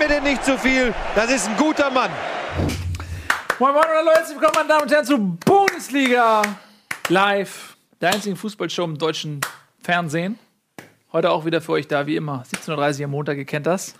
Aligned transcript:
mir 0.00 0.08
den 0.08 0.22
nicht 0.22 0.42
zu 0.42 0.56
viel. 0.56 0.94
Das 1.14 1.30
ist 1.30 1.46
ein 1.46 1.56
guter 1.58 1.90
Mann. 1.90 2.10
Moin 3.58 3.74
Moin 3.74 3.84
und 3.84 4.06
Leute, 4.06 4.30
willkommen 4.30 4.52
meine 4.54 4.68
Damen 4.68 4.82
und 4.84 4.90
Herren 4.90 5.04
zu 5.04 5.18
Bundesliga 5.18 6.40
Live, 7.10 7.76
der 8.00 8.14
einzigen 8.14 8.34
Fußballshow 8.34 8.84
im 8.84 8.96
deutschen 8.96 9.42
Fernsehen. 9.82 10.38
Heute 11.12 11.30
auch 11.30 11.44
wieder 11.44 11.60
für 11.60 11.72
euch 11.72 11.86
da, 11.86 12.06
wie 12.06 12.16
immer. 12.16 12.44
17.30 12.50 13.00
Uhr 13.00 13.04
am 13.04 13.10
Montag, 13.10 13.36
ihr 13.36 13.44
kennt 13.44 13.66
das. 13.66 13.94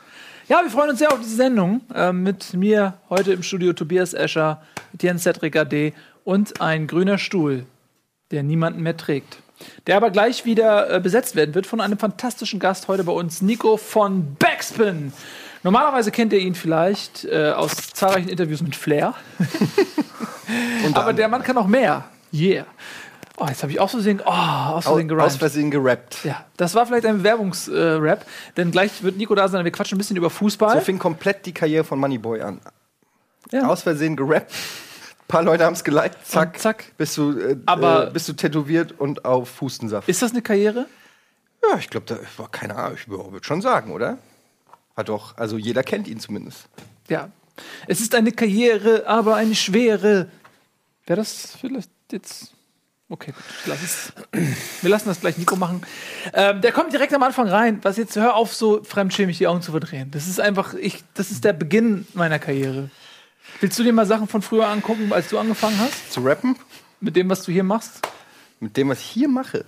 Ja, 0.48 0.62
wir 0.62 0.70
freuen 0.70 0.88
uns 0.88 1.00
sehr 1.00 1.12
auf 1.12 1.18
diese 1.20 1.36
Sendung. 1.36 1.82
Ähm, 1.94 2.22
mit 2.22 2.54
mir 2.54 2.94
heute 3.10 3.34
im 3.34 3.42
Studio 3.42 3.74
Tobias 3.74 4.14
Escher, 4.14 4.62
Etienne 4.94 5.18
Cedric 5.18 5.54
AD 5.54 5.92
und 6.24 6.62
ein 6.62 6.86
grüner 6.86 7.18
Stuhl, 7.18 7.66
der 8.30 8.42
niemanden 8.42 8.82
mehr 8.82 8.96
trägt. 8.96 9.42
Der 9.86 9.98
aber 9.98 10.10
gleich 10.10 10.46
wieder 10.46 10.90
äh, 10.90 10.98
besetzt 10.98 11.36
werden 11.36 11.54
wird 11.54 11.66
von 11.66 11.82
einem 11.82 11.98
fantastischen 11.98 12.58
Gast 12.58 12.88
heute 12.88 13.04
bei 13.04 13.12
uns, 13.12 13.42
Nico 13.42 13.76
von 13.76 14.36
Backspin. 14.36 15.12
Normalerweise 15.62 16.10
kennt 16.10 16.32
ihr 16.32 16.38
ihn 16.38 16.54
vielleicht 16.54 17.24
äh, 17.24 17.52
aus 17.52 17.76
zahlreichen 17.92 18.28
Interviews 18.28 18.62
mit 18.62 18.74
Flair. 18.74 19.14
aber 20.94 21.12
der 21.12 21.28
Mann 21.28 21.42
kann 21.42 21.56
auch 21.58 21.66
mehr. 21.66 22.04
Yeah. 22.32 22.66
Oh, 23.36 23.46
jetzt 23.48 23.62
habe 23.62 23.72
ich 23.72 23.80
aus 23.80 23.92
Versehen, 23.92 24.20
oh, 24.24 24.30
aus 24.30 24.84
Versehen 24.84 25.10
Aus 25.10 25.16
gerimt. 25.16 25.38
Versehen 25.38 25.70
gerappt. 25.70 26.18
Ja, 26.24 26.44
das 26.58 26.74
war 26.74 26.84
vielleicht 26.86 27.06
ein 27.06 27.18
Bewerbungsrap, 27.18 28.26
denn 28.56 28.70
gleich 28.70 29.02
wird 29.02 29.16
Nico 29.16 29.34
da 29.34 29.48
sein. 29.48 29.64
Wir 29.64 29.72
quatschen 29.72 29.96
ein 29.96 29.98
bisschen 29.98 30.16
über 30.16 30.28
Fußball. 30.28 30.74
So 30.74 30.80
fing 30.80 30.98
komplett 30.98 31.46
die 31.46 31.52
Karriere 31.52 31.84
von 31.84 31.98
Moneyboy 31.98 32.42
an. 32.42 32.60
Ja. 33.50 33.66
Aus 33.66 33.82
Versehen 33.82 34.14
gerappt. 34.16 34.52
Ein 34.52 35.26
paar 35.28 35.42
Leute 35.42 35.64
haben 35.64 35.72
es 35.72 35.84
geliked. 35.84 36.16
Zack. 36.26 36.54
Und 36.54 36.58
zack. 36.60 36.84
Bist 36.98 37.16
du, 37.16 37.38
äh, 37.38 37.56
Aber- 37.66 38.08
äh, 38.08 38.10
bist 38.10 38.28
du 38.28 38.34
tätowiert 38.34 38.92
und 38.98 39.24
auf 39.24 39.60
Hustensaft. 39.60 40.08
Ist 40.08 40.22
das 40.22 40.32
eine 40.32 40.42
Karriere? 40.42 40.86
ja, 41.70 41.78
ich 41.78 41.88
glaube, 41.88 42.06
da 42.06 42.18
war 42.36 42.50
keine 42.50 42.74
Ahnung. 42.76 42.96
Ich 43.00 43.08
würde 43.08 43.38
schon 43.42 43.62
sagen, 43.62 43.92
oder? 43.92 44.18
Hat 45.00 45.08
doch, 45.08 45.34
also 45.38 45.56
jeder 45.56 45.82
kennt 45.82 46.08
ihn 46.08 46.20
zumindest. 46.20 46.68
Ja. 47.08 47.30
Es 47.86 48.02
ist 48.02 48.14
eine 48.14 48.32
Karriere, 48.32 49.06
aber 49.06 49.34
eine 49.36 49.54
schwere. 49.54 50.28
Wäre 51.06 51.16
das 51.16 51.56
vielleicht 51.58 51.90
jetzt. 52.12 52.52
Okay, 53.08 53.32
lass 53.64 53.82
es. 53.82 54.12
Wir 54.82 54.90
lassen 54.90 55.08
das 55.08 55.20
gleich 55.20 55.38
Nico 55.38 55.56
machen. 55.56 55.80
Ähm, 56.34 56.60
der 56.60 56.72
kommt 56.72 56.92
direkt 56.92 57.14
am 57.14 57.22
Anfang 57.22 57.48
rein. 57.48 57.78
Was 57.80 57.96
jetzt, 57.96 58.14
hör 58.16 58.34
auf, 58.34 58.54
so 58.54 58.84
fremdschämig 58.84 59.38
die 59.38 59.46
Augen 59.46 59.62
zu 59.62 59.70
verdrehen. 59.70 60.10
Das 60.10 60.28
ist 60.28 60.38
einfach, 60.38 60.74
ich, 60.74 61.02
das 61.14 61.30
ist 61.30 61.44
der 61.44 61.54
Beginn 61.54 62.06
meiner 62.12 62.38
Karriere. 62.38 62.90
Willst 63.60 63.78
du 63.78 63.82
dir 63.82 63.94
mal 63.94 64.04
Sachen 64.06 64.28
von 64.28 64.42
früher 64.42 64.68
angucken, 64.68 65.12
als 65.14 65.30
du 65.30 65.38
angefangen 65.38 65.80
hast? 65.80 66.12
Zu 66.12 66.20
rappen, 66.20 66.56
Mit 67.00 67.16
dem, 67.16 67.30
was 67.30 67.42
du 67.42 67.52
hier 67.52 67.64
machst? 67.64 68.02
mit 68.60 68.76
dem, 68.76 68.90
was 68.90 69.00
ich 69.00 69.06
hier 69.06 69.28
mache. 69.28 69.64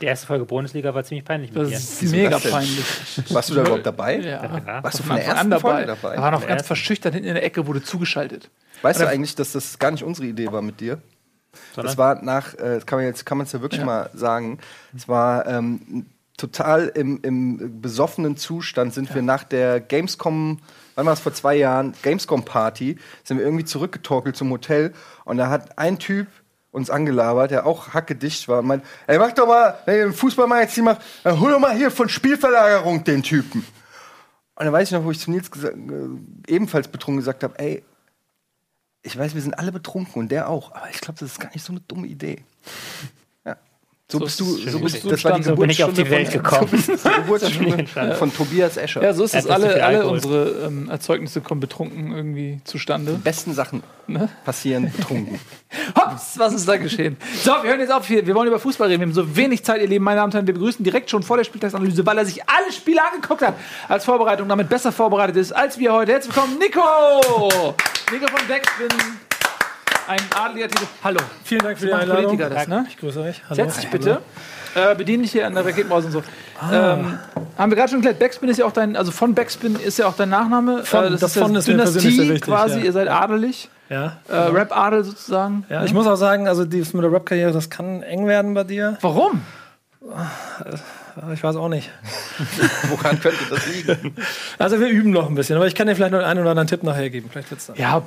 Die 0.00 0.06
erste 0.06 0.26
Folge 0.26 0.44
Bundesliga 0.44 0.92
war 0.94 1.04
ziemlich 1.04 1.24
peinlich 1.24 1.52
mit 1.52 1.62
Das 1.62 1.68
dir. 1.68 2.06
ist 2.06 2.12
mega 2.12 2.30
das 2.30 2.50
peinlich. 2.50 2.84
Warst 3.30 3.50
du 3.50 3.54
da 3.54 3.60
überhaupt 3.62 3.86
dabei? 3.86 4.18
Ja. 4.18 4.82
Warst 4.82 4.98
du 4.98 5.02
Von 5.02 5.08
von 5.08 5.16
der 5.16 5.24
ersten 5.26 5.52
an 5.52 5.60
Folge 5.60 5.86
dabei. 5.86 6.00
dabei? 6.02 6.16
Da 6.16 6.22
war 6.22 6.30
noch 6.32 6.40
ganz 6.40 6.50
erste. 6.50 6.66
verschüchtert 6.66 7.14
hinten 7.14 7.28
in 7.28 7.34
der 7.34 7.44
Ecke, 7.44 7.66
wurde 7.66 7.82
zugeschaltet. 7.82 8.50
Weißt 8.82 9.00
du 9.00 9.08
eigentlich, 9.08 9.34
dass 9.36 9.52
das 9.52 9.78
gar 9.78 9.90
nicht 9.92 10.02
unsere 10.02 10.26
Idee 10.26 10.50
war 10.50 10.62
mit 10.62 10.80
dir? 10.80 11.00
Das 11.76 11.96
war 11.96 12.20
nach, 12.22 12.54
äh, 12.54 12.74
das 12.76 12.86
kann 12.86 12.98
man 12.98 13.06
jetzt 13.06 13.24
kann 13.24 13.38
man 13.38 13.46
es 13.46 13.52
ja 13.52 13.60
wirklich 13.60 13.84
mal 13.84 14.10
sagen. 14.14 14.58
Es 14.96 15.08
war 15.08 15.46
ähm, 15.46 16.06
total 16.36 16.88
im, 16.88 17.20
im 17.22 17.80
besoffenen 17.80 18.36
Zustand 18.36 18.92
sind 18.92 19.14
wir 19.14 19.22
nach 19.22 19.44
der 19.44 19.78
Gamescom, 19.80 20.58
wann 20.96 21.06
war 21.06 21.12
es 21.12 21.20
vor 21.20 21.32
zwei 21.32 21.54
Jahren, 21.54 21.94
Gamescom 22.02 22.44
Party, 22.44 22.96
sind 23.22 23.38
wir 23.38 23.44
irgendwie 23.44 23.64
zurückgetorkelt 23.64 24.36
zum 24.36 24.50
Hotel 24.50 24.92
und 25.24 25.36
da 25.36 25.48
hat 25.48 25.78
ein 25.78 26.00
Typ 26.00 26.26
uns 26.74 26.90
angelabert, 26.90 27.50
der 27.52 27.64
auch 27.66 27.94
hackedicht 27.94 28.48
war 28.48 28.58
und 28.58 28.66
meint, 28.66 28.84
ey 29.06 29.18
mach 29.18 29.32
doch 29.32 29.46
mal, 29.46 29.78
wenn 29.86 29.96
ihr 29.98 30.04
ein 30.06 30.12
Fußballmagazin 30.12 30.84
macht, 30.84 31.00
dann 31.22 31.38
hol 31.40 31.52
doch 31.52 31.58
mal 31.60 31.74
hier 31.74 31.90
von 31.90 32.08
Spielverlagerung 32.08 33.04
den 33.04 33.22
Typen. 33.22 33.64
Und 34.56 34.64
dann 34.66 34.72
weiß 34.72 34.88
ich 34.88 34.92
noch, 34.92 35.04
wo 35.04 35.10
ich 35.10 35.18
zu 35.20 35.30
Nils 35.30 35.48
äh, 35.64 35.72
ebenfalls 36.46 36.88
betrunken 36.88 37.18
gesagt 37.20 37.42
habe, 37.42 37.58
ey, 37.58 37.82
ich 39.02 39.18
weiß, 39.18 39.34
wir 39.34 39.42
sind 39.42 39.58
alle 39.58 39.70
betrunken 39.72 40.20
und 40.22 40.28
der 40.30 40.48
auch, 40.48 40.72
aber 40.72 40.88
ich 40.90 41.00
glaube, 41.00 41.18
das 41.20 41.30
ist 41.32 41.40
gar 41.40 41.50
nicht 41.52 41.64
so 41.64 41.72
eine 41.72 41.80
dumme 41.80 42.06
Idee. 42.06 42.42
Ja. 43.44 43.56
So, 44.10 44.18
So 44.18 44.24
bist 44.24 44.40
du, 44.40 44.56
ist- 44.56 44.72
so 44.72 44.78
bist 44.80 45.04
du, 45.04 45.08
das 45.10 45.24
war 45.24 45.36
die. 45.36 45.42
So 45.42 45.56
bin 45.56 45.68
ich 45.70 45.82
auf 45.84 45.92
die 45.92 46.04
Geburtsstunde 46.04 46.10
Welt 46.10 46.28
von, 46.32 46.42
gekommen. 46.42 46.68
So 46.70 47.32
bist 47.32 47.44
du 47.44 47.58
die 47.58 47.64
Geburtsstunde 47.70 48.14
von 48.16 48.32
Tobias 48.34 48.76
Escher. 48.76 49.02
Ja, 49.02 49.12
so 49.12 49.24
ist 49.24 49.34
es. 49.34 49.46
Alle, 49.46 49.84
alle 49.84 50.06
unsere 50.06 50.66
ähm, 50.66 50.88
Erzeugnisse 50.88 51.40
kommen 51.42 51.60
betrunken 51.60 52.12
irgendwie 52.12 52.60
zustande. 52.64 53.12
Die 53.12 53.18
besten 53.18 53.52
Sachen 53.54 53.82
Ne? 54.06 54.28
passieren 54.44 54.90
betrunken. 54.94 55.38
Hops, 56.10 56.38
was 56.38 56.52
ist 56.54 56.68
da 56.68 56.76
geschehen? 56.76 57.16
So, 57.42 57.52
wir 57.62 57.70
hören 57.70 57.80
jetzt 57.80 57.92
auf 57.92 58.06
hier. 58.06 58.26
Wir 58.26 58.34
wollen 58.34 58.48
über 58.48 58.58
Fußball 58.58 58.88
reden. 58.88 59.00
Wir 59.00 59.06
haben 59.06 59.14
so 59.14 59.36
wenig 59.36 59.64
Zeit, 59.64 59.80
ihr 59.80 59.88
Lieben. 59.88 60.04
Meine 60.04 60.16
Damen 60.16 60.28
und 60.28 60.34
Herren, 60.34 60.46
wir 60.46 60.54
begrüßen 60.54 60.84
direkt 60.84 61.10
schon 61.10 61.22
vor 61.22 61.36
der 61.36 61.44
Spieltagsanalyse, 61.44 62.04
weil 62.04 62.18
er 62.18 62.26
sich 62.26 62.42
alle 62.48 62.72
Spiele 62.72 63.00
angeguckt 63.04 63.42
hat 63.42 63.54
als 63.88 64.04
Vorbereitung, 64.04 64.48
damit 64.48 64.68
besser 64.68 64.92
vorbereitet 64.92 65.36
ist 65.36 65.52
als 65.52 65.78
wir 65.78 65.92
heute. 65.92 66.12
Herzlich 66.12 66.34
willkommen, 66.34 66.58
Nico! 66.58 67.74
Nico 68.10 68.26
von 68.28 68.46
Backspin. 68.46 68.88
Ein 70.06 70.20
adeliger 70.38 70.68
Titel. 70.68 70.84
Hallo. 71.02 71.20
Vielen 71.44 71.62
Dank 71.62 71.78
für 71.78 71.86
die 71.86 71.92
machen 71.92 72.02
Einladung. 72.02 72.24
Politiker 72.36 72.50
das, 72.50 72.68
ne? 72.68 72.86
Ich 72.88 72.96
grüße 72.98 73.20
euch. 73.20 73.42
Hallo. 73.48 73.54
Setz 73.54 73.80
dich 73.80 73.90
bitte. 73.90 74.20
Äh, 74.74 74.94
bedien 74.96 75.22
dich 75.22 75.32
hier 75.32 75.46
an 75.46 75.54
der 75.54 75.64
Raketenmaus 75.64 76.04
und 76.04 76.10
so. 76.12 76.22
Ähm, 76.72 77.18
haben 77.56 77.70
wir 77.70 77.76
gerade 77.76 77.90
schon 77.90 78.00
geklärt, 78.00 78.18
Backspin 78.18 78.48
ist 78.48 78.58
ja 78.58 78.64
auch 78.66 78.72
dein, 78.72 78.96
also 78.96 79.12
von 79.12 79.34
Backspin 79.34 79.76
ist 79.76 79.98
ja 79.98 80.06
auch 80.06 80.16
dein 80.16 80.30
Nachname. 80.30 80.84
Von- 80.84 81.04
äh, 81.04 81.10
das 81.10 81.20
das 81.20 81.36
ist, 81.36 81.42
von 81.42 81.54
ist 81.54 81.68
Dynastie 81.68 82.18
wichtig, 82.18 82.40
quasi, 82.42 82.80
ja. 82.80 82.84
ihr 82.86 82.92
seid 82.92 83.08
adelig. 83.08 83.70
Ja. 83.88 84.16
Äh, 84.28 84.36
Rap-Adel 84.36 85.04
sozusagen. 85.04 85.64
ja, 85.68 85.84
ich 85.84 85.92
muss 85.94 86.06
auch 86.06 86.16
sagen, 86.16 86.48
also 86.48 86.64
die 86.64 86.78
mit 86.78 86.94
der 87.04 87.12
Rap-Karriere, 87.12 87.52
das 87.52 87.70
kann 87.70 88.02
eng 88.02 88.26
werden 88.26 88.54
bei 88.54 88.64
dir. 88.64 88.98
Warum? 89.00 89.42
Ich 91.32 91.42
weiß 91.44 91.56
auch 91.56 91.68
nicht. 91.68 91.90
Woran 92.88 93.20
könnte 93.20 93.38
das 93.50 93.66
liegen? 93.66 94.14
Also 94.58 94.80
wir 94.80 94.88
üben 94.88 95.10
noch 95.10 95.28
ein 95.28 95.34
bisschen, 95.34 95.56
aber 95.56 95.66
ich 95.66 95.74
kann 95.74 95.86
dir 95.86 95.94
vielleicht 95.94 96.12
noch 96.12 96.22
einen 96.22 96.40
oder 96.40 96.50
anderen 96.50 96.66
Tipp 96.66 96.82
nachher 96.82 97.08
geben. 97.10 97.28
Vielleicht 97.30 97.50
wird's 97.50 97.66
dann. 97.66 97.76
Ja, 97.76 98.02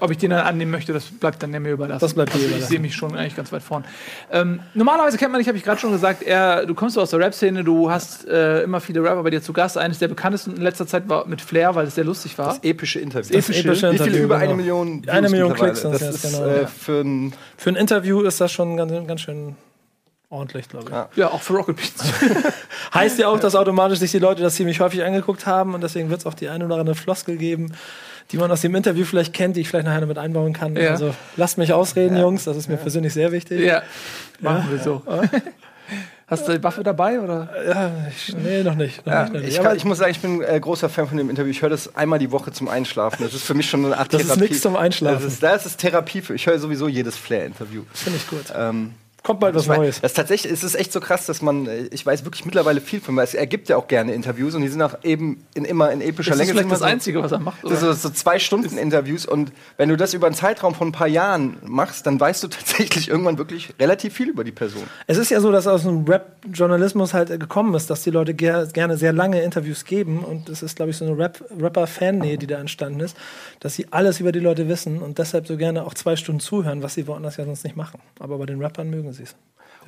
ob 0.00 0.10
ich 0.10 0.18
den 0.18 0.30
dann 0.30 0.46
annehmen 0.46 0.70
möchte, 0.70 0.92
das 0.92 1.04
bleibt 1.04 1.42
dann 1.42 1.50
mir 1.50 1.70
überlassen. 1.70 2.00
Das 2.00 2.14
bleibt 2.14 2.30
dir 2.30 2.34
also 2.34 2.44
Ich 2.46 2.50
überlassen. 2.50 2.70
sehe 2.70 2.80
mich 2.80 2.94
schon 2.94 3.14
eigentlich 3.16 3.36
ganz 3.36 3.52
weit 3.52 3.62
vorn. 3.62 3.84
Ähm, 4.30 4.60
normalerweise 4.74 5.18
kennt 5.18 5.32
man 5.32 5.40
dich, 5.40 5.48
habe 5.48 5.58
ich 5.58 5.64
gerade 5.64 5.80
schon 5.80 5.92
gesagt, 5.92 6.22
er, 6.22 6.64
du 6.66 6.74
kommst 6.74 6.98
aus 6.98 7.10
der 7.10 7.18
Rap-Szene, 7.18 7.64
du 7.64 7.90
hast 7.90 8.26
äh, 8.26 8.62
immer 8.62 8.80
viele 8.80 9.02
Rapper 9.02 9.22
bei 9.22 9.30
dir 9.30 9.42
zu 9.42 9.52
Gast. 9.52 9.76
Eines 9.76 9.98
der 9.98 10.08
bekanntesten 10.08 10.56
in 10.56 10.62
letzter 10.62 10.86
Zeit 10.86 11.08
war 11.08 11.26
mit 11.26 11.40
Flair, 11.40 11.74
weil 11.74 11.86
es 11.86 11.94
sehr 11.94 12.04
lustig 12.04 12.38
war. 12.38 12.48
Das 12.48 12.64
epische 12.64 12.98
Interview. 12.98 13.36
Das 13.36 13.48
epische 13.48 13.70
Wie 13.70 13.76
viele? 13.76 13.90
Interview, 13.92 14.24
Über 14.24 14.36
eine 14.36 14.46
genau. 14.46 14.56
Million 14.56 15.02
Eine 15.06 15.28
Million. 15.28 15.52
Klicks 15.54 15.82
sind 15.82 15.92
Das 15.94 16.02
es 16.02 16.24
ist 16.24 16.32
genau, 16.32 16.46
äh, 16.46 16.62
ja. 16.62 16.66
für 16.66 17.00
ein 17.02 17.32
Für 17.56 17.70
ein 17.70 17.76
Interview 17.76 18.22
ist 18.22 18.40
das 18.40 18.50
schon 18.52 18.76
ganz, 18.76 18.92
ganz 19.06 19.20
schön 19.20 19.56
ordentlich, 20.32 20.68
glaube 20.68 20.86
ich. 20.86 20.92
Ja. 20.92 21.08
ja, 21.16 21.28
auch 21.30 21.40
für 21.42 21.52
Rocket 21.54 21.76
Beats. 21.76 22.04
Heißt 22.94 23.18
ja 23.18 23.28
auch, 23.28 23.38
dass 23.38 23.54
automatisch 23.54 23.98
sich 24.00 24.10
die 24.10 24.18
Leute 24.18 24.42
das 24.42 24.54
ziemlich 24.56 24.80
häufig 24.80 25.04
angeguckt 25.04 25.46
haben 25.46 25.74
und 25.74 25.82
deswegen 25.82 26.10
wird 26.10 26.20
es 26.20 26.26
auch 26.26 26.34
die 26.34 26.48
eine 26.48 26.64
oder 26.64 26.76
andere 26.76 26.96
Floskel 26.96 27.36
geben, 27.36 27.72
die 28.30 28.38
man 28.38 28.50
aus 28.50 28.62
dem 28.62 28.74
Interview 28.74 29.04
vielleicht 29.04 29.32
kennt, 29.34 29.56
die 29.56 29.60
ich 29.60 29.68
vielleicht 29.68 29.86
nachher 29.86 30.00
noch 30.00 30.08
mit 30.08 30.18
einbauen 30.18 30.52
kann. 30.52 30.74
Ja. 30.74 30.90
Also 30.90 31.14
lasst 31.36 31.58
mich 31.58 31.72
ausreden, 31.72 32.16
Jungs, 32.16 32.44
das 32.44 32.56
ist 32.56 32.68
mir 32.68 32.76
persönlich 32.78 33.12
sehr 33.12 33.30
wichtig. 33.30 33.60
ja, 33.60 33.82
machen 34.40 34.68
wir 34.70 34.78
so. 34.78 35.02
Hast 36.28 36.48
du 36.48 36.52
die 36.56 36.62
Waffe 36.62 36.82
dabei 36.82 37.20
oder? 37.20 37.50
Ja, 37.68 37.90
ich, 38.08 38.34
nee, 38.34 38.62
noch 38.62 38.74
nicht. 38.74 39.04
Noch 39.04 39.12
Ja, 39.12 39.22
nicht, 39.24 39.34
noch 39.34 39.40
nicht. 39.42 39.52
ich, 39.58 39.62
kann, 39.62 39.76
ich 39.76 39.84
muss 39.84 39.98
sagen, 39.98 40.12
ich 40.12 40.20
bin 40.20 40.40
äh, 40.42 40.58
großer 40.58 40.88
Fan 40.88 41.06
von 41.06 41.18
dem 41.18 41.28
Interview. 41.28 41.50
Ich 41.50 41.60
höre 41.60 41.68
das 41.68 41.94
einmal 41.94 42.18
die 42.18 42.30
Woche 42.32 42.52
zum 42.52 42.68
Einschlafen. 42.68 43.22
Das 43.22 43.34
ist 43.34 43.42
für 43.44 43.52
mich 43.52 43.68
schon 43.68 43.84
eine 43.84 43.98
Art 43.98 44.14
Das 44.14 44.22
ist 44.22 44.28
Therapie. 44.28 44.44
nix 44.48 44.62
zum 44.62 44.76
Einschlafen. 44.76 45.22
Das 45.22 45.30
ist, 45.30 45.42
das 45.42 45.66
ist 45.66 45.76
Therapie 45.78 46.22
für. 46.22 46.34
Ich 46.34 46.46
höre 46.46 46.58
sowieso 46.58 46.88
jedes 46.88 47.18
Flair-Interview. 47.18 47.82
Finde 47.92 48.18
ich 48.18 48.26
gut. 48.28 48.44
Ähm, 48.56 48.94
Kommt 49.22 49.38
bald 49.40 49.54
was 49.54 49.62
ich 49.62 49.68
mein, 49.68 49.78
Neues. 49.80 50.00
Das 50.00 50.14
tatsächlich, 50.14 50.52
es 50.52 50.64
ist 50.64 50.74
echt 50.74 50.92
so 50.92 50.98
krass, 51.00 51.26
dass 51.26 51.42
man, 51.42 51.66
äh, 51.66 51.82
ich 51.92 52.04
weiß 52.04 52.24
wirklich 52.24 52.44
mittlerweile 52.44 52.80
viel 52.80 53.00
von 53.00 53.14
ihm. 53.14 53.18
Er 53.32 53.46
gibt 53.46 53.68
ja 53.68 53.76
auch 53.76 53.86
gerne 53.86 54.12
Interviews 54.14 54.54
und 54.54 54.62
die 54.62 54.68
sind 54.68 54.82
auch 54.82 54.96
eben 55.04 55.44
in 55.54 55.64
immer 55.64 55.92
in 55.92 56.00
epischer 56.00 56.30
Das 56.32 56.40
ist 56.40 56.46
Länge. 56.46 56.50
vielleicht 56.50 56.62
Sind 56.64 56.70
das 56.72 56.78
so- 56.80 56.84
Einzige, 56.84 57.22
was 57.22 57.30
er 57.32 57.38
macht. 57.38 57.62
Das 57.62 57.82
Oder? 57.82 57.90
ist 57.92 58.02
so, 58.02 58.08
so 58.08 58.14
zwei 58.14 58.38
Stunden 58.40 58.76
Interviews 58.78 59.24
und 59.24 59.52
wenn 59.76 59.88
du 59.88 59.96
das 59.96 60.12
über 60.14 60.26
einen 60.26 60.34
Zeitraum 60.34 60.74
von 60.74 60.88
ein 60.88 60.92
paar 60.92 61.06
Jahren 61.06 61.56
machst, 61.64 62.06
dann 62.06 62.18
weißt 62.18 62.42
du 62.42 62.48
tatsächlich 62.48 63.08
irgendwann 63.08 63.38
wirklich 63.38 63.72
relativ 63.78 64.12
viel 64.14 64.28
über 64.28 64.42
die 64.44 64.50
Person. 64.52 64.82
Es 65.06 65.18
ist 65.18 65.30
ja 65.30 65.40
so, 65.40 65.52
dass 65.52 65.66
aus 65.68 65.82
dem 65.84 66.04
Rap-Journalismus 66.04 67.14
halt 67.14 67.28
gekommen 67.38 67.74
ist, 67.74 67.90
dass 67.90 68.02
die 68.02 68.10
Leute 68.10 68.34
ger 68.34 68.66
gerne 68.66 68.96
sehr 68.96 69.12
lange 69.12 69.42
Interviews 69.42 69.84
geben 69.84 70.24
und 70.24 70.48
es 70.48 70.62
ist, 70.62 70.76
glaube 70.76 70.90
ich, 70.90 70.96
so 70.96 71.04
eine 71.04 71.16
Rap 71.16 71.42
Rapper-Fan-Nähe, 71.60 72.38
die 72.38 72.46
da 72.46 72.58
entstanden 72.58 73.00
ist, 73.00 73.16
dass 73.60 73.74
sie 73.74 73.86
alles 73.92 74.20
über 74.20 74.32
die 74.32 74.40
Leute 74.40 74.68
wissen 74.68 75.00
und 75.00 75.18
deshalb 75.18 75.46
so 75.46 75.56
gerne 75.56 75.84
auch 75.84 75.94
zwei 75.94 76.16
Stunden 76.16 76.40
zuhören, 76.40 76.82
was 76.82 76.94
sie 76.94 77.06
woanders 77.06 77.36
ja 77.36 77.44
sonst 77.44 77.64
nicht 77.64 77.76
machen. 77.76 78.00
Aber 78.18 78.38
bei 78.38 78.46
den 78.46 78.60
Rappern 78.60 78.90
mögen 78.90 79.11
sie 79.12 79.24
es. 79.24 79.34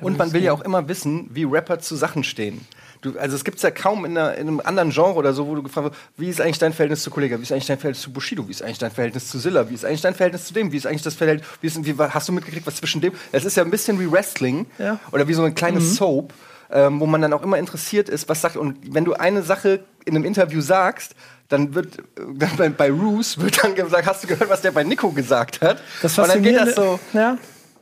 Und 0.01 0.17
man 0.17 0.33
will 0.33 0.43
ja 0.43 0.51
auch 0.51 0.61
immer 0.61 0.87
wissen, 0.89 1.29
wie 1.31 1.45
Rapper 1.45 1.79
zu 1.79 1.95
Sachen 1.95 2.23
stehen. 2.23 2.67
Du, 3.01 3.17
also 3.17 3.35
es 3.35 3.45
gibt 3.45 3.61
ja 3.61 3.71
kaum 3.71 4.03
in, 4.03 4.17
einer, 4.17 4.33
in 4.35 4.47
einem 4.47 4.61
anderen 4.63 4.89
Genre 4.89 5.15
oder 5.15 5.31
so, 5.33 5.47
wo 5.47 5.55
du 5.55 5.63
gefragt 5.63 5.87
wirst, 5.91 5.99
wie 6.17 6.29
ist 6.29 6.41
eigentlich 6.41 6.57
dein 6.57 6.73
Verhältnis 6.73 7.03
zu 7.03 7.11
Kollega, 7.11 7.37
wie 7.37 7.43
ist 7.43 7.51
eigentlich 7.51 7.67
dein 7.67 7.77
Verhältnis 7.77 8.01
zu 8.03 8.11
Bushido, 8.11 8.45
wie 8.47 8.51
ist 8.51 8.61
eigentlich 8.61 8.79
dein 8.79 8.91
Verhältnis 8.91 9.29
zu 9.29 9.37
Silla, 9.39 9.69
wie 9.69 9.73
ist 9.75 9.85
eigentlich 9.85 10.01
dein 10.01 10.15
Verhältnis 10.15 10.45
zu 10.45 10.53
dem, 10.53 10.71
wie 10.71 10.77
ist 10.77 10.87
eigentlich 10.87 11.03
das 11.03 11.13
Verhältnis, 11.13 11.47
wie, 11.61 11.67
ist, 11.67 11.85
wie 11.85 11.93
hast 11.97 12.27
du 12.27 12.33
mitgekriegt, 12.33 12.65
was 12.67 12.75
zwischen 12.75 12.99
dem, 13.01 13.13
es 13.31 13.45
ist 13.45 13.55
ja 13.55 13.63
ein 13.63 13.69
bisschen 13.71 13.99
wie 13.99 14.11
Wrestling 14.11 14.65
Ja. 14.79 14.99
oder 15.11 15.27
wie 15.27 15.33
so 15.33 15.43
eine 15.43 15.53
kleine 15.53 15.79
Soap, 15.81 16.33
ähm, 16.71 16.99
wo 16.99 17.05
man 17.05 17.21
dann 17.21 17.31
auch 17.33 17.43
immer 17.43 17.57
interessiert 17.57 18.09
ist, 18.09 18.27
was 18.27 18.41
sagt, 18.41 18.57
und 18.57 18.93
wenn 18.93 19.05
du 19.05 19.13
eine 19.13 19.43
Sache 19.43 19.81
in 20.05 20.15
einem 20.15 20.25
Interview 20.25 20.59
sagst, 20.61 21.15
dann 21.47 21.75
wird 21.75 21.99
äh, 21.99 22.01
dann 22.33 22.55
bei, 22.57 22.69
bei 22.69 22.91
Roos 22.91 23.37
wird 23.39 23.63
dann 23.63 23.75
gesagt, 23.75 24.07
hast 24.07 24.23
du 24.23 24.27
gehört, 24.27 24.49
was 24.49 24.61
der 24.61 24.71
bei 24.71 24.83
Nico 24.83 25.11
gesagt 25.11 25.61
hat? 25.61 25.77
Das 26.01 26.17
und 26.17 26.27
dann 26.27 26.41
geht 26.41 26.57
das 26.57 26.75
so. 26.75 26.99
ja, 27.13 27.37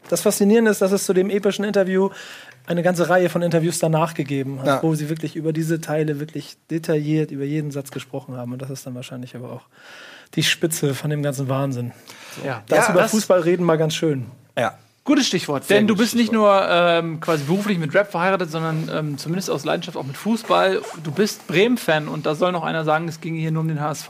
das 0.09 0.21
Faszinierende 0.21 0.71
ist, 0.71 0.81
dass 0.81 0.91
es 0.91 1.05
zu 1.05 1.13
dem 1.13 1.29
epischen 1.29 1.65
Interview 1.65 2.09
eine 2.65 2.81
ganze 2.83 3.09
Reihe 3.09 3.29
von 3.29 3.41
Interviews 3.41 3.79
danach 3.79 4.13
gegeben 4.13 4.59
hat, 4.59 4.67
Ja. 4.67 4.83
wo 4.83 4.95
sie 4.95 5.09
wirklich 5.09 5.35
über 5.35 5.51
diese 5.53 5.81
Teile 5.81 6.19
wirklich 6.19 6.55
detailliert 6.71 7.31
über 7.31 7.43
jeden 7.43 7.71
Satz 7.71 7.91
gesprochen 7.91 8.37
haben. 8.37 8.53
Und 8.53 8.61
das 8.61 8.69
ist 8.69 8.85
dann 8.85 8.95
wahrscheinlich 8.95 9.35
aber 9.35 9.51
auch 9.51 9.63
die 10.35 10.43
Spitze 10.43 10.93
von 10.93 11.09
dem 11.09 11.21
ganzen 11.23 11.49
Wahnsinn. 11.49 11.91
Ja. 12.45 12.63
Das 12.67 12.87
Ja, 12.87 12.91
über 12.93 13.01
das- 13.01 13.11
Fußball 13.11 13.41
reden 13.41 13.65
mal 13.65 13.77
ganz 13.77 13.93
schön. 13.95 14.25
Ja. 14.57 14.77
Gutes 15.05 15.27
Stichwort, 15.27 15.69
denn 15.69 15.85
du 15.85 15.97
bist 15.97 16.15
nicht 16.15 16.31
nur 16.31 16.65
ähm, 16.69 17.19
quasi 17.19 17.43
beruflich 17.43 17.77
mit 17.77 17.93
Rap 17.93 18.09
verheiratet, 18.09 18.49
sondern 18.49 18.89
ähm, 18.89 19.17
zumindest 19.17 19.49
aus 19.49 19.65
Leidenschaft 19.65 19.97
auch 19.97 20.05
mit 20.05 20.15
Fußball. 20.15 20.79
Du 21.03 21.11
bist 21.11 21.45
Bremen-Fan 21.47 22.07
und 22.07 22.25
da 22.25 22.35
soll 22.35 22.53
noch 22.53 22.63
einer 22.63 22.85
sagen, 22.85 23.09
es 23.09 23.19
ging 23.19 23.35
hier 23.35 23.51
nur 23.51 23.63
um 23.63 23.67
den 23.67 23.81
HSV. 23.81 24.07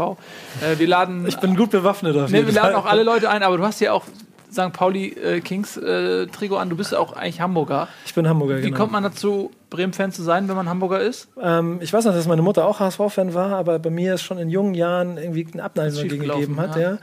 Äh, 0.62 0.78
wir 0.78 0.88
laden, 0.88 1.26
Ich 1.28 1.38
bin 1.40 1.56
gut 1.56 1.72
bewaffnet 1.72 2.16
auf 2.16 2.30
nee, 2.30 2.38
jeden 2.38 2.50
wir 2.50 2.54
laden 2.54 2.74
Fall. 2.74 2.82
auch 2.82 2.86
alle 2.86 3.02
Leute 3.02 3.28
ein, 3.32 3.42
aber 3.42 3.58
du 3.58 3.64
hast 3.64 3.80
ja 3.82 3.92
auch 3.92 4.04
St. 4.54 4.72
Pauli 4.72 5.10
äh, 5.10 5.42
Kings 5.42 5.78
äh, 5.78 6.28
Trikot 6.28 6.58
an. 6.58 6.70
Du 6.70 6.78
bist 6.78 6.92
ja 6.92 7.00
auch 7.00 7.14
eigentlich 7.14 7.42
Hamburger. 7.42 7.88
Ich 8.06 8.14
bin 8.14 8.28
Hamburger, 8.28 8.58
Wie 8.58 8.62
genau. 8.62 8.78
kommt 8.78 8.92
man 8.92 9.04
dazu, 9.04 9.52
Bremen-Fan 9.70 10.12
zu 10.12 10.24
sein, 10.24 10.48
wenn 10.48 10.56
man 10.56 10.70
Hamburger 10.70 11.02
ist? 11.02 11.28
Ähm, 11.42 11.80
ich 11.82 11.92
weiß 11.92 12.06
noch, 12.06 12.14
dass 12.14 12.28
meine 12.28 12.42
Mutter 12.44 12.66
auch 12.66 12.80
HSV-Fan 12.80 13.34
war, 13.34 13.52
aber 13.54 13.80
bei 13.80 13.90
mir 13.90 14.14
ist 14.14 14.22
schon 14.22 14.38
in 14.38 14.50
jungen 14.50 14.76
Jahren 14.76 15.18
irgendwie 15.18 15.48
eine 15.52 15.64
Abneigung 15.64 16.08
gegeben 16.08 16.60
hat. 16.60 16.76
ja. 16.76 16.82
Ja. 16.92 16.98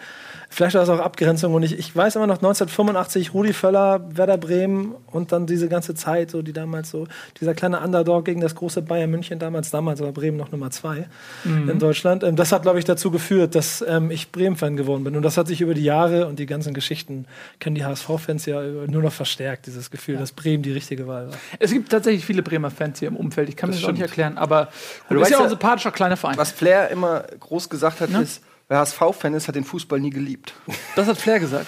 Vielleicht 0.53 0.75
war 0.75 0.83
es 0.83 0.89
auch 0.89 0.99
Abgrenzung 0.99 1.55
und 1.55 1.63
ich, 1.63 1.79
ich 1.79 1.95
weiß 1.95 2.17
immer 2.17 2.27
noch 2.27 2.39
1985 2.39 3.33
Rudi 3.33 3.53
Völler, 3.53 4.05
Werder 4.11 4.37
Bremen 4.37 4.97
und 5.07 5.31
dann 5.31 5.47
diese 5.47 5.69
ganze 5.69 5.95
Zeit, 5.95 6.33
so 6.33 6.43
die 6.43 6.53
damals 6.53 6.91
so 6.91 7.07
dieser 7.41 7.55
kleine 7.55 7.81
Underdog 7.81 8.25
gegen 8.25 8.41
das 8.41 8.57
große 8.57 8.83
Bayern 8.83 9.11
München 9.11 9.39
damals, 9.39 9.71
damals 9.71 10.01
war 10.01 10.11
Bremen 10.11 10.37
noch 10.37 10.51
Nummer 10.51 10.71
zwei 10.71 11.07
in 11.45 11.79
Deutschland. 11.79 12.25
Ähm, 12.25 12.35
das 12.35 12.51
hat 12.51 12.63
glaube 12.63 12.81
ich 12.81 12.85
dazu 12.85 13.13
geführt, 13.13 13.55
dass 13.55 13.85
ähm, 13.87 14.11
ich 14.11 14.33
Bremen-Fan 14.33 14.77
geworden 14.77 15.05
bin 15.05 15.15
und 15.15 15.23
das 15.23 15.37
hat 15.37 15.47
sich 15.47 15.61
über 15.61 15.73
die 15.73 15.85
Jahre 15.85 16.27
und 16.27 16.41
die 16.41 16.47
ganzen 16.47 16.75
Geschichten 16.75 17.27
kennen 17.61 17.77
die 17.77 17.85
HSV-Fans 17.85 18.47
ja 18.47 18.61
nur 18.61 19.03
noch 19.03 19.13
verstärkt 19.13 19.67
dieses 19.67 19.91
Gefühl, 19.91 20.17
dass 20.17 20.33
Bremen 20.33 20.65
die 20.65 20.73
richtige 20.73 21.07
Wahl 21.07 21.29
war. 21.29 21.35
Es 21.61 21.71
gibt 21.71 21.91
tatsächlich 21.91 22.27
viele 22.27 22.43
Bremer 22.43 22.73
Fans 22.73 22.99
hier 22.99 23.09
im 23.09 23.17
Umfeld. 23.17 23.49
Ich 23.49 23.57
kann 23.57 23.71
mir 23.71 23.77
das 23.77 23.85
auch 23.85 23.93
nicht 23.93 24.03
erklären, 24.03 24.37
aber 24.37 24.69
Du 25.09 25.15
gut, 25.15 25.17
ist 25.17 25.23
weißt 25.23 25.31
ja 25.31 25.37
auch 25.37 25.41
ja, 25.43 25.47
ein 25.47 25.51
sympathischer 25.51 25.93
kleiner 25.93 26.17
Verein. 26.17 26.37
Was 26.37 26.51
Flair 26.51 26.91
immer 26.91 27.25
groß 27.39 27.69
gesagt 27.69 28.01
hat, 28.01 28.11
ist, 28.11 28.43
wer 28.71 28.79
HSV-Fan 28.79 29.35
ist, 29.35 29.49
hat 29.49 29.57
den 29.57 29.65
Fußball 29.65 30.01
nie 30.01 30.11
geliebt. 30.11 30.55
Das 30.97 31.09
hat 31.09 31.19
Flair 31.19 31.41
gesagt. 31.41 31.67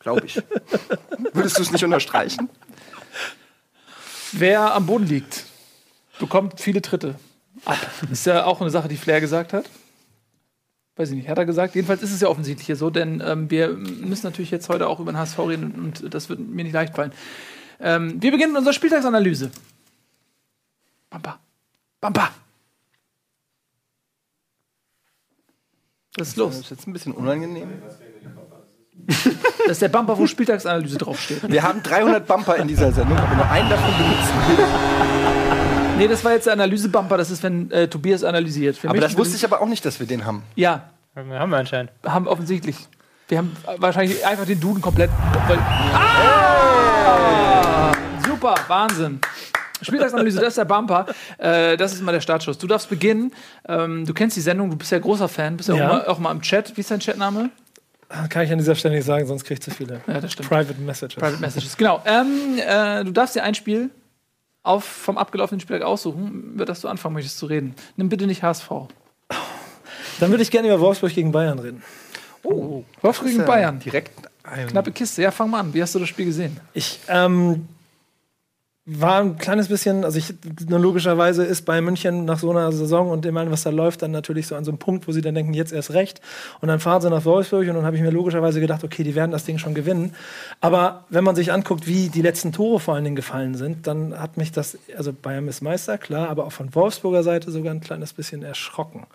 Glaube 0.00 0.26
ich. 0.26 0.42
Würdest 1.32 1.56
du 1.56 1.62
es 1.62 1.70
nicht 1.70 1.84
unterstreichen? 1.84 2.50
Wer 4.32 4.74
am 4.74 4.86
Boden 4.86 5.06
liegt, 5.06 5.44
bekommt 6.18 6.60
viele 6.60 6.82
Tritte 6.82 7.14
ab. 7.64 7.78
Ist 8.10 8.26
ja 8.26 8.44
auch 8.44 8.60
eine 8.60 8.70
Sache, 8.70 8.88
die 8.88 8.96
Flair 8.96 9.20
gesagt 9.20 9.52
hat. 9.52 9.66
Weiß 10.96 11.10
ich 11.10 11.16
nicht, 11.16 11.28
hat 11.28 11.38
er 11.38 11.46
gesagt. 11.46 11.76
Jedenfalls 11.76 12.02
ist 12.02 12.12
es 12.12 12.20
ja 12.20 12.28
offensichtlich 12.28 12.66
hier 12.66 12.76
so, 12.76 12.90
denn 12.90 13.22
ähm, 13.24 13.48
wir 13.48 13.68
müssen 13.68 14.26
natürlich 14.26 14.50
jetzt 14.50 14.68
heute 14.68 14.88
auch 14.88 14.98
über 14.98 15.12
den 15.12 15.18
HSV 15.18 15.38
reden 15.38 15.72
und 15.72 16.12
das 16.12 16.28
wird 16.28 16.40
mir 16.40 16.64
nicht 16.64 16.74
leicht 16.74 16.96
fallen. 16.96 17.12
Ähm, 17.78 18.20
wir 18.20 18.32
beginnen 18.32 18.52
mit 18.52 18.58
unserer 18.58 18.74
Spieltagsanalyse. 18.74 19.52
Bampa. 21.08 21.38
Bampa. 22.00 22.32
Was 26.18 26.28
ist 26.28 26.36
Das 26.38 26.44
los? 26.44 26.58
ist 26.60 26.70
jetzt 26.70 26.86
ein 26.86 26.92
bisschen 26.92 27.12
unangenehm. 27.12 27.68
Das 29.06 29.70
ist 29.76 29.82
der 29.82 29.88
Bumper, 29.88 30.16
wo 30.18 30.26
Spieltagsanalyse 30.26 30.98
draufsteht. 30.98 31.50
Wir 31.50 31.62
haben 31.62 31.82
300 31.82 32.26
Bumper 32.26 32.56
in 32.56 32.68
dieser 32.68 32.92
Sendung, 32.92 33.16
aber 33.18 33.34
nur 33.34 33.50
einen 33.50 33.68
davon 33.70 33.90
benutzen. 33.96 34.32
Nee, 35.98 36.08
das 36.08 36.24
war 36.24 36.32
jetzt 36.32 36.46
der 36.46 36.52
Analyse-Bumper. 36.54 37.16
Das 37.16 37.30
ist, 37.30 37.42
wenn 37.42 37.70
äh, 37.70 37.88
Tobias 37.88 38.24
analysiert. 38.24 38.76
Für 38.76 38.88
Aber 38.88 38.96
mich- 38.96 39.04
das 39.04 39.16
wusste 39.16 39.36
ich 39.36 39.44
aber 39.44 39.60
auch 39.62 39.66
nicht, 39.66 39.84
dass 39.84 39.98
wir 40.00 40.06
den 40.06 40.24
haben. 40.26 40.42
Ja, 40.54 40.90
Haben 41.14 41.30
wir 41.30 41.40
anscheinend. 41.58 41.90
haben 42.06 42.26
offensichtlich. 42.28 42.76
Wir 43.28 43.38
haben 43.38 43.56
wahrscheinlich 43.78 44.24
einfach 44.26 44.44
den 44.46 44.60
Duden 44.60 44.82
komplett. 44.82 45.10
Ah! 45.94 47.92
Super, 48.26 48.54
Wahnsinn. 48.68 49.20
Spieltagsanalyse, 49.82 50.38
das 50.40 50.48
ist 50.48 50.58
der 50.58 50.64
Bumper. 50.64 51.06
Äh, 51.38 51.76
das 51.76 51.92
ist 51.92 52.02
mal 52.02 52.12
der 52.12 52.20
Startschuss. 52.20 52.58
Du 52.58 52.66
darfst 52.66 52.88
beginnen. 52.88 53.32
Ähm, 53.68 54.06
du 54.06 54.14
kennst 54.14 54.36
die 54.36 54.40
Sendung, 54.40 54.70
du 54.70 54.76
bist 54.76 54.92
ja 54.92 54.98
großer 54.98 55.28
Fan, 55.28 55.56
bist 55.56 55.68
ja, 55.68 55.74
Ja. 55.76 55.88
Auch, 55.88 55.92
mal, 55.92 56.06
auch 56.06 56.18
mal 56.18 56.30
im 56.32 56.42
Chat. 56.42 56.76
Wie 56.76 56.80
ist 56.80 56.90
dein 56.90 57.00
Chatname? 57.00 57.50
Kann 58.28 58.44
ich 58.44 58.52
an 58.52 58.58
dieser 58.58 58.74
Stelle 58.74 58.96
nicht 58.96 59.06
sagen, 59.06 59.26
sonst 59.26 59.44
kriege 59.44 59.54
ich 59.54 59.62
zu 59.62 59.70
viele. 59.70 60.02
Ja, 60.06 60.20
das 60.20 60.32
stimmt. 60.32 60.48
Private 60.48 60.78
Messages. 60.80 61.16
Private 61.16 61.40
Messages. 61.40 61.76
Genau. 61.76 62.02
Ähm, 62.04 62.58
äh, 62.58 63.04
du 63.04 63.10
darfst 63.10 63.34
dir 63.34 63.42
ein 63.42 63.54
Spiel 63.54 63.90
auf, 64.62 64.84
vom 64.84 65.16
abgelaufenen 65.16 65.60
Spieltag 65.60 65.86
aussuchen, 65.86 66.52
über 66.54 66.66
das 66.66 66.80
du 66.82 66.88
anfangen 66.88 67.14
möchtest 67.14 67.38
zu 67.38 67.46
reden. 67.46 67.74
Nimm 67.96 68.08
bitte 68.10 68.26
nicht 68.26 68.42
HSV. 68.42 68.68
Dann 70.20 70.30
würde 70.30 70.42
ich 70.42 70.50
gerne 70.50 70.68
über 70.68 70.78
Wolfsburg 70.80 71.14
gegen 71.14 71.32
Bayern 71.32 71.58
reden. 71.58 71.82
Wolfsburg 72.42 73.28
gegen 73.28 73.44
Bayern. 73.44 73.78
Direkt 73.78 74.10
Knappe 74.68 74.92
Kiste. 74.92 75.22
Ja, 75.22 75.30
fang 75.30 75.50
mal 75.50 75.60
an. 75.60 75.74
Wie 75.74 75.82
hast 75.82 75.94
du 75.94 75.98
das 75.98 76.08
Spiel 76.08 76.26
gesehen? 76.26 76.60
Ich 76.74 77.00
ähm, 77.08 77.66
war 78.84 79.20
ein 79.20 79.38
kleines 79.38 79.68
bisschen, 79.68 80.04
also 80.04 80.18
ich 80.18 80.34
nur 80.68 80.80
logischerweise 80.80 81.44
ist 81.44 81.62
bei 81.62 81.80
München 81.80 82.24
nach 82.24 82.40
so 82.40 82.50
einer 82.50 82.72
Saison 82.72 83.10
und 83.10 83.24
dem 83.24 83.36
allem, 83.36 83.52
was 83.52 83.62
da 83.62 83.70
läuft, 83.70 84.02
dann 84.02 84.10
natürlich 84.10 84.48
so 84.48 84.56
an 84.56 84.64
so 84.64 84.72
einem 84.72 84.78
Punkt, 84.78 85.06
wo 85.06 85.12
sie 85.12 85.20
dann 85.20 85.36
denken, 85.36 85.54
jetzt 85.54 85.72
erst 85.72 85.92
recht. 85.92 86.20
Und 86.60 86.66
dann 86.66 86.80
fahren 86.80 87.00
sie 87.00 87.08
nach 87.08 87.24
Wolfsburg 87.24 87.68
und 87.68 87.74
dann 87.74 87.84
habe 87.84 87.94
ich 87.94 88.02
mir 88.02 88.10
logischerweise 88.10 88.60
gedacht, 88.60 88.82
okay, 88.82 89.04
die 89.04 89.14
werden 89.14 89.30
das 89.30 89.44
Ding 89.44 89.58
schon 89.58 89.74
gewinnen. 89.74 90.16
Aber 90.60 91.04
wenn 91.10 91.22
man 91.22 91.36
sich 91.36 91.52
anguckt, 91.52 91.86
wie 91.86 92.08
die 92.08 92.22
letzten 92.22 92.50
Tore 92.50 92.80
vor 92.80 92.94
allen 92.94 93.04
Dingen 93.04 93.14
gefallen 93.14 93.54
sind, 93.54 93.86
dann 93.86 94.18
hat 94.18 94.36
mich 94.36 94.50
das, 94.50 94.76
also 94.96 95.12
Bayern 95.12 95.46
ist 95.46 95.62
Meister, 95.62 95.96
klar, 95.96 96.28
aber 96.28 96.44
auch 96.44 96.52
von 96.52 96.74
Wolfsburger 96.74 97.22
Seite 97.22 97.52
sogar 97.52 97.72
ein 97.72 97.80
kleines 97.80 98.12
bisschen 98.12 98.42
erschrocken 98.42 99.06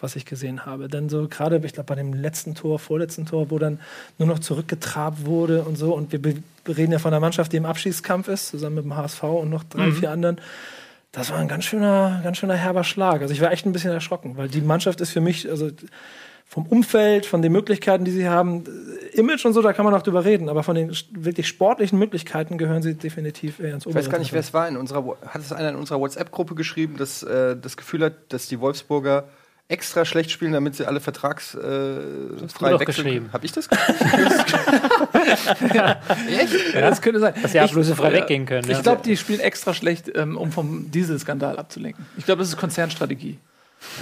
was 0.00 0.16
ich 0.16 0.26
gesehen 0.26 0.66
habe. 0.66 0.88
Denn 0.88 1.08
so 1.08 1.26
gerade, 1.28 1.60
ich 1.64 1.72
glaube, 1.72 1.88
bei 1.88 1.94
dem 1.94 2.12
letzten 2.12 2.54
Tor, 2.54 2.78
vorletzten 2.78 3.26
Tor, 3.26 3.50
wo 3.50 3.58
dann 3.58 3.80
nur 4.18 4.28
noch 4.28 4.38
zurückgetrabt 4.38 5.24
wurde 5.24 5.62
und 5.62 5.76
so. 5.76 5.94
Und 5.94 6.12
wir 6.12 6.34
reden 6.68 6.92
ja 6.92 6.98
von 6.98 7.12
einer 7.12 7.20
Mannschaft, 7.20 7.52
die 7.52 7.56
im 7.56 7.66
Abschießkampf 7.66 8.28
ist, 8.28 8.48
zusammen 8.48 8.76
mit 8.76 8.84
dem 8.84 8.96
HSV 8.96 9.22
und 9.22 9.50
noch 9.50 9.64
drei, 9.64 9.90
vier 9.92 10.10
anderen. 10.10 10.40
Das 11.12 11.30
war 11.30 11.38
ein 11.38 11.48
ganz 11.48 11.64
schöner, 11.64 12.20
ganz 12.22 12.36
schöner 12.36 12.56
herber 12.56 12.84
Schlag. 12.84 13.22
Also 13.22 13.32
ich 13.32 13.40
war 13.40 13.50
echt 13.50 13.64
ein 13.64 13.72
bisschen 13.72 13.90
erschrocken, 13.90 14.36
weil 14.36 14.48
die 14.48 14.60
Mannschaft 14.60 15.00
ist 15.00 15.10
für 15.10 15.22
mich, 15.22 15.48
also 15.48 15.70
vom 16.48 16.66
Umfeld, 16.66 17.26
von 17.26 17.42
den 17.42 17.52
Möglichkeiten, 17.52 18.04
die 18.04 18.12
sie 18.12 18.28
haben, 18.28 18.64
äh, 18.64 19.18
Image 19.18 19.44
und 19.44 19.52
so, 19.52 19.62
da 19.62 19.72
kann 19.72 19.84
man 19.84 19.94
auch 19.94 20.02
drüber 20.02 20.24
reden, 20.24 20.48
aber 20.48 20.62
von 20.62 20.76
den 20.76 20.96
wirklich 21.10 21.48
sportlichen 21.48 21.98
Möglichkeiten 21.98 22.56
gehören 22.56 22.82
sie 22.82 22.94
definitiv 22.94 23.58
eher 23.58 23.74
ins 23.74 23.84
Ich 23.84 23.94
weiß 23.94 24.10
gar 24.10 24.18
nicht, 24.18 24.32
wer 24.32 24.40
es 24.40 24.54
war. 24.54 24.68
In 24.68 24.76
unserer, 24.76 25.16
hat 25.26 25.40
es 25.40 25.52
einer 25.52 25.70
in 25.70 25.76
unserer 25.76 26.00
WhatsApp-Gruppe 26.00 26.54
geschrieben, 26.54 26.96
dass 26.98 27.22
äh, 27.22 27.56
das 27.56 27.76
Gefühl 27.76 28.04
hat, 28.04 28.14
dass 28.28 28.46
die 28.46 28.60
Wolfsburger 28.60 29.24
extra 29.68 30.04
schlecht 30.04 30.30
spielen, 30.30 30.52
damit 30.52 30.76
sie 30.76 30.86
alle 30.86 31.00
vertragsfrei 31.00 31.60
äh, 31.60 32.48
frei 32.48 32.70
doch 32.70 32.80
wechseln 32.80 33.04
geschrieben. 33.04 33.16
können. 33.26 33.32
Hab 33.32 33.44
ich 33.44 33.52
das 33.52 33.68
geschrieben? 33.68 34.30
Ja, 35.74 36.00
das 36.80 37.00
könnte 37.02 37.20
sein. 37.20 37.34
Dass 37.42 37.52
die 37.52 37.60
Ablöse 37.60 37.96
frei 37.96 38.08
Ich- 38.12 38.14
weggehen 38.22 38.46
können. 38.46 38.64
Ich 38.70 38.76
ja. 38.76 38.82
glaube, 38.82 39.02
die 39.04 39.16
spielen 39.16 39.40
extra 39.40 39.74
schlecht, 39.74 40.10
ähm, 40.14 40.36
um 40.36 40.52
vom 40.52 40.90
Dieselskandal 40.90 41.58
abzulenken. 41.58 42.06
Ich 42.16 42.24
glaube, 42.24 42.40
das 42.40 42.48
ist 42.50 42.56
Konzernstrategie. 42.56 43.38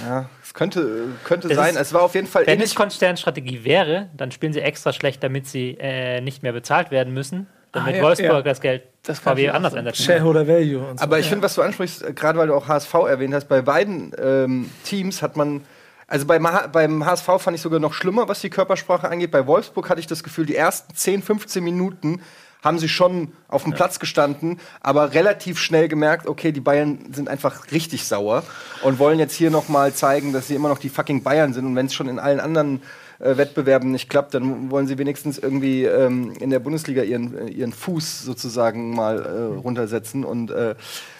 ja, 0.05 0.29
es 0.43 0.53
könnte, 0.53 1.05
könnte 1.23 1.47
Das 1.47 1.57
sein. 1.57 1.73
ist- 1.75 1.81
Es 1.81 1.93
war 1.93 2.03
auf 2.03 2.15
jeden 2.15 2.27
Fall 2.27 2.45
Wenn 2.47 2.61
es 2.61 2.75
Konzernstrategie 2.75 3.63
wäre, 3.63 4.09
dann 4.15 4.31
spielen 4.31 4.53
sie 4.53 4.61
extra 4.61 4.93
schlecht, 4.93 5.23
damit 5.23 5.47
sie 5.47 5.77
äh, 5.79 6.21
nicht 6.21 6.43
mehr 6.43 6.53
bezahlt 6.53 6.91
werden 6.91 7.13
müssen, 7.13 7.47
damit 7.71 7.95
Ah, 7.95 7.97
ja, 7.97 8.03
Wolfsburg 8.03 8.29
ja. 8.31 8.41
das 8.43 8.61
Geld 8.61 8.83
Das 9.05 9.19
VW 9.19 9.49
anders 9.49 9.73
ändert. 9.73 9.97
Shareholder 9.97 10.47
Value 10.47 10.79
und 10.79 10.99
so. 10.99 11.03
Aber 11.03 11.19
ich 11.19 11.27
finde, 11.27 11.43
was 11.43 11.55
du 11.55 11.61
ansprichst, 11.61 12.15
gerade 12.15 12.39
weil 12.39 12.47
du 12.47 12.55
auch 12.55 12.67
HSV 12.67 12.93
erwähnt 12.93 13.33
hast, 13.33 13.47
bei 13.47 13.61
beiden 13.61 14.11
ähm, 14.21 14.69
Teams 14.83 15.21
hat 15.21 15.37
man. 15.37 15.61
Also 16.07 16.27
beim, 16.27 16.47
beim 16.71 17.03
HSV 17.03 17.25
fand 17.39 17.55
ich 17.55 17.61
sogar 17.61 17.79
noch 17.79 17.93
schlimmer, 17.93 18.27
was 18.27 18.39
die 18.39 18.51
Körpersprache 18.51 19.09
angeht. 19.09 19.31
Bei 19.31 19.47
Wolfsburg 19.47 19.89
hatte 19.89 19.99
ich 19.99 20.05
das 20.05 20.23
Gefühl, 20.23 20.45
die 20.45 20.55
ersten 20.55 20.93
10, 20.93 21.23
15 21.23 21.63
Minuten 21.63 22.21
haben 22.63 22.77
sie 22.77 22.89
schon 22.89 23.31
auf 23.47 23.63
dem 23.63 23.73
Platz 23.73 23.99
gestanden, 23.99 24.59
aber 24.81 25.13
relativ 25.13 25.59
schnell 25.59 25.87
gemerkt, 25.87 26.27
okay, 26.27 26.51
die 26.51 26.61
Bayern 26.61 27.11
sind 27.11 27.29
einfach 27.29 27.71
richtig 27.71 28.05
sauer 28.05 28.43
und 28.83 28.97
wollen 28.97 29.19
jetzt 29.19 29.33
hier 29.33 29.51
noch 29.51 29.67
mal 29.67 29.93
zeigen, 29.93 30.33
dass 30.33 30.47
sie 30.47 30.55
immer 30.55 30.69
noch 30.69 30.79
die 30.79 30.89
fucking 30.89 31.21
Bayern 31.23 31.53
sind. 31.53 31.65
Und 31.65 31.75
wenn 31.75 31.85
es 31.85 31.93
schon 31.93 32.09
in 32.09 32.19
allen 32.19 32.39
anderen 32.39 32.81
äh, 33.25 33.37
Wettbewerben 33.37 33.91
nicht 33.91 34.09
klappt, 34.09 34.33
dann 34.33 34.69
wollen 34.69 34.87
sie 34.87 34.97
wenigstens 34.97 35.37
irgendwie 35.39 35.83
ähm, 35.85 36.33
in 36.39 36.51
der 36.51 36.59
Bundesliga 36.59 37.01
ihren, 37.01 37.47
ihren 37.47 37.73
Fuß 37.73 38.23
sozusagen 38.23 38.95
mal 38.95 39.19
äh, 39.19 39.59
runtersetzen. 39.59 40.23
Und 40.23 40.51
äh, 40.51 40.75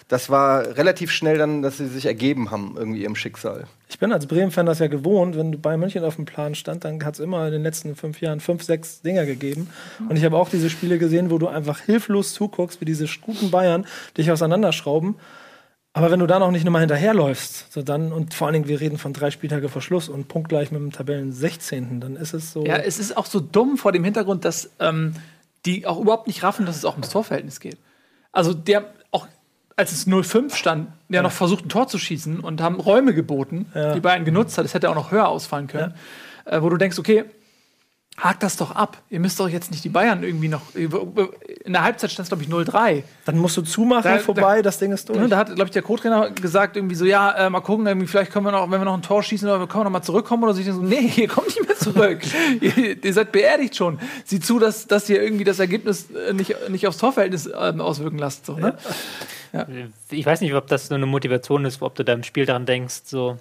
das 0.07 0.29
war 0.29 0.77
relativ 0.77 1.11
schnell 1.11 1.37
dann, 1.39 1.63
dass 1.63 1.77
sie 1.77 1.87
sich 1.87 2.05
ergeben 2.05 2.51
haben, 2.51 2.75
irgendwie 2.77 3.01
ihrem 3.01 3.15
Schicksal. 3.15 3.65
Ich 3.89 3.97
bin 3.97 4.11
als 4.11 4.27
Bremen-Fan 4.27 4.67
das 4.67 4.79
ja 4.79 4.87
gewohnt, 4.87 5.35
wenn 5.35 5.51
du 5.51 5.57
bei 5.57 5.77
München 5.77 6.03
auf 6.03 6.17
dem 6.17 6.25
Plan 6.25 6.53
stand, 6.53 6.85
dann 6.85 7.03
hat 7.03 7.15
es 7.15 7.19
immer 7.19 7.47
in 7.47 7.53
den 7.53 7.63
letzten 7.63 7.95
fünf 7.95 8.21
Jahren 8.21 8.39
fünf, 8.39 8.61
sechs 8.61 9.01
Dinger 9.01 9.25
gegeben. 9.25 9.69
Und 10.07 10.15
ich 10.15 10.23
habe 10.23 10.37
auch 10.37 10.49
diese 10.49 10.69
Spiele 10.69 10.99
gesehen, 10.99 11.31
wo 11.31 11.39
du 11.39 11.47
einfach 11.47 11.79
hilflos 11.79 12.33
zuguckst, 12.33 12.81
wie 12.81 12.85
diese 12.85 13.07
guten 13.21 13.49
Bayern 13.49 13.87
dich 14.15 14.31
auseinanderschrauben. 14.31 15.15
Aber 15.97 16.11
wenn 16.11 16.19
du 16.19 16.27
da 16.27 16.39
noch 16.39 16.51
nicht 16.51 16.65
nochmal 16.65 16.81
hinterherläufst, 16.81 17.71
so 17.71 17.81
dann, 17.81 18.11
und 18.11 18.33
vor 18.33 18.47
allen 18.47 18.53
Dingen, 18.55 18.67
wir 18.67 18.81
reden 18.81 18.97
von 18.97 19.13
drei 19.13 19.31
Spieltage 19.31 19.69
vor 19.69 19.81
Schluss 19.81 20.09
und 20.09 20.27
punktgleich 20.27 20.69
mit 20.69 20.81
dem 20.81 20.91
Tabellen 20.91 21.31
16., 21.31 22.01
dann 22.01 22.17
ist 22.17 22.33
es 22.33 22.51
so. 22.51 22.65
Ja, 22.65 22.75
es 22.75 22.99
ist 22.99 23.15
auch 23.15 23.25
so 23.25 23.39
dumm 23.39 23.77
vor 23.77 23.93
dem 23.93 24.03
Hintergrund, 24.03 24.43
dass 24.43 24.71
ähm, 24.81 25.13
die 25.65 25.87
auch 25.87 25.97
überhaupt 25.97 26.27
nicht 26.27 26.43
raffen, 26.43 26.65
dass 26.65 26.75
es 26.75 26.83
auch 26.83 26.95
ums 26.95 27.07
Torverhältnis 27.07 27.61
geht. 27.61 27.77
Also 28.33 28.53
der 28.53 28.89
auch 29.11 29.25
als 29.77 29.93
es 29.93 30.05
0-5 30.05 30.53
stand, 30.53 30.89
ja, 31.07 31.21
noch 31.21 31.31
versucht, 31.31 31.65
ein 31.65 31.69
Tor 31.69 31.87
zu 31.87 31.97
schießen 31.97 32.41
und 32.41 32.61
haben 32.61 32.77
Räume 32.81 33.13
geboten, 33.13 33.67
Ja. 33.73 33.93
die 33.93 34.01
Bayern 34.01 34.25
genutzt 34.25 34.57
hat. 34.57 34.65
Es 34.65 34.73
hätte 34.73 34.89
auch 34.89 34.95
noch 34.95 35.11
höher 35.11 35.29
ausfallen 35.29 35.67
können. 35.67 35.93
Äh, 36.43 36.61
wo 36.61 36.67
du 36.67 36.75
denkst, 36.75 36.99
okay, 36.99 37.23
hakt 38.17 38.43
das 38.43 38.55
doch 38.55 38.71
ab. 38.71 38.97
Ihr 39.09 39.19
müsst 39.19 39.39
doch 39.39 39.49
jetzt 39.49 39.71
nicht 39.71 39.83
die 39.83 39.89
Bayern 39.89 40.23
irgendwie 40.23 40.47
noch. 40.47 40.61
In 40.73 41.73
der 41.73 41.83
Halbzeit 41.83 42.11
stand 42.11 42.25
es, 42.25 42.29
glaube 42.29 42.43
ich, 42.43 42.49
0-3. 42.49 43.03
Dann 43.25 43.37
musst 43.37 43.57
du 43.57 43.61
zumachen, 43.61 44.03
Da- 44.03 44.19
vorbei, 44.19 44.61
das 44.61 44.79
Ding 44.79 44.91
ist 44.93 45.09
durch. 45.09 45.19
Ne, 45.19 45.27
da 45.27 45.37
hat, 45.37 45.47
glaube 45.47 45.65
ich, 45.65 45.71
der 45.71 45.81
Co-Trainer 45.81 46.31
gesagt, 46.31 46.77
irgendwie 46.77 46.95
so, 46.95 47.03
ja, 47.05 47.31
äh, 47.33 47.49
mal 47.49 47.59
gucken, 47.61 47.85
irgendwie, 47.87 48.07
vielleicht 48.07 48.31
können 48.31 48.45
wir 48.45 48.51
noch, 48.51 48.63
wenn 48.71 48.79
wir 48.79 48.85
noch 48.85 48.93
ein 48.93 49.01
Tor 49.01 49.21
schießen, 49.21 49.47
oder 49.49 49.67
können 49.67 49.81
wir 49.81 49.83
noch 49.85 49.91
mal 49.91 50.01
zurückkommen 50.01 50.43
oder 50.43 50.53
so. 50.53 50.61
Ich 50.61 50.67
so, 50.67 50.81
nee, 50.81 51.11
ihr 51.17 51.27
kommt 51.27 51.47
nicht 51.47 51.67
mehr 51.67 51.75
zurück. 51.77 52.21
ihr, 52.61 53.03
ihr 53.03 53.13
seid 53.13 53.31
beerdigt 53.33 53.75
schon. 53.75 53.99
Sieh 54.23 54.39
zu, 54.39 54.59
dass, 54.59 54.87
dass 54.87 55.09
ihr 55.09 55.21
irgendwie 55.21 55.43
das 55.43 55.59
Ergebnis 55.59 56.07
äh, 56.11 56.31
nicht, 56.33 56.55
nicht 56.69 56.87
aufs 56.87 56.97
Torverhältnis 56.99 57.49
ähm, 57.59 57.81
auswirken 57.81 58.17
lasst. 58.17 58.45
So, 58.45 58.53
ne? 58.57 58.77
Ich 60.09 60.25
weiß 60.25 60.41
nicht, 60.41 60.53
ob 60.53 60.67
das 60.67 60.89
nur 60.89 60.97
eine 60.97 61.05
Motivation 61.05 61.65
ist, 61.65 61.81
ob 61.81 61.95
du 61.95 62.03
da 62.03 62.13
im 62.13 62.23
Spiel 62.23 62.45
daran 62.45 62.65
denkst, 62.65 63.01
so. 63.05 63.37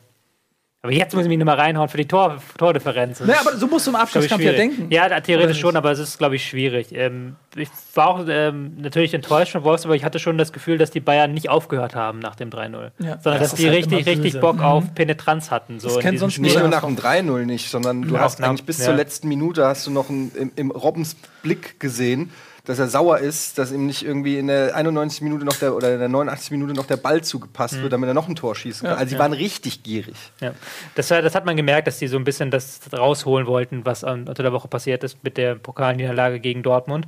Aber 0.85 0.93
jetzt 0.93 1.15
muss 1.15 1.23
ich 1.23 1.31
mich 1.31 1.39
nochmal 1.39 1.59
reinhauen 1.59 1.89
für 1.89 1.97
die 1.97 2.07
Tor 2.07 2.37
Tordifferenz. 2.59 3.19
Ne, 3.21 3.33
ist, 3.33 3.41
aber 3.41 3.57
so 3.57 3.67
musst 3.67 3.87
du 3.87 3.91
im 3.91 3.97
Abstiegskampf 3.97 4.43
ja 4.45 4.53
denken. 4.53 4.89
Ja, 4.91 5.19
theoretisch 5.19 5.59
schon, 5.59 5.77
aber 5.77 5.91
es 5.91 5.99
ist, 5.99 6.19
glaube 6.19 6.37
ich, 6.37 6.47
schwierig. 6.47 6.89
Ähm, 6.95 7.37
ich 7.57 7.71
war 7.95 8.09
auch 8.09 8.27
ähm, 8.29 8.77
natürlich 8.77 9.15
enttäuscht 9.15 9.53
von 9.53 9.65
Wolfsburg, 9.65 9.89
aber 9.89 9.97
ich 9.97 10.05
hatte 10.05 10.19
schon 10.19 10.37
das 10.37 10.53
Gefühl, 10.53 10.77
dass 10.77 10.91
die 10.91 11.01
Bayern 11.01 11.33
nicht 11.33 11.49
aufgehört 11.49 11.95
haben 11.95 12.19
nach 12.19 12.35
dem 12.35 12.51
3-0. 12.51 12.91
Ja. 12.99 13.19
Sondern 13.19 13.41
Das 13.41 13.53
dass 13.53 13.55
die 13.55 13.67
halt 13.67 13.79
richtig, 13.79 14.07
richtig. 14.07 14.41
Bock 14.41 14.61
auf 14.61 14.95
Penetranz 14.95 15.51
hatten. 15.51 15.81
So 15.81 15.89
Das 15.89 15.97
in 15.97 16.03
kennt 16.03 16.13
diesem 16.17 16.21
sonst 16.25 16.35
Spiel. 16.35 16.45
Nicht 16.45 16.59
nur 16.59 16.69
nach 16.69 16.85
dem 16.85 16.99
3-0 16.99 17.47
nicht, 17.47 17.71
sondern 17.71 18.03
du 18.03 18.17
Ja, 18.17 18.21
hast 18.21 18.37
knapp, 18.37 18.51
eigentlich 18.51 18.67
bis 18.67 18.77
ja. 18.81 18.85
zur 18.85 18.95
letzten 18.95 19.29
Minute 19.29 19.65
hast 19.67 19.87
du 19.87 19.91
noch 19.91 20.11
einen, 20.11 20.33
im, 20.35 20.53
im 20.55 20.71
Robbens 20.71 21.17
Blick 21.43 21.81
gesehen, 21.81 22.31
dass 22.65 22.79
er 22.79 22.89
sauer 22.89 23.19
ist, 23.19 23.59
dass 23.59 23.71
ihm 23.73 23.85
nicht 23.87 24.05
irgendwie 24.05 24.39
in 24.39 24.47
der 24.47 24.75
91 24.75 25.21
Minute 25.21 25.45
noch 25.45 25.57
der 25.57 25.75
oder 25.75 25.93
in 25.93 25.99
der 25.99 26.09
89 26.09 26.51
Minute 26.53 26.73
noch 26.73 26.87
der 26.87 26.97
Ball 26.97 27.23
zugepasst 27.23 27.81
wird, 27.83 27.93
damit 27.93 28.09
er 28.09 28.15
noch 28.15 28.27
ein 28.29 28.37
Tor 28.37 28.55
schießen 28.57 28.89
kann. 28.89 28.97
also 28.99 29.15
die 29.15 29.19
waren 29.19 29.35
richtig 29.35 29.83
gierig. 29.83 30.15
Ja. 30.41 30.53
Das, 30.95 31.11
war- 31.11 31.21
das 31.21 31.35
hat 31.35 31.45
man 31.45 31.57
gemerkt, 31.57 31.87
dass 31.87 31.99
die 31.99 32.07
so 32.09 32.17
ein 32.17 32.25
bisschen 32.25 32.51
das 32.51 32.81
rausholen 32.91 33.47
wollten, 33.47 33.85
was 33.85 34.03
an- 34.03 34.27
unter 34.29 34.43
der 34.43 34.53
Woche 34.53 34.69
passiert 34.69 35.05
ist 35.05 35.23
mit 35.23 35.37
der 35.37 35.57
Pokalniederlage 35.57 36.41
gegen 36.41 36.63
Dortmund. 36.63 37.07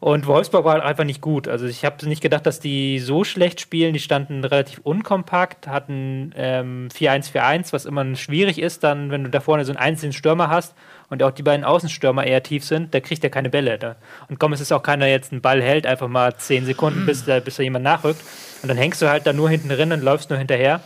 Und 0.00 0.26
Wolfsburg 0.26 0.64
war 0.64 0.72
halt 0.74 0.84
einfach 0.84 1.04
nicht 1.04 1.20
gut. 1.20 1.48
Also 1.48 1.66
ich 1.66 1.84
habe 1.84 2.08
nicht 2.08 2.22
gedacht, 2.22 2.46
dass 2.46 2.58
die 2.60 2.98
so 2.98 3.24
schlecht 3.24 3.60
spielen. 3.60 3.92
Die 3.92 4.00
standen 4.00 4.42
relativ 4.44 4.80
unkompakt, 4.84 5.68
hatten 5.68 6.32
ähm, 6.36 6.88
4-1-4-1, 6.98 7.72
was 7.74 7.84
immer 7.84 8.14
schwierig 8.16 8.58
ist, 8.58 8.82
dann, 8.84 9.10
wenn 9.10 9.24
du 9.24 9.30
da 9.30 9.40
vorne 9.40 9.64
so 9.66 9.72
einen 9.72 9.78
einzelnen 9.78 10.12
Stürmer 10.14 10.48
hast 10.48 10.74
und 11.10 11.22
auch 11.22 11.30
die 11.30 11.42
beiden 11.42 11.64
Außenstürmer 11.64 12.24
eher 12.24 12.42
tief 12.42 12.64
sind, 12.64 12.94
da 12.94 13.00
kriegt 13.00 13.22
er 13.24 13.30
keine 13.30 13.50
Bälle. 13.50 13.78
Da. 13.78 13.96
Und 14.28 14.40
Gomez 14.40 14.60
ist 14.60 14.72
auch 14.72 14.82
keiner, 14.82 15.04
der 15.04 15.12
jetzt 15.14 15.32
einen 15.32 15.40
Ball 15.42 15.62
hält, 15.62 15.86
einfach 15.86 16.08
mal 16.08 16.36
10 16.36 16.66
Sekunden, 16.66 17.06
bis, 17.06 17.24
da, 17.24 17.40
bis 17.40 17.56
da 17.56 17.62
jemand 17.62 17.84
nachrückt. 17.84 18.20
Und 18.62 18.68
dann 18.68 18.76
hängst 18.76 19.00
du 19.02 19.08
halt 19.08 19.26
da 19.26 19.32
nur 19.32 19.50
hinten 19.50 19.68
drin 19.68 19.92
und 19.92 20.02
läufst 20.02 20.30
nur 20.30 20.38
hinterher. 20.38 20.80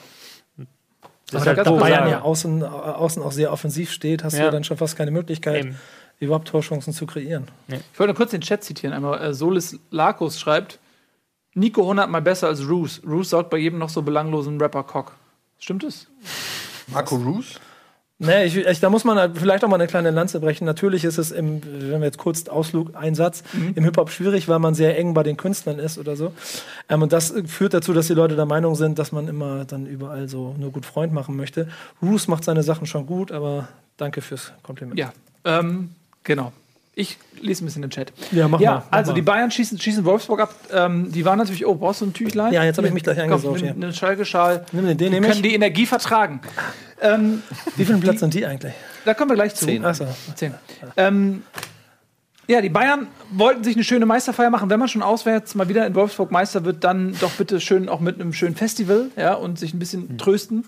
Das 1.31 1.47
Aber 1.47 1.67
Wo 1.67 1.75
du 1.75 1.81
Bayern 1.81 2.09
ja 2.09 2.23
außen, 2.23 2.63
außen 2.63 3.23
auch 3.23 3.33
sehr 3.33 3.53
offensiv 3.53 3.91
steht, 3.93 4.25
hast 4.25 4.33
du 4.35 4.39
Ja. 4.39 4.47
ja 4.47 4.51
dann 4.51 4.65
schon 4.65 4.79
fast 4.79 4.97
keine 4.97 5.11
Möglichkeit, 5.11 5.65
Eben. 5.67 5.77
überhaupt 6.21 6.49
Torchancen 6.49 6.93
zu 6.95 7.07
kreieren. 7.07 7.49
Ich 7.69 7.99
wollte 7.99 8.13
nur 8.13 8.17
kurz 8.17 8.31
den 8.31 8.41
Chat 8.41 8.65
zitieren. 8.65 8.95
Einmal 8.95 9.21
äh, 9.21 9.35
Solis 9.35 9.79
Lakos 9.91 10.41
schreibt: 10.41 10.79
Nico 11.55 11.83
100 11.83 12.09
mal 12.09 12.23
besser 12.23 12.47
als 12.49 12.67
Roos. 12.67 13.03
Roos 13.07 13.31
saugt 13.31 13.51
bei 13.51 13.59
jedem 13.59 13.79
noch 13.79 13.91
so 13.91 14.01
belanglosen 14.03 14.59
Rapper 14.61 14.85
Cock. 14.85 15.13
Stimmt 15.59 15.85
es? 15.85 16.07
Marco 16.87 17.17
Roos? 17.17 17.61
Nee, 18.21 18.47
ich, 18.47 18.57
ich, 18.57 18.81
da 18.81 18.91
muss 18.91 19.05
man 19.05 19.17
halt 19.17 19.39
vielleicht 19.39 19.65
auch 19.65 19.69
mal 19.69 19.77
eine 19.77 19.87
kleine 19.87 20.11
Lanze 20.11 20.41
brechen. 20.41 20.65
Natürlich 20.65 21.05
ist 21.05 21.19
es 21.19 21.31
im, 21.31 21.63
wenn 21.63 22.01
wir 22.01 22.07
jetzt 22.07 22.19
kurz 22.19 22.49
Ausflug, 22.49 22.97
Einsatz, 22.97 23.45
im 23.77 23.85
Hip-Hop 23.85 24.11
schwierig, 24.11 24.49
weil 24.49 24.59
man 24.59 24.75
sehr 24.75 24.99
eng 24.99 25.15
bei 25.15 25.23
den 25.23 25.37
Künstlern 25.37 25.79
ist 25.79 25.99
oder 25.99 26.17
so. 26.17 26.33
Ähm, 26.89 27.03
und 27.03 27.13
das 27.13 27.33
führt 27.47 27.75
dazu, 27.75 27.93
dass 27.93 28.09
die 28.09 28.15
Leute 28.15 28.35
der 28.35 28.47
Meinung 28.47 28.75
sind, 28.75 28.99
dass 28.99 29.13
man 29.13 29.29
immer 29.29 29.65
dann 29.65 29.87
überall 29.87 30.29
so 30.29 30.57
nur 30.59 30.73
gut 30.73 30.85
Freund 30.85 31.13
machen 31.13 31.37
möchte. 31.37 31.69
Roos 32.03 32.27
macht 32.27 32.43
seine 32.43 32.65
Sachen 32.65 32.87
schon 32.87 33.07
gut, 33.07 33.31
aber 33.31 33.69
danke 33.97 34.21
fürs 34.21 34.53
Kompliment. 34.65 34.99
Ja. 34.99 35.13
Ähm, 35.45 35.91
genau. 36.25 36.53
Ich 36.99 37.17
lese 37.41 37.63
ein 37.63 37.67
bisschen 37.67 37.83
den 37.83 37.93
Chat. 37.93 38.13
Ja, 38.33 38.49
mach 38.49 38.59
ja, 38.59 38.73
mal, 38.73 38.83
mach 38.91 38.99
also 38.99 39.13
mal. 39.13 39.15
die 39.15 39.23
Bayern 39.23 39.53
schießen, 39.53 39.79
schießen 39.79 40.05
Wolfsburg 40.05 40.41
ab. 40.41 40.55
Ähm, 40.73 41.13
die 41.13 41.25
waren 41.25 41.39
natürlich, 41.39 41.65
oh, 41.65 41.77
brauchst 41.77 42.01
du 42.01 42.07
ein 42.07 42.13
Tüchlein? 42.13 42.53
Ja, 42.53 42.65
jetzt 42.65 42.77
hab 42.77 42.85
ich 42.85 42.93
mich 42.93 43.05
gleich 43.05 43.19
Komm, 43.19 43.25
eingesaugt 43.25 43.63
nimm. 43.63 43.75
Einen 43.81 43.93
Schalke-Schal. 43.93 44.67
Nimm 44.73 44.85
den, 44.85 44.99
den 44.99 45.13
Die 45.13 45.21
können 45.21 45.33
ich. 45.35 45.43
die 45.43 45.55
Energie 45.55 45.87
vertragen. 45.87 46.41
Ähm, 47.01 47.45
Wie 47.77 47.85
viel 47.85 47.99
Platz 47.99 48.19
sind 48.19 48.35
die 48.35 48.45
eigentlich? 48.45 48.75
da 49.05 49.15
kommen 49.15 49.31
wir 49.31 49.37
gleich 49.37 49.55
zu. 49.55 49.67
Zehn. 49.67 49.85
Achso. 49.85 50.07
Zehn. 50.35 50.55
Ähm, 50.97 51.45
ja, 52.49 52.61
die 52.61 52.69
Bayern 52.69 53.07
wollten 53.31 53.63
sich 53.63 53.77
eine 53.77 53.85
schöne 53.85 54.05
Meisterfeier 54.05 54.51
machen. 54.51 54.69
Wenn 54.69 54.81
man 54.81 54.89
schon 54.89 55.03
auswärts 55.03 55.55
mal 55.55 55.69
wieder 55.69 55.87
in 55.87 55.95
Wolfsburg 55.95 56.33
Meister 56.33 56.65
wird, 56.65 56.83
dann 56.83 57.15
doch 57.21 57.31
bitte 57.31 57.61
schön 57.61 57.89
auch 57.89 58.01
mit 58.01 58.17
einem 58.17 58.33
schönen 58.33 58.57
Festival 58.57 59.13
ja, 59.17 59.35
und 59.35 59.57
sich 59.61 59.73
ein 59.73 59.79
bisschen 59.79 60.19
trösten 60.19 60.65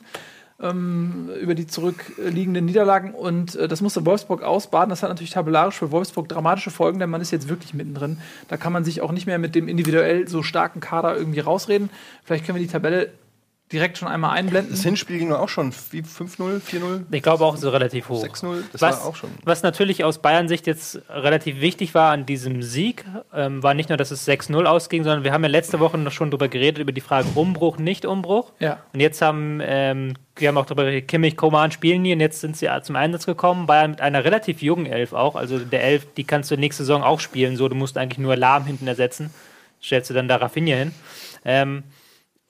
ähm, 0.62 1.31
über 1.40 1.55
die 1.55 1.67
zurückliegenden 1.67 2.64
Niederlagen. 2.64 3.14
Und 3.14 3.57
äh, 3.57 3.69
das 3.69 3.81
musste 3.81 4.05
Wolfsburg 4.07 4.43
ausbaden. 4.43 4.90
Das 4.90 5.02
hat 5.02 5.11
natürlich 5.11 5.31
tabellarisch 5.31 5.76
für 5.76 5.90
Wolfsburg 5.90 6.29
dramatische 6.29 6.71
Folgen, 6.71 6.99
denn 6.99 7.11
man 7.11 7.21
ist 7.21 7.31
jetzt 7.31 7.49
wirklich 7.49 7.75
mittendrin. 7.75 8.19
Da 8.49 8.57
kann 8.57 8.73
man 8.73 8.85
sich 8.85 9.00
auch 9.00 9.12
nicht 9.12 9.26
mehr 9.26 9.38
mit 9.38 9.55
dem 9.55 9.69
individuell 9.69 10.29
so 10.29 10.43
starken 10.43 10.81
Kader 10.81 11.17
irgendwie 11.17 11.40
rausreden. 11.40 11.90
Vielleicht 12.25 12.47
können 12.47 12.59
wir 12.59 12.64
die 12.64 12.73
Tabelle 12.73 13.11
direkt 13.73 13.99
schon 13.99 14.09
einmal 14.09 14.37
einblenden. 14.37 14.73
Das 14.73 14.83
Hinspiel 14.83 15.19
ging 15.19 15.31
doch 15.31 15.39
auch 15.39 15.49
schon 15.49 15.73
wie 15.91 16.03
5-0, 16.03 16.61
4-0, 16.61 17.03
Ich 17.11 17.23
glaube 17.23 17.45
auch 17.45 17.57
so 17.57 17.71
relativ 17.71 18.09
hoch. 18.09 18.25
6-0. 18.25 18.62
Das 18.73 18.83
Was, 18.83 19.00
war 19.00 19.07
auch 19.07 19.17
schon. 19.17 19.31
was 19.45 19.62
natürlich 19.62 20.05
aus 20.05 20.19
Bayern-Sicht 20.19 20.67
jetzt 20.67 21.00
relativ 21.09 21.61
wichtig 21.61 21.95
war 21.95 22.12
an 22.12 22.27
diesem 22.27 22.62
Sieg, 22.62 23.05
ähm, 23.35 23.62
war 23.62 23.75
nicht 23.75 23.89
nur, 23.89 23.99
dass 23.99 24.11
es 24.11 24.27
6-0 24.29 24.65
ausging, 24.65 25.05
sondern 25.05 25.25
wir 25.25 25.33
haben 25.33 25.43
ja 25.45 25.50
letzte 25.50 25.79
Woche 25.81 25.99
noch 25.99 26.12
schon 26.12 26.31
darüber 26.31 26.49
geredet, 26.49 26.79
über 26.79 26.93
die 26.93 27.00
Frage 27.00 27.29
Umbruch, 27.35 27.79
Nicht-Umbruch. 27.79 28.53
Ja. 28.59 28.79
Und 28.93 29.00
jetzt 29.00 29.23
haben 29.23 29.61
ähm, 29.62 30.15
wir 30.41 30.49
haben 30.49 30.57
auch 30.59 30.67
darüber 30.67 30.85
geredet, 30.85 31.09
Kimmich, 31.09 31.37
Koman 31.37 31.71
spielen 31.71 32.03
nie 32.03 32.12
und 32.12 32.21
jetzt 32.21 32.41
sind 32.41 32.57
sie 32.57 32.69
zum 32.83 32.97
Einsatz 32.97 33.27
gekommen. 33.27 33.67
Bayern 33.67 33.93
mit 33.93 34.00
einer 34.00 34.25
relativ 34.25 34.62
jungen 34.62 34.87
Elf 34.87 35.12
auch. 35.12 35.37
Also 35.37 35.59
der 35.59 35.85
Elf, 35.85 36.07
die 36.15 36.25
kannst 36.25 36.50
du 36.50 36.57
nächste 36.57 36.83
Saison 36.83 37.03
auch 37.03 37.21
spielen. 37.21 37.57
So, 37.57 37.69
du 37.69 37.75
musst 37.75 37.99
eigentlich 37.99 38.19
nur 38.19 38.37
Lahm 38.37 38.65
hinten 38.65 38.87
ersetzen. 38.87 39.31
Stellst 39.83 40.11
du 40.11 40.15
dann 40.15 40.29
da 40.29 40.37
Rafinha 40.37 40.77
hin. 40.77 40.93
Ähm, 41.45 41.85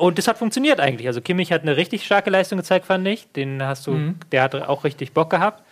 und 0.01 0.19
das 0.19 0.27
hat 0.29 0.39
funktioniert 0.39 0.81
eigentlich. 0.81 1.07
Also 1.07 1.21
Kimmich 1.21 1.53
hat 1.53 1.63
eine 1.63 1.77
richtig 1.77 2.05
starke 2.05 2.31
Leistung 2.31 2.59
gezeigt, 2.59 2.87
fand 2.87 3.07
ich. 3.07 3.31
Den 3.33 3.63
hast 3.63 3.87
du, 3.87 3.93
Mhm. 3.93 4.17
der 4.33 4.43
hat 4.43 4.55
auch 4.55 4.85
richtig 4.85 5.13
Bock 5.13 5.31
gehabt. 5.31 5.63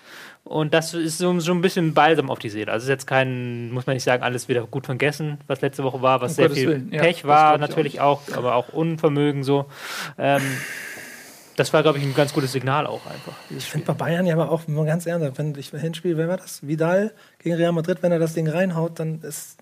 Und 0.45 0.73
das 0.73 0.95
ist 0.95 1.19
so, 1.19 1.39
so 1.41 1.53
ein 1.53 1.61
bisschen 1.61 1.93
Balsam 1.95 2.31
auf 2.31 2.39
die 2.39 2.49
Seele. 2.49 2.73
Also 2.73 2.85
ist 2.85 2.89
jetzt 2.91 3.07
kein, 3.07 3.71
muss 3.71 3.87
man 3.87 3.95
nicht 3.97 4.05
sagen, 4.05 4.23
alles 4.23 4.49
wieder 4.49 4.67
gut 4.67 4.87
vergessen, 4.87 5.39
was 5.47 5.61
letzte 5.61 5.83
Woche 5.85 6.01
war, 6.01 6.21
was 6.21 6.33
Um 6.33 6.37
sehr 6.37 6.45
Gottes 6.49 6.59
viel 6.59 6.69
Willen. 6.69 6.93
Ja, 6.93 7.03
Pech 7.03 7.17
das 7.17 7.25
war, 7.25 7.59
natürlich 7.59 8.01
auch, 8.01 8.23
aber 8.35 8.55
auch 8.55 8.69
Unvermögen 8.71 9.45
so. 9.45 9.67
Ähm, 10.19 10.41
das 11.57 11.73
war, 11.73 11.83
glaube 11.83 11.99
ich, 11.99 12.05
ein 12.05 12.15
ganz 12.15 12.33
gutes 12.33 12.53
Signal 12.53 12.87
auch 12.87 13.05
einfach. 13.07 13.35
Ich 13.51 13.65
finde 13.65 13.87
bei 13.87 13.93
Bayern 13.95 14.27
ja 14.27 14.35
aber 14.35 14.51
auch, 14.51 14.63
wenn 14.67 14.75
man 14.75 14.87
ganz 14.87 15.07
ernst, 15.07 15.37
wenn 15.39 15.55
ich 15.57 15.71
hinspiele, 15.71 16.17
wer 16.17 16.29
war 16.29 16.37
das? 16.37 16.67
Vidal 16.67 17.13
gegen 17.41 17.57
Real 17.57 17.73
Madrid, 17.73 17.99
wenn 18.03 18.13
er 18.13 18.19
das 18.21 18.35
Ding 18.35 18.49
reinhaut, 18.49 18.99
dann 19.01 19.21
ist. 19.23 19.59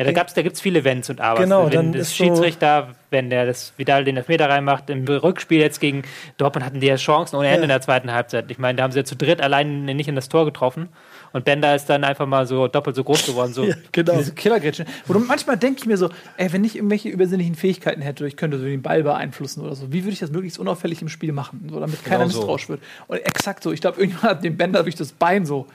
Ja, 0.00 0.06
da, 0.06 0.12
gab's, 0.12 0.34
da 0.34 0.42
gibt 0.42 0.56
es 0.56 0.62
viele 0.62 0.82
Wenns 0.84 1.10
und 1.10 1.20
Abers. 1.20 1.44
Genau, 1.44 1.64
wenn 1.66 1.70
dann 1.72 1.92
das 1.92 2.08
ist 2.08 2.16
so- 2.16 2.24
Schiedsrichter, 2.24 2.88
wenn 3.10 3.28
der 3.30 3.44
das 3.46 3.74
Vidal 3.76 4.04
den 4.04 4.16
Elfmeter 4.16 4.48
reinmacht, 4.48 4.88
im 4.90 5.04
Rückspiel 5.06 5.60
jetzt 5.60 5.78
gegen 5.80 6.02
Dortmund 6.38 6.64
hatten 6.64 6.80
die 6.80 6.86
ja 6.86 6.96
Chancen 6.96 7.36
ohne 7.36 7.48
Ende 7.48 7.58
Ja. 7.58 7.62
in 7.64 7.68
der 7.68 7.80
zweiten 7.82 8.10
Halbzeit. 8.12 8.50
Ich 8.50 8.58
meine, 8.58 8.76
da 8.76 8.84
haben 8.84 8.92
sie 8.92 9.00
ja 9.00 9.04
zu 9.04 9.14
dritt 9.16 9.40
allein 9.42 9.84
nicht 9.84 10.08
in 10.08 10.14
das 10.16 10.28
Tor 10.28 10.44
getroffen. 10.46 10.88
Und 11.32 11.44
Bender 11.44 11.74
ist 11.74 11.86
dann 11.86 12.04
einfach 12.04 12.26
mal 12.26 12.46
so 12.46 12.68
doppelt 12.68 12.96
so 12.96 13.04
groß 13.04 13.26
geworden. 13.26 13.52
So. 13.52 13.66
genau. 13.92 14.16
Diese 14.16 14.32
Killergrätschen. 14.32 14.86
Wo 15.06 15.18
manchmal 15.18 15.56
denke 15.56 15.80
ich 15.80 15.86
mir 15.86 15.96
so, 15.96 16.10
ey, 16.36 16.52
wenn 16.52 16.64
ich 16.64 16.76
irgendwelche 16.76 17.08
übersinnlichen 17.08 17.54
Fähigkeiten 17.54 18.02
hätte, 18.02 18.26
ich 18.26 18.36
könnte 18.36 18.58
so 18.58 18.64
den 18.64 18.82
Ball 18.82 19.02
beeinflussen 19.02 19.62
oder 19.62 19.74
so, 19.74 19.92
wie 19.92 20.04
würde 20.04 20.12
ich 20.12 20.18
das 20.18 20.30
möglichst 20.30 20.58
unauffällig 20.58 21.02
im 21.02 21.08
Spiel 21.08 21.32
machen, 21.32 21.68
so, 21.70 21.80
damit 21.80 22.04
keiner 22.04 22.24
Genau 22.24 22.30
so. 22.30 22.38
misstrauisch 22.38 22.68
wird? 22.68 22.80
Und 23.06 23.18
exakt 23.18 23.62
so. 23.62 23.72
Ich 23.72 23.80
glaube, 23.80 24.00
irgendjemand 24.00 24.36
hat 24.36 24.44
den 24.44 24.56
Bänder 24.56 24.82
durch 24.82 24.96
das 24.96 25.12
Bein 25.12 25.46
so 25.46 25.66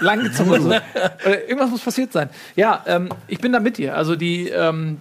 lang 0.00 0.22
gezogen. 0.22 0.50
oder, 0.50 0.60
so. 0.62 0.68
oder 0.68 1.42
irgendwas 1.42 1.70
muss 1.70 1.80
passiert 1.82 2.12
sein. 2.12 2.30
Ja, 2.56 2.84
ähm, 2.86 3.08
ich 3.26 3.38
bin 3.38 3.52
da 3.52 3.60
mit 3.60 3.78
dir. 3.78 3.96
Also 3.96 4.16
die, 4.16 4.48
ähm, 4.48 4.98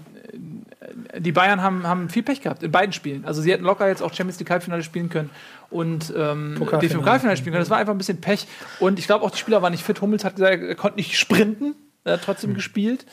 die 1.18 1.32
Bayern 1.32 1.62
haben, 1.62 1.86
haben 1.86 2.10
viel 2.10 2.24
Pech 2.24 2.42
gehabt 2.42 2.64
in 2.64 2.72
beiden 2.72 2.94
Spielen. 2.94 3.26
Also 3.26 3.42
sie 3.42 3.52
hätten 3.52 3.64
locker 3.64 3.88
jetzt 3.88 4.02
auch 4.02 4.14
Champions 4.14 4.40
League 4.40 4.50
Halbfinale 4.50 4.84
spielen 4.84 5.10
können 5.10 5.30
und 5.70 6.14
ähm, 6.16 6.56
Pokalfinale. 6.58 6.88
die 6.88 6.96
Pokalfinale 6.96 7.38
spielen 7.38 7.54
können. 7.54 7.64
Das 7.64 7.70
war 7.70 7.78
einfach 7.78 7.94
ein 7.94 7.98
bisschen 7.98 8.22
Pech. 8.22 8.48
Und 8.80 9.00
ich 9.00 9.06
glaube 9.06 9.26
auch, 9.26 9.32
die 9.32 9.38
Spieler 9.38 9.62
waren 9.62 9.72
nicht 9.72 9.84
fit. 9.84 10.02
Hummels 10.02 10.24
hat 10.24 10.36
gesagt, 10.36 10.62
er 10.62 10.76
konnte 10.76 10.98
nicht 10.98 11.18
sprinten. 11.18 11.76
Er 12.08 12.14
hat 12.14 12.24
trotzdem 12.24 12.54
gespielt. 12.54 13.06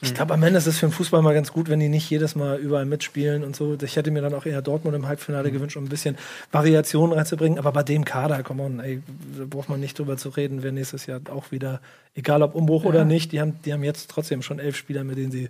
Ich 0.00 0.12
glaube, 0.12 0.34
am 0.34 0.42
Ende 0.42 0.58
ist 0.58 0.66
es 0.66 0.78
für 0.78 0.86
den 0.86 0.92
Fußball 0.92 1.22
mal 1.22 1.34
ganz 1.34 1.52
gut, 1.52 1.68
wenn 1.68 1.78
die 1.78 1.88
nicht 1.88 2.10
jedes 2.10 2.34
Mal 2.34 2.58
überall 2.58 2.84
mitspielen 2.84 3.44
und 3.44 3.54
so. 3.54 3.78
Ich 3.80 3.94
hätte 3.94 4.10
mir 4.10 4.22
dann 4.22 4.34
auch 4.34 4.44
eher 4.44 4.60
Dortmund 4.60 4.96
im 4.96 5.06
Halbfinale 5.06 5.52
gewünscht, 5.52 5.76
um 5.76 5.84
ein 5.84 5.88
bisschen 5.88 6.18
Variation 6.50 7.12
reinzubringen. 7.12 7.60
Aber 7.60 7.70
bei 7.70 7.84
dem 7.84 8.04
Kader, 8.04 8.42
come 8.42 8.64
on, 8.64 8.80
ey, 8.80 9.02
da 9.38 9.44
braucht 9.48 9.68
man 9.68 9.78
nicht 9.78 9.96
drüber 9.96 10.16
zu 10.16 10.30
reden, 10.30 10.64
wer 10.64 10.72
nächstes 10.72 11.06
Jahr 11.06 11.20
auch 11.30 11.52
wieder, 11.52 11.80
egal 12.16 12.42
ob 12.42 12.56
Umbruch 12.56 12.84
oder 12.84 13.04
nicht, 13.04 13.30
die 13.30 13.40
haben, 13.40 13.60
die 13.64 13.72
haben 13.72 13.84
jetzt 13.84 14.10
trotzdem 14.10 14.42
schon 14.42 14.58
elf 14.58 14.76
Spieler, 14.76 15.04
mit 15.04 15.16
denen 15.16 15.30
sie 15.30 15.48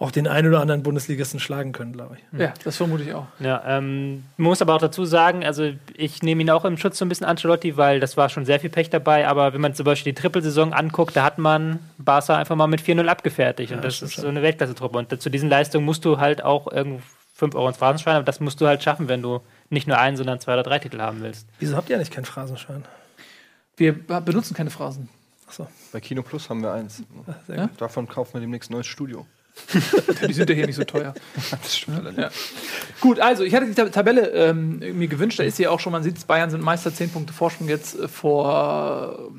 auch 0.00 0.12
den 0.12 0.28
einen 0.28 0.48
oder 0.48 0.60
anderen 0.60 0.84
Bundesligisten 0.84 1.40
schlagen 1.40 1.72
können, 1.72 1.92
glaube 1.92 2.16
ich. 2.16 2.40
Ja, 2.40 2.54
das 2.62 2.76
vermute 2.76 3.02
ich 3.02 3.14
auch. 3.14 3.26
Ja, 3.40 3.62
ähm, 3.66 4.24
man 4.36 4.50
muss 4.50 4.62
aber 4.62 4.74
auch 4.74 4.80
dazu 4.80 5.04
sagen, 5.04 5.44
also 5.44 5.72
ich 5.96 6.22
nehme 6.22 6.42
ihn 6.42 6.50
auch 6.50 6.64
im 6.64 6.76
Schutz 6.76 6.98
so 6.98 7.04
ein 7.04 7.08
bisschen 7.08 7.26
Ancelotti, 7.26 7.76
weil 7.76 7.98
das 7.98 8.16
war 8.16 8.28
schon 8.28 8.44
sehr 8.44 8.60
viel 8.60 8.70
Pech 8.70 8.90
dabei. 8.90 9.26
Aber 9.26 9.52
wenn 9.54 9.60
man 9.60 9.74
zum 9.74 9.84
Beispiel 9.84 10.12
die 10.12 10.20
Trippelsaison 10.20 10.72
anguckt, 10.72 11.16
da 11.16 11.24
hat 11.24 11.38
man 11.38 11.80
Barca 11.98 12.36
einfach 12.36 12.54
mal 12.54 12.68
mit 12.68 12.80
4-0 12.80 13.06
abgefertigt. 13.06 13.72
und 13.72 13.82
das 13.82 14.00
ist 14.00 14.14
so 14.14 14.28
eine 14.28 14.40
Weltklasse-Truppe. 14.42 14.98
Und 14.98 15.20
zu 15.20 15.30
diesen 15.30 15.48
Leistungen 15.48 15.84
musst 15.84 16.04
du 16.04 16.18
halt 16.18 16.44
auch 16.44 16.70
irgendwo 16.70 17.02
5 17.34 17.54
Euro 17.54 17.68
ins 17.68 17.76
Phrasenschwein, 17.76 18.16
aber 18.16 18.24
das 18.24 18.40
musst 18.40 18.60
du 18.60 18.66
halt 18.66 18.82
schaffen, 18.82 19.08
wenn 19.08 19.22
du 19.22 19.40
nicht 19.70 19.86
nur 19.86 19.98
einen, 19.98 20.16
sondern 20.16 20.40
zwei 20.40 20.54
oder 20.54 20.64
drei 20.64 20.80
Titel 20.80 21.00
haben 21.00 21.22
willst. 21.22 21.48
Wieso 21.60 21.76
habt 21.76 21.88
ihr 21.88 21.94
eigentlich 21.94 22.10
keinen 22.10 22.24
Phrasenschein? 22.24 22.84
Wir 23.76 23.92
benutzen 23.92 24.54
keine 24.54 24.70
Phrasen. 24.70 25.08
Bei 25.92 26.00
Kino 26.00 26.22
Plus 26.22 26.50
haben 26.50 26.62
wir 26.62 26.72
eins. 26.72 27.02
Ja? 27.46 27.70
Davon 27.78 28.08
kaufen 28.08 28.34
wir 28.34 28.40
demnächst 28.40 28.70
ein 28.70 28.74
neues 28.74 28.88
Studio. 28.88 29.24
Die 30.28 30.32
sind 30.32 30.48
ja 30.48 30.56
hier 30.56 30.66
nicht 30.66 30.76
so 30.76 30.84
teuer. 30.84 31.14
Das 31.50 31.76
stimmt 31.76 31.98
allerdings. 31.98 32.22
Ja. 32.22 32.30
Gut, 33.00 33.20
also 33.20 33.44
ich 33.44 33.54
hatte 33.54 33.66
die 33.66 33.74
Tab- 33.74 33.92
Tabelle 33.92 34.28
ähm, 34.30 34.78
mir 34.98 35.08
gewünscht. 35.08 35.38
Da 35.38 35.42
ist 35.44 35.56
sie 35.56 35.64
ja 35.64 35.70
auch 35.70 35.80
schon, 35.80 35.92
man 35.92 36.02
sieht 36.02 36.16
es, 36.18 36.24
Bayern 36.24 36.50
sind 36.50 36.62
Meister, 36.62 36.92
10 36.92 37.10
Punkte 37.10 37.32
Vorsprung 37.32 37.68
jetzt 37.68 37.98
äh, 37.98 38.08
vor 38.08 39.30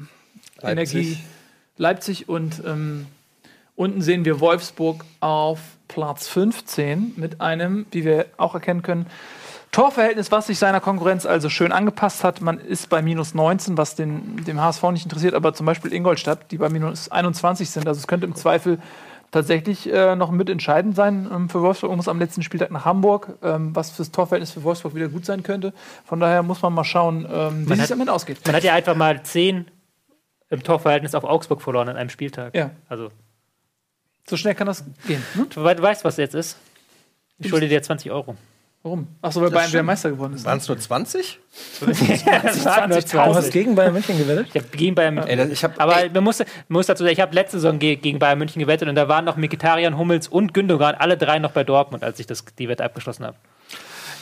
äh, 0.62 0.72
Energie 0.72 1.18
Leipzig 1.78 2.28
und 2.28 2.62
ähm, 2.66 3.08
unten 3.76 4.02
sehen 4.02 4.26
wir 4.26 4.40
Wolfsburg 4.40 5.06
auf 5.22 5.60
Platz 5.88 6.28
15 6.28 7.14
mit 7.16 7.42
einem, 7.42 7.86
wie 7.92 8.04
wir 8.04 8.26
auch 8.38 8.54
erkennen 8.54 8.82
können, 8.82 9.08
Torverhältnis, 9.72 10.32
was 10.32 10.48
sich 10.48 10.58
seiner 10.58 10.80
Konkurrenz 10.80 11.26
also 11.28 11.48
schön 11.48 11.72
angepasst 11.72 12.24
hat. 12.24 12.42
Man 12.42 12.58
ist 12.60 12.90
bei 12.90 13.02
minus 13.04 13.36
19, 13.36 13.78
was 13.78 13.96
den, 13.96 14.44
dem 14.46 14.60
HSV 14.60 14.84
nicht 14.92 15.04
interessiert, 15.06 15.36
aber 15.36 15.54
zum 15.54 15.66
Beispiel 15.66 15.94
Ingolstadt, 15.94 16.52
die 16.52 16.58
bei 16.58 16.70
minus 16.70 17.10
21 17.10 17.70
sind. 17.70 17.88
Also 17.88 18.00
es 18.00 18.08
könnte 18.08 18.26
im 18.26 18.36
Zweifel 18.36 18.80
tatsächlich 19.32 19.92
äh, 19.92 20.16
noch 20.16 20.32
mitentscheidend 20.32 20.96
sein 20.96 21.30
ähm, 21.32 21.50
für 21.50 21.62
Wolfsburg. 21.62 21.90
Man 21.92 21.98
muss 21.98 22.08
am 22.08 22.20
letzten 22.20 22.42
Spieltag 22.44 22.72
nach 22.72 22.86
Hamburg, 22.86 23.38
ähm, 23.44 23.76
was 23.76 23.92
fürs 23.92 24.12
Torverhältnis 24.12 24.52
für 24.52 24.64
Wolfsburg 24.64 24.96
wieder 24.96 25.08
gut 25.10 25.26
sein 25.26 25.44
könnte. 25.44 25.74
Von 26.06 26.20
daher 26.20 26.42
muss 26.44 26.62
man 26.62 26.74
mal 26.74 26.84
schauen, 26.84 27.28
ähm, 27.32 27.70
wie 27.70 27.74
es 27.80 27.92
am 27.92 28.00
Ende 28.00 28.12
ausgeht. 28.14 28.40
Man 28.46 28.56
hat 28.56 28.64
ja 28.64 28.74
einfach 28.74 28.96
mal 28.96 29.22
10 29.24 29.70
im 30.50 30.64
Torverhältnis 30.64 31.14
auf 31.16 31.24
Augsburg 31.24 31.62
verloren 31.62 31.90
an 31.90 31.96
einem 31.98 32.10
Spieltag. 32.10 32.56
Ja, 32.56 32.72
Also, 32.88 33.10
so 34.28 34.36
schnell 34.38 34.56
kann 34.56 34.68
das 34.68 34.84
gehen. 35.08 35.24
Hm? 35.34 35.48
du 35.50 35.64
we- 35.64 35.82
weißt, 35.82 36.04
was 36.04 36.18
jetzt 36.18 36.36
ist? 36.36 36.58
Ich 37.38 37.50
schulde 37.50 37.68
dir 37.68 37.82
20 37.82 38.12
Euro. 38.12 38.36
Warum? 38.82 39.08
Achso, 39.22 39.42
weil 39.42 39.52
Bayern 39.52 39.70
wieder 39.72 39.84
Meister 39.84 40.10
geworden 40.10 40.34
ist. 40.34 40.46
Waren 40.46 40.60
es 40.60 40.68
nur 40.70 40.80
20? 40.80 41.38
das 41.82 42.66
waren 42.66 42.90
nur 42.90 43.00
Du 43.00 43.04
hast 43.04 43.10
20. 43.10 43.52
gegen 43.52 43.76
Bayern 43.76 43.92
München 43.94 44.18
gewettet? 44.18 44.48
Ich 44.54 44.62
habe 44.62 44.78
gegen 44.78 44.96
Bayern 44.96 45.16
München. 45.16 45.30
Ey, 45.32 45.36
das- 45.38 45.50
ich 45.50 45.64
hab- 45.66 45.80
aber 45.82 46.02
ey. 46.04 46.10
man 46.10 46.24
muss, 46.24 46.40
man 46.40 46.48
muss 46.70 46.86
dazu 46.88 47.04
sagen, 47.04 47.12
ich 47.14 47.20
habe 47.20 47.36
letzte 47.36 47.58
Saison 47.60 47.78
ge 47.78 47.98
gegen 47.98 48.20
Bayern 48.20 48.38
München 48.40 48.60
gewettet 48.60 48.88
und 48.88 48.96
da 48.96 49.10
waren 49.10 49.26
noch 49.26 49.36
Mikitarian, 49.36 49.98
Hummels 49.98 50.30
und 50.30 50.54
Gündogan, 50.54 50.96
alle 50.96 51.18
drei 51.18 51.40
noch 51.40 51.52
bei 51.52 51.66
Dortmund, 51.66 52.04
als 52.06 52.20
ich 52.22 52.28
das, 52.28 52.46
die 52.58 52.70
Wette 52.70 52.84
abgeschlossen 52.86 53.26
habe. 53.26 53.36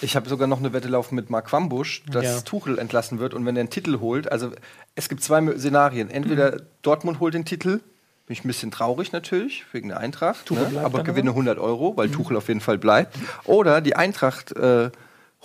Ich 0.01 0.15
habe 0.15 0.27
sogar 0.29 0.47
noch 0.47 0.59
eine 0.59 0.73
Wette 0.73 0.87
laufen 0.87 1.15
mit 1.15 1.29
Mark 1.29 1.51
Wambusch, 1.53 2.03
dass 2.09 2.23
Ja. 2.23 2.41
Tuchel 2.41 2.77
entlassen 2.79 3.19
wird 3.19 3.33
und 3.35 3.45
wenn 3.45 3.55
er 3.55 3.61
einen 3.61 3.69
Titel 3.69 3.99
holt, 3.99 4.31
also 4.31 4.51
es 4.95 5.07
gibt 5.09 5.23
zwei 5.23 5.41
Szenarien. 5.57 6.09
Entweder 6.09 6.61
Dortmund 6.81 7.19
holt 7.19 7.33
den 7.35 7.45
Titel, 7.45 7.79
bin 8.27 8.33
ich 8.33 8.43
ein 8.43 8.47
bisschen 8.47 8.69
traurig 8.71 9.11
natürlich, 9.13 9.65
wegen 9.71 9.87
der 9.87 9.99
Eintracht, 9.99 10.51
ne? 10.51 10.81
aber 10.83 11.03
gewinne 11.03 11.29
100 11.31 11.57
Euro, 11.57 11.95
weil 11.97 12.09
Tuchel 12.11 12.35
auf 12.37 12.47
jeden 12.49 12.59
Fall 12.61 12.77
bleibt. 12.77 13.17
Oder 13.45 13.81
die 13.81 13.95
Eintracht 13.95 14.51
äh, 14.51 14.91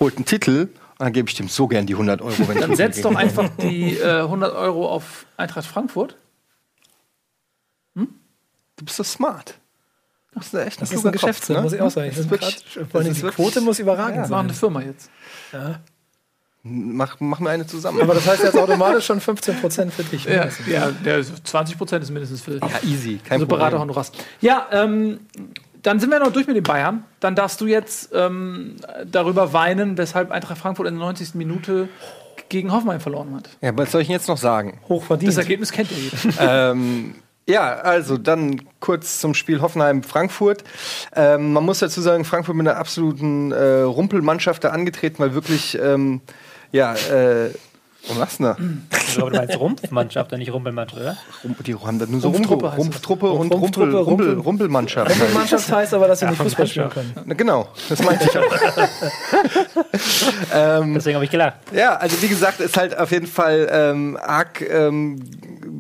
holt 0.00 0.16
einen 0.16 0.24
Titel 0.26 0.68
und 0.98 0.98
dann 1.06 1.12
gebe 1.12 1.28
ich 1.28 1.34
dem 1.36 1.48
so 1.48 1.68
gern 1.68 1.86
die 1.86 1.94
100 1.94 2.20
Euro. 2.20 2.48
Wenn 2.48 2.60
Dann 2.60 2.74
setzt 2.76 3.04
doch 3.04 3.14
einfach 3.14 3.48
die 3.60 3.96
äh, 3.98 4.20
100 4.22 4.52
Euro 4.54 4.88
auf 4.90 5.26
Eintracht 5.36 5.66
Frankfurt. 5.66 6.16
Du 7.94 8.84
bist 8.86 8.96
so 8.96 9.04
smart. 9.04 9.58
Du 10.32 10.40
bist 10.40 10.52
echt 10.54 10.78
ein 10.78 10.80
Das 10.80 10.90
ist 10.90 10.94
kluger 10.94 11.10
ein 11.10 11.12
Geschäftssinn, 11.12 11.54
Kopf, 11.56 11.62
ne? 11.62 11.62
muss 11.62 11.72
ich 11.74 11.80
auch 11.82 11.90
sagen. 11.90 12.08
Ich 12.08 12.16
Das 12.16 12.24
ist 12.24 12.30
wirklich- 12.30 12.64
grad- 12.64 12.72
vor 12.72 12.80
allem 12.80 12.90
das 12.92 13.02
die 13.04 13.10
ist 13.10 13.22
wirklich- 13.22 13.36
Quote 13.36 13.60
muss 13.60 13.78
überragend 13.78 14.16
Ja. 14.16 14.22
Wir 14.24 14.28
machen 14.28 14.28
sein. 14.30 14.38
eine 14.48 14.54
Firma 14.54 14.82
jetzt. 14.82 15.10
Mach, 16.64 17.16
mach 17.18 17.40
mir 17.40 17.50
eine 17.50 17.66
zusammen. 17.66 18.00
Aber 18.00 18.14
das 18.14 18.26
heißt 18.26 18.44
jetzt 18.44 18.56
automatisch 18.56 19.06
schon 19.06 19.20
15% 19.20 19.90
für 19.90 20.04
dich. 20.04 20.24
Ja, 20.24 20.48
ja 20.66 20.90
der 21.04 21.22
20 21.22 21.76
Prozent 21.76 22.04
ist 22.04 22.10
mindestens 22.10 22.40
für 22.40 22.54
ja, 22.54 22.68
easy, 22.84 23.18
kein 23.18 23.32
also 23.32 23.46
Problem. 23.46 23.58
Beraterhonoras. 23.58 24.12
Ja, 24.40 24.68
ähm, 24.70 25.20
dann 25.82 25.98
sind 25.98 26.10
wir 26.10 26.20
noch 26.20 26.32
durch 26.32 26.46
mit 26.46 26.54
den 26.54 26.62
Bayern. 26.62 27.04
Dann 27.18 27.34
darfst 27.34 27.60
du 27.60 27.66
jetzt 27.66 28.10
ähm, 28.14 28.76
darüber 29.10 29.52
weinen, 29.52 29.98
weshalb 29.98 30.30
Eintracht 30.30 30.58
Frankfurt 30.58 30.86
in 30.86 30.94
der 30.94 31.04
90. 31.04 31.34
Minute 31.34 31.88
gegen 32.48 32.72
Hoffenheim 32.72 33.00
verloren 33.00 33.34
hat. 33.34 33.48
Ja, 33.60 33.76
was 33.76 33.90
soll 33.90 34.02
ich 34.02 34.06
denn 34.06 34.14
jetzt 34.14 34.28
noch 34.28 34.36
sagen? 34.36 34.78
Hochverdient. 34.88 35.32
Das 35.32 35.38
Ergebnis 35.38 35.72
kennt 35.72 35.90
ihr 35.90 35.98
jeder. 35.98 36.70
ähm, 36.70 37.14
ja, 37.48 37.72
also 37.72 38.18
dann 38.18 38.62
kurz 38.78 39.18
zum 39.18 39.34
Spiel 39.34 39.60
Hoffenheim-Frankfurt. 39.60 40.62
Ähm, 41.16 41.52
man 41.52 41.64
muss 41.64 41.80
dazu 41.80 42.00
sagen, 42.00 42.24
Frankfurt 42.24 42.54
mit 42.54 42.68
einer 42.68 42.78
absoluten 42.78 43.50
äh, 43.50 43.80
Rumpelmannschaft 43.80 44.62
da 44.62 44.68
angetreten, 44.68 45.18
weil 45.18 45.34
wirklich, 45.34 45.76
ähm, 45.82 46.20
ja, 46.72 46.94
äh, 46.94 47.50
denn 48.08 48.18
Ich 48.90 49.14
glaube, 49.14 49.30
du 49.30 49.36
meinst 49.36 49.60
Rumpfmannschaft 49.60 50.32
und 50.32 50.40
nicht 50.40 50.52
Rumpelmannschaft, 50.52 51.00
oder? 51.00 51.10
da? 51.12 51.16
Rum- 51.44 51.54
Die 51.64 51.74
haben 51.76 51.98
da 52.00 52.06
nur 52.06 52.20
so 52.20 52.30
Rumpftruppe 52.30 52.66
das. 52.66 52.76
Rumpftruppe 52.78 53.30
und 53.30 53.52
Rumpel, 53.54 53.94
Rumpel, 53.94 54.00
Rumpel- 54.02 54.38
Rumpelmannschaft. 54.40 55.14
Die 55.14 55.32
Mannschaft 55.34 55.70
heißt 55.70 55.94
aber, 55.94 56.08
dass 56.08 56.18
sie 56.18 56.26
nicht 56.26 56.42
Fußball 56.42 56.66
spielen 56.66 56.90
können. 56.90 57.12
Na, 57.24 57.34
Genau, 57.34 57.68
das 57.88 58.02
meinte 58.02 58.24
ich 58.24 58.36
auch. 58.36 58.42
Deswegen 60.94 61.14
habe 61.14 61.24
ich 61.24 61.30
gelacht. 61.30 61.54
Ja, 61.72 61.94
also 61.96 62.20
wie 62.22 62.28
gesagt, 62.28 62.58
ist 62.60 62.76
halt 62.76 62.98
auf 62.98 63.12
jeden 63.12 63.28
Fall 63.28 63.68
ähm, 63.70 64.18
arg, 64.20 64.60
ähm, 64.68 65.22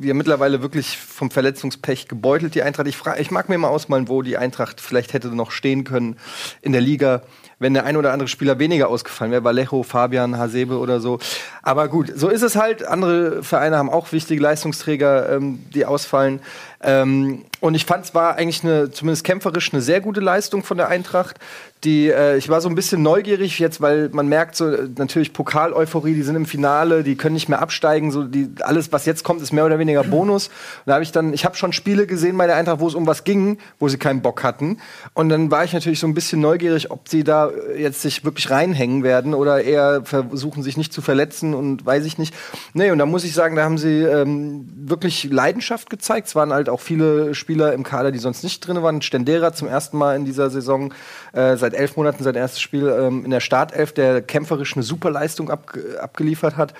wir 0.02 0.14
mittlerweile 0.14 0.62
wirklich 0.62 0.98
vom 0.98 1.30
Verletzungspech 1.30 2.08
gebeutelt, 2.08 2.54
die 2.54 2.62
Eintracht. 2.62 2.86
Ich, 2.86 2.96
frag, 2.96 3.20
ich 3.20 3.30
mag 3.30 3.48
mir 3.48 3.58
mal 3.58 3.68
ausmalen, 3.68 4.08
wo 4.08 4.22
die 4.22 4.36
Eintracht 4.36 4.80
vielleicht 4.80 5.12
hätte 5.12 5.28
noch 5.28 5.50
stehen 5.50 5.84
können 5.84 6.16
in 6.60 6.72
der 6.72 6.80
Liga, 6.80 7.22
wenn 7.58 7.74
der 7.74 7.84
ein 7.84 7.96
oder 7.96 8.12
andere 8.12 8.28
Spieler 8.28 8.58
weniger 8.58 8.88
ausgefallen 8.88 9.32
wäre, 9.32 9.44
Vallejo, 9.44 9.82
Fabian, 9.82 10.36
Hasebe 10.36 10.78
oder 10.78 11.00
so. 11.00 11.18
Aber 11.62 11.88
gut, 11.88 12.12
so 12.14 12.28
ist 12.28 12.42
es 12.42 12.56
halt. 12.56 12.84
Andere 12.84 13.42
Vereine 13.42 13.76
haben 13.78 13.90
auch 13.90 14.12
wichtige 14.12 14.42
Leistungsträger, 14.42 15.30
ähm, 15.30 15.60
die 15.72 15.86
ausfallen. 15.86 16.40
Ähm, 16.82 17.44
und 17.62 17.76
ich 17.76 17.86
fand 17.86 18.04
es 18.04 18.12
war 18.12 18.34
eigentlich 18.34 18.64
eine, 18.64 18.90
zumindest 18.90 19.22
kämpferisch, 19.22 19.72
eine 19.72 19.82
sehr 19.82 20.00
gute 20.00 20.18
Leistung 20.18 20.64
von 20.64 20.78
der 20.78 20.88
Eintracht. 20.88 21.36
Die, 21.84 22.08
äh, 22.08 22.36
ich 22.36 22.48
war 22.48 22.60
so 22.60 22.68
ein 22.68 22.74
bisschen 22.74 23.02
neugierig 23.02 23.60
jetzt, 23.60 23.80
weil 23.80 24.08
man 24.08 24.26
merkt 24.28 24.56
so 24.56 24.68
äh, 24.68 24.88
natürlich 24.98 25.32
Pokal-Euphorie, 25.32 26.14
die 26.14 26.22
sind 26.22 26.34
im 26.34 26.46
Finale, 26.46 27.04
die 27.04 27.16
können 27.16 27.34
nicht 27.34 27.48
mehr 27.48 27.62
absteigen. 27.62 28.10
So 28.10 28.24
die, 28.24 28.50
alles, 28.62 28.90
was 28.90 29.06
jetzt 29.06 29.22
kommt, 29.22 29.42
ist 29.42 29.52
mehr 29.52 29.64
oder 29.64 29.78
weniger 29.78 30.02
Bonus. 30.02 30.48
Und 30.48 30.54
da 30.86 30.94
habe 30.94 31.04
ich 31.04 31.12
dann, 31.12 31.32
ich 31.32 31.44
habe 31.44 31.54
schon 31.54 31.72
Spiele 31.72 32.08
gesehen 32.08 32.36
bei 32.36 32.46
der 32.48 32.56
Eintracht, 32.56 32.80
wo 32.80 32.88
es 32.88 32.96
um 32.96 33.06
was 33.06 33.22
ging, 33.22 33.58
wo 33.78 33.88
sie 33.88 33.96
keinen 33.96 34.22
Bock 34.22 34.42
hatten. 34.42 34.78
Und 35.14 35.28
dann 35.28 35.52
war 35.52 35.62
ich 35.62 35.72
natürlich 35.72 36.00
so 36.00 36.08
ein 36.08 36.14
bisschen 36.14 36.40
neugierig, 36.40 36.90
ob 36.90 37.08
sie 37.08 37.22
da 37.22 37.48
äh, 37.48 37.80
jetzt 37.80 38.02
sich 38.02 38.24
wirklich 38.24 38.50
reinhängen 38.50 39.04
werden 39.04 39.34
oder 39.34 39.62
eher 39.62 40.02
versuchen, 40.04 40.64
sich 40.64 40.76
nicht 40.76 40.92
zu 40.92 41.00
verletzen 41.00 41.54
und 41.54 41.86
weiß 41.86 42.06
ich 42.06 42.18
nicht. 42.18 42.34
Nee, 42.74 42.90
und 42.90 42.98
da 42.98 43.06
muss 43.06 43.22
ich 43.22 43.34
sagen, 43.34 43.54
da 43.54 43.62
haben 43.62 43.78
sie 43.78 44.02
ähm, 44.02 44.68
wirklich 44.74 45.24
Leidenschaft 45.30 45.90
gezeigt. 45.90 46.26
Es 46.26 46.34
waren 46.34 46.52
halt 46.52 46.68
auch 46.68 46.80
viele 46.80 47.36
Spieler 47.52 47.74
im 47.74 47.82
Kader, 47.82 48.12
die 48.12 48.18
sonst 48.18 48.42
nicht 48.42 48.66
drin 48.66 48.82
waren. 48.82 49.02
Stendera 49.02 49.52
zum 49.52 49.68
ersten 49.68 49.98
Mal 49.98 50.16
in 50.16 50.24
dieser 50.24 50.48
Saison, 50.48 50.94
äh, 51.34 51.58
seit 51.58 51.74
elf 51.74 51.98
Monaten 51.98 52.24
sein 52.24 52.34
erstes 52.34 52.62
Spiel 52.62 52.88
ähm, 52.88 53.26
in 53.26 53.30
der 53.30 53.40
Startelf, 53.40 53.92
der 53.92 54.22
kämpferisch 54.22 54.74
eine 54.74 54.82
super 54.82 55.10
Leistung 55.10 55.50
abge 55.50 56.00
abgeliefert 56.00 56.56
hat. 56.56 56.72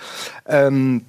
Ähm, 0.46 1.04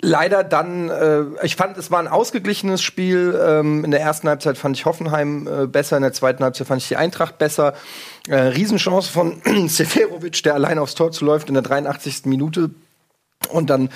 leider 0.00 0.44
dann, 0.44 0.90
äh, 0.90 1.24
ich 1.42 1.56
fand, 1.56 1.76
es 1.76 1.90
war 1.90 1.98
ein 1.98 2.06
ausgeglichenes 2.06 2.82
Spiel. 2.82 3.36
Ähm, 3.44 3.84
in 3.84 3.90
der 3.90 4.00
ersten 4.00 4.28
Halbzeit 4.28 4.56
fand 4.56 4.76
ich 4.76 4.84
Hoffenheim 4.84 5.48
äh, 5.48 5.66
besser, 5.66 5.96
in 5.96 6.02
der 6.04 6.12
zweiten 6.12 6.44
Halbzeit 6.44 6.68
fand 6.68 6.82
ich 6.82 6.86
die 6.86 6.96
Eintracht 6.96 7.38
besser. 7.38 7.74
Äh, 8.28 8.36
Riesenchance 8.36 9.10
von 9.10 9.42
Seferovic, 9.68 10.40
der 10.44 10.54
allein 10.54 10.78
aufs 10.78 10.94
Tor 10.94 11.10
zuläuft 11.10 11.48
in 11.48 11.54
der 11.54 11.64
83. 11.64 12.26
Minute. 12.26 12.70
Und 13.48 13.70
dann 13.70 13.88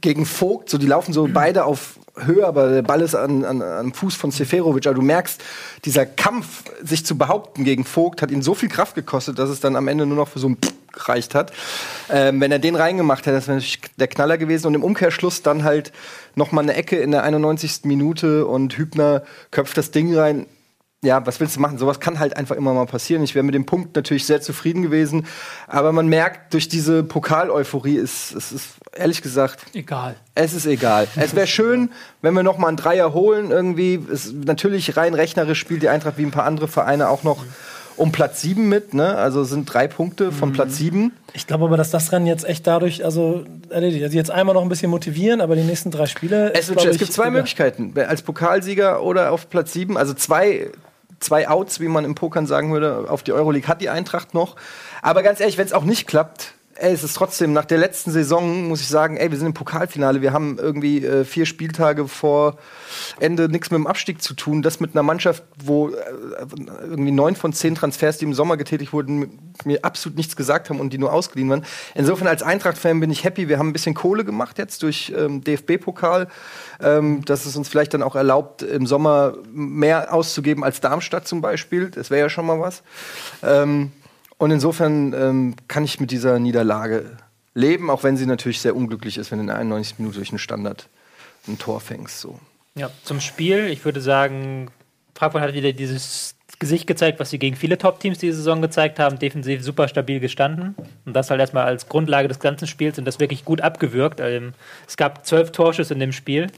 gegen 0.00 0.26
Vogt, 0.26 0.70
so 0.70 0.78
die 0.78 0.86
laufen 0.86 1.12
so 1.12 1.28
beide 1.32 1.64
auf 1.64 1.98
Höhe, 2.14 2.46
aber 2.46 2.68
der 2.68 2.82
Ball 2.82 3.00
ist 3.00 3.14
an, 3.14 3.44
an, 3.44 3.62
am 3.62 3.92
Fuß 3.92 4.14
von 4.14 4.30
Seferovic. 4.30 4.86
Aber 4.86 4.94
du 4.94 5.02
merkst, 5.02 5.42
dieser 5.84 6.06
Kampf, 6.06 6.64
sich 6.82 7.04
zu 7.04 7.16
behaupten 7.18 7.64
gegen 7.64 7.84
Vogt, 7.84 8.22
hat 8.22 8.30
ihn 8.30 8.42
so 8.42 8.54
viel 8.54 8.68
Kraft 8.68 8.94
gekostet, 8.94 9.38
dass 9.38 9.50
es 9.50 9.60
dann 9.60 9.74
am 9.76 9.88
Ende 9.88 10.06
nur 10.06 10.16
noch 10.16 10.28
für 10.28 10.38
so 10.38 10.48
ein 10.48 10.56
Pff 10.56 10.72
gereicht 10.92 11.34
hat. 11.34 11.52
Ähm, 12.10 12.40
wenn 12.40 12.52
er 12.52 12.58
den 12.58 12.76
reingemacht 12.76 13.26
hätte, 13.26 13.36
das 13.36 13.48
wäre 13.48 13.56
natürlich 13.56 13.80
der 13.96 14.08
Knaller 14.08 14.38
gewesen. 14.38 14.66
Und 14.66 14.74
im 14.74 14.84
Umkehrschluss 14.84 15.42
dann 15.42 15.64
halt 15.64 15.92
noch 16.34 16.52
mal 16.52 16.62
eine 16.62 16.74
Ecke 16.74 16.96
in 16.96 17.10
der 17.10 17.24
91. 17.24 17.80
Minute 17.84 18.46
und 18.46 18.76
Hübner 18.76 19.22
köpft 19.50 19.76
das 19.76 19.90
Ding 19.90 20.14
rein. 20.16 20.46
Ja, 21.04 21.26
was 21.26 21.40
willst 21.40 21.56
du 21.56 21.60
machen? 21.60 21.78
Sowas 21.78 21.98
kann 21.98 22.20
halt 22.20 22.36
einfach 22.36 22.54
immer 22.54 22.72
mal 22.72 22.86
passieren. 22.86 23.24
Ich 23.24 23.34
wäre 23.34 23.42
mit 23.42 23.56
dem 23.56 23.66
Punkt 23.66 23.96
natürlich 23.96 24.24
sehr 24.24 24.40
zufrieden 24.40 24.82
gewesen. 24.82 25.26
Aber 25.66 25.90
man 25.90 26.06
merkt, 26.06 26.54
durch 26.54 26.68
diese 26.68 27.02
Pokal-Euphorie 27.02 27.96
ist, 27.96 28.32
es 28.32 28.52
ist 28.52 28.68
ehrlich 28.94 29.20
gesagt, 29.20 29.66
Egal. 29.74 30.14
es 30.36 30.54
ist 30.54 30.66
egal. 30.66 31.08
es 31.16 31.34
wäre 31.34 31.48
schön, 31.48 31.90
wenn 32.20 32.34
wir 32.34 32.44
noch 32.44 32.56
mal 32.56 32.68
einen 32.68 32.76
Dreier 32.76 33.14
holen 33.14 33.50
irgendwie. 33.50 34.00
Es, 34.12 34.32
natürlich 34.32 34.96
rein 34.96 35.14
rechnerisch 35.14 35.58
spielt 35.58 35.82
die 35.82 35.88
Eintracht 35.88 36.18
wie 36.18 36.24
ein 36.24 36.30
paar 36.30 36.44
andere 36.44 36.68
Vereine 36.68 37.08
auch 37.08 37.24
noch 37.24 37.44
um 37.96 38.12
Platz 38.12 38.40
7 38.42 38.68
mit. 38.68 38.94
Ne? 38.94 39.16
Also 39.16 39.42
sind 39.42 39.72
drei 39.72 39.88
Punkte 39.88 40.30
von 40.30 40.52
Platz 40.52 40.76
7. 40.76 41.12
Ich 41.34 41.46
glaube 41.46 41.64
aber, 41.64 41.76
dass 41.76 41.90
das 41.90 42.12
Rennen 42.12 42.26
jetzt 42.26 42.44
echt 42.44 42.66
dadurch 42.66 43.04
also 43.04 43.44
erledigt. 43.70 44.04
Also 44.04 44.16
jetzt 44.16 44.30
einmal 44.30 44.54
noch 44.54 44.62
ein 44.62 44.68
bisschen 44.68 44.90
motivieren, 44.90 45.40
aber 45.40 45.56
die 45.56 45.62
nächsten 45.62 45.90
drei 45.90 46.06
Spiele. 46.06 46.54
Es, 46.54 46.68
ist, 46.68 46.78
es 46.78 46.92
ich, 46.92 46.98
gibt 46.98 47.12
zwei. 47.12 47.30
Möglichkeiten. 47.30 47.92
Als 47.96 48.22
Pokalsieger 48.22 49.02
oder 49.02 49.32
auf 49.32 49.48
Platz 49.50 49.72
7. 49.72 49.96
Also 49.96 50.14
zwei, 50.14 50.70
zwei 51.22 51.48
Outs, 51.48 51.80
wie 51.80 51.88
man 51.88 52.04
im 52.04 52.14
Pokern 52.14 52.46
sagen 52.46 52.72
würde, 52.72 53.06
auf 53.08 53.22
die 53.22 53.32
Euroleague 53.32 53.68
hat 53.68 53.80
die 53.80 53.88
Eintracht 53.88 54.34
noch. 54.34 54.56
Aber 55.00 55.22
ganz 55.22 55.40
ehrlich, 55.40 55.58
wenn 55.58 55.66
es 55.66 55.72
auch 55.72 55.84
nicht 55.84 56.06
klappt, 56.06 56.54
ey, 56.76 56.92
es 56.92 57.04
ist 57.04 57.14
trotzdem 57.14 57.52
nach 57.52 57.64
der 57.64 57.78
letzten 57.78 58.10
Saison, 58.10 58.68
muss 58.68 58.80
ich 58.80 58.88
sagen, 58.88 59.16
ey, 59.16 59.30
wir 59.30 59.38
sind 59.38 59.48
im 59.48 59.54
Pokalfinale, 59.54 60.22
wir 60.22 60.32
haben 60.32 60.58
irgendwie 60.58 61.04
äh, 61.04 61.24
vier 61.24 61.46
Spieltage 61.46 62.08
vor 62.08 62.56
Ende 63.20 63.48
nichts 63.48 63.70
mit 63.70 63.78
dem 63.78 63.86
Abstieg 63.86 64.22
zu 64.22 64.34
tun. 64.34 64.62
Das 64.62 64.80
mit 64.80 64.94
einer 64.94 65.02
Mannschaft, 65.02 65.42
wo 65.62 65.88
äh, 65.88 65.94
irgendwie 66.82 67.12
neun 67.12 67.36
von 67.36 67.52
zehn 67.52 67.74
Transfers, 67.74 68.18
die 68.18 68.24
im 68.24 68.34
Sommer 68.34 68.56
getätigt 68.56 68.92
wurden, 68.92 69.38
mir 69.64 69.84
absolut 69.84 70.16
nichts 70.16 70.36
gesagt 70.36 70.70
haben 70.70 70.80
und 70.80 70.92
die 70.92 70.98
nur 70.98 71.12
ausgeliehen 71.12 71.50
waren. 71.50 71.64
Insofern 71.94 72.26
als 72.26 72.42
Eintracht-Fan 72.42 73.00
bin 73.00 73.10
ich 73.10 73.24
happy. 73.24 73.48
Wir 73.48 73.58
haben 73.58 73.68
ein 73.68 73.72
bisschen 73.72 73.94
Kohle 73.94 74.24
gemacht 74.24 74.58
jetzt 74.58 74.82
durch 74.82 75.12
ähm, 75.16 75.44
DFB-Pokal, 75.44 76.28
ähm, 76.80 77.24
dass 77.24 77.46
es 77.46 77.56
uns 77.56 77.68
vielleicht 77.68 77.94
dann 77.94 78.02
auch 78.02 78.16
erlaubt, 78.16 78.62
im 78.62 78.86
Sommer 78.86 79.34
mehr 79.52 80.12
auszugeben 80.12 80.64
als 80.64 80.80
Darmstadt 80.80 81.28
zum 81.28 81.40
Beispiel. 81.40 81.90
Das 81.90 82.10
wäre 82.10 82.22
ja 82.22 82.28
schon 82.30 82.46
mal 82.46 82.60
was. 82.60 82.82
Ähm, 83.42 83.92
und 84.42 84.50
insofern 84.50 85.12
ähm, 85.12 85.54
kann 85.68 85.84
ich 85.84 86.00
mit 86.00 86.10
dieser 86.10 86.40
Niederlage 86.40 87.16
leben, 87.54 87.90
auch 87.90 88.02
wenn 88.02 88.16
sie 88.16 88.26
natürlich 88.26 88.60
sehr 88.60 88.74
unglücklich 88.74 89.16
ist, 89.16 89.30
wenn 89.30 89.38
in 89.38 89.46
der 89.46 89.56
91 89.56 90.00
Minute 90.00 90.16
durch 90.16 90.30
einen 90.30 90.40
Standard 90.40 90.88
ein 91.46 91.60
Tor 91.60 91.78
fängst. 91.78 92.18
So. 92.18 92.40
Ja, 92.74 92.90
zum 93.04 93.20
Spiel, 93.20 93.68
ich 93.68 93.84
würde 93.84 94.00
sagen, 94.00 94.72
Frankfurt 95.14 95.42
hat 95.42 95.54
wieder 95.54 95.72
dieses 95.72 96.34
Gesicht 96.58 96.88
gezeigt, 96.88 97.20
was 97.20 97.30
sie 97.30 97.38
gegen 97.38 97.54
viele 97.54 97.78
Top-Teams 97.78 98.18
diese 98.18 98.38
Saison 98.38 98.60
gezeigt 98.60 98.98
haben, 98.98 99.16
defensiv 99.20 99.62
super 99.62 99.86
stabil 99.86 100.18
gestanden. 100.18 100.74
Und 101.04 101.14
das 101.14 101.30
halt 101.30 101.38
erstmal 101.38 101.66
als 101.66 101.88
Grundlage 101.88 102.26
des 102.26 102.40
ganzen 102.40 102.66
Spiels 102.66 102.98
und 102.98 103.04
das 103.04 103.20
wirklich 103.20 103.44
gut 103.44 103.60
abgewürgt. 103.60 104.18
Ähm, 104.18 104.54
es 104.88 104.96
gab 104.96 105.24
zwölf 105.24 105.52
Torschüsse 105.52 105.94
in 105.94 106.00
dem 106.00 106.10
Spiel. 106.10 106.48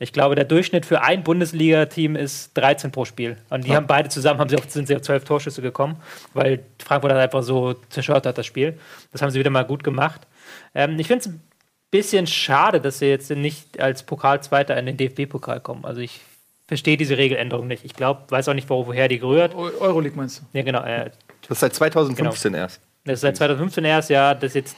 Ich 0.00 0.12
glaube, 0.12 0.36
der 0.36 0.44
Durchschnitt 0.44 0.86
für 0.86 1.02
ein 1.02 1.24
Bundesliga-Team 1.24 2.14
ist 2.14 2.56
13 2.56 2.92
pro 2.92 3.04
Spiel. 3.04 3.36
Und 3.50 3.64
die 3.64 3.70
ja. 3.70 3.76
haben 3.76 3.88
beide 3.88 4.08
zusammen 4.08 4.38
haben 4.38 4.48
sie 4.48 4.56
auf, 4.56 4.70
sind 4.70 4.86
sie 4.86 4.94
auf 4.94 5.02
12 5.02 5.24
Torschüsse 5.24 5.60
gekommen, 5.60 5.96
weil 6.34 6.64
Frankfurt 6.78 7.12
hat 7.12 7.18
einfach 7.18 7.42
so 7.42 7.74
zerstört 7.88 8.24
hat, 8.26 8.38
das 8.38 8.46
Spiel. 8.46 8.78
Das 9.12 9.22
haben 9.22 9.30
sie 9.30 9.40
wieder 9.40 9.50
mal 9.50 9.64
gut 9.64 9.82
gemacht. 9.82 10.26
Ähm, 10.74 10.98
ich 11.00 11.08
finde 11.08 11.20
es 11.22 11.26
ein 11.26 11.42
bisschen 11.90 12.28
schade, 12.28 12.80
dass 12.80 13.00
sie 13.00 13.06
jetzt 13.06 13.30
nicht 13.30 13.80
als 13.80 14.04
Pokalzweiter 14.04 14.76
in 14.76 14.86
den 14.86 14.96
DFB-Pokal 14.96 15.60
kommen. 15.60 15.84
Also 15.84 16.00
ich 16.00 16.20
verstehe 16.68 16.96
diese 16.96 17.18
Regeländerung 17.18 17.66
nicht. 17.66 17.84
Ich 17.84 17.94
glaube, 17.94 18.22
weiß 18.28 18.48
auch 18.48 18.54
nicht, 18.54 18.70
woher 18.70 19.08
die 19.08 19.18
gerührt. 19.18 19.54
Euroleague 19.54 20.16
meinst 20.16 20.42
du? 20.42 20.58
Ja, 20.58 20.62
genau. 20.62 20.82
Äh, 20.84 21.10
das 21.42 21.56
ist 21.56 21.60
seit 21.60 21.74
2015 21.74 22.52
genau. 22.52 22.62
erst. 22.62 22.80
Das 23.04 23.14
ist 23.14 23.20
seit 23.22 23.36
2015 23.36 23.84
erst, 23.84 24.10
ja. 24.10 24.34
Das 24.34 24.54
jetzt 24.54 24.76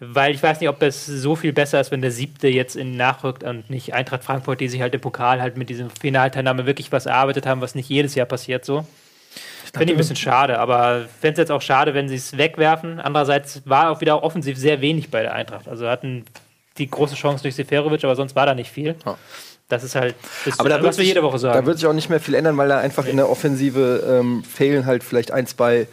weil 0.00 0.34
ich 0.34 0.42
weiß 0.42 0.60
nicht, 0.60 0.68
ob 0.68 0.80
es 0.82 1.06
so 1.06 1.34
viel 1.34 1.52
besser 1.52 1.80
ist, 1.80 1.90
wenn 1.90 2.00
der 2.00 2.12
siebte 2.12 2.48
jetzt 2.48 2.76
in 2.76 2.96
nachrückt 2.96 3.42
und 3.42 3.68
nicht 3.68 3.94
Eintracht 3.94 4.22
Frankfurt, 4.22 4.60
die 4.60 4.68
sich 4.68 4.80
halt 4.80 4.94
im 4.94 5.00
Pokal 5.00 5.42
halt 5.42 5.56
mit 5.56 5.68
diesem 5.68 5.90
Finalteilnahme 5.90 6.66
wirklich 6.66 6.92
was 6.92 7.06
erarbeitet 7.06 7.46
haben, 7.46 7.60
was 7.60 7.74
nicht 7.74 7.88
jedes 7.88 8.14
Jahr 8.14 8.26
passiert 8.26 8.64
so. 8.64 8.86
Finde 9.72 9.92
ich 9.92 9.96
ein 9.96 9.98
bisschen 9.98 10.16
schade, 10.16 10.58
aber 10.58 11.06
fände 11.20 11.32
es 11.32 11.38
jetzt 11.38 11.50
auch 11.50 11.60
schade, 11.60 11.94
wenn 11.94 12.08
sie 12.08 12.14
es 12.14 12.38
wegwerfen. 12.38 13.00
Andererseits 13.00 13.62
war 13.66 13.90
auch 13.90 14.00
wieder 14.00 14.22
offensiv 14.22 14.56
sehr 14.56 14.80
wenig 14.80 15.10
bei 15.10 15.22
der 15.22 15.34
Eintracht. 15.34 15.68
Also 15.68 15.88
hatten 15.88 16.24
die 16.78 16.88
große 16.88 17.16
Chance 17.16 17.42
durch 17.42 17.54
Seferovic, 17.54 18.02
aber 18.04 18.16
sonst 18.16 18.34
war 18.34 18.46
da 18.46 18.54
nicht 18.54 18.70
viel. 18.70 18.94
Ja. 19.04 19.18
Das 19.68 19.84
ist 19.84 19.94
halt, 19.94 20.14
das 20.46 20.58
aber 20.58 20.70
da 20.70 20.82
was 20.82 20.96
wir 20.96 21.04
jede 21.04 21.22
Woche 21.22 21.38
sagen. 21.38 21.60
Da 21.60 21.66
wird 21.66 21.78
sich 21.78 21.86
auch 21.86 21.92
nicht 21.92 22.08
mehr 22.08 22.20
viel 22.20 22.34
ändern, 22.34 22.56
weil 22.56 22.68
da 22.68 22.78
einfach 22.78 23.04
in 23.04 23.18
der 23.18 23.28
Offensive 23.28 24.02
ähm, 24.08 24.42
fehlen 24.42 24.86
halt 24.86 25.04
vielleicht 25.04 25.30
ein, 25.30 25.46
zwei 25.46 25.86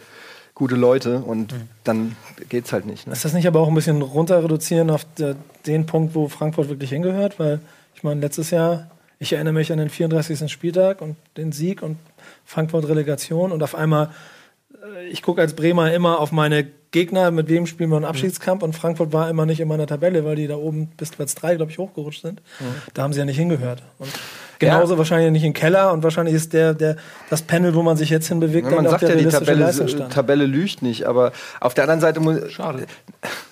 gute 0.56 0.74
Leute 0.74 1.18
und 1.20 1.52
mhm. 1.52 1.68
dann 1.84 2.16
geht's 2.48 2.72
halt 2.72 2.86
nicht. 2.86 3.06
Ne? 3.06 3.12
Ist 3.12 3.24
das 3.24 3.34
nicht 3.34 3.46
aber 3.46 3.60
auch 3.60 3.68
ein 3.68 3.74
bisschen 3.74 4.02
runter 4.02 4.42
reduzieren 4.42 4.90
auf 4.90 5.06
den 5.66 5.86
Punkt, 5.86 6.14
wo 6.14 6.28
Frankfurt 6.28 6.70
wirklich 6.70 6.90
hingehört? 6.90 7.38
Weil 7.38 7.60
ich 7.94 8.02
meine, 8.02 8.20
letztes 8.20 8.50
Jahr, 8.50 8.90
ich 9.18 9.34
erinnere 9.34 9.52
mich 9.52 9.70
an 9.70 9.78
den 9.78 9.90
34. 9.90 10.50
Spieltag 10.50 11.02
und 11.02 11.16
den 11.36 11.52
Sieg 11.52 11.82
und 11.82 11.98
Frankfurt 12.46 12.88
Relegation 12.88 13.52
und 13.52 13.62
auf 13.62 13.74
einmal, 13.74 14.10
ich 15.10 15.22
gucke 15.22 15.40
als 15.40 15.54
Bremer 15.54 15.92
immer 15.92 16.18
auf 16.20 16.32
meine 16.32 16.66
Gegner, 16.90 17.30
mit 17.30 17.48
wem 17.48 17.66
spielen 17.66 17.90
wir 17.90 17.96
einen 17.96 18.04
Abschiedskampf 18.04 18.62
und 18.62 18.74
Frankfurt 18.74 19.12
war 19.12 19.28
immer 19.28 19.44
nicht 19.44 19.60
in 19.60 19.68
meiner 19.68 19.86
Tabelle, 19.86 20.24
weil 20.24 20.36
die 20.36 20.46
da 20.46 20.56
oben 20.56 20.88
bis 20.96 21.10
Platz 21.10 21.34
3, 21.34 21.56
glaube 21.56 21.70
ich, 21.70 21.78
hochgerutscht 21.78 22.22
sind. 22.22 22.40
Mhm. 22.60 22.64
Da 22.94 23.02
haben 23.02 23.12
sie 23.12 23.18
ja 23.18 23.24
nicht 23.24 23.36
hingehört. 23.36 23.82
Und 23.98 24.10
Genauso 24.58 24.94
ja. 24.94 24.98
wahrscheinlich 24.98 25.32
nicht 25.32 25.44
im 25.44 25.52
Keller 25.52 25.92
und 25.92 26.02
wahrscheinlich 26.02 26.34
ist 26.34 26.52
der, 26.52 26.72
der, 26.72 26.96
das 27.28 27.42
Panel, 27.42 27.74
wo 27.74 27.82
man 27.82 27.96
sich 27.96 28.08
jetzt 28.08 28.28
hinbewegt, 28.28 28.70
ja, 28.70 28.76
man 28.76 28.88
sagt 28.88 29.02
ja, 29.02 29.14
die 29.14 29.26
Tabelle, 29.26 30.08
Tabelle 30.08 30.46
lügt 30.46 30.82
nicht, 30.82 31.04
aber 31.04 31.32
auf 31.60 31.74
der 31.74 31.84
anderen 31.84 32.00
Seite 32.00 32.20
muss. 32.20 32.50
Schade. 32.52 32.86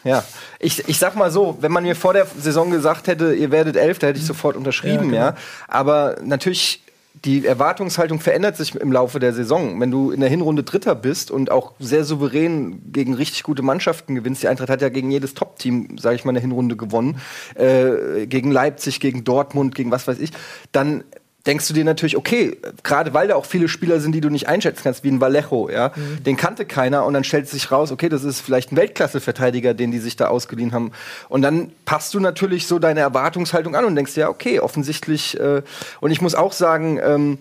Ja, 0.05 0.23
ich, 0.59 0.87
ich 0.87 0.99
sag 0.99 1.17
mal 1.17 1.31
so, 1.31 1.57
wenn 1.63 1.73
man 1.73 1.83
mir 1.83 1.97
vor 1.97 2.13
der 2.13 2.27
Saison 2.39 2.71
gesagt 2.71 3.07
hätte, 3.07 3.33
ihr 3.35 3.51
werdet 3.51 3.75
elf, 3.75 3.99
da 3.99 4.09
hätte 4.09 4.19
ich 4.19 4.27
sofort 4.27 4.55
unterschrieben, 4.55 5.15
ja. 5.15 5.31
Genau. 5.31 5.37
ja. 5.37 5.37
Aber 5.67 6.17
natürlich 6.23 6.84
die 7.25 7.47
Erwartungshaltung 7.47 8.21
verändert 8.21 8.57
sich 8.57 8.75
im 8.75 8.93
Laufe 8.93 9.19
der 9.19 9.33
Saison. 9.33 9.81
Wenn 9.81 9.91
du 9.91 10.11
in 10.11 10.21
der 10.21 10.29
Hinrunde 10.29 10.63
Dritter 10.63 10.95
bist 10.95 11.31
und 11.31 11.51
auch 11.51 11.73
sehr 11.79 12.05
souverän 12.05 12.93
gegen 12.93 13.15
richtig 13.15 13.45
gute 13.45 13.63
Mannschaften 13.63 14.15
gewinnst, 14.15 14.43
die 14.43 14.49
Eintracht 14.49 14.69
hat 14.69 14.83
ja 14.83 14.91
gegen 14.91 15.11
jedes 15.11 15.33
Top-Team, 15.33 15.97
sage 15.99 16.17
ich 16.17 16.25
mal, 16.25 16.31
in 16.31 16.35
der 16.35 16.43
Hinrunde 16.43 16.77
gewonnen, 16.77 17.21
äh, 17.55 18.27
gegen 18.27 18.51
Leipzig, 18.51 19.01
gegen 19.01 19.25
Dortmund, 19.25 19.75
gegen 19.75 19.91
was 19.91 20.07
weiß 20.07 20.19
ich, 20.19 20.33
dann 20.73 21.05
denkst 21.47 21.69
du 21.69 21.75
dir 21.75 21.85
natürlich, 21.85 22.17
okay, 22.17 22.57
gerade 22.83 23.13
weil 23.13 23.29
da 23.29 23.35
auch 23.35 23.45
viele 23.45 23.69
Spieler 23.69 24.01
sind, 24.01 24.13
die 24.13 24.21
du 24.21 24.31
nicht 24.31 24.49
einschätzen 24.49 24.83
kannst, 24.83 25.05
wie 25.05 25.11
ein 25.11 25.21
Vallejo, 25.21 25.69
ja, 25.69 25.93
mhm. 25.95 26.23
den 26.23 26.37
kannte 26.37 26.65
keiner 26.65 27.05
und 27.05 27.13
dann 27.13 27.25
stellt 27.25 27.49
sich 27.49 27.71
raus, 27.71 27.93
okay, 27.93 28.09
das 28.09 28.25
ist 28.25 28.41
vielleicht 28.41 28.73
ein 28.73 28.77
Weltklasse-Verteidiger, 28.77 29.75
den 29.75 29.91
die 29.91 29.99
sich 29.99 30.17
da 30.17 30.29
ausgeliehen 30.29 30.73
haben. 30.73 30.93
Und 31.29 31.43
dann 31.43 31.71
passt 31.85 32.15
du 32.15 32.21
natürlich 32.21 32.67
so 32.67 32.79
deine 32.79 33.01
Erwartungshaltung 33.01 33.75
an 33.77 33.85
und 33.85 33.95
denkst, 33.95 34.17
ja, 34.17 34.29
okay, 34.29 34.61
offensichtlich. 34.61 35.39
Äh, 35.39 35.63
und 36.01 36.11
ich 36.11 36.23
muss 36.23 36.35
auch 36.35 36.53
sagen, 36.53 36.99
ähm, 37.03 37.39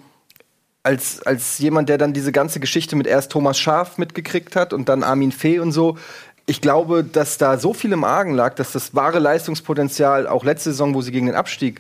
als, 0.83 1.21
als 1.25 1.59
jemand, 1.59 1.87
der 1.87 1.97
dann 1.97 2.11
diese 2.11 2.33
ganze 2.33 2.59
Geschichte 2.59 2.97
mit 2.97 3.07
erst 3.07 3.31
Thomas 3.31 3.57
Schaf 3.57 3.97
mitgekriegt 3.97 4.57
hat 4.57 4.73
und 4.73 4.89
dann 4.89 5.03
Armin 5.03 5.31
Fee 5.31 5.59
und 5.59 5.71
so, 5.71 5.97
ich 6.45 6.59
glaube, 6.59 7.05
dass 7.05 7.37
da 7.37 7.57
so 7.57 7.73
viel 7.73 7.93
im 7.93 8.03
Argen 8.03 8.33
lag, 8.33 8.55
dass 8.55 8.73
das 8.73 8.93
wahre 8.93 9.19
Leistungspotenzial 9.19 10.27
auch 10.27 10.43
letzte 10.43 10.71
Saison, 10.71 10.93
wo 10.93 11.01
sie 11.01 11.13
gegen 11.13 11.27
den 11.27 11.35
Abstieg 11.35 11.79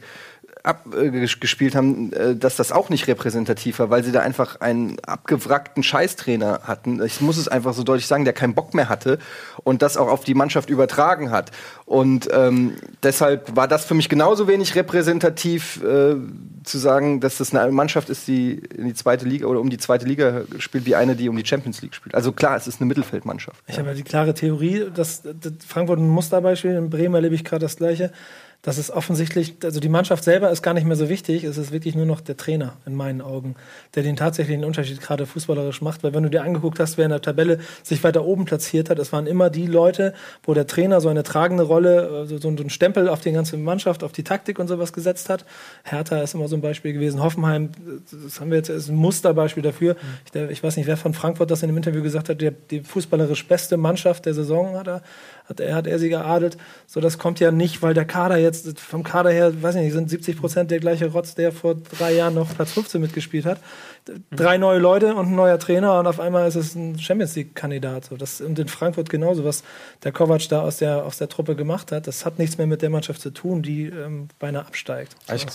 abgespielt 0.63 1.75
haben, 1.75 2.13
äh, 2.13 2.35
dass 2.35 2.55
das 2.55 2.71
auch 2.71 2.89
nicht 2.89 3.07
repräsentativ 3.07 3.79
war, 3.79 3.89
weil 3.89 4.03
sie 4.03 4.13
da 4.13 4.21
einfach 4.21 4.61
einen 4.61 4.97
abgewrackten 5.01 5.83
Scheißtrainer 5.83 6.61
hatten. 6.63 7.03
Ich 7.03 7.19
muss 7.19 7.37
es 7.37 7.49
einfach 7.49 7.73
so 7.73 7.83
deutlich 7.83 8.07
sagen, 8.07 8.23
der 8.23 8.33
keinen 8.33 8.55
Bock 8.55 8.73
mehr 8.73 8.87
hatte 8.87 9.19
und 9.63 9.81
das 9.81 9.97
auch 9.97 10.07
auf 10.07 10.23
die 10.23 10.33
Mannschaft 10.33 10.69
übertragen 10.69 11.31
hat. 11.31 11.51
Und 11.85 12.29
ähm, 12.31 12.75
deshalb 13.03 13.55
war 13.55 13.67
das 13.67 13.83
für 13.83 13.93
mich 13.93 14.07
genauso 14.07 14.47
wenig 14.47 14.73
repräsentativ 14.75 15.83
äh, 15.83 16.15
zu 16.63 16.77
sagen, 16.77 17.19
dass 17.19 17.39
das 17.39 17.53
eine 17.53 17.71
Mannschaft 17.73 18.09
ist, 18.09 18.25
die 18.29 18.53
in 18.53 18.85
die 18.85 18.93
zweite 18.93 19.25
Liga 19.25 19.47
oder 19.47 19.59
um 19.59 19.69
die 19.69 19.77
zweite 19.77 20.05
Liga 20.05 20.43
spielt, 20.59 20.85
wie 20.85 20.95
eine, 20.95 21.17
die 21.17 21.27
um 21.27 21.35
die 21.35 21.45
Champions 21.45 21.81
League 21.81 21.93
spielt. 21.93 22.15
Also 22.15 22.31
klar, 22.31 22.55
es 22.55 22.67
ist 22.67 22.79
eine 22.79 22.87
Mittelfeldmannschaft. 22.87 23.61
Ich 23.67 23.73
ja. 23.73 23.79
habe 23.79 23.89
ja 23.89 23.95
die 23.95 24.03
klare 24.03 24.33
Theorie, 24.33 24.85
dass, 24.93 25.23
dass 25.23 25.53
Frankfurt 25.67 25.99
ein 25.99 26.07
Musterbeispiel, 26.07 26.71
in 26.71 26.89
Bremen 26.89 27.15
erlebe 27.15 27.35
ich 27.35 27.43
gerade 27.43 27.65
das 27.65 27.75
Gleiche 27.75 28.13
das 28.63 28.77
ist 28.77 28.91
offensichtlich, 28.91 29.55
also 29.65 29.81
die 29.81 29.89
Mannschaft 29.89 30.23
selber 30.23 30.49
ist 30.49 30.61
gar 30.61 30.73
nicht 30.73 30.87
mehr 30.87 30.95
so 30.95 31.09
wichtig, 31.09 31.43
es 31.43 31.57
ist 31.57 31.73
wirklich 31.73 31.95
nur 31.95 32.05
noch 32.05 32.21
der 32.21 32.37
Trainer 32.37 32.77
in 32.85 32.95
meinen 32.95 33.21
Augen, 33.21 33.55
der 33.93 34.03
den 34.03 34.15
tatsächlichen 34.15 34.63
Unterschied 34.63 35.01
gerade 35.01 35.25
fußballerisch 35.25 35.81
macht. 35.81 36.01
Weil 36.01 36.13
wenn 36.13 36.23
du 36.23 36.29
dir 36.29 36.43
angeguckt 36.43 36.79
hast, 36.79 36.97
wer 36.97 37.03
in 37.03 37.11
der 37.11 37.21
Tabelle 37.21 37.59
sich 37.83 38.01
weiter 38.05 38.23
oben 38.23 38.45
platziert 38.45 38.89
hat, 38.89 38.99
es 38.99 39.11
waren 39.11 39.27
immer 39.27 39.49
die 39.49 39.67
Leute, 39.67 40.13
wo 40.43 40.53
der 40.53 40.65
Trainer 40.65 41.01
so 41.01 41.09
eine 41.09 41.23
tragende 41.23 41.63
Rolle, 41.63 42.09
also 42.09 42.37
so, 42.37 42.55
so 42.55 42.63
ein 42.63 42.69
Stempel 42.69 43.09
auf 43.09 43.19
die 43.19 43.33
ganze 43.33 43.57
Mannschaft, 43.57 44.01
auf 44.01 44.13
die 44.13 44.23
Taktik 44.23 44.59
und 44.59 44.69
sowas 44.69 44.93
gesetzt 44.93 45.29
hat. 45.29 45.43
Hertha 45.83 46.21
ist 46.21 46.33
immer 46.33 46.47
so 46.47 46.55
ein 46.55 46.61
Beispiel 46.61 46.93
gewesen. 46.93 47.21
Hoffenheim, 47.21 47.71
das 48.09 48.39
haben 48.39 48.49
wir 48.49 48.59
jetzt, 48.59 48.69
ist 48.69 48.87
ein 48.87 48.95
Musterbeispiel 48.95 49.63
dafür. 49.63 49.97
Ich, 50.33 50.41
ich 50.41 50.63
weiß 50.63 50.77
nicht, 50.77 50.87
wer 50.87 50.95
von 50.95 51.13
Frankfurt 51.13 51.51
das 51.51 51.63
in 51.63 51.67
dem 51.67 51.75
Interview 51.75 52.01
gesagt 52.01 52.29
hat, 52.29 52.39
der, 52.39 52.51
die 52.51 52.79
fußballerisch 52.79 53.45
beste 53.45 53.75
Mannschaft 53.75 54.25
der 54.25 54.33
Saison 54.33 54.77
hat 54.77 54.87
er 54.87 55.01
hat 55.45 55.59
er, 55.59 55.75
hat 55.75 55.87
er 55.87 55.99
sie 55.99 56.09
geadelt. 56.09 56.57
So, 56.87 57.01
das 57.01 57.17
kommt 57.17 57.39
ja 57.39 57.51
nicht, 57.51 57.81
weil 57.81 57.93
der 57.93 58.05
Kader 58.05 58.37
jetzt, 58.37 58.79
vom 58.79 59.03
Kader 59.03 59.29
her, 59.29 59.61
weiß 59.61 59.75
ich 59.75 59.81
nicht, 59.81 59.93
sind 59.93 60.09
70 60.09 60.37
Prozent 60.37 60.71
der 60.71 60.79
gleiche 60.79 61.07
Rotz, 61.07 61.35
der 61.35 61.51
vor 61.51 61.75
drei 61.75 62.13
Jahren 62.13 62.35
noch 62.35 62.53
Platz 62.55 62.71
15 62.71 63.01
mitgespielt 63.01 63.45
hat. 63.45 63.59
Drei 64.31 64.57
neue 64.57 64.79
Leute 64.79 65.15
und 65.15 65.27
ein 65.27 65.35
neuer 65.35 65.59
Trainer 65.59 65.99
und 65.99 66.07
auf 66.07 66.19
einmal 66.19 66.47
ist 66.47 66.55
es 66.55 66.75
ein 66.75 66.99
Champions 66.99 67.35
League-Kandidat. 67.35 68.05
So, 68.05 68.17
das, 68.17 68.41
und 68.41 68.59
in 68.59 68.67
Frankfurt 68.67 69.09
genauso, 69.09 69.43
was 69.43 69.63
der 70.03 70.11
Kovac 70.11 70.47
da 70.49 70.61
aus 70.61 70.77
der, 70.77 71.05
aus 71.05 71.17
der 71.17 71.29
Truppe 71.29 71.55
gemacht 71.55 71.91
hat, 71.91 72.07
das 72.07 72.25
hat 72.25 72.39
nichts 72.39 72.57
mehr 72.57 72.67
mit 72.67 72.81
der 72.81 72.89
Mannschaft 72.89 73.21
zu 73.21 73.31
tun, 73.31 73.61
die 73.61 73.85
ähm, 73.85 74.27
beinahe 74.39 74.65
absteigt. 74.65 75.15
So. 75.27 75.35
Ich, 75.35 75.45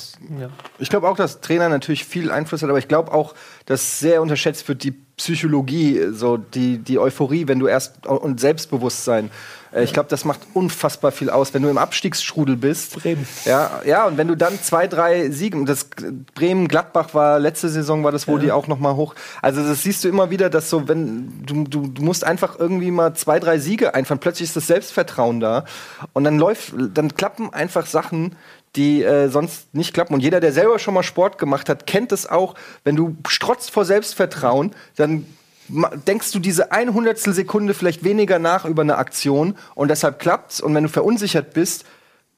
ja. 0.40 0.50
ich 0.78 0.88
glaube 0.88 1.08
auch, 1.08 1.16
dass 1.16 1.40
Trainer 1.40 1.68
natürlich 1.68 2.04
viel 2.04 2.30
Einfluss 2.30 2.62
hat, 2.62 2.70
aber 2.70 2.78
ich 2.78 2.88
glaube 2.88 3.12
auch, 3.12 3.34
dass 3.66 4.00
sehr 4.00 4.22
unterschätzt 4.22 4.66
wird 4.68 4.82
die 4.82 4.94
Psychologie, 5.18 6.00
so 6.12 6.36
die, 6.36 6.78
die 6.78 6.98
Euphorie, 6.98 7.48
wenn 7.48 7.58
du 7.58 7.66
erst 7.66 8.06
und 8.06 8.40
Selbstbewusstsein. 8.40 9.30
Äh, 9.72 9.84
ich 9.84 9.92
glaube, 9.92 10.08
das 10.08 10.24
macht 10.24 10.40
unfassbar 10.54 11.12
viel 11.12 11.30
aus, 11.30 11.54
wenn 11.54 11.62
du 11.62 11.68
im 11.68 11.78
Abstiegsstrudel 11.78 12.56
bist. 12.56 12.96
Bremen. 12.96 13.26
Ja, 13.44 13.82
ja, 13.84 14.06
und 14.06 14.16
wenn 14.16 14.28
du 14.28 14.36
dann 14.36 14.60
zwei, 14.62 14.86
drei 14.86 15.30
Siege, 15.30 15.64
das 15.64 15.88
Bremen, 16.34 16.68
Gladbach 16.68 17.14
war 17.14 17.38
letzte 17.38 17.68
Saison 17.68 18.04
war 18.04 18.12
das, 18.12 18.28
wo 18.28 18.36
ja. 18.36 18.38
die 18.38 18.52
auch 18.52 18.66
noch 18.66 18.78
mal 18.78 18.96
hoch. 18.96 19.14
Also 19.42 19.62
das 19.62 19.82
siehst 19.82 20.04
du 20.04 20.08
immer 20.08 20.30
wieder, 20.30 20.50
dass 20.50 20.70
so, 20.70 20.88
wenn 20.88 21.44
du, 21.44 21.64
du, 21.64 21.86
du 21.88 22.02
musst 22.02 22.24
einfach 22.24 22.58
irgendwie 22.58 22.90
mal 22.90 23.14
zwei, 23.14 23.38
drei 23.38 23.58
Siege 23.58 23.94
einfahren, 23.94 24.18
plötzlich 24.18 24.48
ist 24.48 24.56
das 24.56 24.66
Selbstvertrauen 24.66 25.40
da 25.40 25.64
und 26.12 26.24
dann 26.24 26.38
läuft, 26.38 26.74
dann 26.94 27.14
klappen 27.14 27.52
einfach 27.52 27.86
Sachen, 27.86 28.36
die 28.76 29.02
äh, 29.02 29.28
sonst 29.28 29.74
nicht 29.74 29.94
klappen. 29.94 30.14
Und 30.14 30.20
jeder, 30.20 30.40
der 30.40 30.52
selber 30.52 30.78
schon 30.78 30.94
mal 30.94 31.02
Sport 31.02 31.38
gemacht 31.38 31.68
hat, 31.68 31.86
kennt 31.86 32.12
es 32.12 32.28
auch, 32.28 32.54
wenn 32.84 32.96
du 32.96 33.16
strotzt 33.26 33.70
vor 33.70 33.84
Selbstvertrauen, 33.84 34.74
dann 34.96 35.26
denkst 35.68 36.32
du 36.32 36.38
diese 36.38 36.72
100 36.72 37.18
Sekunde 37.18 37.74
vielleicht 37.74 38.04
weniger 38.04 38.38
nach 38.38 38.64
über 38.64 38.82
eine 38.82 38.96
Aktion 38.96 39.56
und 39.74 39.88
deshalb 39.88 40.18
klappt's. 40.18 40.60
Und 40.60 40.74
wenn 40.74 40.84
du 40.84 40.88
verunsichert 40.88 41.54
bist, 41.54 41.84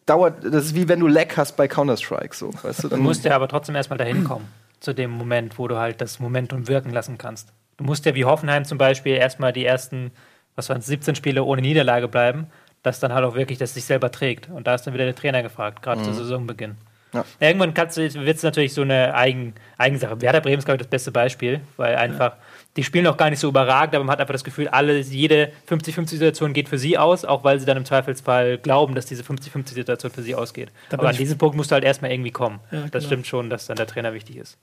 dauert 0.06 0.44
das 0.44 0.66
ist 0.66 0.74
wie 0.74 0.88
wenn 0.88 1.00
du 1.00 1.06
Lag 1.06 1.36
hast 1.36 1.56
bei 1.56 1.68
Counter-Strike. 1.68 2.34
So, 2.34 2.52
weißt 2.62 2.80
du? 2.80 2.82
Du 2.84 2.88
Dann 2.88 3.00
musst 3.00 3.24
ja 3.24 3.34
aber 3.34 3.48
trotzdem 3.48 3.74
erstmal 3.74 3.98
dahin 3.98 4.24
kommen, 4.24 4.48
zu 4.80 4.92
dem 4.94 5.10
Moment, 5.10 5.58
wo 5.58 5.68
du 5.68 5.76
halt 5.76 6.00
das 6.00 6.18
Momentum 6.18 6.68
wirken 6.68 6.90
lassen 6.90 7.18
kannst. 7.18 7.52
Du 7.76 7.84
musst 7.84 8.04
ja 8.04 8.14
wie 8.14 8.24
Hoffenheim 8.24 8.64
zum 8.64 8.78
Beispiel 8.78 9.14
erstmal 9.14 9.52
die 9.52 9.64
ersten, 9.64 10.10
was 10.56 10.68
waren 10.68 10.82
17 10.82 11.14
Spiele 11.14 11.44
ohne 11.44 11.62
Niederlage 11.62 12.08
bleiben, 12.08 12.46
dass 12.82 13.00
dann 13.00 13.12
halt 13.12 13.24
auch 13.24 13.34
wirklich 13.34 13.58
das 13.58 13.74
sich 13.74 13.84
selber 13.84 14.10
trägt. 14.10 14.48
Und 14.50 14.66
da 14.66 14.74
ist 14.74 14.86
dann 14.86 14.94
wieder 14.94 15.04
der 15.04 15.14
Trainer 15.14 15.42
gefragt, 15.42 15.82
gerade 15.82 16.02
zu 16.02 16.12
Saisonbeginn. 16.12 16.76
Ja. 17.12 17.24
Irgendwann 17.40 17.76
wird 17.76 18.36
es 18.36 18.42
natürlich 18.42 18.72
so 18.72 18.82
eine 18.82 19.14
Eigen, 19.14 19.54
Eigensache. 19.78 20.20
Werder 20.20 20.40
Bremen 20.40 20.58
ist, 20.58 20.64
glaube 20.64 20.76
ich, 20.76 20.82
das 20.82 20.90
beste 20.90 21.10
Beispiel, 21.10 21.60
weil 21.76 21.96
einfach, 21.96 22.36
die 22.76 22.84
spielen 22.84 23.06
auch 23.06 23.16
gar 23.16 23.30
nicht 23.30 23.40
so 23.40 23.48
überragend, 23.48 23.94
aber 23.94 24.04
man 24.04 24.12
hat 24.12 24.20
einfach 24.20 24.34
das 24.34 24.44
Gefühl, 24.44 24.68
alle, 24.68 24.98
jede 25.00 25.50
50-50-Situation 25.68 26.52
geht 26.52 26.68
für 26.68 26.78
sie 26.78 26.98
aus, 26.98 27.24
auch 27.24 27.42
weil 27.42 27.58
sie 27.58 27.66
dann 27.66 27.76
im 27.76 27.84
Zweifelsfall 27.84 28.58
glauben, 28.58 28.94
dass 28.94 29.06
diese 29.06 29.22
50-50-Situation 29.24 30.12
für 30.12 30.22
sie 30.22 30.34
ausgeht. 30.34 30.70
Da 30.88 30.98
aber 30.98 31.08
an 31.08 31.16
diesem 31.16 31.38
Punkt 31.38 31.56
musst 31.56 31.70
du 31.70 31.74
halt 31.74 31.84
erstmal 31.84 32.12
irgendwie 32.12 32.30
kommen. 32.30 32.60
Ja, 32.70 32.82
das 32.82 32.90
genau. 32.90 33.06
stimmt 33.06 33.26
schon, 33.26 33.50
dass 33.50 33.66
dann 33.66 33.76
der 33.76 33.86
Trainer 33.86 34.14
wichtig 34.14 34.36
ist. 34.36 34.56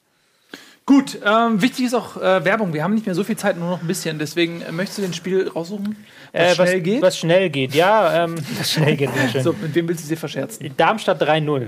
Gut, 0.86 1.20
ähm, 1.26 1.62
wichtig 1.62 1.84
ist 1.84 1.94
auch 1.94 2.16
äh, 2.16 2.46
Werbung. 2.46 2.72
Wir 2.72 2.82
haben 2.82 2.94
nicht 2.94 3.06
mehr 3.06 3.14
so 3.14 3.26
viel 3.26 3.36
Zeit, 3.36 3.58
nur 3.58 3.70
noch 3.72 3.82
ein 3.82 3.88
bisschen. 3.88 4.20
Deswegen 4.20 4.62
äh, 4.62 4.72
möchtest 4.72 5.00
du 5.00 5.02
den 5.02 5.14
Spiel 5.14 5.50
raussuchen, 5.50 5.98
was 6.32 6.42
Äh, 6.42 6.56
schnell 6.56 6.82
geht? 6.82 7.02
Was 7.02 7.18
schnell 7.18 7.50
geht, 7.50 7.76
ja. 7.76 8.24
Ähm, 8.24 8.36
was 8.58 8.72
schnell 8.72 8.96
geht, 8.96 9.14
sehr 9.14 9.28
schön. 9.32 9.44
so, 9.44 9.52
mit 9.52 9.76
wem 9.76 9.90
willst 9.90 10.06
du 10.06 10.08
sie 10.08 10.16
verscherzen? 10.16 10.72
Darmstadt 10.78 11.22
3-0 11.22 11.68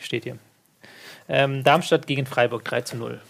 steht 0.00 0.24
hier. 0.24 0.38
Ähm, 1.28 1.62
Darmstadt 1.62 2.06
gegen 2.06 2.26
Freiburg 2.26 2.64
3 2.64 2.82
zu 2.82 2.96
0. 2.96 3.20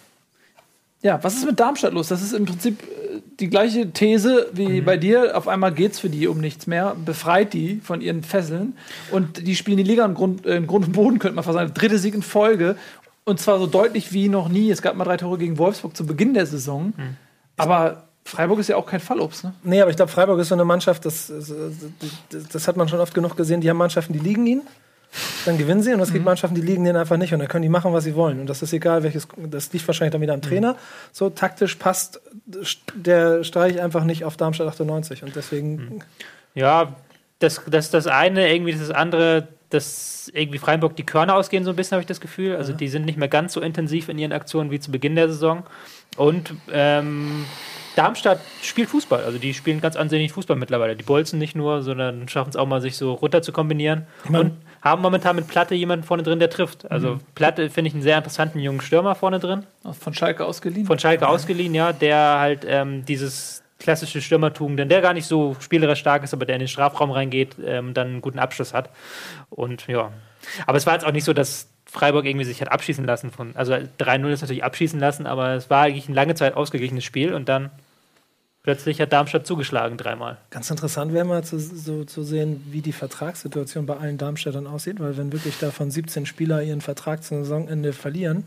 Ja, 1.01 1.23
was 1.23 1.35
ist 1.35 1.47
mit 1.47 1.61
Darmstadt 1.61 1.93
los? 1.93 2.09
Das 2.09 2.23
ist 2.23 2.33
im 2.33 2.45
Prinzip 2.45 2.83
äh, 2.83 3.21
die 3.39 3.49
gleiche 3.49 3.91
These 3.93 4.49
wie 4.53 4.81
bei 4.81 4.97
dir. 4.97 5.37
Auf 5.37 5.47
einmal 5.47 5.73
geht 5.73 5.93
es 5.93 6.01
für 6.01 6.09
die 6.09 6.27
um 6.27 6.41
nichts 6.41 6.67
mehr. 6.67 6.97
Befreit 7.05 7.53
die 7.53 7.81
von 7.83 8.01
ihren 8.01 8.23
Fesseln. 8.23 8.77
Und 9.11 9.47
die 9.47 9.55
spielen 9.55 9.77
die 9.77 9.85
Liga 9.85 10.05
in 10.05 10.15
Grund, 10.15 10.45
äh, 10.45 10.57
in 10.57 10.67
Grund 10.67 10.87
und 10.87 10.93
Boden, 10.93 11.19
könnte 11.19 11.37
man 11.37 11.45
fast 11.45 11.55
sagen. 11.55 11.73
Dritte 11.75 11.99
Sieg 11.99 12.15
in 12.15 12.23
Folge. 12.23 12.77
Und 13.25 13.41
zwar 13.41 13.59
so 13.59 13.67
deutlich 13.67 14.13
wie 14.13 14.29
noch 14.29 14.49
nie. 14.49 14.71
Es 14.71 14.83
gab 14.83 14.97
mal 14.97 15.05
drei 15.05 15.17
Tore 15.17 15.39
gegen 15.39 15.59
Wolfsburg 15.59 15.97
zu 15.97 16.07
Beginn 16.07 16.35
der 16.35 16.47
Saison. 16.47 16.93
Aber 17.57 18.09
Freiburg 18.29 18.59
ist 18.59 18.69
ja 18.69 18.77
auch 18.77 18.87
kein 18.87 19.01
Fallobst, 19.01 19.45
ne? 19.45 19.55
Nee, 19.63 19.81
aber 19.81 19.91
ich 19.91 19.97
glaube, 19.97 20.13
Freiburg 20.13 20.39
ist 20.39 20.49
so 20.49 20.55
eine 20.55 20.65
Mannschaft, 20.65 21.07
das, 21.07 21.33
das, 22.31 22.49
das 22.53 22.69
hat 22.69 22.77
man 22.77 22.89
schon 22.89 23.01
oft 23.01 23.15
genug 23.15 23.37
gesehen. 23.37 23.63
Die 23.63 23.71
haben 23.71 23.79
Mannschaften, 23.79 24.13
die 24.13 24.19
liegen 24.19 24.47
ihnen, 24.47 24.63
dann 25.45 25.59
gewinnen 25.59 25.83
sie 25.83 25.93
und 25.95 26.01
es 26.01 26.13
gibt 26.13 26.25
Mannschaften, 26.25 26.55
die 26.55 26.61
liegen 26.61 26.85
denen 26.85 26.97
einfach 26.97 27.17
nicht 27.17 27.33
und 27.33 27.39
dann 27.39 27.49
können 27.49 27.63
die 27.63 27.69
machen, 27.69 27.93
was 27.93 28.05
sie 28.05 28.15
wollen. 28.15 28.41
Und 28.41 28.47
das 28.49 28.63
ist 28.63 28.73
egal, 28.73 29.03
welches, 29.03 29.27
das 29.37 29.73
liegt 29.73 29.87
wahrscheinlich 29.89 30.13
dann 30.13 30.21
wieder 30.21 30.35
am 30.35 30.43
Trainer. 30.43 30.77
So 31.13 31.31
taktisch 31.31 31.77
passt 31.77 32.21
der 32.95 33.45
Streich 33.45 33.81
einfach 33.81 34.05
nicht 34.05 34.25
auf 34.25 34.37
Darmstadt 34.37 34.69
98 34.69 35.23
und 35.23 35.35
deswegen 35.37 36.03
Ja, 36.55 36.97
das, 37.39 37.63
das 37.67 37.91
das 37.91 38.07
eine, 38.07 38.53
irgendwie 38.53 38.73
das 38.73 38.91
andere, 38.91 39.49
dass 39.71 40.31
irgendwie 40.35 40.59
Freiburg 40.59 40.97
die 40.97 41.07
Körner 41.07 41.37
ausgehen, 41.37 41.65
so 41.65 41.71
ein 41.71 41.77
bisschen, 41.77 41.93
habe 41.93 42.03
ich 42.03 42.07
das 42.07 42.21
Gefühl. 42.21 42.57
Also 42.57 42.73
die 42.73 42.89
sind 42.89 43.05
nicht 43.05 43.19
mehr 43.19 43.29
ganz 43.29 43.53
so 43.53 43.61
intensiv 43.61 44.09
in 44.09 44.19
ihren 44.19 44.33
Aktionen 44.33 44.71
wie 44.71 44.81
zu 44.81 44.91
Beginn 44.91 45.15
der 45.15 45.29
Saison. 45.29 45.65
Und 46.17 46.55
ähm, 46.73 47.45
Darmstadt 47.97 48.41
spielt 48.63 48.89
Fußball. 48.89 49.25
Also 49.25 49.39
die 49.39 49.55
spielen 49.55 49.81
ganz 49.81 49.97
ansehnlich 49.97 50.33
Fußball 50.33 50.57
mittlerweile. 50.57 50.97
Die 50.97 51.05
bolzen 51.05 51.39
nicht 51.39 51.55
nur, 51.55 51.83
sondern 51.83 52.29
schaffen 52.29 52.51
es 52.51 52.57
auch 52.57 52.67
mal, 52.67 52.81
sich 52.81 52.97
so 52.97 53.13
runter 53.13 53.43
zu 53.43 53.53
kombinieren. 53.53 54.07
mein- 54.29 54.41
und 54.41 54.53
haben 54.83 55.03
momentan 55.03 55.37
mit 55.37 55.49
Platte 55.49 55.75
jemanden 55.75 56.05
vorne 56.05 56.23
drin, 56.23 56.39
der 56.39 56.51
trifft. 56.51 56.91
Also 56.91 57.19
Platte 57.35 57.71
finde 57.71 57.89
ich 57.89 57.95
einen 57.95 58.03
sehr 58.03 58.17
interessanten 58.17 58.59
jungen 58.59 58.81
Stürmer 58.81 59.15
vorne 59.15 59.39
drin. 59.39 59.65
Von 59.99 60.15
Schalke 60.15 60.45
ausgeliehen. 60.45 60.87
Von 60.87 60.99
Schalke 60.99 61.29
ausgeliehen, 61.29 61.75
ja, 61.75 61.93
der 61.93 62.39
halt 62.39 62.67
ähm, 62.69 63.05
dieses 63.05 63.63
klassische 63.79 64.21
Stürmertugend, 64.21 64.91
der 64.91 65.01
gar 65.01 65.15
nicht 65.15 65.27
so 65.27 65.57
spielerisch 65.61 66.01
stark 66.01 66.25
ist, 66.25 66.35
aber 66.35 66.47
der 66.47 66.57
in 66.57 66.61
den 66.61 66.69
Strafraum 66.69 67.11
reingeht, 67.11 67.57
ähm, 67.65 67.95
dann 67.95 68.09
einen 68.09 68.21
guten 68.21 68.39
Abschluss 68.39 68.75
hat. 68.75 68.91
Und 69.51 69.87
ja. 69.87 70.13
Aber 70.67 70.79
es 70.79 70.87
war 70.87 70.95
jetzt 70.95 71.07
auch 71.07 71.13
nicht 71.13 71.25
so, 71.25 71.33
dass 71.33 71.69
Freiburg 71.87 72.27
irgendwie 72.27 72.45
sich 72.45 72.61
hat 72.61 72.71
abschießen 72.71 73.05
lassen 73.05 73.31
von. 73.31 73.57
Also 73.57 73.73
3-0 73.73 74.29
ist 74.29 74.41
natürlich 74.43 74.65
abschießen 74.65 75.01
lassen, 75.01 75.27
aber 75.27 75.55
es 75.55 75.71
war 75.71 75.85
eigentlich 75.85 76.09
ein 76.09 76.15
lange 76.15 76.35
Zeit 76.35 76.55
ausgeglichenes 76.55 77.05
Spiel 77.05 77.33
und 77.33 77.49
dann 77.49 77.71
plötzlich 78.69 79.01
hat 79.01 79.15
Darmstadt 79.15 79.47
zugeschlagen 79.47 79.97
dreimal. 79.97 80.37
ganz 80.51 80.71
interessant 80.71 81.15
wäre 81.15 81.25
mal 81.25 81.43
zu, 81.43 81.59
so, 81.59 82.05
zu 82.05 82.23
sehen, 82.23 82.63
wie 82.71 82.83
die 82.83 82.93
Vertragssituation 82.93 83.87
bei 83.87 83.97
allen 83.97 84.19
Darmstädtern 84.19 84.67
aussieht, 84.67 85.01
weil 85.01 85.17
wenn 85.17 85.33
wirklich 85.33 85.59
davon 85.59 85.91
17 85.91 86.27
Spieler 86.27 86.63
ihren 86.63 86.83
Vertrag 86.83 87.25
zum 87.25 87.45
Saisonende 87.45 87.95
verlieren 87.95 88.45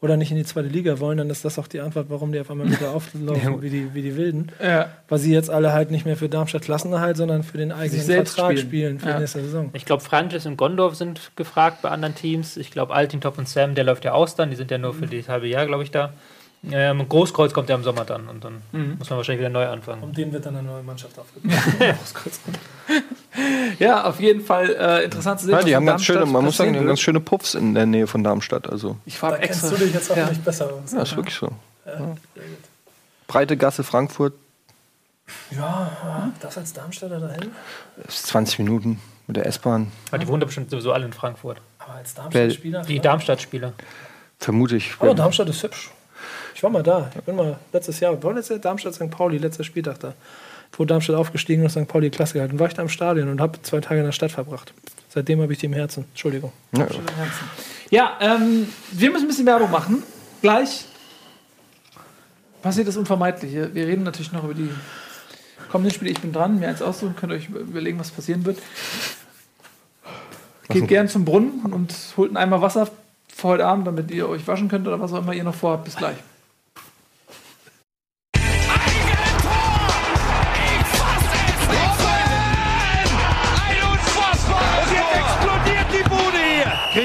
oder 0.00 0.16
nicht 0.16 0.30
in 0.30 0.36
die 0.36 0.44
zweite 0.44 0.68
Liga 0.68 1.00
wollen, 1.00 1.18
dann 1.18 1.30
ist 1.30 1.44
das 1.44 1.58
auch 1.58 1.66
die 1.66 1.80
Antwort, 1.80 2.06
warum 2.10 2.30
die 2.30 2.38
auf 2.38 2.48
einmal 2.48 2.70
wieder 2.70 2.90
auflaufen 2.94 3.60
wie, 3.60 3.70
die, 3.70 3.92
wie 3.92 4.02
die 4.02 4.16
Wilden. 4.16 4.52
Ja. 4.62 4.88
Weil 5.08 5.18
sie 5.18 5.32
jetzt 5.32 5.50
alle 5.50 5.72
halt 5.72 5.90
nicht 5.90 6.04
mehr 6.06 6.16
für 6.16 6.28
Darmstadt 6.28 6.62
Klassenerhalt, 6.62 7.16
sondern 7.16 7.42
für 7.42 7.58
den 7.58 7.72
eigenen 7.72 8.02
Vertrag 8.04 8.52
spielen. 8.52 8.66
spielen, 8.68 8.98
für 9.00 9.08
Ja. 9.08 9.14
die 9.14 9.20
nächste 9.22 9.40
Saison. 9.40 9.70
Ich 9.72 9.84
glaube, 9.84 10.04
Francis 10.04 10.46
und 10.46 10.56
Gondorf 10.56 10.94
sind 10.94 11.32
gefragt 11.34 11.82
bei 11.82 11.88
anderen 11.88 12.14
Teams. 12.14 12.56
Ich 12.56 12.70
glaube, 12.70 12.94
Altintop 12.94 13.36
und 13.36 13.48
Sam, 13.48 13.74
der 13.74 13.82
läuft 13.82 14.04
ja 14.04 14.12
aus 14.12 14.36
dann. 14.36 14.50
Die 14.50 14.56
sind 14.56 14.70
ja 14.70 14.78
nur 14.78 14.94
für 14.94 15.06
das 15.08 15.28
halbe 15.28 15.48
Jahr, 15.48 15.66
glaube 15.66 15.82
ich, 15.82 15.90
da. 15.90 16.12
Ähm, 16.70 17.08
Großkreuz 17.08 17.52
kommt 17.52 17.68
ja 17.68 17.76
im 17.76 17.82
Sommer 17.84 18.04
dann 18.04 18.28
und 18.28 18.42
dann 18.44 18.62
muss 18.98 19.08
man 19.10 19.18
wahrscheinlich 19.18 19.40
wieder 19.40 19.50
neu 19.50 19.66
anfangen. 19.68 20.02
Um 20.02 20.12
den 20.12 20.32
wird 20.32 20.46
dann 20.46 20.56
eine 20.56 20.66
neue 20.66 20.82
Mannschaft 20.82 21.18
aufgebaut. 21.18 21.58
ja, 23.78 24.04
auf 24.04 24.18
jeden 24.20 24.40
Fall 24.40 24.70
äh, 24.70 25.04
interessant 25.04 25.40
zu 25.40 25.46
sehen. 25.46 25.54
Ja, 25.54 25.62
die 25.62 25.76
haben 25.76 25.86
ganz 25.86 26.04
schöne, 26.04 26.26
man 26.26 26.44
muss 26.44 26.56
sagen, 26.56 26.72
die 26.72 26.78
haben 26.78 26.86
ganz 26.86 27.00
schöne 27.00 27.20
Puffs 27.20 27.54
in 27.54 27.74
der 27.74 27.86
Nähe 27.86 28.06
von 28.06 28.24
Darmstadt. 28.24 28.68
Also, 28.68 28.96
Ich 29.06 29.20
war 29.22 29.32
Da 29.32 29.38
kennst 29.38 29.62
extra. 29.64 29.70
du 29.78 29.84
dich 29.84 29.94
jetzt 29.94 30.10
auch 30.10 30.16
ja. 30.16 30.28
nicht 30.28 30.44
besser 30.44 30.66
aus. 30.72 30.92
ja, 30.92 31.02
ist 31.02 31.16
wirklich 31.16 31.34
so. 31.36 31.50
Breite 33.28 33.56
Gasse 33.56 33.82
Frankfurt, 33.84 34.34
Ja, 35.50 36.32
das 36.40 36.58
als 36.58 36.72
Darmstädter 36.72 37.20
dahin? 37.20 37.50
ist 38.06 38.26
20 38.28 38.58
Minuten 38.60 39.00
mit 39.26 39.36
der 39.36 39.46
S-Bahn, 39.46 39.90
Aber 40.10 40.18
die 40.18 40.28
wohnen 40.28 40.40
doch 40.40 40.46
bestimmt 40.46 40.70
sowieso 40.70 40.92
alle 40.92 41.04
in 41.06 41.12
Frankfurt. 41.12 41.60
Aber 41.78 41.94
als 41.94 42.14
Darmstadt-Spieler? 42.14 42.82
Die 42.82 43.00
Darmstadt-Spieler. 43.00 43.72
vermute 44.38 44.76
ich. 44.76 44.94
Aber 44.98 45.14
Darmstadt 45.14 45.48
ist 45.48 45.62
hübsch. 45.62 45.90
Ich 46.56 46.62
war 46.62 46.70
mal 46.70 46.82
da. 46.82 47.10
Ich 47.14 47.20
bin 47.20 47.36
mal 47.36 47.58
letztes 47.70 48.00
Jahr, 48.00 48.20
war 48.22 48.32
letztes 48.32 48.54
Jahr 48.54 48.58
Darmstadt 48.60 48.94
St. 48.94 49.10
Pauli, 49.10 49.36
letzter 49.36 49.62
Spieltag 49.62 50.00
da. 50.00 50.14
Wo 50.72 50.86
Darmstadt 50.86 51.14
aufgestiegen 51.14 51.62
und 51.62 51.68
St. 51.68 51.86
Pauli 51.86 52.08
Klasse 52.08 52.32
gehalten. 52.32 52.58
War 52.58 52.66
ich 52.66 52.72
da 52.72 52.80
im 52.80 52.88
Stadion 52.88 53.28
und 53.28 53.42
habe 53.42 53.60
zwei 53.60 53.80
Tage 53.80 54.00
in 54.00 54.06
der 54.06 54.12
Stadt 54.12 54.30
verbracht. 54.30 54.72
Seitdem 55.10 55.42
habe 55.42 55.52
ich 55.52 55.58
die 55.58 55.66
im 55.66 55.74
Herzen. 55.74 56.06
Entschuldigung. 56.12 56.52
Ja, 56.72 56.86
Ja, 57.90 58.12
ähm, 58.20 58.68
wir 58.90 59.10
müssen 59.10 59.26
ein 59.26 59.28
bisschen 59.28 59.44
Werbung 59.44 59.70
machen. 59.70 60.02
Gleich 60.40 60.86
passiert 62.62 62.88
das 62.88 62.96
Unvermeidliche. 62.96 63.74
Wir 63.74 63.86
reden 63.86 64.04
natürlich 64.04 64.32
noch 64.32 64.44
über 64.44 64.54
die 64.54 64.70
kommenden 65.70 65.92
Spiele. 65.94 66.10
Ich 66.10 66.22
bin 66.22 66.32
dran, 66.32 66.58
mir 66.58 66.68
eins 66.68 66.80
aussuchen, 66.80 67.16
könnt 67.16 67.32
ihr 67.32 67.36
euch 67.36 67.50
überlegen, 67.50 67.98
was 67.98 68.10
passieren 68.10 68.46
wird. 68.46 68.58
Geht 70.70 70.88
gern 70.88 71.06
zum 71.06 71.26
Brunnen 71.26 71.70
und 71.70 71.94
holt 72.16 72.30
einen 72.30 72.38
Eimer 72.38 72.62
Wasser 72.62 72.88
für 73.28 73.48
heute 73.48 73.66
Abend, 73.66 73.86
damit 73.86 74.10
ihr 74.10 74.26
euch 74.26 74.48
waschen 74.48 74.68
könnt 74.68 74.88
oder 74.88 74.98
was 74.98 75.12
auch 75.12 75.18
immer 75.18 75.34
ihr 75.34 75.44
noch 75.44 75.54
vorhabt. 75.54 75.84
Bis 75.84 75.96
gleich. 75.96 76.16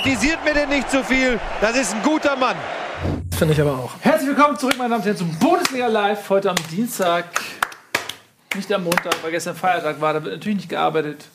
Kritisiert 0.02 0.44
mir 0.44 0.56
denn 0.56 0.70
nicht 0.70 0.90
zu 0.90 1.04
viel. 1.04 1.40
Das 1.60 1.78
ist 1.78 1.94
ein 1.94 2.02
guter 2.02 2.36
Mann. 2.36 2.56
Finde 3.38 3.54
ich 3.54 3.62
aber 3.62 3.74
auch. 3.74 3.92
Herzlich 4.00 4.30
willkommen 4.30 4.58
zurück, 4.58 4.76
meine 4.78 4.90
Damen 4.90 5.02
und 5.02 5.06
Herren, 5.06 5.18
zum 5.18 5.38
Bundesliga 5.38 5.86
Live. 5.86 6.28
Heute 6.28 6.50
am 6.50 6.56
Dienstag. 6.72 7.26
Nicht 8.56 8.72
am 8.74 8.84
Montag, 8.84 9.14
weil 9.22 9.30
gestern 9.30 9.56
Feiertag 9.56 10.02
war. 10.02 10.14
Da 10.14 10.24
wird 10.24 10.36
natürlich 10.38 10.58
nicht 10.58 10.70
gearbeitet. 10.70 11.26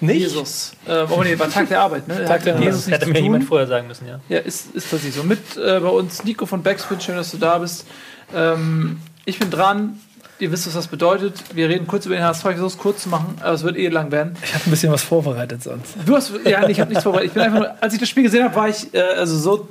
Nicht? 0.00 0.20
Jesus. 0.20 0.72
Äh, 0.86 1.06
oh 1.08 1.22
nee, 1.22 1.38
war 1.38 1.48
Tag 1.48 1.70
der 1.70 1.80
Arbeit, 1.80 2.06
ne? 2.06 2.22
Tag 2.28 2.44
der 2.44 2.58
Jesus 2.58 2.80
Das 2.80 2.86
nichts 2.86 3.02
hätte 3.02 3.12
mir 3.12 3.22
jemand 3.22 3.44
vorher 3.44 3.66
sagen 3.66 3.86
müssen, 3.86 4.06
ja. 4.06 4.20
Ja, 4.28 4.40
ist, 4.40 4.74
ist 4.74 4.90
tatsächlich 4.90 5.14
so. 5.14 5.22
Mit 5.22 5.56
äh, 5.56 5.80
bei 5.80 5.88
uns 5.88 6.22
Nico 6.24 6.44
von 6.44 6.62
Backspin, 6.62 7.00
schön, 7.00 7.16
dass 7.16 7.30
du 7.30 7.38
da 7.38 7.56
bist. 7.58 7.86
Ähm, 8.34 9.00
ich 9.24 9.38
bin 9.38 9.50
dran. 9.50 9.98
Ihr 10.40 10.50
wisst, 10.50 10.66
was 10.66 10.74
das 10.74 10.86
bedeutet. 10.86 11.34
Wir 11.54 11.68
reden 11.68 11.86
kurz 11.86 12.06
über 12.06 12.14
den 12.14 12.24
HSV. 12.24 12.44
Ich 12.46 12.50
versuche 12.52 12.66
es 12.66 12.78
kurz 12.78 13.02
zu 13.02 13.10
machen, 13.10 13.36
aber 13.40 13.52
es 13.52 13.62
wird 13.62 13.76
eh 13.76 13.88
lang 13.88 14.10
werden. 14.10 14.36
Ich 14.42 14.54
habe 14.54 14.64
ein 14.66 14.70
bisschen 14.70 14.90
was 14.90 15.02
vorbereitet 15.02 15.62
sonst. 15.62 15.94
Du 16.06 16.16
hast, 16.16 16.32
ja, 16.44 16.60
nee, 16.60 16.72
ich 16.72 16.80
habe 16.80 16.88
nichts 16.88 17.04
vorbereitet. 17.04 17.28
Ich 17.28 17.34
bin 17.34 17.42
einfach 17.42 17.58
nur, 17.58 17.82
als 17.82 17.92
ich 17.92 18.00
das 18.00 18.08
Spiel 18.08 18.22
gesehen 18.22 18.44
habe, 18.44 18.54
war 18.54 18.68
ich 18.68 18.92
äh, 18.94 19.00
also 19.00 19.36
so 19.36 19.68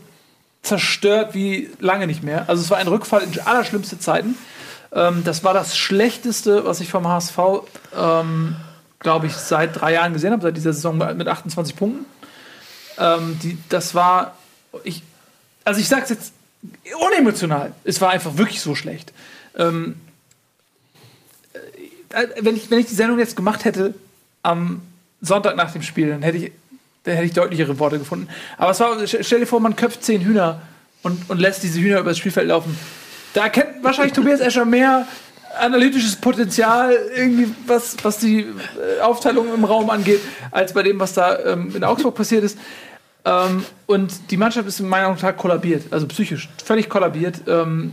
zerstört 0.62 1.34
wie 1.34 1.69
lange 1.79 2.05
nicht 2.05 2.23
mehr. 2.23 2.47
Also 2.47 2.62
es 2.62 2.69
war 2.69 2.77
ein 2.77 2.88
Rückfall 2.88 3.23
in 3.23 3.39
allerschlimmste 3.39 3.97
Zeiten. 3.97 4.36
Ähm, 4.91 5.23
das 5.23 5.43
war 5.43 5.53
das 5.53 5.75
Schlechteste, 5.75 6.65
was 6.65 6.82
ich 6.82 6.89
vom 6.89 7.08
HSV, 7.08 7.38
ähm, 7.97 8.55
glaube 8.99 9.27
ich, 9.27 9.34
seit 9.34 9.79
drei 9.79 9.93
Jahren 9.93 10.13
gesehen 10.13 10.34
habe, 10.34 10.43
seit 10.43 10.55
dieser 10.55 10.73
Saison 10.73 10.97
mit 10.97 11.27
28 11.27 11.75
Punkten. 11.75 12.05
Ähm, 12.99 13.39
die, 13.41 13.58
das 13.69 13.95
war, 13.95 14.36
ich, 14.84 15.01
also 15.63 15.79
ich 15.79 15.88
sage 15.88 16.03
es 16.03 16.10
jetzt 16.10 16.34
unemotional, 16.99 17.71
es 17.84 18.01
war 18.01 18.10
einfach 18.12 18.38
wirklich 18.38 18.62
so 18.62 18.75
schlecht. 18.75 19.13
Ähm, 19.58 19.95
äh, 19.95 20.09
wenn, 22.39 22.56
ich, 22.56 22.72
wenn 22.72 22.80
ich 22.80 22.88
die 22.88 22.95
Sendung 22.95 23.19
jetzt 23.19 23.36
gemacht 23.36 23.65
hätte 23.65 23.93
am 24.43 24.82
Sonntag 25.22 25.56
nach 25.56 25.72
dem 25.72 25.82
Spiel, 25.82 26.10
dann 26.10 26.22
hätte 26.22 26.38
ich, 26.38 26.52
dann 27.04 27.15
hätte 27.15 27.26
ich 27.26 27.34
deutlichere 27.34 27.78
Worte 27.80 28.00
gefunden. 28.00 28.28
Aber 28.58 28.72
es 28.72 28.80
war, 28.80 28.95
stell 29.06 29.39
dir 29.39 29.48
vor, 29.48 29.60
man 29.60 29.76
köpft 29.76 30.04
zehn 30.04 30.22
Hühner 30.22 30.62
und, 31.04 31.30
und 31.30 31.39
lässt 31.39 31.63
diese 31.63 31.80
Hühner 31.80 32.00
übers 32.00 32.17
Spielfeld 32.17 32.48
laufen. 32.48 32.78
da 33.34 33.43
erkennt 33.43 33.84
wahrscheinlich 33.84 34.13
Tobias 34.13 34.39
Escher 34.39 34.65
mehr 34.65 35.08
analytisches 35.58 36.15
Potenzial, 36.15 36.95
irgendwie 37.15 37.54
was, 37.65 37.98
was 38.04 38.19
die 38.19 38.41
äh, 38.41 39.02
Aufteilung 39.02 39.54
im 39.54 39.65
Raum 39.65 39.89
angeht, 39.89 40.22
als 40.52 40.74
bei 40.74 40.84
dem, 40.84 41.00
was 41.00 41.13
da 41.13 41.39
ähm, 41.39 41.76
in 41.76 41.84
Augsburg 41.84 42.15
passiert 42.15 42.43
ist. 42.43 42.58
Ähm, 43.26 43.65
und 43.86 44.32
die 44.32 44.38
Mannschaft 44.38 44.67
ist 44.67 44.80
in 44.80 44.88
meiner 44.88 45.10
Meinung 45.10 45.22
nach 45.22 45.36
kollabiert, 45.36 45.84
also 45.91 46.08
psychisch 46.08 46.50
völlig 46.63 46.89
kollabiert. 46.89 47.41
Ähm, 47.48 47.91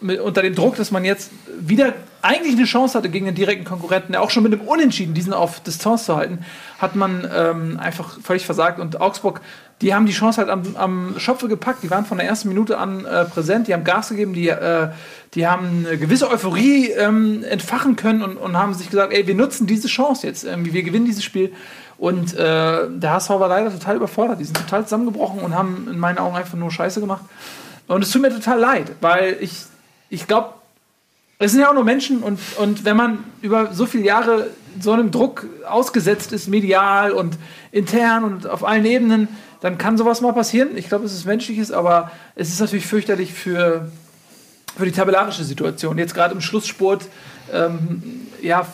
mit, 0.00 0.20
unter 0.20 0.42
dem 0.42 0.54
Druck, 0.54 0.76
dass 0.76 0.90
man 0.90 1.04
jetzt 1.04 1.30
wieder 1.58 1.92
eigentlich 2.22 2.54
eine 2.54 2.64
Chance 2.64 2.96
hatte 2.96 3.08
gegen 3.08 3.26
den 3.26 3.34
direkten 3.34 3.64
Konkurrenten, 3.64 4.12
der 4.12 4.22
auch 4.22 4.30
schon 4.30 4.42
mit 4.42 4.52
dem 4.52 4.62
Unentschieden 4.62 5.14
diesen 5.14 5.32
auf 5.32 5.60
Distanz 5.60 6.06
zu 6.06 6.16
halten, 6.16 6.44
hat 6.78 6.96
man 6.96 7.28
ähm, 7.34 7.78
einfach 7.78 8.18
völlig 8.20 8.46
versagt. 8.46 8.80
Und 8.80 9.00
Augsburg, 9.00 9.40
die 9.82 9.94
haben 9.94 10.06
die 10.06 10.12
Chance 10.12 10.38
halt 10.38 10.48
am, 10.48 10.62
am 10.76 11.14
Schopfe 11.18 11.48
gepackt. 11.48 11.82
Die 11.82 11.90
waren 11.90 12.06
von 12.06 12.18
der 12.18 12.26
ersten 12.26 12.48
Minute 12.48 12.78
an 12.78 13.04
äh, 13.04 13.24
präsent, 13.24 13.68
die 13.68 13.74
haben 13.74 13.84
Gas 13.84 14.08
gegeben, 14.08 14.32
die, 14.32 14.48
äh, 14.48 14.88
die 15.34 15.46
haben 15.46 15.84
eine 15.86 15.98
gewisse 15.98 16.30
Euphorie 16.30 16.90
ähm, 16.90 17.44
entfachen 17.44 17.96
können 17.96 18.22
und, 18.22 18.36
und 18.36 18.56
haben 18.56 18.74
sich 18.74 18.88
gesagt, 18.88 19.12
ey, 19.12 19.26
wir 19.26 19.34
nutzen 19.34 19.66
diese 19.66 19.88
Chance 19.88 20.26
jetzt, 20.26 20.44
irgendwie, 20.44 20.72
wir 20.72 20.82
gewinnen 20.82 21.04
dieses 21.06 21.24
Spiel. 21.24 21.52
Und 21.98 22.34
äh, 22.34 22.88
der 22.88 23.12
HSV 23.12 23.30
war 23.30 23.48
leider 23.48 23.70
total 23.70 23.96
überfordert. 23.96 24.40
Die 24.40 24.44
sind 24.44 24.56
total 24.56 24.84
zusammengebrochen 24.84 25.40
und 25.40 25.54
haben 25.54 25.88
in 25.90 25.98
meinen 25.98 26.18
Augen 26.18 26.36
einfach 26.36 26.56
nur 26.58 26.70
Scheiße 26.70 27.00
gemacht. 27.00 27.24
Und 27.86 28.02
es 28.02 28.10
tut 28.10 28.22
mir 28.22 28.30
total 28.30 28.58
leid, 28.58 28.92
weil 29.00 29.36
ich, 29.40 29.52
ich 30.14 30.26
glaube, 30.26 30.54
es 31.38 31.50
sind 31.50 31.60
ja 31.60 31.68
auch 31.68 31.74
nur 31.74 31.84
Menschen 31.84 32.22
und, 32.22 32.38
und 32.58 32.84
wenn 32.84 32.96
man 32.96 33.24
über 33.42 33.74
so 33.74 33.86
viele 33.86 34.04
Jahre 34.04 34.46
so 34.80 34.92
einem 34.92 35.10
Druck 35.10 35.46
ausgesetzt 35.68 36.32
ist, 36.32 36.48
medial 36.48 37.10
und 37.12 37.36
intern 37.72 38.24
und 38.24 38.46
auf 38.46 38.64
allen 38.64 38.84
Ebenen, 38.84 39.28
dann 39.60 39.78
kann 39.78 39.98
sowas 39.98 40.20
mal 40.20 40.32
passieren. 40.32 40.76
Ich 40.76 40.88
glaube, 40.88 41.04
es 41.04 41.12
ist 41.12 41.26
menschliches, 41.26 41.72
aber 41.72 42.10
es 42.34 42.48
ist 42.48 42.60
natürlich 42.60 42.86
fürchterlich 42.86 43.32
für, 43.32 43.90
für 44.76 44.84
die 44.84 44.92
tabellarische 44.92 45.44
Situation. 45.44 45.98
Jetzt 45.98 46.14
gerade 46.14 46.34
im 46.34 46.40
Schlussspurt, 46.40 47.06
ähm, 47.52 48.28
ja, 48.42 48.66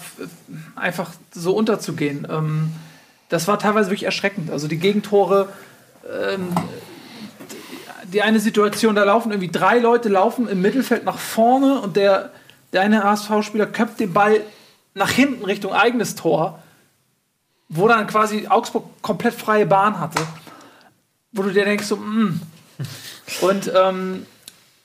einfach 0.76 1.12
so 1.32 1.54
unterzugehen. 1.54 2.26
Ähm, 2.30 2.72
das 3.28 3.46
war 3.48 3.58
teilweise 3.58 3.88
wirklich 3.90 4.04
erschreckend. 4.04 4.50
Also 4.50 4.68
die 4.68 4.78
Gegentore, 4.78 5.48
ähm, 6.04 6.48
die 8.12 8.22
eine 8.22 8.40
Situation, 8.40 8.94
da 8.94 9.04
laufen 9.04 9.30
irgendwie 9.30 9.50
drei 9.50 9.78
Leute 9.78 10.08
laufen 10.08 10.48
im 10.48 10.60
Mittelfeld 10.60 11.04
nach 11.04 11.18
vorne 11.18 11.80
und 11.80 11.96
der, 11.96 12.30
der 12.72 12.82
eine 12.82 13.04
HSV-Spieler 13.04 13.66
köpft 13.66 14.00
den 14.00 14.12
Ball 14.12 14.40
nach 14.94 15.10
hinten 15.10 15.44
Richtung 15.44 15.72
eigenes 15.72 16.14
Tor, 16.14 16.60
wo 17.68 17.88
dann 17.88 18.06
quasi 18.06 18.48
Augsburg 18.48 18.84
komplett 19.02 19.34
freie 19.34 19.66
Bahn 19.66 20.00
hatte. 20.00 20.20
Wo 21.32 21.42
du 21.42 21.50
dir 21.50 21.64
denkst, 21.64 21.86
so, 21.86 21.96
mm. 21.96 22.40
Und 23.40 23.70
ähm, 23.74 24.26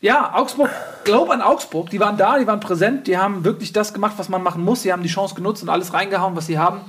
ja, 0.02 0.36
Augsburg, 0.36 0.70
glaub 1.04 1.30
an 1.32 1.42
Augsburg, 1.42 1.90
die 1.90 2.00
waren 2.00 2.18
da, 2.18 2.38
die 2.38 2.46
waren 2.46 2.60
präsent, 2.60 3.08
die 3.08 3.18
haben 3.18 3.44
wirklich 3.44 3.74
das 3.74 3.94
gemacht, 3.94 4.14
was 4.18 4.30
man 4.30 4.44
machen 4.44 4.64
muss. 4.64 4.84
Sie 4.84 4.94
haben 4.94 5.04
die 5.04 5.10
Chance 5.10 5.36
genutzt 5.36 5.64
und 5.64 5.70
alles 5.70 5.94
reingehauen, 5.94 6.36
was 6.36 6.46
sie 6.46 6.60
haben. 6.60 6.82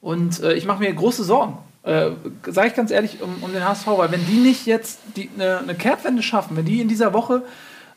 Und 0.00 0.42
äh, 0.42 0.54
ich 0.54 0.64
mache 0.64 0.78
mir 0.78 0.92
große 0.92 1.24
Sorgen. 1.24 1.58
Äh, 1.84 2.12
Sage 2.46 2.68
ich 2.68 2.74
ganz 2.74 2.90
ehrlich, 2.90 3.20
um, 3.20 3.42
um, 3.42 3.52
den 3.52 3.62
HSV, 3.62 3.86
weil 3.86 4.10
wenn 4.10 4.26
die 4.26 4.38
nicht 4.38 4.66
jetzt 4.66 5.00
eine 5.38 5.62
ne 5.66 5.74
Kehrtwende 5.74 6.22
schaffen, 6.22 6.56
wenn 6.56 6.64
die 6.64 6.80
in 6.80 6.88
dieser 6.88 7.12
Woche 7.12 7.42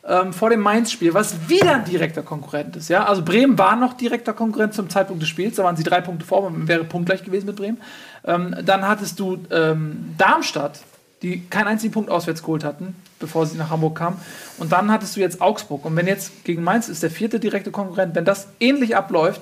ähm, 0.06 0.34
vor 0.34 0.50
dem 0.50 0.60
Mainz-Spiel, 0.60 1.14
was 1.14 1.48
wieder 1.48 1.76
ein 1.76 1.84
direkter 1.86 2.22
Konkurrent 2.22 2.76
ist, 2.76 2.88
ja, 2.88 3.06
also 3.06 3.22
Bremen 3.22 3.56
war 3.58 3.76
noch 3.76 3.94
direkter 3.94 4.34
Konkurrent 4.34 4.74
zum 4.74 4.90
Zeitpunkt 4.90 5.22
des 5.22 5.30
Spiels, 5.30 5.56
da 5.56 5.64
waren 5.64 5.76
sie 5.76 5.84
drei 5.84 6.02
Punkte 6.02 6.26
vor, 6.26 6.50
man 6.50 6.68
wäre 6.68 6.84
punktgleich 6.84 7.24
gewesen 7.24 7.46
mit 7.46 7.56
Bremen. 7.56 7.78
Ähm, 8.26 8.54
dann 8.62 8.86
hattest 8.86 9.18
du 9.20 9.38
ähm, 9.50 10.14
Darmstadt, 10.18 10.80
die 11.22 11.48
keinen 11.48 11.68
einzigen 11.68 11.92
Punkt 11.92 12.10
auswärts 12.10 12.42
geholt 12.42 12.64
hatten, 12.64 12.94
bevor 13.18 13.46
sie 13.46 13.56
nach 13.56 13.70
Hamburg 13.70 13.96
kamen. 13.96 14.18
Und 14.58 14.70
dann 14.70 14.92
hattest 14.92 15.16
du 15.16 15.20
jetzt 15.20 15.40
Augsburg. 15.40 15.84
Und 15.86 15.96
wenn 15.96 16.06
jetzt 16.06 16.44
gegen 16.44 16.62
Mainz 16.62 16.88
ist 16.88 17.02
der 17.02 17.10
vierte 17.10 17.40
direkte 17.40 17.70
Konkurrent, 17.70 18.14
wenn 18.14 18.26
das 18.26 18.48
ähnlich 18.60 18.96
abläuft, 18.96 19.40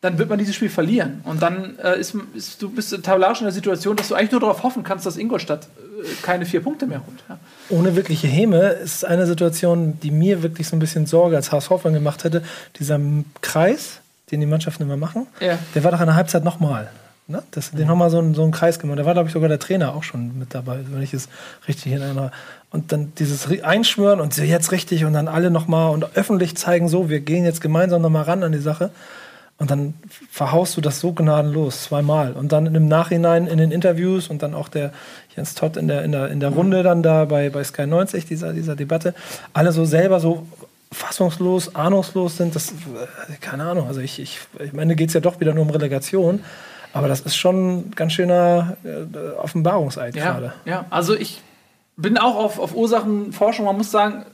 dann 0.00 0.16
wird 0.18 0.30
man 0.30 0.38
dieses 0.38 0.54
Spiel 0.54 0.70
verlieren. 0.70 1.20
Und 1.24 1.42
dann 1.42 1.78
äh, 1.78 1.98
ist, 1.98 2.14
ist, 2.34 2.62
du 2.62 2.70
bist 2.70 2.90
tabellarisch 3.02 3.40
in 3.40 3.44
der 3.44 3.52
Situation, 3.52 3.96
dass 3.96 4.08
du 4.08 4.14
eigentlich 4.14 4.32
nur 4.32 4.40
darauf 4.40 4.62
hoffen 4.62 4.82
kannst, 4.82 5.04
dass 5.04 5.18
Ingolstadt 5.18 5.64
äh, 5.66 6.06
keine 6.22 6.46
vier 6.46 6.62
Punkte 6.62 6.86
mehr 6.86 7.02
holt. 7.06 7.22
Ja. 7.28 7.38
Ohne 7.68 7.94
wirkliche 7.96 8.26
Häme 8.26 8.60
ist 8.70 9.04
eine 9.04 9.26
Situation, 9.26 10.00
die 10.00 10.10
mir 10.10 10.42
wirklich 10.42 10.68
so 10.68 10.76
ein 10.76 10.78
bisschen 10.78 11.04
Sorge 11.06 11.36
als 11.36 11.52
HSV-Fan 11.52 11.92
gemacht 11.92 12.24
hätte. 12.24 12.42
Dieser 12.78 12.98
Kreis, 13.42 14.00
den 14.30 14.40
die 14.40 14.46
Mannschaften 14.46 14.84
immer 14.84 14.96
machen, 14.96 15.26
ja. 15.40 15.58
der 15.74 15.84
war 15.84 15.90
doch 15.90 16.00
in 16.00 16.06
der 16.06 16.16
Halbzeit 16.16 16.44
nochmal. 16.44 16.90
Ne? 17.26 17.42
Das, 17.50 17.70
den 17.70 17.82
mhm. 17.82 17.86
nochmal 17.88 18.10
so, 18.10 18.18
einen, 18.18 18.34
so 18.34 18.42
einen 18.42 18.52
Kreis 18.52 18.78
gemacht. 18.78 18.98
Da 18.98 19.04
war, 19.04 19.12
glaube 19.12 19.28
ich, 19.28 19.34
sogar 19.34 19.50
der 19.50 19.58
Trainer 19.58 19.94
auch 19.94 20.02
schon 20.02 20.38
mit 20.38 20.54
dabei, 20.54 20.78
wenn 20.88 21.02
ich 21.02 21.12
es 21.12 21.28
richtig 21.68 21.92
erinnere. 21.92 22.32
Und 22.70 22.90
dann 22.90 23.12
dieses 23.18 23.46
Einschwören 23.62 24.20
und 24.20 24.36
jetzt 24.38 24.72
richtig 24.72 25.04
und 25.04 25.12
dann 25.12 25.28
alle 25.28 25.50
nochmal 25.50 25.90
und 25.90 26.16
öffentlich 26.16 26.56
zeigen, 26.56 26.88
so, 26.88 27.10
wir 27.10 27.20
gehen 27.20 27.44
jetzt 27.44 27.60
gemeinsam 27.60 28.00
nochmal 28.00 28.22
ran 28.22 28.42
an 28.42 28.52
die 28.52 28.58
Sache. 28.58 28.90
Und 29.60 29.70
dann 29.70 29.92
verhaust 30.30 30.78
du 30.78 30.80
das 30.80 31.00
so 31.00 31.12
gnadenlos, 31.12 31.84
zweimal. 31.84 32.32
Und 32.32 32.50
dann 32.50 32.74
im 32.74 32.88
Nachhinein 32.88 33.46
in 33.46 33.58
den 33.58 33.70
Interviews 33.70 34.28
und 34.28 34.42
dann 34.42 34.54
auch 34.54 34.68
der 34.68 34.90
Jens 35.36 35.54
Todd 35.54 35.76
in 35.76 35.86
der, 35.86 36.02
in 36.02 36.12
der, 36.12 36.28
in 36.28 36.40
der 36.40 36.48
Runde 36.48 36.82
dann 36.82 37.02
da 37.02 37.26
bei, 37.26 37.50
bei 37.50 37.62
Sky 37.62 37.86
90, 37.86 38.24
dieser, 38.24 38.54
dieser 38.54 38.74
Debatte, 38.74 39.14
alle 39.52 39.72
so 39.72 39.84
selber 39.84 40.18
so 40.18 40.46
fassungslos, 40.90 41.74
ahnungslos 41.74 42.38
sind. 42.38 42.56
Das, 42.56 42.70
äh, 42.70 42.74
keine 43.42 43.64
Ahnung. 43.64 43.86
Also 43.86 44.00
ich, 44.00 44.18
ich, 44.18 44.40
ich 44.58 44.72
meine, 44.72 44.96
geht 44.96 45.08
es 45.08 45.14
ja 45.14 45.20
doch 45.20 45.40
wieder 45.40 45.52
nur 45.52 45.64
um 45.64 45.70
Relegation. 45.70 46.42
Aber 46.94 47.06
das 47.06 47.20
ist 47.20 47.36
schon 47.36 47.90
ganz 47.90 48.14
schöner 48.14 48.78
äh, 48.82 49.36
Offenbarungseid 49.36 50.16
ja, 50.16 50.24
gerade. 50.32 50.54
Ja, 50.64 50.86
also 50.88 51.14
ich 51.14 51.42
bin 51.98 52.16
auch 52.16 52.36
auf, 52.36 52.58
auf 52.58 52.74
Ursachenforschung. 52.74 53.66
Man 53.66 53.76
muss 53.76 53.90
sagen, 53.90 54.24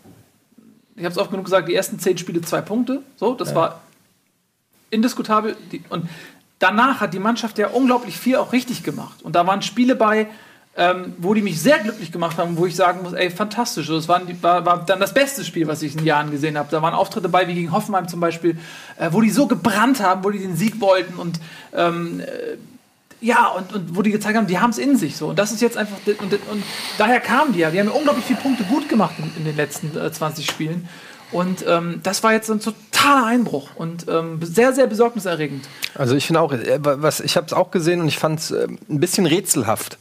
ich 0.95 1.03
habe 1.03 1.11
es 1.11 1.19
oft 1.19 1.33
genug 1.33 1.47
gesagt, 1.47 1.69
die 1.69 1.75
ersten 1.75 1.99
zehn 1.99 2.17
Spiele 2.17 2.43
zwei 2.43 2.61
Punkte. 2.61 3.03
So, 3.17 3.35
das 3.35 3.51
ja. 3.51 3.57
war 3.57 3.81
indiskutabel. 4.91 5.57
Die, 5.73 5.83
und 5.89 6.09
danach 6.59 7.01
hat 7.01 7.15
die 7.15 7.19
Mannschaft 7.19 7.59
ja 7.59 7.69
unglaublich 7.69 8.17
viel 8.19 8.37
auch 8.37 8.53
richtig 8.53 8.83
gemacht. 8.83 9.23
Und 9.23 9.37
da 9.37 9.47
waren 9.47 9.63
Spiele 9.63 9.95
bei, 9.95 10.29
ähm, 10.77 11.15
wo 11.19 11.33
die 11.33 11.43
mich 11.43 11.61
sehr 11.61 11.79
glücklich 11.79 12.13
gemacht 12.13 12.37
haben, 12.37 12.57
wo 12.59 12.67
ich 12.67 12.77
sagen 12.77 13.03
muss, 13.03 13.15
ey, 13.15 13.31
fantastisch. 13.31 13.89
Das 13.89 14.09
war, 14.09 14.21
war, 14.43 14.67
war 14.67 14.85
dann 14.85 15.01
das 15.01 15.15
beste 15.15 15.45
Spiel, 15.45 15.67
was 15.67 15.83
ich 15.83 15.97
in 15.97 16.05
Jahren 16.05 16.31
gesehen 16.31 16.59
habe. 16.59 16.69
Da 16.71 16.83
waren 16.83 16.95
Auftritte 16.95 17.29
bei, 17.29 17.49
wie 17.49 17.55
gegen 17.55 17.73
Hoffenheim 17.73 18.09
zum 18.09 18.21
Beispiel, 18.21 18.59
äh, 18.99 19.09
wo 19.11 19.23
die 19.23 19.31
so 19.31 19.47
gebrannt 19.47 20.01
haben, 20.01 20.23
wo 20.23 20.31
die 20.31 20.39
den 20.39 20.57
Sieg 20.57 20.81
wollten 20.81 21.15
und 21.15 21.41
ähm, 21.75 22.21
äh, 22.21 22.57
ja, 23.23 23.49
und, 23.49 23.73
und 23.73 23.97
wo 23.97 24.03
die 24.03 24.11
gezeigt 24.11 24.37
haben, 24.37 24.47
die 24.47 24.59
haben 24.59 24.71
es 24.71 24.79
in 24.79 24.97
sich 24.97 25.17
so. 25.17 25.29
Und 25.29 25.39
das 25.39 25.51
ist 25.51 25.63
jetzt 25.63 25.79
einfach, 25.79 25.97
und, 26.07 26.33
und 26.33 26.63
daher 26.99 27.21
kamen 27.21 27.55
die 27.55 27.61
ja. 27.61 27.71
Die 27.71 27.81
haben 27.81 27.87
ja 27.87 27.95
unglaublich 27.95 28.27
viele 28.27 28.39
Punkte 28.41 28.65
gut 28.65 28.89
gemacht 28.91 29.15
in, 29.19 29.33
in 29.39 29.45
den 29.47 29.57
letzten 29.57 29.97
äh, 29.97 30.13
20 30.13 30.47
Spielen. 30.47 30.87
Und 31.33 31.65
ähm, 31.67 32.01
das 32.03 32.23
war 32.23 32.33
jetzt 32.33 32.51
ein 32.51 32.61
totaler 32.61 33.27
Einbruch 33.27 33.71
und 33.75 34.07
ähm, 34.09 34.39
sehr, 34.43 34.73
sehr 34.73 34.87
besorgniserregend. 34.87 35.69
Also 35.95 36.15
ich 36.15 36.27
finde 36.27 36.41
auch, 36.41 36.53
äh, 36.53 36.79
was 36.81 37.21
ich 37.21 37.37
habe 37.37 37.47
es 37.47 37.53
auch 37.53 37.71
gesehen 37.71 38.01
und 38.01 38.09
ich 38.09 38.19
fand 38.19 38.41
es 38.41 38.51
äh, 38.51 38.69
ein 38.89 39.01
bisschen 39.01 39.27
rätselhaft. 39.27 39.99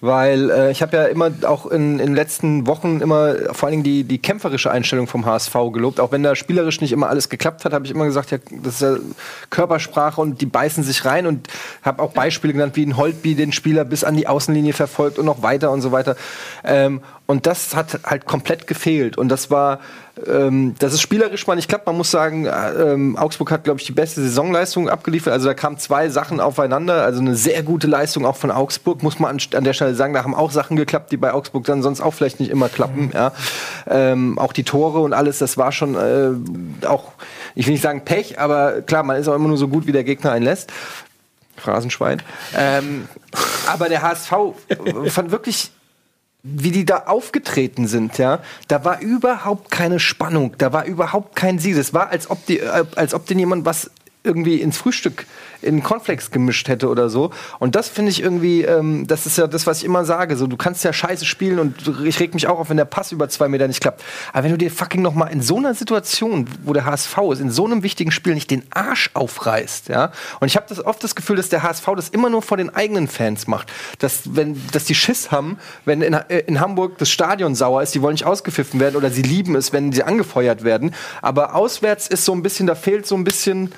Weil 0.00 0.50
äh, 0.50 0.70
ich 0.70 0.82
habe 0.82 0.96
ja 0.96 1.04
immer 1.06 1.30
auch 1.44 1.66
in 1.66 1.98
den 1.98 2.14
letzten 2.14 2.66
Wochen 2.66 3.00
immer 3.00 3.34
vor 3.52 3.66
allen 3.66 3.72
Dingen 3.72 3.82
die, 3.82 4.04
die 4.04 4.18
kämpferische 4.18 4.70
Einstellung 4.70 5.06
vom 5.06 5.24
HSV 5.24 5.54
gelobt. 5.72 6.00
Auch 6.00 6.12
wenn 6.12 6.22
da 6.22 6.36
spielerisch 6.36 6.80
nicht 6.80 6.92
immer 6.92 7.08
alles 7.08 7.28
geklappt 7.28 7.64
hat, 7.64 7.72
habe 7.72 7.86
ich 7.86 7.90
immer 7.90 8.04
gesagt, 8.04 8.30
ja, 8.30 8.38
das 8.62 8.74
ist 8.74 8.82
ja 8.82 8.96
Körpersprache 9.48 10.20
und 10.20 10.40
die 10.40 10.46
beißen 10.46 10.84
sich 10.84 11.04
rein 11.04 11.26
und 11.26 11.48
habe 11.82 12.02
auch 12.02 12.12
Beispiele 12.12 12.52
genannt, 12.52 12.76
wie 12.76 12.84
ein 12.84 12.96
Holtby 12.96 13.34
den 13.34 13.52
Spieler 13.52 13.84
bis 13.84 14.04
an 14.04 14.16
die 14.16 14.28
Außenlinie 14.28 14.74
verfolgt 14.74 15.18
und 15.18 15.24
noch 15.24 15.42
weiter 15.42 15.70
und 15.70 15.80
so 15.80 15.92
weiter. 15.92 16.16
Ähm, 16.62 17.00
und 17.26 17.46
das 17.46 17.74
hat 17.74 18.00
halt 18.04 18.26
komplett 18.26 18.66
gefehlt. 18.66 19.16
Und 19.16 19.28
das 19.28 19.50
war, 19.50 19.80
ähm, 20.26 20.74
das 20.78 20.94
ist 20.94 21.02
spielerisch 21.02 21.46
mal 21.46 21.56
nicht 21.56 21.68
klappt. 21.68 21.86
Man 21.86 21.96
muss 21.96 22.10
sagen, 22.10 22.46
äh, 22.46 22.70
ähm, 22.72 23.16
Augsburg 23.16 23.50
hat, 23.50 23.64
glaube 23.64 23.80
ich, 23.80 23.86
die 23.86 23.92
beste 23.92 24.22
Saisonleistung 24.22 24.88
abgeliefert. 24.88 25.32
Also 25.32 25.48
da 25.48 25.54
kamen 25.54 25.78
zwei 25.78 26.08
Sachen 26.08 26.40
aufeinander. 26.40 27.02
Also 27.02 27.20
eine 27.20 27.34
sehr 27.34 27.62
gute 27.62 27.86
Leistung 27.86 28.24
auch 28.24 28.36
von 28.36 28.50
Augsburg, 28.50 29.02
muss 29.02 29.18
man 29.18 29.36
an, 29.36 29.40
an 29.54 29.64
der 29.64 29.74
Stelle 29.74 29.94
sagen. 29.94 30.14
Da 30.14 30.24
haben 30.24 30.34
auch 30.34 30.50
Sachen 30.50 30.76
geklappt, 30.76 31.12
die 31.12 31.18
bei 31.18 31.34
Augsburg 31.34 31.64
dann 31.64 31.82
sonst 31.82 32.00
auch 32.00 32.14
vielleicht 32.14 32.40
nicht 32.40 32.50
immer 32.50 32.68
klappen. 32.68 33.06
Mhm. 33.06 33.12
Ja. 33.12 33.32
Ähm, 33.88 34.38
auch 34.38 34.54
die 34.54 34.64
Tore 34.64 35.00
und 35.00 35.12
alles, 35.12 35.38
das 35.38 35.58
war 35.58 35.70
schon 35.72 35.94
äh, 35.94 36.86
auch, 36.86 37.12
ich 37.54 37.66
will 37.66 37.72
nicht 37.72 37.82
sagen 37.82 38.04
Pech, 38.04 38.38
aber 38.38 38.82
klar, 38.82 39.02
man 39.02 39.16
ist 39.16 39.28
auch 39.28 39.34
immer 39.34 39.48
nur 39.48 39.58
so 39.58 39.68
gut, 39.68 39.86
wie 39.86 39.92
der 39.92 40.04
Gegner 40.04 40.32
einen 40.32 40.44
lässt. 40.44 40.72
Phrasenschwein. 41.56 42.22
Ähm, 42.54 43.08
aber 43.66 43.88
der 43.88 44.02
HSV 44.02 44.32
fand 45.08 45.30
wirklich 45.30 45.70
wie 46.54 46.70
die 46.70 46.84
da 46.84 47.04
aufgetreten 47.06 47.88
sind, 47.88 48.18
ja, 48.18 48.40
da 48.68 48.84
war 48.84 49.00
überhaupt 49.00 49.70
keine 49.70 49.98
Spannung, 49.98 50.54
da 50.58 50.72
war 50.72 50.84
überhaupt 50.84 51.34
kein 51.34 51.58
Sieg. 51.58 51.76
Es 51.76 51.92
war, 51.92 52.10
als 52.10 52.30
ob, 52.30 52.46
die, 52.46 52.60
äh, 52.60 52.84
als 52.94 53.14
ob 53.14 53.26
denen 53.26 53.40
jemand 53.40 53.64
was 53.64 53.90
irgendwie 54.22 54.60
ins 54.60 54.76
Frühstück 54.76 55.26
in 55.62 55.82
Cornflakes 55.82 56.30
gemischt 56.30 56.68
hätte 56.68 56.88
oder 56.88 57.08
so. 57.08 57.30
Und 57.58 57.74
das 57.74 57.88
finde 57.88 58.10
ich 58.10 58.22
irgendwie, 58.22 58.62
ähm, 58.62 59.06
das 59.06 59.26
ist 59.26 59.38
ja 59.38 59.46
das, 59.46 59.66
was 59.66 59.78
ich 59.78 59.84
immer 59.84 60.04
sage. 60.04 60.36
So, 60.36 60.46
du 60.46 60.56
kannst 60.56 60.84
ja 60.84 60.92
scheiße 60.92 61.24
spielen 61.24 61.58
und 61.58 62.04
ich 62.04 62.20
reg 62.20 62.34
mich 62.34 62.46
auch 62.46 62.58
auf, 62.58 62.70
wenn 62.70 62.76
der 62.76 62.84
Pass 62.84 63.12
über 63.12 63.28
zwei 63.28 63.48
Meter 63.48 63.66
nicht 63.68 63.80
klappt. 63.80 64.02
Aber 64.32 64.44
wenn 64.44 64.50
du 64.50 64.58
dir 64.58 64.70
fucking 64.70 65.02
noch 65.02 65.14
mal 65.14 65.26
in 65.26 65.42
so 65.42 65.56
einer 65.56 65.74
Situation, 65.74 66.46
wo 66.64 66.72
der 66.72 66.84
HSV 66.84 67.18
ist, 67.32 67.40
in 67.40 67.50
so 67.50 67.64
einem 67.64 67.82
wichtigen 67.82 68.10
Spiel 68.10 68.34
nicht 68.34 68.50
den 68.50 68.62
Arsch 68.70 69.10
aufreißt, 69.14 69.88
ja. 69.88 70.12
Und 70.40 70.48
ich 70.48 70.56
habe 70.56 70.66
das 70.68 70.84
oft 70.84 71.02
das 71.02 71.14
Gefühl, 71.14 71.36
dass 71.36 71.48
der 71.48 71.62
HSV 71.62 71.86
das 71.96 72.08
immer 72.08 72.30
nur 72.30 72.42
vor 72.42 72.56
den 72.56 72.74
eigenen 72.74 73.08
Fans 73.08 73.46
macht. 73.46 73.72
Dass, 73.98 74.34
wenn, 74.36 74.60
dass 74.72 74.84
die 74.84 74.94
Schiss 74.94 75.30
haben, 75.30 75.58
wenn 75.84 76.02
in, 76.02 76.14
äh, 76.14 76.38
in 76.40 76.60
Hamburg 76.60 76.98
das 76.98 77.10
Stadion 77.10 77.54
sauer 77.54 77.82
ist, 77.82 77.94
die 77.94 78.02
wollen 78.02 78.14
nicht 78.14 78.26
ausgepfiffen 78.26 78.80
werden 78.80 78.96
oder 78.96 79.10
sie 79.10 79.22
lieben 79.22 79.54
es, 79.56 79.72
wenn 79.72 79.92
sie 79.92 80.02
angefeuert 80.02 80.64
werden. 80.64 80.94
Aber 81.22 81.54
auswärts 81.54 82.08
ist 82.08 82.24
so 82.24 82.32
ein 82.32 82.42
bisschen, 82.42 82.66
da 82.66 82.74
fehlt 82.74 83.06
so 83.06 83.16
ein 83.16 83.24
bisschen 83.24 83.72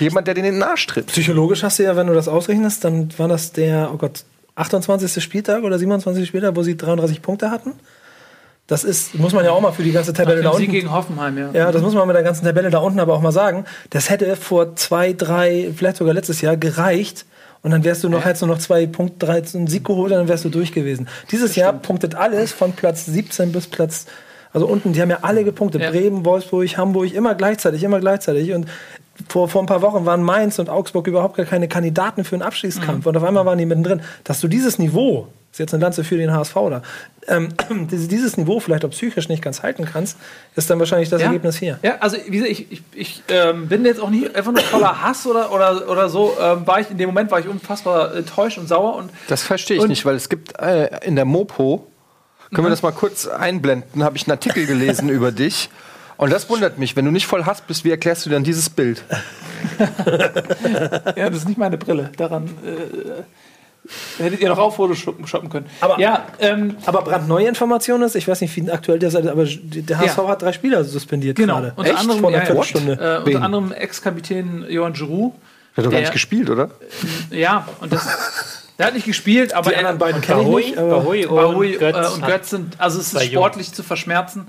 jemand, 0.00 0.26
der 0.26 0.34
den 0.34 0.44
in 0.44 0.54
den 0.54 0.62
Arsch 0.62 0.86
tritt. 0.86 1.15
Psychologisch 1.16 1.62
hast 1.62 1.78
du 1.78 1.82
ja, 1.82 1.96
wenn 1.96 2.08
du 2.08 2.12
das 2.12 2.28
ausrechnest, 2.28 2.84
dann 2.84 3.08
war 3.16 3.26
das 3.26 3.50
der, 3.50 3.88
oh 3.90 3.96
Gott, 3.96 4.24
28. 4.54 5.24
Spieltag 5.24 5.64
oder 5.64 5.78
27. 5.78 6.28
Spieltag, 6.28 6.54
wo 6.56 6.62
sie 6.62 6.76
33 6.76 7.22
Punkte 7.22 7.50
hatten. 7.50 7.72
Das 8.66 8.84
ist, 8.84 9.14
muss 9.14 9.32
man 9.32 9.42
ja 9.42 9.52
auch 9.52 9.62
mal 9.62 9.72
für 9.72 9.82
die 9.82 9.92
ganze 9.92 10.12
Tabelle 10.12 10.42
da 10.42 10.50
unten. 10.50 10.70
gegen 10.70 10.92
Hoffenheim, 10.92 11.38
ja. 11.38 11.50
Ja, 11.54 11.72
das 11.72 11.80
muss 11.80 11.94
man 11.94 12.06
mit 12.06 12.16
der 12.16 12.22
ganzen 12.22 12.44
Tabelle 12.44 12.68
da 12.68 12.80
unten 12.80 13.00
aber 13.00 13.14
auch 13.14 13.22
mal 13.22 13.32
sagen. 13.32 13.64
Das 13.88 14.10
hätte 14.10 14.36
vor 14.36 14.76
zwei, 14.76 15.14
drei, 15.14 15.72
vielleicht 15.74 15.96
sogar 15.96 16.12
letztes 16.12 16.42
Jahr 16.42 16.58
gereicht. 16.58 17.24
Und 17.62 17.70
dann 17.70 17.82
wärst 17.82 18.04
du 18.04 18.10
noch, 18.10 18.26
hättest 18.26 18.42
du 18.42 18.46
noch 18.46 18.58
zwei 18.58 18.86
Punkt 18.86 19.22
13 19.22 19.68
Sieg 19.68 19.84
geholt, 19.84 20.12
und 20.12 20.18
dann 20.18 20.28
wärst 20.28 20.44
du 20.44 20.50
durch 20.50 20.72
gewesen. 20.72 21.08
Dieses 21.30 21.56
Jahr 21.56 21.72
punktet 21.72 22.14
alles 22.14 22.52
von 22.52 22.72
Platz 22.72 23.06
17 23.06 23.52
bis 23.52 23.68
Platz, 23.68 24.04
also 24.52 24.66
unten, 24.66 24.92
die 24.92 25.00
haben 25.00 25.08
ja 25.08 25.20
alle 25.22 25.44
gepunktet. 25.44 25.80
Ja. 25.80 25.90
Bremen, 25.90 26.26
Wolfsburg, 26.26 26.76
Hamburg, 26.76 27.14
immer 27.14 27.34
gleichzeitig, 27.34 27.82
immer 27.82 28.00
gleichzeitig. 28.00 28.52
Und 28.52 28.66
vor, 29.28 29.48
vor 29.48 29.62
ein 29.62 29.66
paar 29.66 29.82
Wochen 29.82 30.04
waren 30.06 30.22
Mainz 30.22 30.58
und 30.58 30.68
Augsburg 30.68 31.06
überhaupt 31.06 31.36
gar 31.36 31.46
keine 31.46 31.68
Kandidaten 31.68 32.24
für 32.24 32.34
einen 32.36 32.42
Abschießkampf. 32.42 33.06
Und 33.06 33.16
auf 33.16 33.22
einmal 33.24 33.46
waren 33.46 33.58
die 33.58 33.66
mittendrin. 33.66 34.02
Dass 34.24 34.40
du 34.40 34.48
dieses 34.48 34.78
Niveau, 34.78 35.28
ist 35.52 35.58
jetzt 35.58 35.72
eine 35.74 35.82
Lanze 35.82 36.04
für 36.04 36.16
den 36.18 36.32
HSV 36.32 36.54
da, 36.54 36.82
ähm, 37.28 37.48
dieses, 37.90 38.08
dieses 38.08 38.36
Niveau 38.36 38.60
vielleicht 38.60 38.84
auch 38.84 38.90
psychisch 38.90 39.28
nicht 39.28 39.42
ganz 39.42 39.62
halten 39.62 39.84
kannst, 39.90 40.18
ist 40.54 40.68
dann 40.68 40.78
wahrscheinlich 40.78 41.08
das 41.08 41.20
Ja. 41.22 41.28
Ergebnis 41.28 41.56
hier. 41.56 41.78
Ja, 41.82 41.96
also 42.00 42.16
wie 42.26 42.30
gesagt, 42.38 42.50
ich, 42.52 42.70
ich, 42.72 42.82
ich 42.94 43.22
ähm, 43.28 43.68
bin 43.68 43.84
jetzt 43.84 44.00
auch 44.00 44.10
nicht 44.10 44.34
einfach 44.36 44.52
nur 44.52 44.60
voller 44.62 45.02
Hass 45.02 45.26
oder, 45.26 45.50
oder, 45.52 45.88
oder 45.88 46.08
so. 46.08 46.34
Ähm, 46.40 46.66
war 46.66 46.80
ich 46.80 46.90
in 46.90 46.98
dem 46.98 47.08
Moment 47.08 47.30
war 47.30 47.40
ich 47.40 47.48
unfassbar 47.48 48.14
enttäuscht 48.14 48.58
und 48.58 48.68
sauer 48.68 48.96
und 48.96 49.10
Das 49.28 49.42
verstehe 49.42 49.76
ich 49.78 49.82
Und- 49.82 49.88
nicht, 49.88 50.04
weil 50.04 50.14
es 50.16 50.28
gibt 50.28 50.58
äh, 50.60 51.04
in 51.06 51.16
der 51.16 51.24
Mopo, 51.24 51.86
können 52.54 52.66
wir 52.66 52.70
das 52.70 52.82
mal 52.82 52.92
kurz 52.92 53.26
einblenden, 53.26 54.04
habe 54.04 54.16
ich 54.16 54.24
einen 54.24 54.32
Artikel 54.32 54.66
gelesen 54.66 55.08
über 55.10 55.32
dich. 55.32 55.68
Und 56.16 56.32
das 56.32 56.48
wundert 56.48 56.78
mich, 56.78 56.96
wenn 56.96 57.04
du 57.04 57.10
nicht 57.10 57.26
voll 57.26 57.44
Hass 57.44 57.60
bist, 57.60 57.84
wie 57.84 57.90
erklärst 57.90 58.24
du 58.26 58.30
dann 58.30 58.42
dieses 58.44 58.70
Bild? 58.70 59.02
ja, 61.16 61.28
das 61.30 61.38
ist 61.38 61.48
nicht 61.48 61.58
meine 61.58 61.76
Brille. 61.76 62.10
Daran 62.16 62.44
äh, 62.64 64.22
hättet 64.22 64.40
ihr 64.40 64.48
noch 64.48 64.58
auch 64.58 64.74
Fotos 64.74 64.98
shoppen 64.98 65.26
shoppen 65.26 65.48
können. 65.50 65.66
Aber- 65.80 66.00
ja, 66.00 66.26
ähm, 66.40 66.76
Aber 66.86 67.02
brandneue 67.02 67.46
Information 67.46 68.02
ist, 68.02 68.14
ich 68.16 68.26
weiß 68.26 68.40
nicht, 68.40 68.54
wie 68.56 68.70
aktuell 68.70 68.98
der 68.98 69.08
ist, 69.10 69.16
aber 69.16 69.44
der 69.46 69.98
HSV 69.98 70.16
Ja. 70.18 70.28
hat 70.28 70.42
drei 70.42 70.52
Spieler 70.52 70.84
suspendiert 70.84 71.36
genau. 71.36 71.54
gerade. 71.56 71.72
Unter 71.76 71.90
Echt? 71.90 72.00
anderem, 72.00 72.20
Vor 72.20 72.28
einer 72.30 72.44
ja. 72.48 73.16
Äh, 73.18 73.22
unter 73.22 73.42
anderem 73.42 73.72
Ex-Kapitän 73.72 74.64
Johann 74.68 74.92
Giroud. 74.94 75.32
Der 75.76 75.82
hat 75.82 75.86
doch 75.86 75.92
gar 75.92 76.00
nicht 76.00 76.12
gespielt, 76.12 76.48
oder? 76.48 76.70
Ja, 77.30 77.68
und 77.80 77.92
das. 77.92 78.06
Der 78.78 78.86
hat 78.88 78.94
nicht 78.94 79.06
gespielt, 79.06 79.54
aber 79.54 79.70
Die 79.70 79.74
er, 79.74 79.80
anderen 79.80 79.98
beiden 79.98 80.16
Und 80.20 80.26
Bahoui, 80.26 80.64
nicht. 80.66 80.78
Aber 80.78 80.88
Bahoui 81.00 81.24
und 81.26 81.36
Bahoui 81.36 81.72
Götz, 81.78 81.96
äh, 81.96 82.14
und 82.14 82.22
hat- 82.22 82.28
Götz 82.30 82.50
sind, 82.50 82.74
also 82.78 83.00
es 83.00 83.12
ist 83.14 83.22
Jung. 83.22 83.42
sportlich 83.42 83.72
zu 83.72 83.82
verschmerzen. 83.82 84.46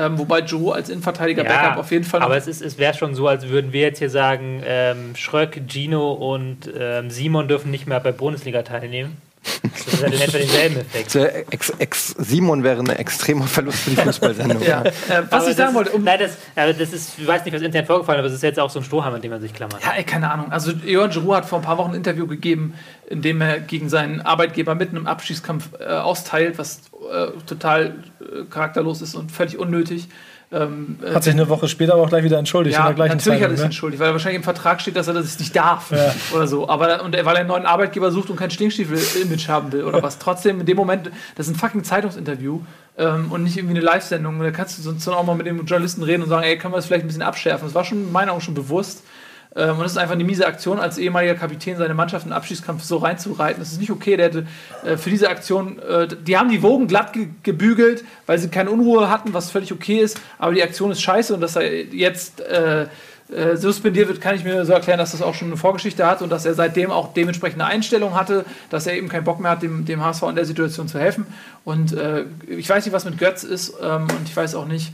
Ähm, 0.00 0.18
wobei 0.18 0.40
Giroud 0.40 0.74
als 0.76 0.88
Innenverteidiger 0.88 1.44
Ja, 1.44 1.48
Backup 1.50 1.78
auf 1.78 1.90
jeden 1.90 2.04
Fall 2.04 2.22
aber 2.22 2.36
es, 2.36 2.46
ist- 2.46 2.62
es 2.62 2.78
wäre 2.78 2.94
schon 2.94 3.14
so, 3.14 3.28
als 3.28 3.48
würden 3.48 3.72
wir 3.72 3.82
jetzt 3.82 3.98
hier 3.98 4.08
sagen, 4.10 4.62
ähm, 4.64 5.14
Schröck, 5.14 5.60
Gino 5.68 6.12
und 6.12 6.70
ähm, 6.78 7.10
Simon 7.10 7.48
dürfen 7.48 7.70
nicht 7.70 7.86
mehr 7.86 8.00
bei 8.00 8.12
Bundesliga 8.12 8.62
teilnehmen. 8.62 9.16
Das 9.62 10.02
hätte 10.02 10.22
etwa 10.24 10.38
denselben 10.38 10.76
Effekt. 10.78 11.14
Der 11.14 11.52
Ex, 11.52 11.70
Ex 11.78 12.14
Simon 12.18 12.62
wäre 12.62 12.80
ein 12.80 12.88
extremer 12.88 13.46
Verlust 13.46 13.78
für 13.78 13.90
die 13.90 13.96
Fußballsendung. 13.96 14.62
Ja, 14.62 14.82
äh, 14.82 14.92
was 15.28 15.42
Aber 15.42 15.50
ich 15.50 15.56
sagen 15.56 15.74
wollte, 15.74 15.90
um, 15.92 16.04
Nein, 16.04 16.18
das, 16.20 16.36
aber 16.56 16.72
das 16.72 16.92
ist, 16.92 17.18
ich 17.18 17.26
weiß 17.26 17.44
nicht, 17.44 17.54
was 17.54 17.62
intern 17.62 17.86
vorgefallen 17.86 18.18
ist, 18.18 18.24
aber 18.24 18.28
es 18.28 18.34
ist 18.34 18.42
jetzt 18.42 18.60
auch 18.60 18.70
so 18.70 18.80
ein 18.80 18.84
Strohhalm, 18.84 19.14
an 19.14 19.22
dem 19.22 19.30
man 19.30 19.40
sich 19.40 19.54
klammert. 19.54 19.82
Ja, 19.82 19.92
ey, 19.92 20.04
keine 20.04 20.30
Ahnung. 20.30 20.52
Also 20.52 20.72
Johann 20.72 21.10
Giroud 21.10 21.36
hat 21.36 21.46
vor 21.46 21.58
ein 21.58 21.64
paar 21.64 21.78
Wochen 21.78 21.90
ein 21.90 21.96
Interview 21.96 22.26
gegeben, 22.26 22.74
in 23.08 23.22
dem 23.22 23.40
er 23.40 23.60
gegen 23.60 23.88
seinen 23.88 24.20
Arbeitgeber 24.20 24.74
mitten 24.74 24.96
im 24.96 25.06
Abschießkampf 25.06 25.70
äh, 25.80 25.86
austeilt, 25.86 26.58
was 26.58 26.82
äh, 27.10 27.28
total 27.46 28.04
äh, 28.20 28.44
charakterlos 28.50 29.02
ist 29.02 29.14
und 29.14 29.32
völlig 29.32 29.58
unnötig. 29.58 30.08
Ähm, 30.52 30.98
äh, 31.04 31.14
Hat 31.14 31.22
sich 31.22 31.32
eine 31.32 31.48
Woche 31.48 31.68
später 31.68 31.92
aber 31.92 32.02
auch 32.02 32.08
gleich 32.08 32.24
wieder 32.24 32.36
entschuldigt 32.38 32.76
ja, 32.76 32.90
natürlich 32.90 33.08
hat 33.08 33.12
er 33.12 33.18
Zeitung. 33.20 33.50
sich 33.50 33.58
Ne? 33.58 33.64
entschuldigt, 33.66 34.00
weil 34.00 34.08
er 34.08 34.12
wahrscheinlich 34.14 34.38
im 34.38 34.42
Vertrag 34.42 34.80
steht, 34.80 34.96
dass 34.96 35.06
er 35.06 35.14
das 35.14 35.38
nicht 35.38 35.54
darf 35.54 35.92
oder 36.34 36.46
so. 36.48 36.68
Aber 36.68 37.04
und 37.04 37.12
weil 37.12 37.24
er 37.36 37.40
einen 37.40 37.48
neuen 37.48 37.66
Arbeitgeber 37.66 38.10
sucht 38.10 38.30
und 38.30 38.36
kein 38.36 38.50
Stinkstiefel-Image 38.50 39.46
haben 39.48 39.70
will 39.70 39.84
oder 39.84 40.02
was. 40.02 40.18
Trotzdem 40.18 40.58
in 40.60 40.66
dem 40.66 40.76
Moment, 40.76 41.10
das 41.36 41.46
ist 41.46 41.54
ein 41.54 41.56
fucking 41.56 41.84
Zeitungsinterview 41.84 42.60
ähm, 42.98 43.30
und 43.30 43.44
nicht 43.44 43.56
irgendwie 43.56 43.76
eine 43.76 43.84
Live-Sendung. 43.84 44.40
Da 44.40 44.50
kannst 44.50 44.76
du 44.78 44.82
sonst 44.82 45.06
auch 45.06 45.24
mal 45.24 45.36
mit 45.36 45.46
dem 45.46 45.64
Journalisten 45.66 46.02
reden 46.02 46.24
und 46.24 46.28
sagen, 46.28 46.42
ey, 46.42 46.58
können 46.58 46.74
wir 46.74 46.78
das 46.78 46.86
vielleicht 46.86 47.04
ein 47.04 47.08
bisschen 47.08 47.22
abschärfen. 47.22 47.68
Das 47.68 47.74
war 47.76 47.84
schon 47.84 47.98
in 47.98 48.12
meinen 48.12 48.30
Augen 48.30 48.40
schon 48.40 48.54
bewusst. 48.54 49.04
Ähm, 49.56 49.70
und 49.70 49.80
das 49.80 49.92
ist 49.92 49.98
einfach 49.98 50.14
eine 50.14 50.24
miese 50.24 50.46
Aktion, 50.46 50.78
als 50.78 50.98
ehemaliger 50.98 51.34
Kapitän 51.34 51.76
seine 51.76 51.94
Mannschaft 51.94 52.24
in 52.24 52.30
den 52.30 52.36
Abschießkampf 52.36 52.82
so 52.82 52.98
reinzureiten. 52.98 53.60
Das 53.60 53.72
ist 53.72 53.80
nicht 53.80 53.90
okay. 53.90 54.16
Der 54.16 54.26
hätte 54.26 54.46
äh, 54.84 54.96
für 54.96 55.10
diese 55.10 55.28
Aktion, 55.28 55.78
äh, 55.80 56.06
die 56.08 56.36
haben 56.36 56.50
die 56.50 56.62
Wogen 56.62 56.86
glatt 56.86 57.12
ge 57.12 57.28
gebügelt, 57.42 58.04
weil 58.26 58.38
sie 58.38 58.48
keine 58.48 58.70
Unruhe 58.70 59.10
hatten, 59.10 59.34
was 59.34 59.50
völlig 59.50 59.72
okay 59.72 59.98
ist. 59.98 60.20
Aber 60.38 60.54
die 60.54 60.62
Aktion 60.62 60.90
ist 60.90 61.00
scheiße 61.02 61.34
und 61.34 61.40
dass 61.40 61.56
er 61.56 61.84
jetzt 61.84 62.40
äh, 62.40 62.86
äh, 63.32 63.56
suspendiert 63.56 64.08
wird, 64.08 64.20
kann 64.20 64.34
ich 64.34 64.42
mir 64.42 64.64
so 64.64 64.72
erklären, 64.72 64.98
dass 64.98 65.12
das 65.12 65.22
auch 65.22 65.34
schon 65.34 65.48
eine 65.48 65.56
Vorgeschichte 65.56 66.04
hat 66.04 66.20
und 66.20 66.30
dass 66.30 66.44
er 66.46 66.54
seitdem 66.54 66.90
auch 66.90 67.12
dementsprechende 67.12 67.64
Einstellung 67.64 68.14
hatte, 68.14 68.44
dass 68.70 68.86
er 68.86 68.94
eben 68.94 69.08
keinen 69.08 69.24
Bock 69.24 69.38
mehr 69.38 69.52
hat, 69.52 69.62
dem, 69.62 69.84
dem 69.84 70.04
HSV 70.04 70.22
in 70.24 70.34
der 70.34 70.44
Situation 70.44 70.88
zu 70.88 70.98
helfen. 70.98 71.26
Und 71.64 71.92
äh, 71.92 72.24
ich 72.48 72.68
weiß 72.68 72.84
nicht, 72.84 72.92
was 72.92 73.04
mit 73.04 73.18
Götz 73.18 73.44
ist 73.44 73.74
ähm, 73.82 74.02
und 74.02 74.22
ich 74.24 74.36
weiß 74.36 74.56
auch 74.56 74.66
nicht, 74.66 74.92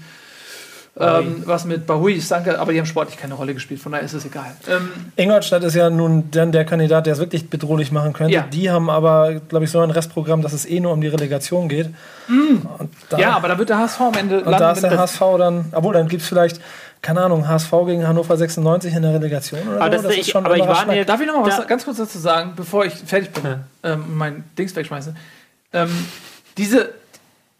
ähm, 0.98 1.42
was 1.44 1.64
mit 1.66 1.86
Bahui 1.86 2.14
ist, 2.14 2.30
danke, 2.30 2.58
aber 2.58 2.72
die 2.72 2.78
haben 2.78 2.86
sportlich 2.86 3.18
keine 3.18 3.34
Rolle 3.34 3.52
gespielt, 3.54 3.80
von 3.80 3.92
daher 3.92 4.04
ist 4.04 4.14
es 4.14 4.24
egal. 4.24 4.56
Ähm, 4.68 4.88
Ingolstadt 5.16 5.62
ist 5.64 5.74
ja 5.74 5.90
nun 5.90 6.30
dann 6.30 6.52
der 6.52 6.64
Kandidat, 6.64 7.04
der 7.06 7.12
es 7.12 7.18
wirklich 7.18 7.50
bedrohlich 7.50 7.92
machen 7.92 8.12
könnte. 8.14 8.32
Ja. 8.34 8.42
Die 8.42 8.70
haben 8.70 8.88
aber, 8.88 9.34
glaube 9.48 9.66
ich, 9.66 9.70
so 9.70 9.80
ein 9.80 9.90
Restprogramm, 9.90 10.40
dass 10.42 10.52
es 10.54 10.64
eh 10.64 10.80
nur 10.80 10.92
um 10.92 11.00
die 11.00 11.08
Relegation 11.08 11.68
geht. 11.68 11.90
Und 12.28 12.90
da, 13.10 13.18
ja, 13.18 13.36
aber 13.36 13.48
da 13.48 13.58
wird 13.58 13.68
der 13.68 13.78
HSV 13.78 14.00
am 14.00 14.14
Ende 14.14 14.42
und 14.42 14.50
da 14.52 14.72
ist 14.72 14.82
der 14.82 14.90
das- 14.90 15.00
HSV 15.20 15.20
dann, 15.38 15.66
obwohl 15.72 15.92
dann 15.94 16.08
gibt 16.08 16.22
es 16.22 16.28
vielleicht, 16.28 16.60
keine 17.02 17.20
Ahnung, 17.20 17.46
HSV 17.46 17.70
gegen 17.86 18.08
Hannover 18.08 18.36
96 18.36 18.94
in 18.94 19.02
der 19.02 19.12
Relegation 19.14 19.60
oder 19.68 19.82
Aber 19.82 19.98
so. 19.98 20.08
das- 20.08 20.16
ich- 20.16 20.34
aber 20.34 20.56
ich 20.56 20.66
war 20.66 20.86
mir- 20.86 21.04
Darf 21.04 21.20
ich 21.20 21.26
noch 21.26 21.40
mal 21.40 21.46
was 21.46 21.66
ganz 21.68 21.84
kurz 21.84 21.98
dazu 21.98 22.18
sagen, 22.18 22.54
bevor 22.56 22.84
ich 22.86 22.94
fertig 22.94 23.32
bin 23.32 23.44
Ja. 23.44 23.58
ähm, 23.84 24.04
und 24.04 24.16
mein 24.16 24.44
Dings 24.58 24.74
wegschmeiße? 24.74 25.14
Ähm, 25.72 25.90
diese, 26.56 26.88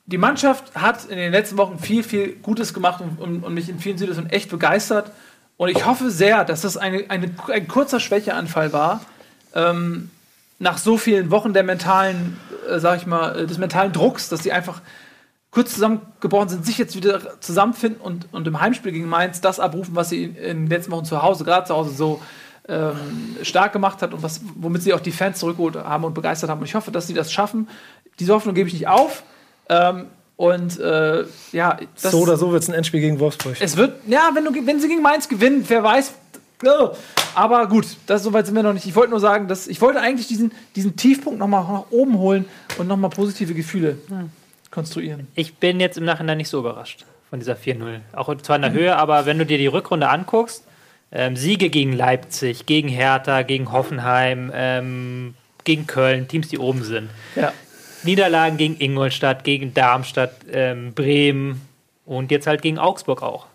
die 0.07 0.19
Mannschaft 0.19 0.75
hat 0.75 1.05
in 1.07 1.17
den 1.17 1.33
letzten 1.33 1.59
Wochen 1.59 1.79
viel, 1.79 2.03
viel 2.03 2.37
Gutes 2.37 2.73
gemacht 2.73 3.01
und, 3.01 3.21
und, 3.21 3.45
und 3.45 3.55
mich 3.55 3.69
in 3.69 3.81
vielen 3.81 3.99
Situationen 3.99 4.31
echt 4.31 4.51
begeistert. 4.51 5.11
Und 5.57 5.69
ich 5.69 5.85
hoffe 5.85 6.11
sehr, 6.11 6.45
dass 6.45 6.61
das 6.61 6.77
eine, 6.77 7.05
eine, 7.09 7.31
ein 7.53 7.67
kurzer 7.67 7.99
Schwächeanfall 7.99 8.73
war. 8.73 9.01
Ähm, 9.55 10.11
nach 10.59 10.79
so 10.79 10.97
vielen 10.97 11.31
Wochen 11.31 11.53
der 11.53 11.65
mentalen, 11.65 12.39
äh, 12.71 12.79
sag 12.79 12.99
ich 12.99 13.07
mal, 13.07 13.41
äh, 13.41 13.47
des 13.47 13.59
mentalen 13.59 13.93
Drucks, 13.93 14.29
dass 14.29 14.43
die 14.43 14.53
einfach 14.53 14.81
kurz 15.51 15.75
zusammengebrochen 15.75 16.51
sind, 16.51 16.67
sich 16.67 16.79
jetzt 16.79 16.95
wieder 16.95 17.41
zusammenfinden 17.41 18.01
und, 18.01 18.29
und 18.33 18.47
im 18.47 18.61
Heimspiel 18.61 18.93
gegen 18.93 19.09
Mainz 19.09 19.41
das 19.41 19.59
abrufen, 19.59 19.97
was 19.97 20.11
sie 20.11 20.25
in, 20.25 20.37
in 20.37 20.57
den 20.65 20.67
letzten 20.69 20.93
Wochen 20.93 21.05
zu 21.05 21.23
Hause, 21.23 21.45
gerade 21.45 21.67
zu 21.67 21.75
Hause 21.75 21.95
so 21.95 22.21
ähm, 22.69 23.37
stark 23.43 23.73
gemacht 23.73 24.03
hat 24.03 24.13
und 24.13 24.23
was, 24.23 24.41
womit 24.55 24.83
sie 24.83 24.93
auch 24.93 25.01
die 25.01 25.13
Fans 25.13 25.39
zurückgeholt 25.39 25.77
haben 25.77 26.05
und 26.05 26.15
begeistert 26.15 26.51
haben. 26.51 26.61
Und 26.61 26.67
ich 26.67 26.75
hoffe, 26.75 26.91
dass 26.91 27.07
sie 27.07 27.15
das 27.15 27.33
schaffen. 27.33 27.69
Diese 28.19 28.33
Hoffnung 28.35 28.55
gebe 28.55 28.69
ich 28.69 28.75
nicht 28.75 28.89
auf. 28.89 29.23
Ähm, 29.69 30.07
und 30.37 30.79
äh, 30.79 31.25
ja, 31.53 31.79
das, 32.01 32.13
so 32.13 32.21
oder 32.21 32.37
so 32.37 32.53
wird 32.53 32.63
es 32.63 32.69
ein 32.69 32.75
Endspiel 32.75 33.01
gegen 33.01 33.19
Wolfsburg. 33.19 33.57
es 33.59 33.77
wird, 33.77 34.01
ja, 34.07 34.31
wenn, 34.35 34.45
du, 34.45 34.67
wenn 34.67 34.81
sie 34.81 34.89
gegen 34.89 35.03
Mainz 35.03 35.29
gewinnen, 35.29 35.65
wer 35.67 35.83
weiß. 35.83 36.13
Oh. 36.65 36.91
Aber 37.35 37.67
gut, 37.69 37.87
das 38.07 38.23
soweit 38.23 38.47
sind 38.47 38.55
wir 38.55 38.63
noch 38.63 38.73
nicht. 38.73 38.87
Ich 38.87 38.95
wollte 38.95 39.11
nur 39.11 39.21
sagen, 39.21 39.49
dass 39.49 39.67
ich 39.67 39.81
wollte 39.81 40.01
eigentlich 40.01 40.27
diesen, 40.27 40.53
diesen 40.75 40.97
Tiefpunkt 40.97 41.39
nochmal 41.39 41.63
nach 41.65 41.91
oben 41.91 42.19
holen 42.19 42.47
und 42.79 42.87
nochmal 42.87 43.11
positive 43.11 43.55
Gefühle 43.55 43.99
konstruieren. 44.71 45.27
Ich 45.35 45.57
bin 45.57 45.81
jetzt 45.81 45.99
im 45.99 46.05
Nachhinein 46.05 46.39
nicht 46.39 46.49
so 46.49 46.61
überrascht 46.61 47.05
von 47.29 47.41
dieser 47.41 47.55
4-0. 47.55 48.01
Auch 48.13 48.35
zwar 48.39 48.57
in 48.57 48.63
der 48.63 48.73
Höhe, 48.73 48.97
aber 48.97 49.27
wenn 49.27 49.39
du 49.39 49.45
dir 49.45 49.59
die 49.59 49.67
Rückrunde 49.67 50.09
anguckst, 50.09 50.65
ähm, 51.13 51.37
Siege 51.37 51.71
gegen 51.71 51.93
Leipzig, 51.93 52.67
gegen 52.67 52.89
Hertha, 52.89 53.43
gegen 53.43 53.73
Hoffenheim, 53.73 54.51
ähm, 54.55 55.35
gegen 55.65 55.87
Köln, 55.87 56.29
Teams, 56.29 56.49
die 56.49 56.59
oben 56.59 56.85
sind. 56.85 57.11
Ja. 57.35 57.53
Niederlagen 58.07 58.57
gegen 58.57 58.81
Ingolstadt, 58.81 59.45
gegen 59.45 59.75
Darmstadt, 59.75 60.33
ähm, 60.51 60.95
Bremen 60.95 61.61
und 62.07 62.31
jetzt 62.31 62.47
halt 62.47 62.63
gegen 62.63 62.79
Augsburg 62.79 63.23
auch. 63.23 63.47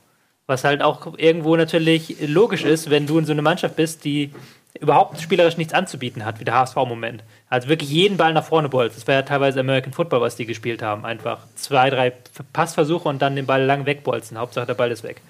Was 0.46 0.64
halt 0.64 0.82
auch 0.82 1.18
irgendwo 1.18 1.56
natürlich 1.56 2.18
logisch 2.28 2.64
ist, 2.64 2.90
wenn 2.90 3.08
du 3.08 3.18
in 3.18 3.26
so 3.26 3.32
einer 3.32 3.42
Mannschaft 3.42 3.76
bist, 3.76 4.04
die 4.04 4.32
überhaupt 4.80 5.20
spielerisch 5.22 5.58
nichts 5.58 5.74
anzubieten 5.74 6.26
hat, 6.26 6.40
wie 6.40 6.46
der 6.46 6.56
HSV 6.56 6.78
im 6.78 6.90
Moment. 6.90 7.24
Also 7.50 7.68
wirklich 7.68 7.90
jeden 7.90 8.18
Ball 8.18 8.34
nach 8.34 8.46
vorne 8.46 8.70
bolzt. 8.70 8.98
Das 8.98 9.08
war 9.08 9.16
ja 9.16 9.22
teilweise 9.22 9.60
American 9.60 9.94
Football, 9.94 10.22
was 10.22 10.36
die 10.36 10.46
gespielt 10.46 10.82
haben. 10.82 11.06
Einfach 11.06 11.40
zwei, 11.56 11.90
drei 11.90 12.14
Passversuche 12.54 13.10
und 13.10 13.22
dann 13.22 13.36
den 13.36 13.46
Ball 13.46 13.64
lang 13.64 13.86
wegbolzen. 13.86 14.38
Hauptsache 14.38 14.66
der 14.66 14.74
Ball 14.74 14.92
ist 14.92 15.04
weg. 15.04 15.22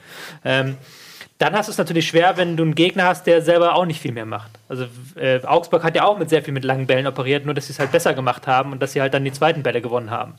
Ähm, 0.46 0.78
dann 1.42 1.54
hast 1.54 1.68
du 1.68 1.72
es 1.72 1.78
natürlich 1.80 2.08
schwer, 2.08 2.38
wenn 2.38 2.56
du 2.56 2.64
einen 2.64 2.76
Gegner 2.76 3.06
hast, 3.06 3.26
der 3.26 3.42
selber 3.42 3.76
auch 3.76 3.86
nicht 3.86 4.00
viel 4.00 4.12
mehr 4.12 4.28
macht. 4.28 4.52
Also 4.70 4.86
äh, 5.16 5.44
Augsburg 5.44 5.84
hat 5.84 5.96
ja 5.96 6.04
auch 6.04 6.20
mit 6.20 6.30
sehr 6.30 6.44
viel 6.44 6.54
mit 6.54 6.64
langen 6.64 6.86
Bällen 6.86 7.08
operiert, 7.08 7.46
nur 7.46 7.56
dass 7.56 7.66
sie 7.66 7.74
es 7.74 7.80
halt 7.80 7.92
besser 7.92 8.14
gemacht 8.14 8.46
haben 8.46 8.72
und 8.72 8.82
dass 8.82 8.94
sie 8.94 9.02
halt 9.02 9.16
dann 9.16 9.26
die 9.26 9.32
zweiten 9.32 9.64
Bälle 9.64 9.82
gewonnen 9.82 10.12
haben. 10.12 10.36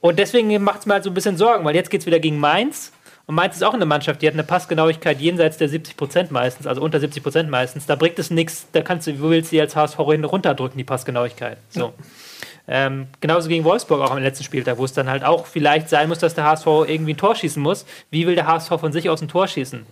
Und 0.00 0.18
deswegen 0.18 0.62
macht 0.62 0.80
es 0.80 0.86
mir 0.86 0.94
halt 0.94 1.04
so 1.04 1.10
ein 1.10 1.14
bisschen 1.14 1.36
Sorgen, 1.36 1.66
weil 1.66 1.74
jetzt 1.74 1.90
geht 1.90 2.00
es 2.00 2.06
wieder 2.06 2.18
gegen 2.18 2.38
Mainz. 2.38 2.92
Und 3.26 3.34
Mainz 3.34 3.56
ist 3.56 3.62
auch 3.62 3.74
eine 3.74 3.84
Mannschaft, 3.84 4.22
die 4.22 4.26
hat 4.26 4.34
eine 4.34 4.44
Passgenauigkeit 4.44 5.20
jenseits 5.20 5.58
der 5.58 5.68
70 5.68 5.98
Prozent 5.98 6.30
meistens, 6.30 6.66
also 6.66 6.80
unter 6.80 6.98
70 6.98 7.22
Prozent 7.22 7.50
meistens. 7.50 7.84
Da 7.84 7.96
bringt 7.96 8.18
es 8.18 8.30
nichts, 8.30 8.68
da 8.72 8.80
kannst 8.80 9.06
du, 9.06 9.20
wo 9.20 9.28
willst 9.28 9.52
du 9.52 9.56
die 9.56 9.60
als 9.60 9.76
HSV 9.76 9.98
runterdrücken, 9.98 10.78
die 10.78 10.84
Passgenauigkeit. 10.84 11.58
So. 11.68 11.92
Ähm, 12.68 13.08
genauso 13.20 13.48
gegen 13.48 13.64
Wolfsburg 13.64 14.00
auch 14.00 14.12
am 14.12 14.18
letzten 14.18 14.44
Spieltag, 14.44 14.78
wo 14.78 14.84
es 14.84 14.92
dann 14.92 15.10
halt 15.10 15.24
auch 15.24 15.44
vielleicht 15.46 15.90
sein 15.90 16.08
muss, 16.08 16.20
dass 16.20 16.34
der 16.34 16.44
HSV 16.44 16.66
irgendwie 16.86 17.12
ein 17.12 17.18
Tor 17.18 17.34
schießen 17.34 17.62
muss. 17.62 17.84
Wie 18.10 18.26
will 18.26 18.34
der 18.34 18.46
HSV 18.46 18.68
von 18.80 18.92
sich 18.92 19.10
aus 19.10 19.20
ein 19.20 19.28
Tor 19.28 19.46
schießen? 19.46 19.84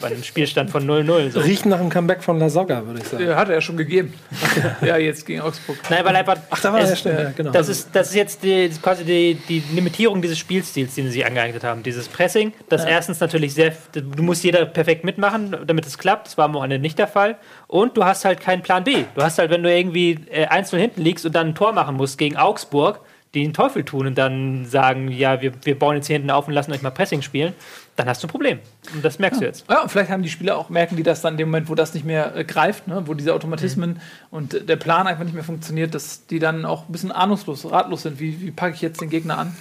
Bei 0.00 0.08
einem 0.08 0.22
Spielstand 0.22 0.70
von 0.70 0.88
0-0. 0.88 1.30
So. 1.30 1.40
Riecht 1.40 1.66
nach 1.66 1.80
einem 1.80 1.90
Comeback 1.90 2.22
von 2.22 2.38
La 2.38 2.48
Soga, 2.48 2.86
würde 2.86 3.00
ich 3.00 3.08
sagen. 3.08 3.26
Ja, 3.26 3.36
hat 3.36 3.48
er 3.48 3.54
ja 3.54 3.60
schon 3.60 3.76
gegeben. 3.76 4.14
ja, 4.82 4.96
jetzt 4.96 5.24
gegen 5.26 5.40
Augsburg. 5.40 5.78
Nein, 5.88 6.04
weil 6.04 6.16
einfach. 6.16 6.36
Ach, 6.50 6.60
da 6.60 6.72
war 6.72 6.80
es, 6.80 6.90
er, 6.90 6.96
stimmt, 6.96 7.18
ja, 7.18 7.30
genau. 7.30 7.50
Das 7.52 7.68
ist, 7.68 7.90
das 7.92 8.08
ist 8.08 8.14
jetzt 8.14 8.42
die, 8.42 8.70
quasi 8.82 9.04
die, 9.04 9.34
die 9.48 9.62
Limitierung 9.74 10.20
dieses 10.20 10.38
Spielstils, 10.38 10.94
den 10.94 11.10
sie 11.10 11.24
angeeignet 11.24 11.64
haben. 11.64 11.82
Dieses 11.82 12.08
Pressing, 12.08 12.52
das 12.68 12.84
erstens 12.84 13.20
natürlich 13.20 13.54
sehr. 13.54 13.72
Du 13.92 14.22
musst 14.22 14.44
jeder 14.44 14.66
perfekt 14.66 15.04
mitmachen, 15.04 15.56
damit 15.66 15.86
es 15.86 15.98
klappt. 15.98 16.26
Das 16.26 16.38
war 16.38 16.46
am 16.46 16.54
Wochenende 16.54 16.80
nicht 16.80 16.98
der 16.98 17.08
Fall. 17.08 17.36
Und 17.66 17.96
du 17.96 18.04
hast 18.04 18.24
halt 18.24 18.40
keinen 18.40 18.62
Plan 18.62 18.84
B. 18.84 19.04
Du 19.14 19.22
hast 19.22 19.38
halt, 19.38 19.50
wenn 19.50 19.62
du 19.62 19.74
irgendwie 19.74 20.18
äh, 20.30 20.46
einzeln 20.46 20.80
hinten 20.80 21.02
liegst 21.02 21.24
und 21.24 21.34
dann 21.34 21.48
ein 21.48 21.54
Tor 21.54 21.72
machen 21.72 21.96
musst 21.96 22.18
gegen 22.18 22.36
Augsburg, 22.36 23.00
den 23.42 23.52
Teufel 23.52 23.84
tun 23.84 24.06
und 24.06 24.16
dann 24.16 24.64
sagen, 24.66 25.10
ja, 25.10 25.40
wir, 25.42 25.52
wir 25.64 25.78
bauen 25.78 25.96
jetzt 25.96 26.06
hier 26.06 26.14
hinten 26.14 26.30
auf 26.30 26.46
und 26.46 26.54
lassen 26.54 26.72
euch 26.72 26.82
mal 26.82 26.90
Pressing 26.90 27.22
spielen, 27.22 27.52
dann 27.96 28.08
hast 28.08 28.22
du 28.22 28.26
ein 28.26 28.30
Problem. 28.30 28.58
Und 28.94 29.04
das 29.04 29.18
merkst 29.18 29.40
du 29.40 29.44
jetzt. 29.44 29.64
Ja, 29.68 29.82
und 29.82 29.90
vielleicht 29.90 30.10
haben 30.10 30.22
die 30.22 30.28
Spieler 30.28 30.56
auch, 30.56 30.68
merken 30.68 30.96
die 30.96 31.02
das 31.02 31.20
dann 31.20 31.34
in 31.34 31.38
dem 31.38 31.48
Moment, 31.48 31.68
wo 31.68 31.74
das 31.74 31.94
nicht 31.94 32.06
mehr 32.06 32.34
äh, 32.36 32.44
greift, 32.44 32.88
ne? 32.88 33.02
wo 33.06 33.14
diese 33.14 33.34
Automatismen 33.34 33.90
Mhm. 33.90 34.00
und 34.30 34.54
äh, 34.54 34.64
der 34.64 34.76
Plan 34.76 35.06
einfach 35.06 35.24
nicht 35.24 35.34
mehr 35.34 35.44
funktioniert, 35.44 35.94
dass 35.94 36.26
die 36.26 36.38
dann 36.38 36.64
auch 36.64 36.88
ein 36.88 36.92
bisschen 36.92 37.12
ahnungslos, 37.12 37.70
ratlos 37.70 38.02
sind. 38.02 38.20
Wie, 38.20 38.40
wie 38.40 38.50
packe 38.50 38.74
ich 38.74 38.80
jetzt 38.82 39.00
den 39.00 39.10
Gegner 39.10 39.38
an? 39.38 39.56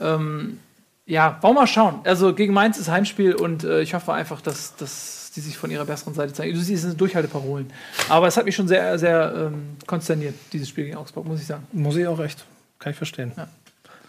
Ähm, 0.00 0.58
ja, 1.06 1.38
wollen 1.40 1.54
wir 1.54 1.60
mal 1.62 1.66
schauen. 1.66 2.00
Also 2.04 2.34
gegen 2.34 2.52
Mainz 2.52 2.78
ist 2.78 2.90
Heimspiel 2.90 3.34
und 3.34 3.64
äh, 3.64 3.80
ich 3.80 3.94
hoffe 3.94 4.12
einfach, 4.12 4.40
dass, 4.42 4.76
dass 4.76 5.30
die 5.34 5.40
sich 5.40 5.56
von 5.56 5.70
ihrer 5.70 5.84
besseren 5.84 6.14
Seite 6.14 6.32
zeigen. 6.32 6.52
Du 6.52 6.60
siehst, 6.60 6.82
es 6.84 6.90
sind 6.90 7.00
Durchhalteparolen. 7.00 7.72
Aber 8.08 8.26
es 8.26 8.36
hat 8.36 8.44
mich 8.44 8.56
schon 8.56 8.68
sehr, 8.68 8.98
sehr 8.98 9.32
ähm, 9.36 9.76
konsterniert, 9.86 10.34
dieses 10.52 10.68
Spiel 10.68 10.84
gegen 10.84 10.96
Augsburg, 10.96 11.26
muss 11.26 11.40
ich 11.40 11.46
sagen. 11.46 11.66
Muss 11.72 11.96
ich 11.96 12.06
auch 12.06 12.20
echt. 12.20 12.44
Kann 12.78 12.92
ich 12.92 12.96
verstehen. 12.96 13.32
Ja. 13.36 13.48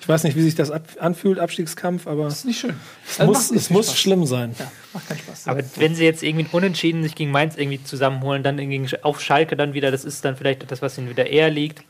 Ich 0.01 0.07
weiß 0.07 0.23
nicht, 0.23 0.37
wie 0.37 0.41
sich 0.41 0.55
das 0.55 0.71
ab 0.71 0.83
anfühlt, 0.99 1.39
Abstiegskampf, 1.39 2.07
aber 2.07 2.23
Das 2.25 2.33
es 2.33 2.39
ist 2.39 2.45
nicht 2.45 2.59
schön. 2.61 2.75
Also 3.17 3.25
muss, 3.33 3.51
es 3.51 3.69
muss 3.69 3.87
Spaß. 3.87 3.99
schlimm 3.99 4.25
sein. 4.25 4.55
Ja, 4.57 4.71
macht 4.93 5.07
keinen 5.09 5.19
Spaß. 5.19 5.47
Aber 5.49 5.61
wenn 5.75 5.93
sie 5.93 6.05
jetzt 6.05 6.23
irgendwie 6.23 6.47
unentschieden 6.53 7.03
sich 7.03 7.15
gegen 7.15 7.31
Mainz 7.31 7.57
irgendwie 7.57 7.83
zusammenholen, 7.83 8.41
dann 8.41 8.55
gegen, 8.57 8.87
auf 9.01 9.19
Schalke 9.21 9.57
dann 9.57 9.73
wieder, 9.73 9.91
das 9.91 10.05
ist 10.05 10.23
dann 10.23 10.37
vielleicht 10.37 10.71
das, 10.71 10.81
was 10.81 10.97
ihnen 10.97 11.09
wieder 11.09 11.27
eher 11.27 11.49
liegt. 11.49 11.83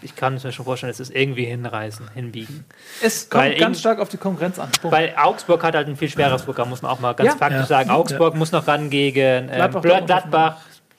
Ich 0.00 0.14
kann 0.14 0.34
es 0.34 0.44
mir 0.44 0.52
schon 0.52 0.64
vorstellen, 0.64 0.92
es 0.92 1.00
ist 1.00 1.12
irgendwie 1.12 1.44
hinreißen, 1.46 2.08
hinbiegen. 2.14 2.64
es 3.02 3.28
kommt 3.28 3.42
weil 3.46 3.56
ganz 3.58 3.80
stark 3.80 3.98
auf 3.98 4.08
die 4.08 4.16
Konkurrenz 4.16 4.60
an. 4.60 4.70
Punkt. 4.80 4.96
Weil 4.96 5.12
Augsburg 5.16 5.64
hat 5.64 5.74
halt 5.74 5.88
ein 5.88 5.96
viel 5.96 6.08
schwereres 6.08 6.42
Programm, 6.42 6.68
muss 6.68 6.82
man 6.82 6.92
auch 6.92 7.00
mal 7.00 7.14
ganz 7.14 7.30
Ja. 7.30 7.36
faktisch 7.36 7.60
Ja. 7.62 7.66
sagen. 7.66 7.90
Augsburg 7.90 8.36
muss 8.36 8.52
noch 8.52 8.68
ran 8.68 8.90
gegen 8.90 9.48
ähm, 9.48 9.56
Gladbach, 9.56 9.82
Gladbach, 9.82 10.56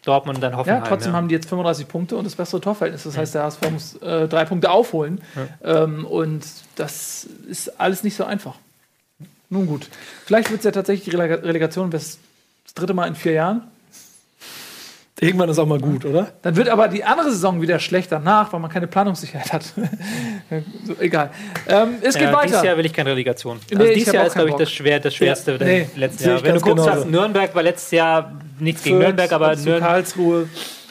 Dortmund, 0.10 0.38
und 0.38 0.42
dann 0.42 0.52
Ja, 0.54 0.58
Hoffenheim. 0.58 0.84
trotzdem 0.86 1.14
haben 1.14 1.28
die 1.28 1.36
jetzt 1.36 1.48
35 1.50 1.88
Punkte 1.88 2.18
und 2.18 2.24
das 2.26 2.36
bessere 2.36 2.60
Torverhältnis. 2.62 3.04
Das 3.04 3.18
heißt, 3.18 3.36
der 3.36 3.44
HSV 3.44 3.72
muss 3.72 3.96
äh, 4.02 4.28
drei 4.28 4.46
Punkte 4.46 4.72
aufholen. 4.72 5.22
Ähm, 5.64 6.06
und 6.06 6.44
das 6.76 7.28
ist 7.48 7.80
alles 7.80 8.04
nicht 8.04 8.16
so 8.16 8.24
einfach. 8.26 8.56
Nun 9.50 9.66
gut. 9.68 9.88
Vielleicht 10.26 10.50
wird 10.52 10.60
es 10.60 10.66
ja 10.66 10.72
tatsächlich 10.72 11.06
die 11.06 11.12
Relega 11.16 11.36
Relegation 11.36 11.90
das 11.92 12.18
dritte 12.76 12.94
Mal 12.94 13.08
in 13.08 13.16
vier 13.16 13.34
Jahren. 13.34 13.64
Irgendwann 15.22 15.50
ist 15.50 15.60
auch 15.60 15.66
mal 15.66 15.80
gut, 15.80 16.06
oder? 16.06 16.28
Dann 16.42 16.56
wird 16.56 16.70
aber 16.70 16.88
die 16.88 17.04
andere 17.04 17.30
Saison 17.30 17.62
wieder 17.62 17.80
schlecht 17.80 18.12
danach, 18.12 18.54
weil 18.54 18.60
man 18.62 18.72
keine 18.72 18.88
Planungssicherheit 18.88 19.52
hat. 19.52 19.64
so, 20.86 20.96
egal. 21.00 21.32
Ähm, 21.68 21.96
es 22.02 22.16
geht 22.16 22.24
ja, 22.24 22.34
weiter. 22.34 22.48
Dieses 22.48 22.64
Jahr 22.64 22.78
will 22.78 22.86
ich 22.86 22.94
keine 22.94 23.12
Relegation. 23.12 23.60
Nee, 23.70 23.78
Also 23.78 23.94
dieses 23.94 24.14
Jahr 24.14 24.28
ist, 24.28 24.34
glaube 24.34 24.50
ich, 24.50 24.56
das, 24.56 24.72
schwer, 24.72 25.00
das 25.00 25.14
Schwerste 25.14 25.52
Ja, 25.52 25.58
der 25.58 25.68
nee, 25.68 25.88
Jahr. 26.20 26.44
Wenn 26.44 26.56
du 26.56 26.62
guckst, 26.62 26.66
genauso. 26.66 26.92
hast, 26.92 27.06
Nürnberg 27.08 27.54
war 27.54 27.64
letztes 27.64 27.92
Jahr 27.92 28.40
nichts 28.60 28.84
gegen 28.84 29.00
Nürnberg, 29.00 29.32
aber 29.32 29.56
Nürnberg, 29.56 29.80
Karlsruhe. 29.80 30.48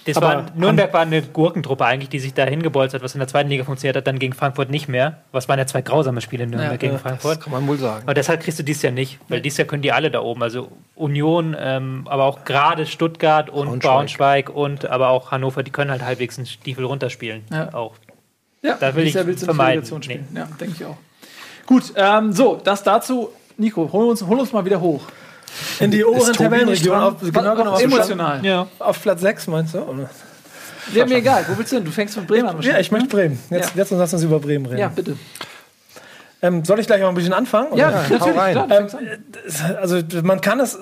Das 0.08 0.22
aber 0.22 0.26
war, 0.26 0.46
Nürnberg 0.54 0.92
war 0.92 1.02
eine 1.02 1.22
Gurkentruppe 1.22 1.84
eigentlich, 1.84 2.08
die 2.08 2.18
sich 2.18 2.34
da 2.34 2.44
hingebolzt 2.44 2.94
hat, 2.94 3.02
was 3.02 3.14
in 3.14 3.18
der 3.18 3.28
zweiten 3.28 3.48
Liga 3.48 3.64
funktioniert 3.64 3.96
hat, 3.96 4.06
dann 4.06 4.18
gegen 4.18 4.32
Frankfurt 4.32 4.70
nicht 4.70 4.88
mehr. 4.88 5.18
Was 5.32 5.48
waren 5.48 5.58
ja 5.58 5.66
zwei 5.66 5.82
grausame 5.82 6.20
Spiele 6.20 6.44
in 6.44 6.50
Nürnberg 6.50 6.72
Ja, 6.72 6.88
gegen 6.88 6.98
Frankfurt. 6.98 7.40
Kann 7.40 7.52
man 7.52 7.66
wohl 7.66 7.78
sagen. 7.78 8.02
Aber 8.04 8.14
deshalb 8.14 8.42
kriegst 8.42 8.58
du 8.58 8.62
dies 8.62 8.82
Jahr 8.82 8.92
nicht, 8.92 9.18
weil 9.28 9.40
dies 9.40 9.56
Jahr 9.56 9.66
können 9.66 9.82
die 9.82 9.92
alle 9.92 10.10
da 10.10 10.20
oben. 10.20 10.42
Also 10.42 10.68
Union, 10.94 11.56
ähm, 11.58 12.06
aber 12.08 12.24
auch 12.24 12.44
gerade 12.44 12.86
Stuttgart 12.86 13.50
und 13.50 13.80
Braunschweig. 13.80 14.46
Braunschweig. 14.46 14.50
und 14.50 14.86
aber 14.86 15.08
auch 15.10 15.30
Hannover, 15.30 15.62
die 15.62 15.70
können 15.70 15.90
halt 15.90 16.04
halbwegs 16.04 16.38
einen 16.38 16.46
Stiefel 16.46 16.84
runterspielen. 16.84 17.44
Ja. 17.50 17.72
Auch. 17.74 17.94
Ja, 18.62 18.76
Da 18.80 18.94
will 18.94 19.04
dieses 19.04 19.08
ich 19.08 19.14
Jahr 19.14 19.26
willst 19.26 19.42
du 19.42 19.46
nicht 19.46 19.54
vermeiden. 19.56 20.02
Spielen. 20.02 20.26
Ja, 20.34 20.48
denke 20.60 20.74
ich 20.76 20.84
auch. 20.84 20.96
Gut, 21.66 21.92
ähm, 21.96 22.32
so, 22.32 22.60
das 22.62 22.82
dazu. 22.82 23.30
Nico, 23.56 23.88
hol 23.92 24.08
uns, 24.08 24.22
hol 24.22 24.38
uns 24.38 24.52
mal 24.52 24.64
wieder 24.64 24.80
hoch. 24.80 25.02
In 25.80 25.90
die 25.90 26.04
oberen 26.04 26.32
Tabellenregion. 26.32 26.98
Auf, 27.00 27.20
genau, 27.20 27.56
genau, 27.56 27.72
auf, 27.72 27.82
Emotional. 27.82 28.44
Ja. 28.44 28.66
auf 28.78 29.00
Platz 29.02 29.20
6, 29.20 29.46
meinst 29.48 29.74
du? 29.74 29.78
Oder? 29.80 30.10
Ja, 30.92 31.04
mir 31.06 31.16
egal. 31.16 31.44
Wo 31.48 31.58
willst 31.58 31.72
du 31.72 31.76
hin? 31.76 31.84
Du 31.84 31.90
fängst 31.90 32.16
mit 32.16 32.26
Bremen 32.26 32.48
an. 32.48 32.60
Ja, 32.62 32.78
ich 32.78 32.90
möchte 32.90 33.08
Bremen. 33.08 33.38
Jetzt, 33.50 33.70
Ja. 33.74 33.82
jetzt 33.82 33.90
lass 33.90 34.12
uns 34.14 34.22
über 34.22 34.40
Bremen 34.40 34.66
reden. 34.66 34.78
Ja, 34.78 34.88
bitte. 34.88 35.16
Ähm, 36.40 36.64
soll 36.64 36.78
ich 36.78 36.86
gleich 36.86 37.02
auch 37.02 37.08
ein 37.08 37.14
bisschen 37.14 37.32
anfangen? 37.32 37.76
Ja, 37.76 37.88
oder? 37.88 38.02
natürlich. 38.02 38.36
rein. 38.36 38.52
Klar, 38.52 38.70
Ähm, 38.70 38.88
also 39.80 40.00
man 40.22 40.40
kann 40.40 40.60
es, 40.60 40.78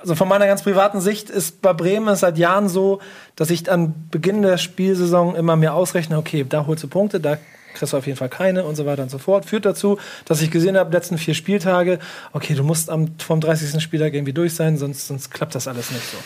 also 0.00 0.14
von 0.16 0.28
meiner 0.28 0.46
ganz 0.46 0.62
privaten 0.62 1.00
Sicht 1.00 1.30
ist 1.30 1.62
bei 1.62 1.72
Bremen 1.72 2.08
es 2.08 2.20
seit 2.20 2.36
Jahren 2.36 2.68
so, 2.68 3.00
dass 3.36 3.50
ich 3.50 3.70
am 3.70 3.94
Beginn 4.10 4.42
der 4.42 4.58
Spielsaison 4.58 5.36
immer 5.36 5.56
mir 5.56 5.72
ausrechne, 5.72 6.18
okay, 6.18 6.44
da 6.48 6.66
holst 6.66 6.82
du 6.82 6.88
Punkte, 6.88 7.20
da 7.20 7.38
kriegst 7.76 7.92
du 7.92 7.96
auf 7.96 8.06
jeden 8.06 8.18
Fall 8.18 8.28
keine 8.28 8.64
und 8.64 8.74
so 8.74 8.86
weiter 8.86 9.02
und 9.02 9.10
so 9.10 9.18
fort. 9.18 9.46
Führt 9.46 9.64
dazu, 9.64 9.98
dass 10.24 10.42
ich 10.42 10.50
gesehen 10.50 10.76
habe, 10.76 10.92
letzten 10.92 11.18
vier 11.18 11.34
Spieltage, 11.34 11.98
okay, 12.32 12.54
du 12.54 12.62
musst 12.62 12.90
am, 12.90 13.18
vom 13.18 13.40
30. 13.40 13.82
Spieltag 13.82 14.14
irgendwie 14.14 14.32
durch 14.32 14.54
sein, 14.54 14.76
sonst, 14.76 15.06
sonst 15.06 15.30
klappt 15.30 15.54
das 15.54 15.68
alles 15.68 15.90
nicht 15.90 16.10
so. 16.10 16.16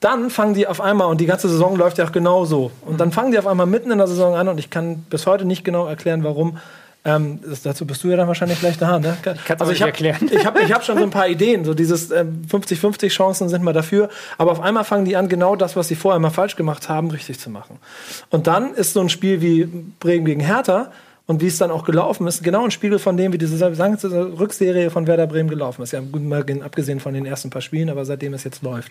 Dann 0.00 0.30
fangen 0.30 0.54
die 0.54 0.66
auf 0.66 0.80
einmal, 0.80 1.08
und 1.08 1.20
die 1.20 1.26
ganze 1.26 1.48
Saison 1.48 1.76
läuft 1.76 1.98
ja 1.98 2.04
auch 2.04 2.12
genau 2.12 2.44
so, 2.44 2.70
und 2.84 3.00
dann 3.00 3.12
fangen 3.12 3.32
die 3.32 3.38
auf 3.38 3.46
einmal 3.46 3.66
mitten 3.66 3.90
in 3.90 3.98
der 3.98 4.06
Saison 4.06 4.34
an 4.34 4.48
und 4.48 4.58
ich 4.58 4.70
kann 4.70 4.98
bis 5.10 5.26
heute 5.26 5.44
nicht 5.44 5.64
genau 5.64 5.86
erklären, 5.86 6.24
warum. 6.24 6.58
Ähm, 7.04 7.40
das, 7.46 7.62
dazu 7.62 7.86
bist 7.86 8.02
du 8.02 8.08
ja 8.08 8.16
dann 8.16 8.28
wahrscheinlich 8.28 8.58
gleich 8.60 8.76
da. 8.76 8.98
Ne? 8.98 9.16
kann's 9.22 9.60
also 9.60 9.72
ich 9.72 9.80
hab, 9.80 9.88
erklären. 9.88 10.28
ich 10.30 10.44
habe 10.44 10.60
ich 10.60 10.72
hab 10.72 10.84
schon 10.84 10.98
so 10.98 11.04
ein 11.04 11.10
paar 11.10 11.28
Ideen. 11.28 11.64
So 11.64 11.74
dieses 11.74 12.10
ähm, 12.10 12.42
50-50 12.50 13.08
Chancen 13.08 13.48
sind 13.48 13.62
mal 13.62 13.72
dafür. 13.72 14.08
Aber 14.36 14.52
auf 14.52 14.60
einmal 14.60 14.84
fangen 14.84 15.04
die 15.04 15.16
an, 15.16 15.28
genau 15.28 15.56
das, 15.56 15.76
was 15.76 15.88
sie 15.88 15.94
vorher 15.94 16.18
mal 16.18 16.30
falsch 16.30 16.56
gemacht 16.56 16.88
haben, 16.88 17.10
richtig 17.10 17.38
zu 17.38 17.50
machen. 17.50 17.78
Und 18.30 18.46
dann 18.46 18.74
ist 18.74 18.92
so 18.92 19.00
ein 19.00 19.08
Spiel 19.08 19.40
wie 19.40 19.64
Bremen 20.00 20.24
gegen 20.24 20.40
Hertha 20.40 20.90
und 21.26 21.42
wie 21.42 21.46
es 21.46 21.58
dann 21.58 21.70
auch 21.70 21.84
gelaufen 21.84 22.26
ist, 22.26 22.42
genau 22.42 22.64
ein 22.64 22.70
Spiegel 22.70 22.98
von 22.98 23.16
dem, 23.16 23.32
wie 23.32 23.38
diese 23.38 23.60
Rückserie 23.60 24.90
von 24.90 25.06
Werder 25.06 25.26
Bremen 25.26 25.50
gelaufen 25.50 25.82
ist. 25.82 25.92
Ja, 25.92 26.00
gut, 26.00 26.22
mal 26.22 26.44
abgesehen 26.62 27.00
von 27.00 27.14
den 27.14 27.26
ersten 27.26 27.50
paar 27.50 27.62
Spielen, 27.62 27.90
aber 27.90 28.04
seitdem 28.06 28.32
es 28.34 28.44
jetzt 28.44 28.62
läuft. 28.62 28.90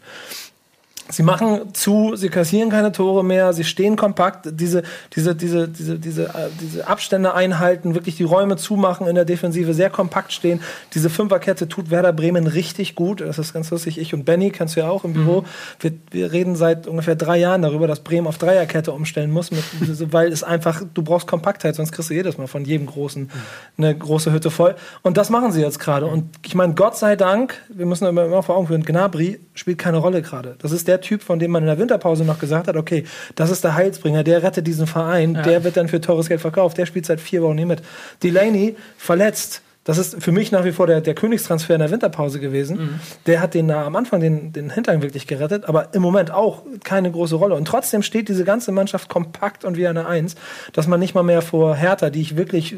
Sie 1.10 1.24
machen 1.24 1.74
zu, 1.74 2.16
sie 2.16 2.30
kassieren 2.30 2.70
keine 2.70 2.92
Tore 2.92 3.24
mehr, 3.24 3.54
sie 3.54 3.64
stehen 3.64 3.96
kompakt, 3.96 4.50
diese, 4.52 4.84
diese, 5.16 5.36
diese, 5.36 5.68
diese, 5.70 6.00
diese, 6.00 6.24
äh, 6.26 6.50
diese 6.60 6.88
Abstände 6.88 7.34
einhalten, 7.34 7.96
wirklich 7.96 8.18
die 8.18 8.24
Räume 8.24 8.58
zumachen 8.58 9.08
in 9.08 9.16
der 9.16 9.24
Defensive, 9.24 9.74
sehr 9.74 9.90
kompakt 9.90 10.34
stehen. 10.34 10.60
Diese 10.94 11.10
Fünferkette 11.10 11.70
tut 11.70 11.90
Werder 11.92 12.12
Bremen 12.12 12.48
richtig 12.48 12.96
gut. 12.96 13.22
Das 13.22 13.40
ist 13.40 13.54
ganz 13.54 13.72
lustig. 13.72 13.98
Ich 13.98 14.14
und 14.14 14.26
Benny, 14.26 14.52
kennst 14.52 14.76
du 14.76 14.82
ja 14.82 14.90
auch 14.90 15.06
im 15.06 15.14
Büro. 15.14 15.46
Wir, 15.80 15.94
wir 16.12 16.32
reden 16.32 16.56
seit 16.56 16.88
ungefähr 16.88 17.16
drei 17.16 17.38
Jahren 17.38 17.62
darüber, 17.62 17.88
dass 17.88 18.02
Bremen 18.02 18.28
auf 18.28 18.38
Dreierkette 18.38 18.92
umstellen 18.92 19.32
muss, 19.32 19.52
mit, 19.52 19.64
weil 20.12 20.32
es 20.32 20.44
einfach, 20.44 20.82
du 20.94 21.04
brauchst 21.04 21.28
Kompaktheit, 21.28 21.76
sonst 21.76 21.94
kriegst 21.94 22.10
du 22.10 22.14
jedes 22.14 22.38
Mal 22.38 22.48
von 22.48 22.66
jedem 22.66 22.88
Großen 22.88 23.30
eine 23.78 23.98
große 23.98 24.34
Hütte 24.34 24.52
voll. 24.52 24.76
Und 25.04 25.18
das 25.18 25.30
machen 25.30 25.52
sie 25.54 25.62
jetzt 25.62 25.80
gerade. 25.80 26.06
Und 26.06 26.26
ich 26.46 26.56
meine, 26.56 26.74
Gott 26.74 26.98
sei 26.98 27.16
Dank, 27.16 27.56
wir 27.70 27.86
müssen 27.86 28.06
immer, 28.06 28.26
immer 28.26 28.44
vor 28.44 28.58
Augen 28.58 28.68
führen, 28.68 28.84
Gnabry 28.84 29.40
spielt 29.54 29.78
keine 29.78 29.98
Rolle 29.98 30.22
gerade. 30.22 30.56
Das 30.60 30.72
ist 30.72 30.88
der 30.88 30.97
Typ, 31.02 31.22
von 31.22 31.40
dem 31.40 31.52
man 31.52 31.64
in 31.64 31.68
der 31.68 31.80
Winterpause 31.80 32.24
noch 32.24 32.40
gesagt 32.40 32.68
hat, 32.68 32.76
okay, 32.76 33.06
das 33.36 33.50
ist 33.50 33.64
der 33.64 33.76
Heilsbringer, 33.76 34.24
der 34.24 34.44
rettet 34.44 34.68
diesen 34.68 34.88
Verein, 34.88 35.34
der 35.34 35.64
wird 35.64 35.78
dann 35.78 35.88
für 35.88 36.02
teures 36.02 36.28
Geld 36.30 36.42
verkauft, 36.42 36.78
der 36.78 36.86
spielt 36.86 37.06
seit 37.06 37.22
vier 37.22 37.42
Wochen 37.42 37.56
nicht 37.56 37.68
mit. 37.68 37.82
Delaney 38.24 38.76
verletzt. 38.98 39.62
Das 39.84 39.98
ist 39.98 40.22
für 40.22 40.34
mich 40.34 40.52
nach 40.52 40.66
wie 40.66 40.74
vor 40.74 40.86
der, 40.86 41.00
der 41.00 41.16
Königstransfer 41.16 41.74
in 41.74 41.80
der 41.80 41.90
Winterpause 41.90 42.42
gewesen. 42.42 43.00
Der 43.26 43.40
hat 43.42 43.54
den 43.54 43.70
äh, 43.70 43.74
am 43.74 43.96
Anfang 43.96 44.20
den, 44.20 44.52
den 44.52 44.70
Hintern 44.70 45.02
wirklich 45.02 45.28
gerettet, 45.28 45.64
aber 45.64 45.94
im 45.94 46.02
Moment 46.02 46.30
auch 46.30 46.64
keine 46.84 47.10
große 47.10 47.36
Rolle. 47.36 47.56
Und 47.56 47.70
trotzdem 47.70 48.02
steht 48.02 48.28
diese 48.28 48.44
ganze 48.44 48.74
Mannschaft 48.74 49.08
kompakt 49.08 49.64
und 49.64 49.78
wie 49.78 49.88
eine 49.88 50.06
Eins, 50.06 50.36
dass 50.74 50.88
man 50.88 51.00
nicht 51.00 51.16
mal 51.16 51.24
mehr 51.24 51.42
vor 51.42 51.74
Hertha, 51.74 52.10
die 52.10 52.20
ich 52.20 52.36
wirklich 52.36 52.76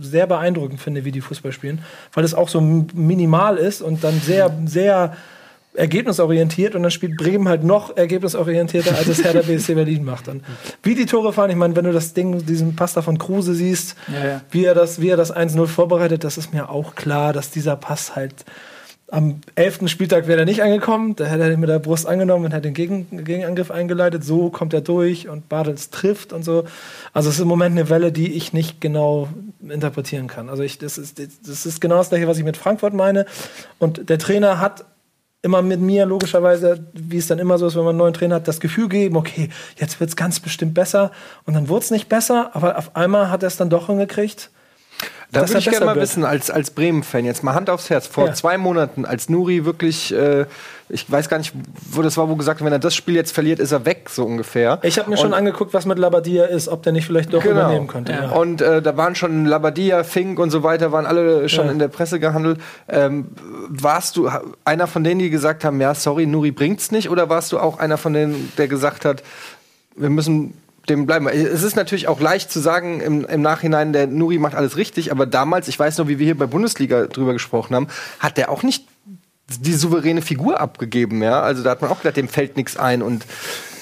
sehr 0.00 0.26
beeindruckend 0.26 0.80
finde, 0.80 1.06
wie 1.06 1.12
die 1.12 1.22
Fußball 1.22 1.52
spielen, 1.52 1.82
weil 2.12 2.24
es 2.24 2.34
auch 2.34 2.50
so 2.50 2.60
minimal 2.60 3.56
ist 3.56 3.80
und 3.80 4.04
dann 4.04 4.20
sehr, 4.20 4.54
sehr 4.66 5.16
ergebnisorientiert 5.74 6.74
und 6.74 6.82
dann 6.82 6.90
spielt 6.90 7.16
Bremen 7.16 7.48
halt 7.48 7.62
noch 7.62 7.96
ergebnisorientierter, 7.96 8.96
als 8.96 9.06
es 9.06 9.22
Hertha 9.24 9.42
BSC 9.42 9.74
Berlin 9.74 10.04
macht. 10.04 10.28
Und 10.28 10.42
wie 10.82 10.94
die 10.94 11.06
Tore 11.06 11.32
fahren, 11.32 11.50
ich 11.50 11.56
meine, 11.56 11.76
wenn 11.76 11.84
du 11.84 11.92
das 11.92 12.12
Ding, 12.12 12.44
diesen 12.44 12.74
Pasta 12.76 13.02
von 13.02 13.18
Kruse 13.18 13.54
siehst, 13.54 13.96
Ja, 14.12 14.26
ja. 14.28 14.40
wie 14.50 14.64
er 14.64 14.74
das, 14.74 15.00
wie 15.00 15.08
er 15.08 15.16
das 15.16 15.34
1-0 15.34 15.66
vorbereitet, 15.66 16.24
das 16.24 16.38
ist 16.38 16.52
mir 16.52 16.70
auch 16.70 16.94
klar, 16.94 17.32
dass 17.32 17.50
dieser 17.50 17.76
Pass 17.76 18.16
halt 18.16 18.34
Am 19.12 19.40
elften 19.56 19.88
Spieltag 19.88 20.28
wäre 20.28 20.40
er 20.40 20.44
nicht 20.44 20.62
angekommen, 20.62 21.16
da 21.16 21.24
hätte 21.24 21.42
er 21.42 21.50
den 21.50 21.58
mit 21.60 21.68
der 21.68 21.80
Brust 21.80 22.06
angenommen 22.06 22.44
und 22.46 22.54
hat 22.54 22.64
den 22.64 22.74
Gegen 22.74 23.24
Gegenangriff 23.24 23.70
eingeleitet. 23.72 24.24
So 24.24 24.50
kommt 24.50 24.72
er 24.72 24.82
durch 24.82 25.28
und 25.28 25.48
Bartels 25.48 25.90
trifft 25.90 26.32
und 26.32 26.44
so. 26.44 26.64
Also 27.12 27.28
es 27.28 27.36
ist 27.36 27.40
im 27.42 27.48
Moment 27.48 27.76
eine 27.76 27.88
Welle, 27.90 28.12
die 28.12 28.32
ich 28.34 28.52
nicht 28.52 28.80
genau 28.80 29.28
interpretieren 29.68 30.26
kann. 30.28 30.48
Also 30.48 30.62
ich, 30.62 30.78
das, 30.78 30.96
ist, 30.98 31.18
das 31.18 31.66
ist 31.66 31.80
genau 31.80 31.96
das 31.96 32.08
gleiche, 32.10 32.28
was 32.28 32.38
ich 32.38 32.44
mit 32.44 32.56
Frankfurt 32.56 32.94
meine. 32.94 33.26
Und 33.78 34.08
der 34.08 34.18
Trainer 34.18 34.60
hat 34.60 34.84
immer 35.42 35.62
mit 35.62 35.80
mir 35.80 36.04
logischerweise, 36.06 36.84
wie 36.92 37.16
es 37.16 37.26
dann 37.26 37.38
immer 37.38 37.56
so 37.58 37.66
ist, 37.66 37.74
wenn 37.74 37.82
man 37.84 37.90
einen 37.90 37.98
neuen 37.98 38.14
Trainer 38.14 38.36
hat, 38.36 38.48
das 38.48 38.60
Gefühl 38.60 38.88
gegeben, 38.88 39.16
okay, 39.16 39.48
jetzt 39.78 39.98
wird 40.00 40.10
es 40.10 40.16
ganz 40.16 40.38
bestimmt 40.40 40.74
besser. 40.74 41.10
Und 41.46 41.54
dann 41.54 41.68
wurde 41.68 41.84
es 41.84 41.90
nicht 41.90 42.08
besser, 42.08 42.50
aber 42.52 42.76
auf 42.76 42.94
einmal 42.94 43.30
hat 43.30 43.42
er 43.42 43.46
es 43.46 43.56
dann 43.56 43.70
doch 43.70 43.86
hingekriegt. 43.86 44.50
Da 45.32 45.48
würde 45.48 45.58
ich 45.58 45.64
gerne 45.70 45.86
mal 45.86 45.94
wird. 45.94 46.02
wissen, 46.02 46.24
als, 46.24 46.50
als 46.50 46.72
Bremen-Fan, 46.72 47.24
jetzt 47.24 47.42
mal 47.42 47.54
Hand 47.54 47.70
aufs 47.70 47.88
Herz, 47.88 48.06
vor 48.06 48.26
Ja. 48.26 48.34
zwei 48.34 48.58
Monaten, 48.58 49.06
als 49.06 49.28
Nuri 49.28 49.64
wirklich, 49.64 50.12
äh, 50.12 50.44
ich 50.92 51.10
weiß 51.10 51.28
gar 51.28 51.38
nicht, 51.38 51.52
wo 51.92 52.02
das 52.02 52.16
war, 52.16 52.28
wo 52.28 52.36
gesagt 52.36 52.60
hat, 52.60 52.66
wenn 52.66 52.72
er 52.72 52.78
das 52.80 52.94
Spiel 52.94 53.14
jetzt 53.14 53.32
verliert, 53.32 53.58
ist 53.60 53.72
er 53.72 53.84
weg, 53.86 54.08
so 54.10 54.24
ungefähr. 54.24 54.78
Ich 54.82 54.98
habe 54.98 55.08
mir 55.08 55.16
schon 55.16 55.28
Und- 55.28 55.34
angeguckt, 55.34 55.72
was 55.72 55.86
mit 55.86 55.98
Labadia 55.98 56.44
ist, 56.46 56.68
ob 56.68 56.82
der 56.82 56.92
nicht 56.92 57.06
vielleicht 57.06 57.32
doch 57.32 57.42
Genau. 57.42 57.60
übernehmen 57.60 57.86
könnte. 57.86 58.12
Ja. 58.12 58.30
Und 58.32 58.60
äh, 58.60 58.82
da 58.82 58.96
waren 58.96 59.14
schon 59.14 59.46
Labadia, 59.46 60.02
Fink 60.04 60.38
und 60.38 60.50
so 60.50 60.62
weiter, 60.62 60.92
waren 60.92 61.06
alle 61.06 61.48
schon 61.48 61.66
Ja. 61.66 61.72
in 61.72 61.78
der 61.78 61.88
Presse 61.88 62.18
gehandelt. 62.20 62.60
Ähm, 62.88 63.28
warst 63.68 64.16
du 64.16 64.28
einer 64.64 64.86
von 64.86 65.04
denen, 65.04 65.20
die 65.20 65.30
gesagt 65.30 65.64
haben, 65.64 65.80
ja, 65.80 65.94
sorry, 65.94 66.26
Nuri 66.26 66.50
bringt's 66.50 66.90
nicht? 66.90 67.08
Oder 67.10 67.28
warst 67.28 67.52
du 67.52 67.58
auch 67.58 67.78
einer 67.78 67.96
von 67.96 68.12
denen, 68.12 68.52
der 68.58 68.66
gesagt 68.68 69.04
hat, 69.04 69.22
wir 69.96 70.10
müssen 70.10 70.54
dem 70.88 71.06
bleiben? 71.06 71.28
Es 71.28 71.62
ist 71.62 71.76
natürlich 71.76 72.08
auch 72.08 72.20
leicht 72.20 72.50
zu 72.50 72.58
sagen 72.58 73.00
im, 73.00 73.24
im 73.26 73.42
Nachhinein, 73.42 73.92
der 73.92 74.06
Nuri 74.08 74.38
macht 74.38 74.54
alles 74.56 74.76
richtig, 74.76 75.12
aber 75.12 75.26
damals, 75.26 75.68
ich 75.68 75.78
weiß 75.78 75.98
noch, 75.98 76.08
wie 76.08 76.18
wir 76.18 76.24
hier 76.26 76.36
bei 76.38 76.46
Bundesliga 76.46 77.06
drüber 77.06 77.32
gesprochen 77.32 77.76
haben, 77.76 77.86
hat 78.18 78.36
der 78.36 78.50
auch 78.50 78.62
nicht 78.62 78.86
die 79.58 79.72
souveräne 79.72 80.22
Figur 80.22 80.60
abgegeben, 80.60 81.22
ja. 81.22 81.40
Also 81.42 81.62
da 81.62 81.70
hat 81.70 81.82
man 81.82 81.90
auch 81.90 81.98
gedacht, 81.98 82.16
dem 82.16 82.28
fällt 82.28 82.56
nichts 82.56 82.76
ein 82.76 83.02
und 83.02 83.26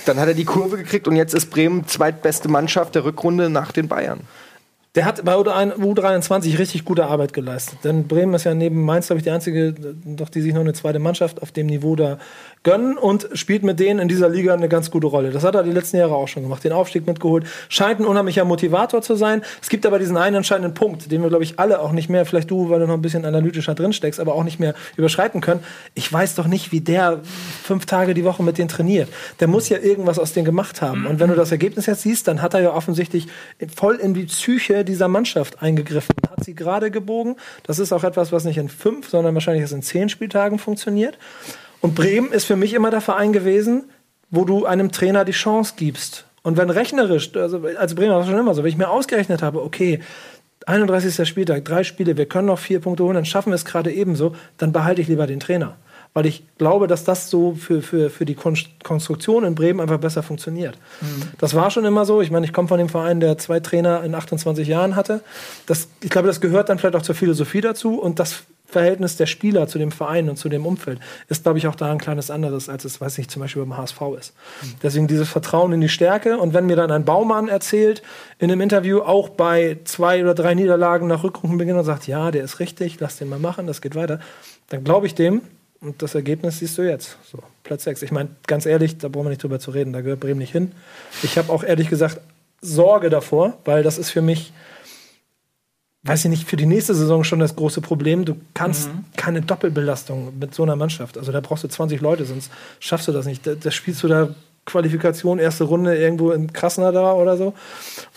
dann 0.07 0.19
hat 0.19 0.29
er 0.29 0.35
die 0.35 0.45
Kurve 0.45 0.79
gekriegt 0.79 1.07
und 1.07 1.17
jetzt 1.17 1.35
ist 1.35 1.51
Bremen 1.51 1.87
zweitbeste 1.87 2.49
Mannschaft 2.49 2.95
der 2.95 3.05
Rückrunde 3.05 3.51
nach 3.51 3.73
den 3.73 3.89
Bayern. 3.89 4.21
Der 4.95 5.05
hat 5.05 5.23
bei 5.25 5.35
U23 5.35 6.59
richtig 6.59 6.85
gute 6.85 7.07
Arbeit 7.07 7.35
geleistet. 7.35 7.81
Denn 7.85 8.09
Bremen 8.09 8.33
ist 8.33 8.45
ja 8.45 8.55
neben 8.55 8.85
Mainz, 8.85 9.09
glaube 9.09 9.19
ich, 9.19 9.25
die 9.25 9.31
einzige, 9.31 9.75
doch 10.05 10.31
die 10.31 10.41
sich 10.41 10.55
noch 10.55 10.63
eine 10.63 10.73
zweite 10.73 10.99
Mannschaft 10.99 11.43
auf 11.43 11.53
dem 11.53 11.67
Niveau 11.67 11.95
da 11.95 12.19
gönnen 12.63 12.97
und 12.97 13.29
spielt 13.35 13.63
mit 13.63 13.79
denen 13.81 14.01
in 14.01 14.09
dieser 14.09 14.31
Liga 14.31 14.55
eine 14.55 14.69
ganz 14.69 14.91
gute 14.91 15.07
Rolle. 15.07 15.31
Das 15.31 15.45
hat 15.45 15.55
er 15.55 15.63
die 15.63 15.73
letzten 15.73 15.99
Jahre 15.99 16.15
auch 16.15 16.27
schon 16.27 16.43
gemacht. 16.43 16.65
Den 16.65 16.73
Aufstieg 16.73 17.07
mitgeholt. 17.07 17.47
Scheint 17.69 18.01
ein 18.01 18.07
unheimlicher 18.07 18.47
Motivator 18.47 19.03
zu 19.03 19.15
sein. 19.15 19.43
Es 19.61 19.69
gibt 19.69 19.85
aber 19.85 19.99
diesen 19.99 20.17
einen 20.17 20.37
entscheidenden 20.37 20.73
Punkt, 20.73 21.13
den 21.13 21.23
wir, 21.23 21.29
glaube 21.29 21.45
ich, 21.45 21.59
alle 21.59 21.81
auch 21.81 21.93
nicht 21.93 22.09
mehr, 22.09 22.25
vielleicht 22.25 22.51
du, 22.51 22.71
weil 22.71 22.81
du 22.81 22.87
noch 22.87 22.95
ein 22.95 23.03
bisschen 23.03 23.27
analytischer 23.27 23.75
drin 23.75 23.93
steckst, 23.93 24.19
aber 24.19 24.35
auch 24.35 24.45
nicht 24.45 24.59
mehr 24.59 24.75
überschreiten 24.97 25.43
können. 25.43 25.63
Ich 25.95 26.11
weiß 26.11 26.35
doch 26.35 26.47
nicht, 26.47 26.73
wie 26.73 26.81
der 26.81 27.21
fünf 27.63 27.85
Tage 27.85 28.15
die 28.15 28.25
Woche 28.25 28.43
mit 28.43 28.57
denen 28.57 28.69
trainiert. 28.69 29.11
Der 29.39 29.49
muss 29.49 29.69
ja 29.69 29.79
irgendwas 29.79 30.19
aus 30.19 30.33
denen 30.33 30.47
gemacht 30.47 30.81
haben. 30.81 31.07
Und 31.07 31.21
wenn 31.21 31.29
du 31.29 31.37
das 31.37 31.53
Ergebnis 31.53 31.87
jetzt 31.87 32.03
siehst, 32.03 32.27
dann 32.27 32.41
hat 32.41 32.55
er 32.55 32.61
ja 32.61 32.75
offensichtlich 32.75 33.29
voll 33.75 33.97
in 33.97 34.15
die 34.15 34.25
Psyche 34.25 34.78
dieser 34.85 35.09
Mannschaft 35.09 35.63
eingegriffen. 35.63 36.15
Hat 36.31 36.45
sie 36.45 36.55
gerade 36.55 36.91
gebogen. 36.91 37.37
Das 37.65 37.79
ist 37.79 37.93
auch 37.93 38.05
etwas, 38.05 38.33
was 38.33 38.45
nicht 38.45 38.59
in 38.59 38.69
fünf, 38.69 39.09
sondern 39.09 39.35
wahrscheinlich 39.35 39.63
erst 39.63 39.75
in 39.75 39.83
zehn 39.83 40.09
Spieltagen 40.09 40.59
funktioniert. 40.59 41.19
Und 41.81 41.95
Bremen 41.95 42.33
ist 42.33 42.45
für 42.45 42.57
mich 42.57 42.75
immer 42.75 42.91
der 42.91 43.01
Verein 43.01 43.33
gewesen, 43.33 43.85
wo 44.31 44.45
du 44.45 44.67
einem 44.67 44.93
Trainer 44.93 45.25
die 45.25 45.33
Chance 45.33 45.75
gibst. 45.77 46.27
Und 46.43 46.57
wenn 46.57 46.71
rechnerisch, 46.71 47.35
also 47.37 47.63
als 47.79 47.95
Bremer 47.95 48.15
war 48.15 48.21
es 48.23 48.29
schon 48.29 48.39
immer 48.39 48.55
so, 48.55 48.63
wenn 48.63 48.71
ich 48.71 48.79
mir 48.79 48.91
ausgerechnet 48.91 49.43
habe, 49.43 49.63
okay, 49.63 50.01
31. 50.67 51.27
Spieltag, 51.27 51.65
drei 51.65 51.83
Spiele, 51.85 52.17
wir 52.17 52.27
können 52.27 52.47
noch 52.47 52.59
vier 52.59 52.81
Punkte 52.81 53.05
holen, 53.05 53.15
dann 53.15 53.25
schaffen 53.25 53.51
wir 53.51 53.55
es 53.55 53.65
gerade 53.65 53.93
ebenso, 53.93 54.35
dann 54.59 54.73
behalte 54.73 55.01
ich 55.01 55.09
lieber 55.09 55.27
den 55.27 55.41
Trainer. 55.41 55.77
Weil 56.15 56.27
ich 56.27 56.43
glaube, 56.59 56.87
dass 56.89 57.05
das 57.05 57.31
so 57.31 57.55
für, 57.55 57.83
für, 57.83 58.11
für 58.11 58.25
die 58.25 58.35
Kon- 58.35 58.57
Konstruktion 58.83 59.45
in 59.45 59.55
Bremen 59.55 59.81
einfach 59.81 59.99
besser 59.99 60.23
funktioniert. 60.23 60.79
Das 61.39 61.55
war 61.55 61.71
schon 61.71 61.85
immer 61.85 62.05
so. 62.05 62.21
Ich 62.21 62.31
meine, 62.31 62.45
ich 62.47 62.53
komme 62.53 62.67
von 62.69 62.79
dem 62.79 62.89
Verein, 62.89 63.21
der 63.21 63.39
zwei 63.39 63.61
Trainer 63.61 64.03
in 64.03 64.15
28 64.15 64.67
Jahren 64.67 64.97
hatte. 64.97 65.21
Das, 65.67 65.89
ich 66.03 66.11
glaube, 66.11 66.27
das 66.27 66.41
gehört 66.41 66.69
dann 66.71 66.79
vielleicht 66.79 66.97
auch 66.97 67.03
zur 67.03 67.15
Philosophie 67.15 67.61
dazu. 67.61 68.01
Und 68.01 68.19
das 68.19 68.43
Verhältnis 68.67 69.17
der 69.17 69.25
Spieler 69.27 69.67
zu 69.67 69.79
dem 69.79 69.91
Verein 69.93 70.29
und 70.29 70.37
zu 70.37 70.49
dem 70.51 70.67
Umfeld 70.67 70.99
ist, 71.29 71.43
glaube 71.45 71.57
ich, 71.59 71.67
auch 71.69 71.75
da 71.75 71.91
ein 71.91 71.97
kleines 71.99 72.31
anderes, 72.31 72.69
als 72.69 72.85
es, 72.85 73.01
weiß 73.01 73.17
ich, 73.19 73.29
zum 73.31 73.41
Beispiel 73.41 73.63
beim 73.65 73.77
HSV 73.79 74.01
ist. 74.19 74.35
Deswegen 74.83 75.07
dieses 75.07 75.29
Vertrauen 75.29 75.73
in 75.73 75.81
die 75.81 75.89
Stärke. 75.89 76.37
Und 76.39 76.53
wenn 76.53 76.67
mir 76.67 76.77
dann 76.77 76.91
ein 76.91 77.05
Baumann 77.05 77.49
erzählt 77.49 78.03
in 78.39 78.51
einem 78.51 78.61
Interview, 78.61 79.01
auch 79.01 79.29
bei 79.31 79.79
zwei 79.85 80.21
oder 80.23 80.35
drei 80.35 80.55
Niederlagen 80.55 81.07
nach 81.07 81.23
Rückrundenbeginn 81.23 81.77
und 81.77 81.85
sagt, 81.85 82.07
ja, 82.09 82.31
der 82.31 82.45
ist 82.45 82.59
richtig, 82.61 82.99
lass 83.01 83.17
den 83.17 83.29
mal 83.31 83.39
machen, 83.39 83.67
das 83.67 83.81
geht 83.81 83.95
weiter, 83.95 84.21
dann 84.69 84.85
glaube 84.85 85.07
ich 85.07 85.15
dem. 85.15 85.43
Und 85.81 86.03
das 86.03 86.15
Ergebnis 86.15 86.59
siehst 86.59 86.77
du 86.77 86.83
jetzt. 86.83 87.17
So, 87.31 87.39
Platz 87.63 87.85
6. 87.85 88.03
Ich 88.03 88.11
meine, 88.11 88.31
ganz 88.47 88.67
ehrlich, 88.67 88.99
da 88.99 89.09
brauchen 89.09 89.27
wir 89.27 89.31
nicht 89.31 89.43
drüber 89.43 89.61
zu 89.61 89.71
reden, 89.71 89.93
da 89.93 90.01
gehört 90.01 90.21
Bremen 90.21 90.39
nicht 90.39 90.53
hin. 90.53 90.73
Ich 91.23 91.39
habe 91.39 91.53
auch 91.53 91.63
ehrlich 91.63 91.89
gesagt 91.89 92.21
Sorge 92.61 93.11
davor, 93.11 93.59
weil 93.65 93.85
das 93.85 93.99
ist 93.99 94.11
für 94.11 94.23
mich, 94.23 94.53
weiß 96.03 96.25
ich 96.25 96.31
nicht, 96.31 96.49
für 96.49 96.57
die 96.57 96.67
nächste 96.67 96.95
Saison 96.95 97.23
schon 97.23 97.39
das 97.39 97.55
große 97.55 97.81
Problem. 97.81 98.25
Du 98.25 98.37
kannst 98.55 98.91
keine 99.17 99.41
Doppelbelastung 99.43 100.37
mit 100.39 100.53
so 100.53 100.65
einer 100.65 100.75
Mannschaft. 100.75 101.17
Also 101.17 101.31
da 101.31 101.41
brauchst 101.41 101.63
du 101.63 101.69
20 101.69 102.01
Leute, 102.01 102.25
sonst 102.25 102.51
schaffst 102.81 103.07
du 103.07 103.13
das 103.13 103.27
nicht. 103.27 103.47
Da, 103.47 103.55
da 103.55 103.71
spielst 103.71 104.03
du 104.03 104.09
da 104.09 104.35
Qualifikation, 104.65 105.39
erste 105.39 105.65
Runde 105.65 105.97
irgendwo 105.97 106.33
in 106.33 106.53
Krasnodar 106.53 107.17
oder 107.17 107.37
so 107.37 107.55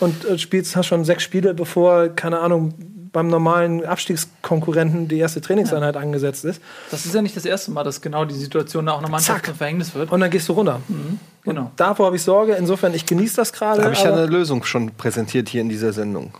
und 0.00 0.24
äh, 0.24 0.36
spielst, 0.38 0.76
hast 0.76 0.86
schon 0.86 1.04
sechs 1.04 1.22
Spiele, 1.22 1.54
bevor, 1.54 2.10
keine 2.10 2.40
Ahnung, 2.40 2.74
beim 3.12 3.28
normalen 3.28 3.84
Abstiegskonkurrenten 3.84 5.08
die 5.08 5.18
erste 5.18 5.40
Trainingseinheit 5.40 5.96
angesetzt 5.96 6.44
ist. 6.44 6.62
Das 6.90 7.04
ist 7.04 7.14
ja 7.14 7.22
nicht 7.22 7.36
das 7.36 7.44
erste 7.44 7.70
Mal, 7.70 7.84
dass 7.84 8.00
genau 8.00 8.24
die 8.24 8.34
Situation 8.34 8.86
da 8.86 8.92
auch 8.92 9.18
Zack. 9.18 9.46
zum 9.46 9.54
Verhängnis 9.54 9.94
wird. 9.94 10.10
Und 10.10 10.20
dann 10.20 10.30
gehst 10.30 10.48
du 10.48 10.54
runter. 10.54 10.80
Genau. 11.44 11.70
Davor 11.76 12.06
habe 12.06 12.16
ich 12.16 12.22
Sorge. 12.22 12.54
Insofern, 12.54 12.94
ich 12.94 13.04
genieße 13.04 13.36
das 13.36 13.52
gerade. 13.52 13.78
Da 13.78 13.84
habe 13.84 13.94
ich 13.94 14.02
ja 14.02 14.12
eine 14.12 14.26
Lösung 14.26 14.64
schon 14.64 14.90
präsentiert 14.92 15.48
hier 15.48 15.60
in 15.60 15.68
dieser 15.68 15.92
Sendung. 15.92 16.32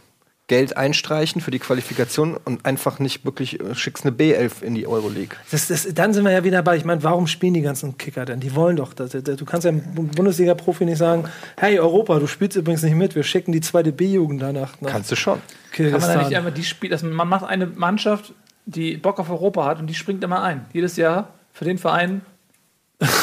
Geld 0.52 0.76
einstreichen 0.76 1.40
für 1.40 1.50
die 1.50 1.58
Qualifikation 1.58 2.36
und 2.36 2.66
einfach 2.66 2.98
nicht 2.98 3.24
wirklich 3.24 3.58
äh, 3.58 3.74
schickst 3.74 4.04
eine 4.04 4.14
B11 4.14 4.62
in 4.62 4.74
die 4.74 4.86
Euroleague. 4.86 5.34
Das, 5.50 5.68
das, 5.68 5.88
dann 5.94 6.12
sind 6.12 6.24
wir 6.24 6.30
ja 6.30 6.44
wieder 6.44 6.62
bei, 6.62 6.76
ich 6.76 6.84
meine, 6.84 7.02
warum 7.02 7.26
spielen 7.26 7.54
die 7.54 7.62
ganzen 7.62 7.96
Kicker 7.96 8.26
denn? 8.26 8.38
Die 8.38 8.54
wollen 8.54 8.76
doch. 8.76 8.92
Das, 8.92 9.12
das, 9.12 9.22
du 9.22 9.46
kannst 9.46 9.64
ja 9.64 9.70
einem 9.70 10.08
Bundesliga-Profi 10.08 10.84
nicht 10.84 10.98
sagen, 10.98 11.24
hey 11.56 11.78
Europa, 11.78 12.18
du 12.18 12.26
spielst 12.26 12.58
übrigens 12.58 12.82
nicht 12.82 12.94
mit, 12.94 13.14
wir 13.14 13.22
schicken 13.22 13.52
die 13.52 13.62
zweite 13.62 13.92
B-Jugend 13.92 14.42
danach 14.42 14.78
nach 14.82 14.90
Kannst 14.90 15.10
du 15.10 15.16
schon. 15.16 15.40
Kann 15.70 15.90
man 15.90 16.00
da 16.02 16.22
nicht 16.22 16.36
einfach 16.36 16.52
die 16.52 16.64
Spiel, 16.64 16.90
dass 16.90 17.02
man 17.02 17.26
macht 17.26 17.46
eine 17.46 17.64
Mannschaft, 17.64 18.34
die 18.66 18.98
Bock 18.98 19.20
auf 19.20 19.30
Europa 19.30 19.64
hat 19.64 19.78
und 19.80 19.86
die 19.86 19.94
springt 19.94 20.22
immer 20.22 20.42
ein. 20.42 20.66
Jedes 20.74 20.96
Jahr 20.96 21.30
für 21.54 21.64
den 21.64 21.78
Verein, 21.78 22.20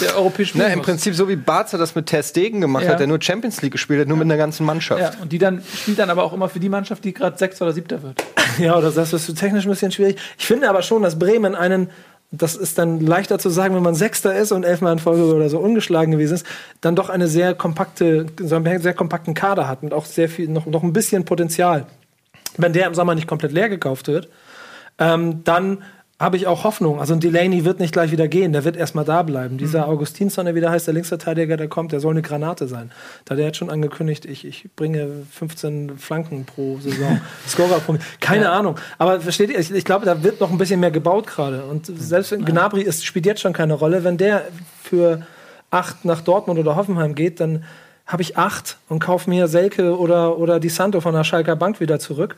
der 0.01 0.17
europäisch 0.17 0.53
Ne, 0.55 0.63
spielen 0.63 0.79
Im. 0.79 0.81
Prinzip 0.83 1.15
so 1.15 1.27
wie 1.29 1.35
Barca 1.35 1.77
das 1.77 1.95
mit 1.95 2.05
Ter 2.07 2.23
Stegen 2.23 2.61
gemacht 2.61 2.83
Ja. 2.85 2.91
hat, 2.91 2.99
der 2.99 3.07
nur 3.07 3.21
Champions 3.21 3.61
League 3.61 3.71
gespielt 3.71 4.01
hat, 4.01 4.07
nur 4.07 4.17
mit 4.17 4.25
einer 4.25 4.37
ganzen 4.37 4.65
Mannschaft. 4.65 5.01
Ja, 5.01 5.11
und 5.21 5.31
die 5.31 5.37
dann 5.37 5.61
spielt 5.75 5.99
dann 5.99 6.09
aber 6.09 6.23
auch 6.23 6.33
immer 6.33 6.49
für 6.49 6.59
die 6.59 6.69
Mannschaft, 6.69 7.03
die 7.05 7.13
gerade 7.13 7.37
Sechster 7.37 7.65
oder 7.65 7.73
Siebter 7.73 8.01
wird. 8.03 8.23
Ja, 8.59 8.77
oder 8.77 8.91
das 8.91 9.13
ist 9.13 9.33
technisch 9.37 9.65
ein 9.65 9.69
bisschen 9.69 9.91
schwierig. 9.91 10.17
Ich 10.37 10.45
finde 10.45 10.69
aber 10.69 10.81
schon, 10.81 11.01
dass 11.03 11.17
Bremen 11.17 11.55
einen, 11.55 11.89
das 12.31 12.55
ist 12.55 12.77
dann 12.77 12.99
leichter 12.99 13.39
zu 13.39 13.49
sagen, 13.49 13.73
wenn 13.75 13.83
man 13.83 13.95
Sechster 13.95 14.35
ist 14.35 14.51
und 14.51 14.63
elfmal 14.65 14.91
in 14.93 14.99
Folge 14.99 15.23
oder 15.33 15.49
so 15.49 15.59
ungeschlagen 15.59 16.11
gewesen 16.11 16.33
ist, 16.35 16.45
dann 16.81 16.95
doch 16.95 17.09
eine 17.09 17.27
sehr 17.27 17.53
kompakte, 17.53 18.25
so 18.41 18.55
einen 18.55 18.81
sehr 18.81 18.93
kompakten 18.93 19.33
Kader 19.35 19.67
hat 19.67 19.81
und 19.83 19.93
auch 19.93 20.05
sehr 20.05 20.27
viel, 20.29 20.49
noch, 20.49 20.65
noch 20.65 20.83
ein 20.83 20.91
bisschen 20.93 21.23
Potenzial. 21.25 21.85
Wenn 22.57 22.73
der 22.73 22.87
im 22.87 22.95
Sommer 22.95 23.15
nicht 23.15 23.27
komplett 23.27 23.51
leer 23.53 23.69
gekauft 23.69 24.07
wird, 24.07 24.27
ähm, 24.97 25.43
dann 25.45 25.83
habe 26.19 26.35
ich 26.35 26.47
auch 26.47 26.65
Hoffnung. 26.65 26.99
Also 26.99 27.15
Delaney 27.15 27.63
wird 27.63 27.79
nicht 27.79 27.93
gleich 27.93 28.11
wieder 28.11 28.27
gehen, 28.27 28.51
der 28.51 28.65
wird 28.65 28.75
erstmal 28.75 29.05
da 29.05 29.23
bleiben. 29.23 29.57
Dieser 29.57 29.87
Augustinsson, 29.87 30.45
der 30.45 30.53
wieder 30.53 30.69
heißt, 30.69 30.85
der 30.85 30.93
Linksverteidiger, 30.93 31.55
der 31.55 31.69
kommt, 31.69 31.93
der 31.93 32.01
soll 32.01 32.11
eine 32.11 32.21
Granate 32.21 32.67
sein. 32.67 32.91
Da 33.23 33.35
der 33.35 33.47
hat 33.47 33.55
schon 33.55 33.69
angekündigt, 33.69 34.25
ich, 34.25 34.45
ich 34.45 34.69
bringe 34.75 35.07
15 35.31 35.97
Flanken 35.97 36.43
pro 36.43 36.77
Saison. 36.79 37.21
Scorer 37.47 37.79
pro 37.79 37.95
Keine 38.19 38.49
Ahnung. 38.49 38.75
Aber 38.97 39.21
versteht 39.21 39.49
ihr, 39.49 39.59
ich, 39.59 39.71
ich 39.71 39.85
glaube, 39.85 40.05
da 40.05 40.21
wird 40.21 40.41
noch 40.41 40.51
ein 40.51 40.57
bisschen 40.57 40.81
mehr 40.81 40.91
gebaut 40.91 41.25
gerade. 41.25 41.63
Und 41.63 41.85
selbst 41.85 42.31
wenn 42.31 42.43
Gnabry 42.43 42.81
ist, 42.81 43.05
spielt 43.05 43.25
jetzt 43.25 43.39
schon 43.39 43.53
keine 43.53 43.75
Rolle, 43.75 44.03
wenn 44.03 44.17
der 44.17 44.43
für 44.83 45.25
acht 45.71 46.03
nach 46.03 46.19
Dortmund 46.19 46.59
oder 46.59 46.75
Hoffenheim 46.75 47.15
geht, 47.15 47.39
dann 47.39 47.63
habe 48.09 48.23
ich 48.23 48.37
acht 48.37 48.77
und 48.89 48.97
kaufe 48.99 49.29
mir 49.29 49.47
Selke 49.47 49.95
oder, 49.97 50.37
oder 50.39 50.59
Di 50.59 50.67
Santo 50.69 50.99
von 50.99 51.13
der 51.13 51.23
Schalker 51.23 51.55
Bank 51.55 51.79
wieder 51.79 51.99
zurück 51.99 52.35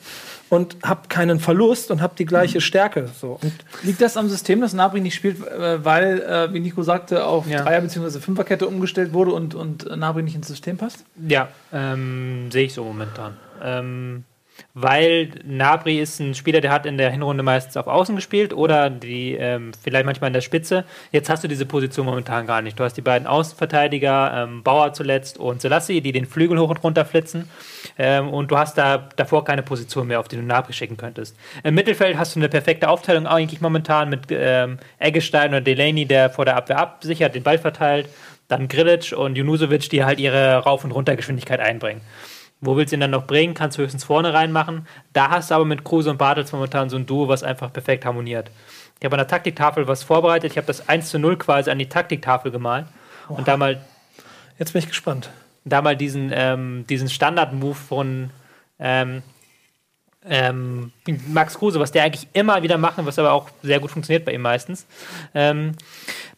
und 0.49 0.75
habe 0.83 1.07
keinen 1.07 1.39
Verlust 1.39 1.91
und 1.91 2.01
habe 2.01 2.13
die 2.17 2.25
gleiche 2.25 2.59
Stärke. 2.59 3.09
So. 3.19 3.39
Und 3.41 3.53
Liegt 3.81 4.01
das 4.01 4.17
am 4.17 4.27
System, 4.27 4.59
dass 4.59 4.73
Nabri 4.73 4.99
nicht 4.99 5.15
spielt, 5.15 5.39
äh, 5.47 5.83
weil, 5.85 6.19
äh, 6.23 6.53
wie 6.53 6.59
Nico 6.59 6.83
sagte, 6.83 7.25
auf 7.25 7.47
Ja. 7.47 7.63
Dreier- 7.63 7.79
bzw. 7.79 8.19
Fünferkette 8.19 8.67
umgestellt 8.67 9.13
wurde 9.13 9.31
und, 9.31 9.55
und 9.55 9.85
Nabri 9.97 10.23
nicht 10.23 10.35
ins 10.35 10.49
System 10.49 10.75
passt? 10.75 11.05
Ja, 11.25 11.47
ähm, 11.71 12.51
sehe 12.51 12.65
ich 12.65 12.73
so 12.73 12.83
momentan. 12.83 13.37
Ähm, 13.63 14.25
weil 14.73 15.31
Nabri 15.43 15.99
ist 15.99 16.19
ein 16.19 16.35
Spieler, 16.35 16.61
der 16.61 16.71
hat 16.71 16.85
in 16.85 16.97
der 16.97 17.11
Hinrunde 17.11 17.43
meistens 17.43 17.77
auf 17.77 17.87
Außen 17.87 18.15
gespielt 18.15 18.53
oder 18.53 18.89
die 18.89 19.33
ähm, 19.33 19.71
vielleicht 19.81 20.05
manchmal 20.05 20.29
in 20.29 20.33
der 20.33 20.41
Spitze. 20.41 20.85
Jetzt 21.11 21.29
hast 21.29 21.43
du 21.43 21.47
diese 21.47 21.65
Position 21.65 22.05
momentan 22.05 22.47
gar 22.47 22.61
nicht. 22.61 22.79
Du 22.79 22.83
hast 22.83 22.95
die 22.95 23.01
beiden 23.01 23.27
Außenverteidiger, 23.27 24.43
ähm, 24.43 24.63
Bauer 24.63 24.93
zuletzt 24.93 25.37
und 25.37 25.61
Selassie, 25.61 26.01
die 26.01 26.11
den 26.11 26.25
Flügel 26.25 26.59
hoch 26.59 26.69
und 26.69 26.83
runter 26.83 27.05
flitzen. 27.05 27.49
Ähm, 27.97 28.29
und 28.29 28.51
du 28.51 28.57
hast 28.57 28.77
da 28.77 29.09
davor 29.15 29.43
keine 29.43 29.63
Position 29.63 30.07
mehr, 30.07 30.19
auf 30.19 30.27
die 30.27 30.37
du 30.37 30.43
Nabri 30.43 30.73
schicken 30.73 30.97
könntest. 30.97 31.35
Im 31.63 31.75
Mittelfeld 31.75 32.17
hast 32.17 32.35
du 32.35 32.39
eine 32.39 32.49
perfekte 32.49 32.89
Aufteilung 32.89 33.27
eigentlich 33.27 33.61
momentan 33.61 34.09
mit 34.09 34.27
ähm, 34.29 34.77
Eggestein 34.99 35.49
oder 35.49 35.61
Delaney, 35.61 36.05
der 36.05 36.29
vor 36.29 36.45
der 36.45 36.55
Abwehr 36.55 36.79
absichert, 36.79 37.35
den 37.35 37.43
Ball 37.43 37.57
verteilt. 37.57 38.07
Dann 38.47 38.67
Grilic 38.67 39.13
und 39.15 39.37
Junusovic, 39.37 39.89
die 39.89 40.03
halt 40.03 40.19
ihre 40.19 40.57
Rauf- 40.57 40.83
und 40.83 40.91
Runtergeschwindigkeit 40.91 41.61
einbringen. 41.61 42.01
Wo 42.61 42.77
willst 42.77 42.91
du 42.91 42.97
ihn 42.97 43.01
dann 43.01 43.11
noch 43.11 43.25
bringen? 43.25 43.55
Kannst 43.55 43.77
du 43.77 43.81
höchstens 43.81 44.03
vorne 44.03 44.33
reinmachen. 44.33 44.87
Da 45.13 45.29
hast 45.31 45.49
du 45.49 45.55
aber 45.55 45.65
mit 45.65 45.83
Kruse 45.83 46.11
und 46.11 46.17
Bartels 46.17 46.51
momentan 46.51 46.89
so 46.89 46.95
ein 46.95 47.07
Duo, 47.07 47.27
was 47.27 47.43
einfach 47.43 47.73
perfekt 47.73 48.05
harmoniert. 48.05 48.51
Ich 48.99 49.05
habe 49.05 49.15
an 49.15 49.19
der 49.19 49.27
Taktiktafel 49.27 49.87
was 49.87 50.03
vorbereitet. 50.03 50.51
Ich 50.51 50.57
habe 50.57 50.67
das 50.67 50.87
1 50.87 51.09
zu 51.09 51.17
0 51.17 51.37
quasi 51.37 51.71
an 51.71 51.79
die 51.79 51.89
Taktiktafel 51.89 52.51
gemalt. 52.51 52.85
Oh. 53.29 53.33
Und 53.33 53.47
da 53.47 53.57
mal. 53.57 53.81
Jetzt 54.59 54.73
bin 54.73 54.79
ich 54.79 54.87
gespannt. 54.87 55.31
Da 55.65 55.81
mal 55.81 55.97
diesen, 55.97 56.31
ähm, 56.33 56.85
diesen 56.87 57.09
Standard-Move 57.09 57.75
von 57.75 58.29
ähm, 58.79 59.23
ähm, 60.23 60.91
Max 61.27 61.57
Kruse, 61.57 61.79
was 61.79 61.91
der 61.91 62.03
eigentlich 62.03 62.27
immer 62.33 62.61
wieder 62.61 62.77
macht, 62.77 63.03
was 63.03 63.17
aber 63.17 63.31
auch 63.31 63.49
sehr 63.63 63.79
gut 63.79 63.89
funktioniert 63.89 64.23
bei 64.23 64.33
ihm 64.33 64.41
meistens. 64.41 64.85
Ähm, 65.33 65.73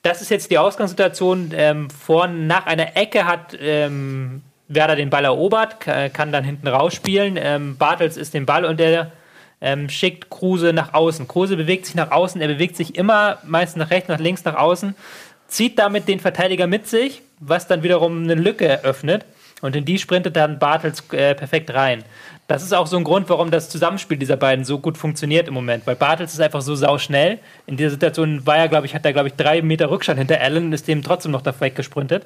das 0.01 0.21
ist 0.21 0.29
jetzt 0.29 0.51
die 0.51 0.57
Ausgangssituation. 0.57 1.51
Ähm, 1.53 1.89
vor, 1.89 2.27
nach 2.27 2.65
einer 2.65 2.95
Ecke 2.95 3.25
hat 3.25 3.57
ähm, 3.59 4.41
Werder 4.67 4.95
den 4.95 5.09
Ball 5.09 5.25
erobert, 5.25 5.81
kann 5.81 6.31
dann 6.31 6.43
hinten 6.43 6.67
rausspielen. 6.67 7.37
Ähm, 7.37 7.77
Bartels 7.77 8.17
ist 8.17 8.33
den 8.33 8.45
Ball 8.45 8.65
und 8.65 8.79
der 8.79 9.11
ähm, 9.63 9.89
schickt 9.89 10.29
Kruse 10.29 10.73
nach 10.73 10.93
außen. 10.93 11.27
Kruse 11.27 11.57
bewegt 11.57 11.85
sich 11.85 11.95
nach 11.95 12.11
außen, 12.11 12.41
er 12.41 12.49
bewegt 12.49 12.75
sich 12.75 12.95
immer 12.95 13.39
meistens 13.45 13.81
nach 13.81 13.89
rechts, 13.89 14.09
nach 14.09 14.19
links, 14.19 14.43
nach 14.43 14.55
außen, 14.55 14.93
zieht 15.47 15.79
damit 15.79 16.07
den 16.07 16.19
Verteidiger 16.19 16.67
mit 16.67 16.87
sich, 16.87 17.21
was 17.39 17.67
dann 17.67 17.81
wiederum 17.81 18.23
eine 18.23 18.35
Lücke 18.35 18.67
eröffnet. 18.67 19.25
Und 19.61 19.77
in 19.77 19.85
die 19.85 19.97
sprintet 19.97 20.35
dann 20.35 20.59
Bartels 20.59 21.01
äh, 21.13 21.33
perfekt 21.33 21.73
rein. 21.73 22.03
Das 22.47 22.61
ist 22.63 22.73
auch 22.73 22.87
so 22.87 22.97
ein 22.97 23.05
Grund, 23.05 23.29
warum 23.29 23.49
das 23.49 23.69
Zusammenspiel 23.69 24.17
dieser 24.17 24.35
beiden 24.35 24.65
so 24.65 24.77
gut 24.77 24.97
funktioniert 24.97 25.47
im 25.47 25.53
Moment. 25.53 25.87
Weil 25.87 25.95
Bartels 25.95 26.33
ist 26.33 26.41
einfach 26.41 26.61
so 26.61 26.75
sauschnell. 26.75 27.39
In 27.65 27.77
dieser 27.77 27.91
Situation 27.91 28.45
war 28.45 28.57
er, 28.57 28.67
glaube 28.67 28.85
ich, 28.85 28.93
hat 28.93 29.05
er, 29.05 29.13
glaube 29.13 29.29
ich, 29.29 29.35
drei 29.35 29.61
Meter 29.61 29.89
Rückstand 29.89 30.19
hinter 30.19 30.41
Allen 30.41 30.65
und 30.65 30.73
ist 30.73 30.89
dem 30.89 31.01
trotzdem 31.01 31.31
noch 31.31 31.41
da 31.41 31.57
weggesprintet. 31.57 32.25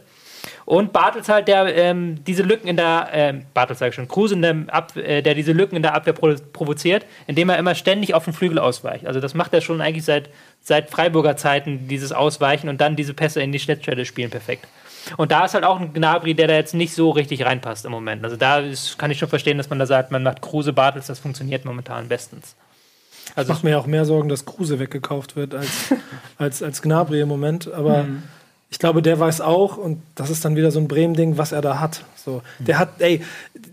Und 0.66 0.94
Bartels 0.94 1.30
halt, 1.30 1.48
der 1.48 1.76
ähm, 1.76 2.24
diese 2.26 2.44
Lücken 2.44 2.68
in 2.68 2.78
der, 2.78 3.10
äh, 3.12 3.34
Bartels 3.54 3.80
sage 3.80 3.90
ich 3.90 3.96
schon, 3.96 4.08
Kruse, 4.08 4.36
in 4.36 4.42
der, 4.42 4.56
Ab 4.68 4.96
äh, 4.96 5.22
der 5.22 5.34
diese 5.34 5.52
Lücken 5.52 5.76
in 5.76 5.82
der 5.82 5.94
Abwehr 5.94 6.14
pro 6.14 6.34
provoziert, 6.54 7.06
indem 7.26 7.50
er 7.50 7.58
immer 7.58 7.76
ständig 7.76 8.14
auf 8.14 8.26
den 8.26 8.34
Flügel 8.34 8.60
ausweicht. 8.60 9.06
Also 9.08 9.20
das 9.20 9.34
macht 9.34 9.54
er 9.54 9.62
schon 9.62 9.82
eigentlich 9.82 10.06
seit, 10.06 10.30
seit 10.62 10.90
Freiburger 10.90 11.38
Zeiten, 11.38 11.88
dieses 11.88 12.12
Ausweichen 12.12 12.70
und 12.70 12.82
dann 12.82 12.96
diese 12.96 13.14
Pässe 13.14 13.42
in 13.42 13.52
die 13.52 13.60
Schnittstelle 13.60 14.06
spielen 14.06 14.30
perfekt. 14.30 14.68
Und 15.16 15.32
da 15.32 15.46
ist 15.46 15.54
halt 15.54 15.64
auch 15.64 15.80
ein 15.80 15.94
Gnabry, 15.94 16.34
der 16.34 16.48
da 16.48 16.56
jetzt 16.56 16.74
nicht 16.74 16.94
so 16.94 17.12
richtig 17.12 17.46
reinpasst 17.46 17.86
im 17.86 17.92
Moment. 17.92 18.24
Also 18.26 18.36
da 18.36 18.60
ist, 18.60 18.98
kann 19.00 19.10
ich 19.10 19.20
schon 19.20 19.30
verstehen, 19.30 19.58
dass 19.58 19.70
man 19.70 19.80
da 19.80 19.86
sagt, 19.86 20.12
man 20.12 20.24
macht 20.24 20.42
Kruse, 20.42 20.74
Bartels, 20.74 21.08
das 21.08 21.20
funktioniert 21.20 21.64
momentan 21.64 22.10
bestens. 22.10 22.56
Also 23.36 23.54
macht 23.54 23.64
mir 23.64 23.72
ja 23.72 23.78
auch 23.78 23.88
mehr 23.88 24.06
Sorgen, 24.06 24.30
dass 24.30 24.46
Kruse 24.46 24.80
weggekauft 24.80 25.36
wird 25.36 25.56
als, 25.56 25.94
als, 26.38 26.62
als 26.62 26.82
Gnabry 26.82 27.22
im 27.22 27.30
Moment. 27.30 27.72
Aber 27.72 28.04
mhm 28.04 28.24
ich 28.70 28.80
glaube, 28.80 29.02
der 29.02 29.18
weiß 29.18 29.40
auch, 29.42 29.78
und 29.78 30.02
das 30.16 30.30
ist 30.30 30.44
dann 30.44 30.58
wieder 30.58 30.72
so 30.72 30.80
ein 30.80 30.90
Bremen-Ding, 30.90 31.38
was 31.38 31.54
er 31.54 31.62
da 31.62 31.80
hat. 31.80 32.04
So, 32.16 32.42
der 32.60 32.80
hat, 32.80 32.90
ey, 33.00 33.22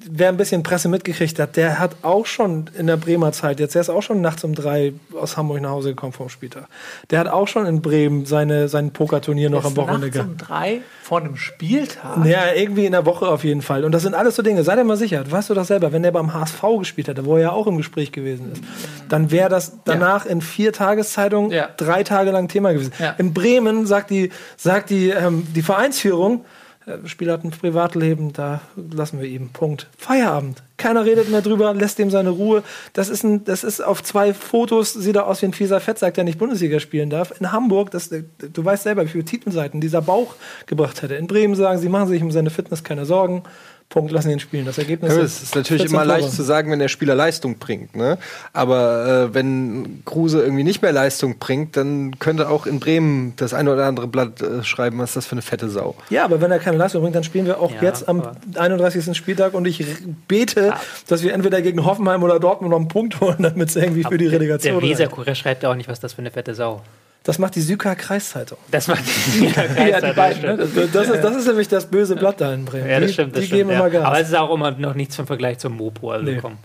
wer 0.09 0.29
ein 0.29 0.37
bisschen 0.37 0.63
Presse 0.63 0.89
mitgekriegt 0.89 1.41
hat, 1.41 1.57
der 1.57 1.81
hat 1.81 1.97
auch 2.03 2.27
schon 2.27 2.71
in 2.79 2.87
der 2.87 2.97
Bremer 2.97 3.33
Zeit, 3.33 3.59
jetzt 3.59 3.75
er 3.75 3.81
ist 3.81 3.91
auch 3.91 4.03
schon 4.03 4.21
nachts 4.21 4.45
um 4.45 4.55
drei 4.55 4.93
aus 5.19 5.37
Hamburg 5.37 5.61
nach 5.61 5.71
Hause 5.71 5.89
gekommen 5.89 6.13
vom 6.13 6.29
Spieltag. 6.29 6.69
Der 7.11 7.19
hat 7.19 7.27
auch 7.27 7.49
schon 7.49 7.67
in 7.67 7.83
Bremen 7.83 8.25
seine, 8.25 8.69
sein 8.69 8.93
Pokerturnier 8.93 9.51
noch 9.51 9.65
am 9.65 9.77
Wochenende 9.77 10.11
gehabt. 10.11 10.29
Nachts 10.29 10.43
um 10.43 10.47
drei 10.47 10.81
vor 11.03 11.21
einem 11.21 11.37
Spieltag? 11.37 12.25
Ja, 12.25 12.53
irgendwie 12.55 12.87
in 12.87 12.93
der 12.93 13.05
Woche 13.05 13.27
auf 13.27 13.43
jeden 13.45 13.61
Fall. 13.61 13.85
Und 13.85 13.93
das 13.93 14.03
sind 14.03 14.15
alles 14.15 14.37
so 14.37 14.43
Dinge. 14.43 14.63
Sei 14.63 14.77
dir 14.77 14.85
mal 14.85 14.97
sicher, 14.97 15.29
weißt 15.29 15.51
du 15.51 15.55
doch 15.55 15.65
selber, 15.65 15.93
wenn 15.93 16.03
der 16.03 16.13
beim 16.13 16.33
HSV 16.33 16.63
gespielt 16.79 17.09
hätte, 17.09 17.27
wo 17.27 17.37
er 17.37 17.43
ja 17.43 17.51
auch 17.51 17.67
im 17.67 17.77
Gespräch 17.77 18.13
gewesen 18.13 18.53
ist, 18.53 18.63
dann 19.09 19.31
wäre 19.31 19.49
das 19.49 19.73
danach 19.85 20.25
ja. 20.25 20.31
in 20.31 20.41
vier 20.41 20.73
Tageszeitungen 20.73 21.51
ja. 21.51 21.69
drei 21.77 22.05
Tage 22.05 22.31
lang 22.31 22.49
Thema 22.49 22.73
gewesen. 22.73 22.93
Ja. 23.01 23.11
In 23.19 23.35
Bremen 23.35 23.85
sagt 23.87 24.11
die, 24.11 24.31
sagt 24.57 24.84
die, 24.89 25.11
ähm, 25.11 25.47
die 25.55 25.63
Vereinsführung, 25.63 26.45
äh, 26.87 27.07
Spieler 27.07 27.35
hat 27.35 27.45
ein 27.45 27.51
Privatleben, 27.51 28.33
da 28.33 28.61
lassen 28.77 29.21
wir 29.21 29.29
ihm. 29.29 29.51
Punkt. 29.51 29.89
Feierabend. 29.97 30.63
Keiner 30.77 31.05
redet 31.05 31.31
mehr 31.31 31.41
drüber, 31.41 31.73
lässt 31.73 31.99
ihm 31.99 32.11
seine 32.11 32.31
Ruhe. 32.31 32.63
Das 32.93 33.09
ist, 33.09 33.23
ein, 33.23 33.45
das 33.45 33.65
ist 33.65 33.81
auf 33.81 34.03
zwei 34.03 34.35
Fotos, 34.35 34.93
sieht 34.93 35.17
er 35.17 35.27
aus 35.27 35.41
wie 35.41 35.47
ein 35.47 35.53
fieser 35.53 35.81
Fettsack, 35.81 36.15
der 36.15 36.25
nicht 36.25 36.39
Bundesliga 36.39 36.81
spielen 36.81 37.11
darf. 37.11 37.33
In 37.41 37.53
Hamburg, 37.53 37.91
das, 37.91 38.11
du 38.11 38.65
weißt 38.65 38.83
selber, 38.83 39.05
wie 39.05 39.09
viele 39.09 39.25
Titelseiten 39.25 39.81
dieser 39.81 40.03
Bauch 40.03 40.35
gebracht 40.67 41.01
hätte. 41.03 41.15
In 41.15 41.27
Bremen 41.27 41.55
sagen 41.55 41.79
sie, 41.79 41.89
machen 41.89 42.09
sich 42.09 42.23
um 42.23 42.31
seine 42.31 42.51
Fitness 42.51 42.85
keine 42.85 43.07
Sorgen. 43.07 43.45
Punkt, 43.89 44.11
lassen 44.11 44.31
ihn 44.31 44.41
spielen. 44.41 44.67
Das 44.67 44.79
Ergebnis 44.79 45.15
ja, 45.15 45.23
ist, 45.23 45.43
ist 45.43 45.55
natürlich 45.55 45.85
immer 45.85 46.05
leicht 46.05 46.33
zu 46.33 46.43
sagen, 46.43 46.71
wenn 46.73 46.81
der 46.81 46.89
Spieler 46.89 47.15
Leistung 47.15 47.59
bringt. 47.59 47.95
Ne? 47.95 48.19
Aber 48.53 49.29
äh, 49.31 49.35
wenn 49.35 50.03
Kruse 50.05 50.43
irgendwie 50.43 50.65
nicht 50.65 50.83
mehr 50.83 50.93
Leistung 50.93 51.39
bringt, 51.39 51.77
dann 51.77 52.19
könnte 52.19 52.49
auch 52.49 52.67
in 52.67 52.81
Bremen 52.81 53.35
das 53.37 53.55
eine 53.55 53.73
oder 53.73 53.87
andere 53.87 54.09
Blatt 54.09 54.43
äh, 54.43 54.65
schreiben, 54.65 54.99
was 54.99 55.11
ist 55.11 55.17
das 55.17 55.27
für 55.27 55.33
eine 55.33 55.43
fette 55.43 55.69
Sau. 55.69 55.95
Ja, 56.11 56.25
aber 56.25 56.41
wenn 56.41 56.51
er 56.51 56.59
keine 56.59 56.77
Leistung 56.77 57.03
bringt, 57.03 57.15
dann 57.15 57.25
spielen 57.25 57.47
wir 57.47 57.61
auch 57.61 57.71
ja, 57.71 57.83
jetzt 57.83 58.09
am 58.09 58.23
31. 58.57 59.17
Spieltag 59.17 59.55
und 59.55 59.65
ich 59.67 59.85
bete, 60.27 60.67
ja. 60.67 60.81
dass 61.07 61.23
wir 61.23 61.33
entweder 61.33 61.63
gegen 61.63 61.85
Hoffenheim 61.85 62.23
oder 62.25 62.41
Dortmund 62.41 62.73
noch 62.73 62.79
einen 62.79 62.89
Punkt 62.89 63.21
holen, 63.21 63.37
damit 63.39 63.69
es 63.69 63.77
irgendwie 63.77 64.05
aber 64.05 64.13
für 64.13 64.19
die 64.19 64.27
Relegation. 64.27 64.81
Der 64.81 64.91
Weser-Kurier 64.91 65.35
schreibt 65.37 65.63
ja 65.63 65.71
auch 65.71 65.77
nicht, 65.77 65.89
was 65.89 66.01
das 66.01 66.15
für 66.15 66.21
eine 66.21 66.33
fette 66.33 66.55
Sau. 66.55 66.83
Das 67.25 67.39
macht 67.39 67.55
die 67.55 67.63
Süker 67.63 67.97
Kreiszeitung. 67.97 68.59
Das 68.71 68.87
macht 68.87 69.03
die 69.07 69.31
Süker 69.31 69.65
Kreiszeitung. 69.65 69.89
ja, 69.89 70.01
die 70.01 70.17
beiden, 70.17 70.43
ne? 70.43 70.57
das, 70.59 70.93
das, 70.93 71.09
ist, 71.09 71.25
das 71.25 71.37
ist 71.37 71.47
nämlich 71.47 71.69
das 71.69 71.87
böse 71.87 72.17
Blatt 72.17 72.41
da 72.41 72.53
in 72.53 72.67
Bremen. 72.67 72.89
Ja, 72.89 73.01
das 73.01 73.15
stimmt. 73.15 73.35
Das 73.35 73.41
die 73.41 73.47
stimmt, 73.47 73.59
geben 73.61 73.71
ja. 73.71 73.79
immer 73.79 73.91
Gas. 73.91 74.05
Aber 74.05 74.21
es 74.21 74.29
ist 74.29 74.35
auch 74.35 74.55
immer 74.55 74.71
noch 74.73 74.95
nichts 74.95 75.17
vom 75.17 75.27
Vergleich 75.27 75.59
zum 75.59 75.77
Mopo. 75.77 76.11
Also 76.11 76.25
nee. 76.25 76.39
komm. 76.41 76.59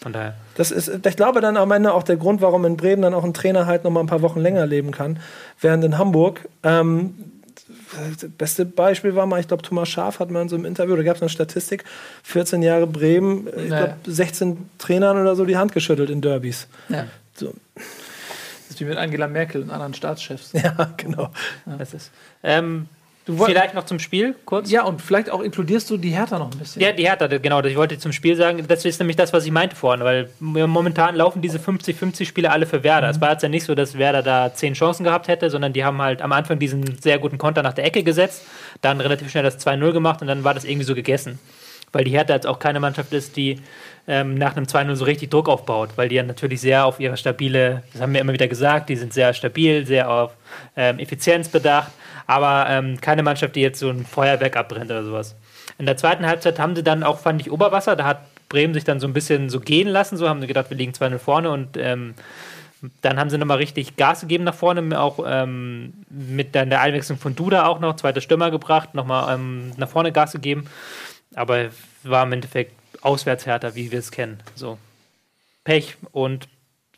Von 0.00 0.12
daher. 0.12 0.34
Das 0.54 0.70
ist, 0.70 0.88
ich 1.06 1.16
glaube, 1.16 1.40
dann 1.40 1.56
am 1.56 1.70
Ende 1.72 1.92
auch 1.92 2.04
der 2.04 2.16
Grund, 2.16 2.40
warum 2.40 2.64
in 2.64 2.76
Bremen 2.76 3.02
dann 3.02 3.14
auch 3.14 3.24
ein 3.24 3.34
Trainer 3.34 3.66
halt 3.66 3.84
noch 3.84 3.90
mal 3.90 4.00
ein 4.00 4.06
paar 4.06 4.22
Wochen 4.22 4.40
länger 4.40 4.64
leben 4.64 4.92
kann. 4.92 5.18
Während 5.60 5.84
in 5.84 5.98
Hamburg, 5.98 6.48
ähm, 6.62 7.14
das 8.20 8.30
beste 8.30 8.64
Beispiel 8.64 9.14
war 9.14 9.26
mal, 9.26 9.40
ich 9.40 9.48
glaube, 9.48 9.62
Thomas 9.62 9.88
Schaaf 9.88 10.20
hat 10.20 10.30
mal 10.30 10.42
in 10.42 10.48
so 10.48 10.56
einem 10.56 10.64
Interview, 10.64 10.94
da 10.94 11.02
gab 11.02 11.16
es 11.16 11.22
eine 11.22 11.28
Statistik, 11.28 11.84
14 12.22 12.62
Jahre 12.62 12.86
Bremen, 12.86 13.48
ich 13.56 13.66
glaube, 13.66 13.96
16 14.06 14.70
Trainern 14.78 15.20
oder 15.20 15.34
so 15.36 15.44
die 15.44 15.56
Hand 15.56 15.72
geschüttelt 15.72 16.10
in 16.10 16.20
Derbys. 16.20 16.68
Ja. 16.88 17.06
So 17.34 17.52
ist 18.70 18.80
wie 18.80 18.84
mit 18.84 18.98
Angela 18.98 19.26
Merkel 19.26 19.62
und 19.62 19.70
anderen 19.70 19.94
Staatschefs. 19.94 20.52
Ja, 20.52 20.90
genau. 20.96 21.30
Ja. 21.66 21.76
Das 21.76 21.94
ist. 21.94 22.10
Ähm, 22.42 22.88
vielleicht 23.36 23.74
noch 23.74 23.84
zum 23.84 23.98
Spiel 23.98 24.34
kurz? 24.44 24.70
Ja, 24.70 24.84
und 24.84 25.02
vielleicht 25.02 25.30
auch 25.30 25.40
inkludierst 25.40 25.88
du 25.90 25.96
die 25.96 26.10
Hertha 26.10 26.38
noch 26.38 26.50
ein 26.50 26.58
bisschen. 26.58 26.80
Ja, 26.80 26.92
die 26.92 27.04
Hertha, 27.06 27.26
genau. 27.26 27.62
Ich 27.62 27.76
wollte 27.76 27.98
zum 27.98 28.12
Spiel 28.12 28.36
sagen, 28.36 28.64
das 28.66 28.84
ist 28.84 28.98
nämlich 28.98 29.16
das, 29.16 29.32
was 29.32 29.44
ich 29.44 29.52
meinte 29.52 29.76
vorhin, 29.76 30.04
weil 30.04 30.30
momentan 30.40 31.14
laufen 31.14 31.42
diese 31.42 31.58
50-50 31.58 32.24
Spiele 32.24 32.50
alle 32.50 32.66
für 32.66 32.82
Werder. 32.82 33.08
Mhm. 33.08 33.14
Es 33.14 33.20
war 33.20 33.32
jetzt 33.32 33.42
ja 33.42 33.48
nicht 33.48 33.64
so, 33.64 33.74
dass 33.74 33.98
Werder 33.98 34.22
da 34.22 34.54
zehn 34.54 34.74
Chancen 34.74 35.04
gehabt 35.04 35.28
hätte, 35.28 35.50
sondern 35.50 35.72
die 35.72 35.84
haben 35.84 36.00
halt 36.00 36.22
am 36.22 36.32
Anfang 36.32 36.58
diesen 36.58 37.00
sehr 37.00 37.18
guten 37.18 37.38
Konter 37.38 37.62
nach 37.62 37.74
der 37.74 37.84
Ecke 37.84 38.02
gesetzt, 38.02 38.42
dann 38.80 39.00
relativ 39.00 39.30
schnell 39.30 39.44
das 39.44 39.64
2-0 39.64 39.92
gemacht 39.92 40.22
und 40.22 40.28
dann 40.28 40.44
war 40.44 40.54
das 40.54 40.64
irgendwie 40.64 40.84
so 40.84 40.94
gegessen. 40.94 41.38
Weil 41.92 42.04
die 42.04 42.10
Hertha 42.10 42.34
jetzt 42.34 42.46
auch 42.46 42.58
keine 42.58 42.80
Mannschaft 42.80 43.12
ist, 43.12 43.36
die 43.36 43.60
ähm, 44.08 44.34
nach 44.34 44.56
einem 44.56 44.64
2-0 44.64 44.94
so 44.96 45.04
richtig 45.04 45.30
Druck 45.30 45.48
aufbaut, 45.48 45.90
weil 45.96 46.08
die 46.08 46.16
ja 46.16 46.22
natürlich 46.22 46.62
sehr 46.62 46.86
auf 46.86 46.98
ihre 46.98 47.18
stabile, 47.18 47.82
das 47.92 48.00
haben 48.00 48.14
wir 48.14 48.20
immer 48.20 48.32
wieder 48.32 48.48
gesagt, 48.48 48.88
die 48.88 48.96
sind 48.96 49.12
sehr 49.12 49.34
stabil, 49.34 49.86
sehr 49.86 50.10
auf 50.10 50.32
ähm, 50.76 50.98
Effizienz 50.98 51.48
bedacht, 51.50 51.92
aber 52.26 52.66
ähm, 52.70 52.98
keine 53.00 53.22
Mannschaft, 53.22 53.54
die 53.54 53.60
jetzt 53.60 53.78
so 53.78 53.90
ein 53.90 54.06
Feuerwerk 54.06 54.56
abbrennt 54.56 54.90
oder 54.90 55.04
sowas. 55.04 55.36
In 55.78 55.84
der 55.84 55.98
zweiten 55.98 56.26
Halbzeit 56.26 56.58
haben 56.58 56.74
sie 56.74 56.82
dann 56.82 57.02
auch, 57.02 57.18
fand 57.18 57.42
ich, 57.42 57.52
Oberwasser, 57.52 57.94
da 57.96 58.04
hat 58.04 58.22
Bremen 58.48 58.72
sich 58.72 58.84
dann 58.84 58.98
so 58.98 59.06
ein 59.06 59.12
bisschen 59.12 59.50
so 59.50 59.60
gehen 59.60 59.88
lassen, 59.88 60.16
so 60.16 60.26
haben 60.26 60.40
sie 60.40 60.46
gedacht, 60.46 60.70
wir 60.70 60.76
liegen 60.78 60.92
2-0 60.92 61.18
vorne 61.18 61.50
und 61.50 61.76
ähm, 61.76 62.14
dann 63.02 63.18
haben 63.18 63.28
sie 63.28 63.36
nochmal 63.36 63.58
richtig 63.58 63.96
Gas 63.96 64.22
gegeben 64.22 64.44
nach 64.44 64.54
vorne, 64.54 64.98
auch 64.98 65.18
ähm, 65.26 65.92
mit 66.08 66.54
dann 66.54 66.70
der 66.70 66.80
Einwechslung 66.80 67.18
von 67.18 67.34
Duda 67.34 67.66
auch 67.66 67.80
noch, 67.80 67.96
zweite 67.96 68.22
Stürmer 68.22 68.50
gebracht, 68.50 68.94
nochmal 68.94 69.34
ähm, 69.34 69.72
nach 69.76 69.88
vorne 69.88 70.12
Gas 70.12 70.32
gegeben. 70.32 70.64
Aber 71.34 71.66
war 72.04 72.22
im 72.22 72.32
Endeffekt 72.32 72.72
auswärts 73.02 73.46
härter, 73.46 73.74
wie 73.74 73.90
wir 73.90 73.98
es 73.98 74.10
kennen. 74.10 74.38
So. 74.54 74.78
Pech 75.64 75.96
und 76.12 76.48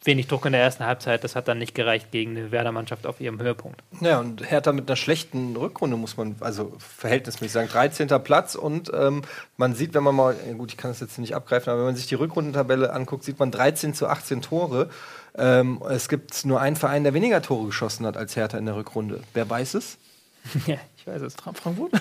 wenig 0.05 0.29
Druck 0.29 0.47
in 0.47 0.53
der 0.53 0.63
ersten 0.63 0.85
Halbzeit. 0.85 1.25
Das 1.25 1.37
hat 1.37 1.49
dann 1.49 1.59
nicht 1.59 1.75
gereicht 1.75 2.11
gegen 2.11 2.37
eine 2.37 2.51
Werder-Mannschaft 2.51 3.07
auf 3.07 3.21
ihrem 3.21 3.41
Höhepunkt. 3.41 3.83
Ja, 4.01 4.19
und 4.19 4.49
Hertha 4.51 4.73
mit 4.73 4.89
einer 4.89 4.97
schlechten 4.97 5.57
Rückrunde, 5.57 5.97
muss 5.97 6.17
man, 6.17 6.37
also 6.41 6.73
verhältnismäßig 6.79 7.53
sagen, 7.53 7.69
13. 7.69 8.09
Platz. 8.23 8.55
Und 8.55 8.91
ähm, 8.95 9.23
man 9.57 9.75
sieht, 9.75 9.95
wenn 9.95 10.03
man 10.03 10.15
mal, 10.15 10.35
gut, 10.57 10.73
ich 10.73 10.79
kann 10.79 10.91
das 10.91 11.01
jetzt 11.01 11.19
nicht 11.19 11.35
abgreifen, 11.35 11.71
aber 11.71 11.81
wenn 11.81 11.87
man 11.87 11.97
sich 11.97 12.07
die 12.07 12.15
Rückrundentabelle 12.15 12.93
anguckt, 12.93 13.25
sieht 13.25 13.39
man 13.39 13.51
13 13.51 13.93
zu 13.95 14.07
18 14.07 14.43
Tore. 14.43 14.89
Ähm, 15.37 15.83
es 15.89 16.09
gibt 16.09 16.45
nur 16.45 16.61
einen 16.61 16.77
Verein, 16.77 17.05
der 17.05 17.15
weniger 17.15 17.43
Tore 17.43 17.67
geschossen 17.67 18.07
hat 18.07 18.17
als 18.17 18.37
Hertha 18.37 18.57
in 18.59 18.67
der 18.67 18.77
Rückrunde. 18.77 19.21
Wer 19.35 19.49
weiß 19.49 19.75
es? 19.75 19.99
Ja, 20.67 20.77
ich 20.97 21.07
weiß 21.07 21.23
es. 21.23 21.35
Frankfurt? 21.35 21.93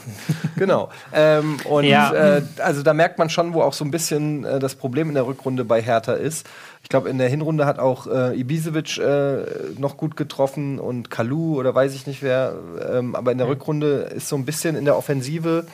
Genau. 0.56 0.90
Ähm, 1.12 1.58
und 1.64 1.84
Ja. 1.84 2.12
äh, 2.12 2.42
also 2.58 2.82
da 2.82 2.94
merkt 2.94 3.18
man 3.18 3.30
schon, 3.30 3.54
wo 3.54 3.62
auch 3.62 3.72
so 3.72 3.84
ein 3.84 3.90
bisschen 3.90 4.44
äh, 4.44 4.58
das 4.58 4.74
Problem 4.76 5.08
in 5.08 5.14
der 5.14 5.26
Rückrunde 5.26 5.64
bei 5.64 5.80
Hertha 5.82 6.12
ist. 6.12 6.46
Ich 6.82 6.88
glaube, 6.88 7.08
in 7.08 7.18
der 7.18 7.28
Hinrunde 7.28 7.66
hat 7.66 7.78
auch 7.78 8.06
äh, 8.06 8.38
Ibisevic 8.38 8.98
äh, 8.98 9.44
noch 9.78 9.96
gut 9.96 10.16
getroffen 10.16 10.78
und 10.78 11.10
Kalu 11.10 11.58
oder 11.58 11.74
weiß 11.74 11.94
ich 11.94 12.06
nicht 12.06 12.22
wer. 12.22 12.54
Ähm, 12.92 13.14
aber 13.16 13.32
in 13.32 13.38
der 13.38 13.48
Rückrunde 13.48 14.10
ist 14.14 14.28
so 14.28 14.36
ein 14.36 14.44
bisschen 14.44 14.76
in 14.76 14.84
der 14.84 14.96
Offensive 14.96 15.66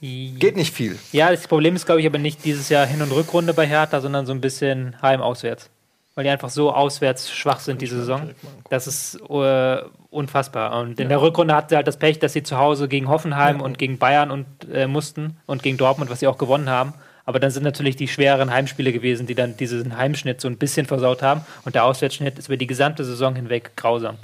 geht 0.00 0.56
nicht 0.56 0.74
viel. 0.74 0.98
Ja, 1.12 1.30
das 1.30 1.46
Problem 1.48 1.76
ist, 1.76 1.86
glaube 1.86 2.00
ich, 2.02 2.06
aber 2.06 2.18
nicht 2.18 2.44
dieses 2.44 2.68
Jahr 2.68 2.84
Hin- 2.84 3.00
und 3.00 3.10
Rückrunde 3.12 3.54
bei 3.54 3.66
Hertha, 3.66 4.00
sondern 4.02 4.26
so 4.26 4.32
ein 4.32 4.40
bisschen 4.42 5.00
heim-auswärts. 5.00 5.70
Weil 6.14 6.24
die 6.24 6.30
einfach 6.30 6.50
so 6.50 6.72
auswärts 6.72 7.30
schwach 7.32 7.58
sind 7.60 7.80
diese 7.80 7.96
Saison. 7.96 8.30
Das 8.68 8.86
ist 8.86 9.18
äh, 9.30 9.78
unfassbar. 10.14 10.80
Und 10.80 11.00
in 11.00 11.08
der 11.08 11.20
Rückrunde 11.20 11.54
hatten 11.54 11.68
sie 11.70 11.76
halt 11.76 11.86
das 11.86 11.98
Pech, 11.98 12.18
dass 12.18 12.32
sie 12.32 12.42
zu 12.42 12.58
Hause 12.58 12.88
gegen 12.88 13.08
Hoffenheim 13.08 13.60
und 13.60 13.78
gegen 13.78 13.98
Bayern 13.98 14.30
und, 14.30 14.46
äh, 14.72 14.86
mussten 14.86 15.36
und 15.46 15.62
gegen 15.62 15.76
Dortmund, 15.76 16.10
was 16.10 16.20
sie 16.20 16.26
auch 16.26 16.38
gewonnen 16.38 16.70
haben. 16.70 16.94
Aber 17.26 17.40
dann 17.40 17.50
sind 17.50 17.62
natürlich 17.62 17.96
die 17.96 18.08
schwereren 18.08 18.50
Heimspiele 18.50 18.92
gewesen, 18.92 19.26
die 19.26 19.34
dann 19.34 19.56
diesen 19.56 19.96
Heimschnitt 19.96 20.40
so 20.40 20.48
ein 20.48 20.58
bisschen 20.58 20.86
versaut 20.86 21.22
haben. 21.22 21.40
Und 21.64 21.74
der 21.74 21.84
Auswärtsschnitt 21.84 22.38
ist 22.38 22.48
über 22.48 22.56
die 22.56 22.66
gesamte 22.66 23.04
Saison 23.04 23.34
hinweg 23.34 23.72
grausam. 23.76 24.16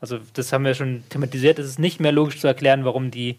Also 0.00 0.18
das 0.34 0.52
haben 0.52 0.64
wir 0.64 0.74
schon 0.74 1.04
thematisiert. 1.08 1.58
Es 1.58 1.66
ist 1.66 1.78
nicht 1.78 2.00
mehr 2.00 2.12
logisch 2.12 2.40
zu 2.40 2.46
erklären, 2.46 2.84
warum 2.84 3.10
die 3.10 3.38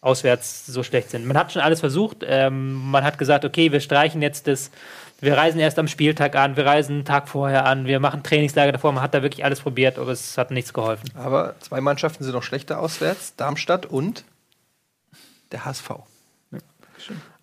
auswärts 0.00 0.66
so 0.66 0.82
schlecht 0.82 1.10
sind. 1.10 1.26
Man 1.26 1.36
hat 1.36 1.52
schon 1.52 1.62
alles 1.62 1.80
versucht. 1.80 2.18
Ähm, 2.26 2.90
man 2.90 3.04
hat 3.04 3.18
gesagt, 3.18 3.44
okay, 3.44 3.72
wir 3.72 3.80
streichen 3.80 4.22
jetzt 4.22 4.46
das, 4.46 4.70
wir 5.20 5.36
reisen 5.36 5.58
erst 5.58 5.78
am 5.78 5.88
Spieltag 5.88 6.36
an, 6.36 6.56
wir 6.56 6.64
reisen 6.66 6.96
einen 6.96 7.04
Tag 7.04 7.28
vorher 7.28 7.66
an, 7.66 7.86
wir 7.86 7.98
machen 8.00 8.22
Trainingslager 8.22 8.72
davor. 8.72 8.92
Man 8.92 9.02
hat 9.02 9.14
da 9.14 9.22
wirklich 9.22 9.44
alles 9.44 9.60
probiert, 9.60 9.98
aber 9.98 10.12
es 10.12 10.38
hat 10.38 10.50
nichts 10.50 10.72
geholfen. 10.72 11.10
Aber 11.14 11.54
zwei 11.60 11.80
Mannschaften 11.80 12.22
sind 12.24 12.32
noch 12.34 12.42
schlechter 12.42 12.78
auswärts: 12.78 13.34
Darmstadt 13.36 13.86
und 13.86 14.24
der 15.52 15.64
HSV. 15.64 15.90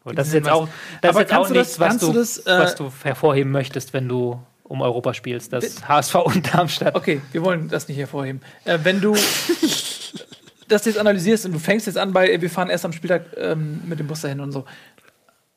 Und 0.03 0.19
das 0.19 0.27
ist 0.27 0.33
jetzt 0.35 0.49
auch, 0.49 0.69
das 1.01 1.09
Aber 1.15 1.21
ist 1.23 1.29
jetzt 1.31 1.37
auch 1.39 1.47
du 1.47 1.53
das- 1.55 1.67
nichts, 1.67 1.79
was, 1.79 1.97
du 1.97 2.13
das, 2.13 2.37
äh, 2.45 2.59
was 2.59 2.75
du 2.75 2.91
hervorheben 3.03 3.51
möchtest, 3.51 3.91
wenn 3.93 4.07
du 4.07 4.39
um 4.63 4.81
Europa 4.81 5.13
spielst. 5.15 5.51
Das 5.51 5.87
HSV 5.87 6.15
und 6.15 6.53
Darmstadt. 6.53 6.93
Okay, 6.95 7.21
wir 7.31 7.41
wollen 7.43 7.67
das 7.69 7.87
nicht 7.87 7.97
hervorheben. 7.97 8.41
Äh, 8.65 8.79
wenn 8.83 9.01
du 9.01 9.15
das 10.67 10.85
jetzt 10.85 10.97
analysierst 10.97 11.45
und 11.45 11.53
du 11.53 11.59
fängst 11.59 11.87
jetzt 11.87 11.97
an 11.97 12.13
bei, 12.13 12.39
wir 12.39 12.49
fahren 12.49 12.69
erst 12.69 12.85
am 12.85 12.93
Spieltag 12.93 13.25
ähm, 13.37 13.81
mit 13.85 13.99
dem 13.99 14.07
Bus 14.07 14.21
dahin 14.21 14.39
und 14.39 14.51
so, 14.51 14.65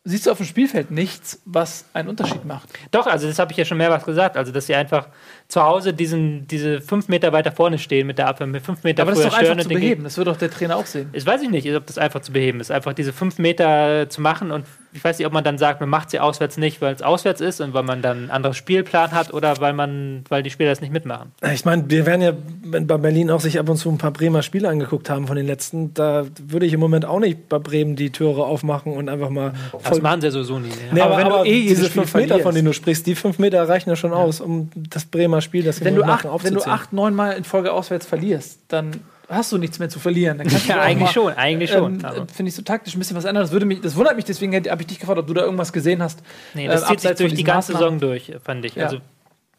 siehst 0.09 0.27
du 0.27 0.31
auf 0.31 0.39
dem 0.39 0.47
Spielfeld 0.47 0.91
nichts, 0.91 1.41
was 1.45 1.85
einen 1.93 2.09
Unterschied 2.09 2.45
macht. 2.45 2.71
Doch, 2.91 3.07
also 3.07 3.29
das 3.29 3.39
habe 3.39 3.53
ich 3.53 3.59
ja 3.59 3.65
schon 3.65 3.77
mehrmals 3.77 4.05
gesagt. 4.05 4.37
Also, 4.37 4.53
dass 4.53 4.67
sie 4.67 4.75
einfach 4.75 5.09
zu 5.49 5.63
Hause 5.63 5.95
diesen, 5.95 6.47
diese 6.47 6.83
fünf 6.83 7.09
Meter 7.09 7.33
weiter 7.33 7.53
vorne 7.53 7.79
stehen 7.79 8.07
mit 8.07 8.19
der 8.19 8.29
Abwehr, 8.29 8.47
mit 8.47 8.63
fünf 8.63 8.85
Meter 8.85 9.03
Aber 9.03 9.13
das 9.13 9.21
ist 9.21 9.27
doch 9.27 9.33
einfach 9.33 9.45
stören 9.47 9.59
zu 9.61 9.65
und 9.65 9.71
den 9.75 9.81
beheben. 9.81 10.05
Das 10.05 10.19
wird 10.19 10.29
doch 10.29 10.37
der 10.37 10.51
Trainer 10.51 10.77
auch 10.77 10.85
sehen. 10.85 11.09
Ich 11.15 11.25
weiß 11.25 11.41
ich 11.43 11.49
nicht, 11.49 11.75
ob 11.75 11.87
das 11.87 11.97
einfach 11.97 12.21
zu 12.21 12.33
beheben 12.33 12.61
ist. 12.61 12.71
Einfach 12.71 12.93
diese 12.93 13.15
fünf 13.15 13.39
Meter 13.39 14.11
zu 14.11 14.21
machen 14.21 14.51
und 14.51 14.67
ich 14.93 15.03
weiß 15.03 15.19
nicht, 15.19 15.27
ob 15.27 15.33
man 15.33 15.45
dann 15.45 15.59
sagt, 15.59 15.81
man 15.81 15.89
macht 15.89 16.11
sie 16.11 16.19
auswärts 16.19 16.57
nicht, 16.59 16.81
weil 16.81 16.95
es 16.95 17.03
auswärts 17.03 17.41
ist 17.41 17.61
und 17.61 17.73
weil 17.73 17.83
man 17.83 18.03
dann 18.03 18.19
einen 18.19 18.31
anderen 18.31 18.55
Spielplan 18.55 19.13
hat 19.13 19.33
oder 19.33 19.59
weil 19.61 19.73
man, 19.73 20.25
weil 20.29 20.43
die 20.43 20.51
Spieler 20.51 20.71
das 20.71 20.81
nicht 20.81 20.93
mitmachen. 20.93 21.33
Ich 21.53 21.65
meine, 21.65 21.89
wir 21.89 22.05
werden 22.05 22.23
ja 22.23 22.33
wenn 22.65 22.87
bei 22.87 22.97
Berlin 22.97 23.31
auch 23.31 23.41
sich 23.41 23.59
ab 23.59 23.69
und 23.69 23.77
zu 23.77 23.91
ein 23.91 23.99
paar 23.99 24.11
Bremer 24.11 24.43
Spiele 24.43 24.69
angeguckt 24.69 25.09
haben 25.11 25.27
von 25.27 25.37
den 25.37 25.47
letzten. 25.47 25.95
Da 25.95 26.25
würde 26.47 26.67
ich 26.67 26.73
im 26.73 26.81
Moment 26.81 27.05
auch 27.05 27.21
nicht 27.21 27.49
bei 27.49 27.59
Bremen 27.59 27.97
die 27.97 28.11
Türe 28.11 28.45
aufmachen 28.45 28.93
und 28.93 29.09
einfach 29.09 29.31
mal 29.31 29.53
Das 29.85 30.03
machen 30.03 30.21
sie 30.21 30.27
ja 30.27 30.31
sowieso 30.31 30.59
nie. 30.59 30.69
Nee, 30.93 30.99
Ja. 30.99 31.05
aber, 31.05 31.15
Aber 31.15 31.23
wenn 31.23 31.29
du 31.29 31.35
aber 31.37 31.47
eh 31.47 31.63
diese 31.69 31.89
fünf 31.89 32.15
Meter, 32.15 32.39
von 32.41 32.55
denen 32.55 32.67
du 32.67 32.73
sprichst, 32.73 33.07
die 33.07 33.15
fünf 33.15 33.39
Meter 33.39 33.69
reichen 33.69 33.89
ja 33.91 33.97
schon 33.97 34.13
aus, 34.13 34.41
um 34.41 34.71
das 34.75 35.05
Bremer 35.05 35.38
Spiel, 35.41 35.65
das 35.65 35.85
Wenn 35.85 35.95
du, 35.95 36.03
acht, 36.05 36.25
wenn 36.43 36.55
du 36.55 36.63
acht, 36.63 36.93
neun 36.93 37.15
Mal 37.15 37.33
in 37.33 37.45
Folge 37.45 37.73
auswärts 37.73 38.07
verlierst, 38.07 38.61
dann 38.69 39.01
hast 39.29 39.53
du 39.53 39.59
nichts 39.59 39.79
mehr 39.79 39.89
zu 39.89 39.99
verlieren. 39.99 40.43
Ja, 40.67 40.81
eigentlich 40.81 41.07
mal, 41.07 41.13
schon, 41.13 41.33
eigentlich 41.35 41.71
schon. 41.71 41.95
Ähm, 41.95 42.05
äh, 42.05 42.33
Finde 42.33 42.49
ich 42.49 42.55
so 42.55 42.63
taktisch 42.63 42.95
ein 42.95 42.99
bisschen 42.99 43.17
was 43.17 43.25
ändern. 43.25 43.43
Das, 43.43 43.53
würde 43.53 43.67
mich, 43.67 43.81
das 43.81 43.97
wundert 43.97 44.17
mich, 44.17 44.25
deswegen 44.25 44.55
habe 44.55 44.83
ich 44.83 44.87
dich 44.87 44.99
gefragt, 44.99 45.19
ob 45.19 45.27
du 45.27 45.35
da 45.35 45.43
irgendwas 45.43 45.73
gesehen 45.73 46.03
hast. 46.03 46.23
Nee, 46.55 46.67
das 46.67 46.83
äh, 46.83 46.87
zieht 46.87 47.01
sich 47.01 47.11
durch 47.13 47.35
die 47.35 47.45
ganze. 47.45 47.73
Saison 47.73 48.01
durch, 48.01 48.33
fand 48.43 48.65
ich. 48.65 48.75
Ja. 48.75 48.87
Also 48.87 48.99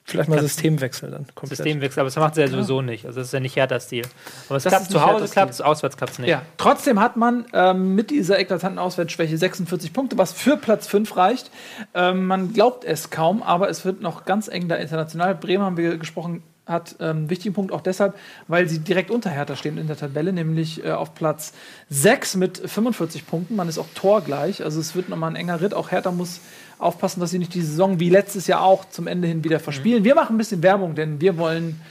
Vielleicht 0.10 0.30
mal 0.30 0.39
Systemwechsel 0.41 1.12
dann. 1.12 1.26
Komplett. 1.36 1.57
Systemwechsel, 1.57 2.01
aber 2.01 2.07
das 2.07 2.16
macht 2.16 2.36
sie 2.36 2.41
ja 2.41 2.47
sowieso 2.47 2.82
nicht. 2.82 3.05
Also 3.05 3.20
das 3.20 3.28
ist 3.28 3.34
ja 3.34 3.39
nicht 3.39 3.55
Hertha-Stil. 3.55 4.05
Aber 4.47 4.57
es 4.57 4.64
Das 4.64 4.74
klappt 4.74 4.91
zu 4.91 5.05
Hause, 5.05 5.28
klappt 5.28 5.51
es, 5.51 5.62
auswärts 5.62 5.97
klappt 5.97 6.14
es 6.14 6.20
nicht. 6.20 6.30
Ja, 6.30 6.41
trotzdem 6.57 6.99
hat 6.99 7.18
man 7.18 7.45
ähm, 7.53 7.95
mit 7.95 8.10
dieser 8.12 8.39
eklatanten 8.39 8.80
Auswärtsschwäche 8.80 9.38
46 9.38 9.93
Punkte, 9.93 10.18
was 10.18 10.34
für 10.34 10.57
Platz 10.57 10.88
5 10.88 11.16
reicht. 11.16 11.51
Ähm, 11.93 12.26
man 12.26 12.53
glaubt 12.53 12.84
es 12.86 13.10
kaum, 13.10 13.43
aber 13.43 13.70
es 13.70 13.86
wird 13.86 14.01
noch 14.01 14.26
ganz 14.26 14.47
eng 14.47 14.68
da 14.68 14.76
international. 14.76 15.36
Bremen 15.36 15.64
haben 15.64 15.78
wir 15.78 15.97
gesprochen, 15.97 16.43
hat 16.70 16.95
ähm, 16.99 17.09
einen 17.09 17.30
wichtigen 17.30 17.53
Punkt 17.53 17.72
auch 17.72 17.82
deshalb, 17.82 18.15
weil 18.47 18.70
sie 18.70 18.80
direkt 18.80 19.11
unter 19.11 19.30
Hertha 19.30 19.55
stehen 19.55 19.78
in 19.78 19.88
der 19.88 19.97
Tabelle, 19.97 20.32
nämlich 20.32 20.86
äh, 20.86 20.91
auf 20.91 21.15
Platz 21.15 21.53
6 21.89 22.36
mit 22.36 22.57
45 22.57 23.28
Punkten. 23.28 23.55
Man 23.55 23.67
ist 23.67 23.78
auch 23.78 23.88
torgleich, 23.95 24.63
also 24.63 24.80
es 24.80 24.95
wird 24.95 25.09
nochmal 25.09 25.32
ein 25.32 25.36
enger 25.36 25.59
Ritt. 25.61 25.74
Auch 25.74 25.91
Hertha 25.91 26.11
muss 26.11 26.41
aufpassen, 26.78 27.20
dass 27.20 27.32
sie 27.32 27.39
nicht 27.39 27.53
die 27.53 27.61
Saison 27.61 27.99
wie 27.99 28.09
letztes 28.09 28.47
Jahr 28.47 28.61
auch 28.61 28.86
zum 28.86 29.07
Ende 29.07 29.28
hin 29.28 29.43
wieder 29.43 29.59
verspielen. 29.59 30.03
Wir 30.03 30.15
machen 30.15 30.36
ein 30.36 30.38
bisschen 30.38 30.63
Werbung, 30.63 30.95
denn 30.95 31.20
wir 31.20 31.38
wollen 31.38 31.82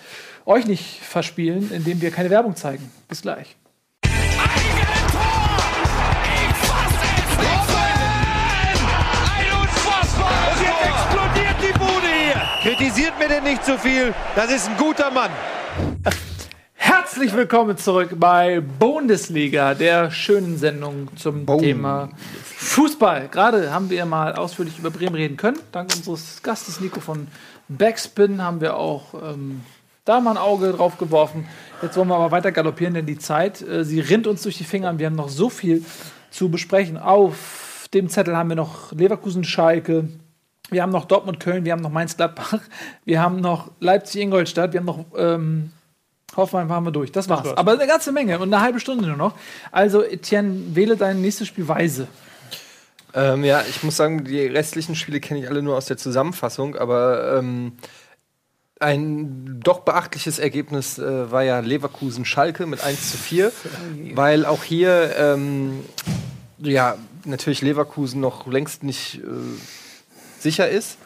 euch 0.47 0.67
nicht 0.67 1.01
verspielen, 1.03 1.71
indem 1.73 2.01
wir 2.01 2.11
keine 2.11 2.31
Werbung 2.31 2.57
zeigen. 2.57 2.91
Bis 3.07 3.21
gleich. 3.21 3.58
Kritisiert 12.79 13.19
mir 13.19 13.27
denn 13.27 13.43
nicht 13.43 13.65
zu 13.65 13.77
viel. 13.77 14.15
Das 14.37 14.53
ist 14.53 14.69
ein 14.69 14.77
guter 14.77 15.11
Mann. 15.11 15.33
Herzlich 16.75 17.35
willkommen 17.35 17.77
zurück 17.77 18.11
bei 18.21 18.61
Bundesliga, 18.61 19.75
der 19.75 20.13
schönen 20.13 20.57
Sendung 20.59 21.09
zum 21.17 21.45
Thema 21.59 22.11
Fußball. 22.45 23.27
Gerade 23.33 23.73
haben 23.73 23.91
wir 23.91 24.07
mal 24.07 24.37
ausführlich 24.37 24.79
über 24.79 24.93
Bremen 24.93 25.17
reden 25.17 25.37
können. 25.37 25.59
Dank 25.73 25.91
unseres 25.97 26.41
Gastes 26.45 26.81
Nico 26.81 27.01
von 27.01 27.27
Backspin 27.67 28.41
haben 28.41 28.61
wir 28.61 28.77
auch 28.77 29.13
ähm, 29.15 29.63
da 30.05 30.21
mal 30.21 30.31
ein 30.31 30.37
Auge 30.37 30.71
drauf 30.71 30.99
geworfen. 30.99 31.49
Jetzt 31.83 31.97
wollen 31.97 32.07
wir 32.07 32.15
aber 32.15 32.31
weiter 32.31 32.53
galoppieren, 32.53 32.95
denn 32.95 33.07
die 33.07 33.19
Zeit, 33.19 33.61
äh, 33.61 33.85
sie 33.85 33.99
rinnt 33.99 34.29
uns 34.29 34.43
durch 34.43 34.57
die 34.57 34.63
Finger 34.63 34.91
und 34.91 35.01
wir 35.01 35.07
haben 35.07 35.17
noch 35.17 35.31
so 35.31 35.51
viel 35.51 35.85
zu 36.31 36.49
besprechen. 36.49 36.97
Auf 36.97 37.89
dem 37.93 38.09
Zettel 38.09 38.37
haben 38.37 38.51
wir 38.51 38.57
noch 38.57 38.93
Leverkusen-Schalke, 38.93 40.11
wir 40.71 40.83
haben 40.83 40.93
noch 40.93 41.05
Dortmund-Köln, 41.07 41.65
wir 41.65 41.73
haben 41.73 41.83
noch 41.83 41.91
Mainz-Gladbach, 41.91 42.61
wir 43.05 43.21
haben 43.21 43.41
noch 43.41 43.71
Leipzig-Ingolstadt, 43.81 44.73
wir 44.73 44.81
haben 44.81 44.87
noch 44.87 45.05
ähm, 45.17 45.73
Hoffenheim 46.37 46.71
haben 46.71 46.87
wir 46.87 46.93
durch. 46.93 47.11
Das 47.11 47.29
war's. 47.29 47.57
Aber 47.57 47.73
eine 47.73 47.87
ganze 47.87 48.13
Menge 48.13 48.39
und 48.39 48.53
eine 48.53 48.63
halbe 48.63 48.81
Stunde 48.81 49.07
nur 49.07 49.17
noch. 49.17 49.35
Also, 49.73 50.05
Etienne, 50.05 50.75
wähle 50.75 50.97
dein 50.97 51.21
nächstes 51.21 51.49
Spiel 51.49 51.67
weise. 51.67 52.07
Ähm, 53.15 53.45
ja, 53.45 53.65
ich 53.69 53.83
muss 53.83 53.97
sagen, 53.97 54.25
die 54.25 54.41
restlichen 54.47 54.95
Spiele 54.95 55.21
kenne 55.21 55.41
ich 55.41 55.49
alle 55.49 55.63
nur 55.63 55.77
aus 55.77 55.87
der 55.87 55.97
Zusammenfassung, 55.97 56.77
aber 56.77 57.39
ähm, 57.39 57.73
ein 58.79 59.61
doch 59.61 59.81
beachtliches 59.81 60.39
Ergebnis 60.39 60.99
äh, 60.99 61.31
war 61.31 61.43
ja 61.43 61.61
Leverkusen-Schalke 61.61 62.67
mit 62.67 62.85
1 62.85 63.11
zu 63.11 63.17
4, 63.17 63.53
weil 64.15 64.45
auch 64.45 64.63
hier 64.63 65.17
ähm, 65.19 65.85
ja 66.59 66.97
natürlich 67.25 67.63
Leverkusen 67.63 68.21
noch 68.21 68.47
längst 68.47 68.85
nicht 68.85 69.17
äh, 69.17 69.29
sicher 70.43 70.69
ist. 70.69 70.99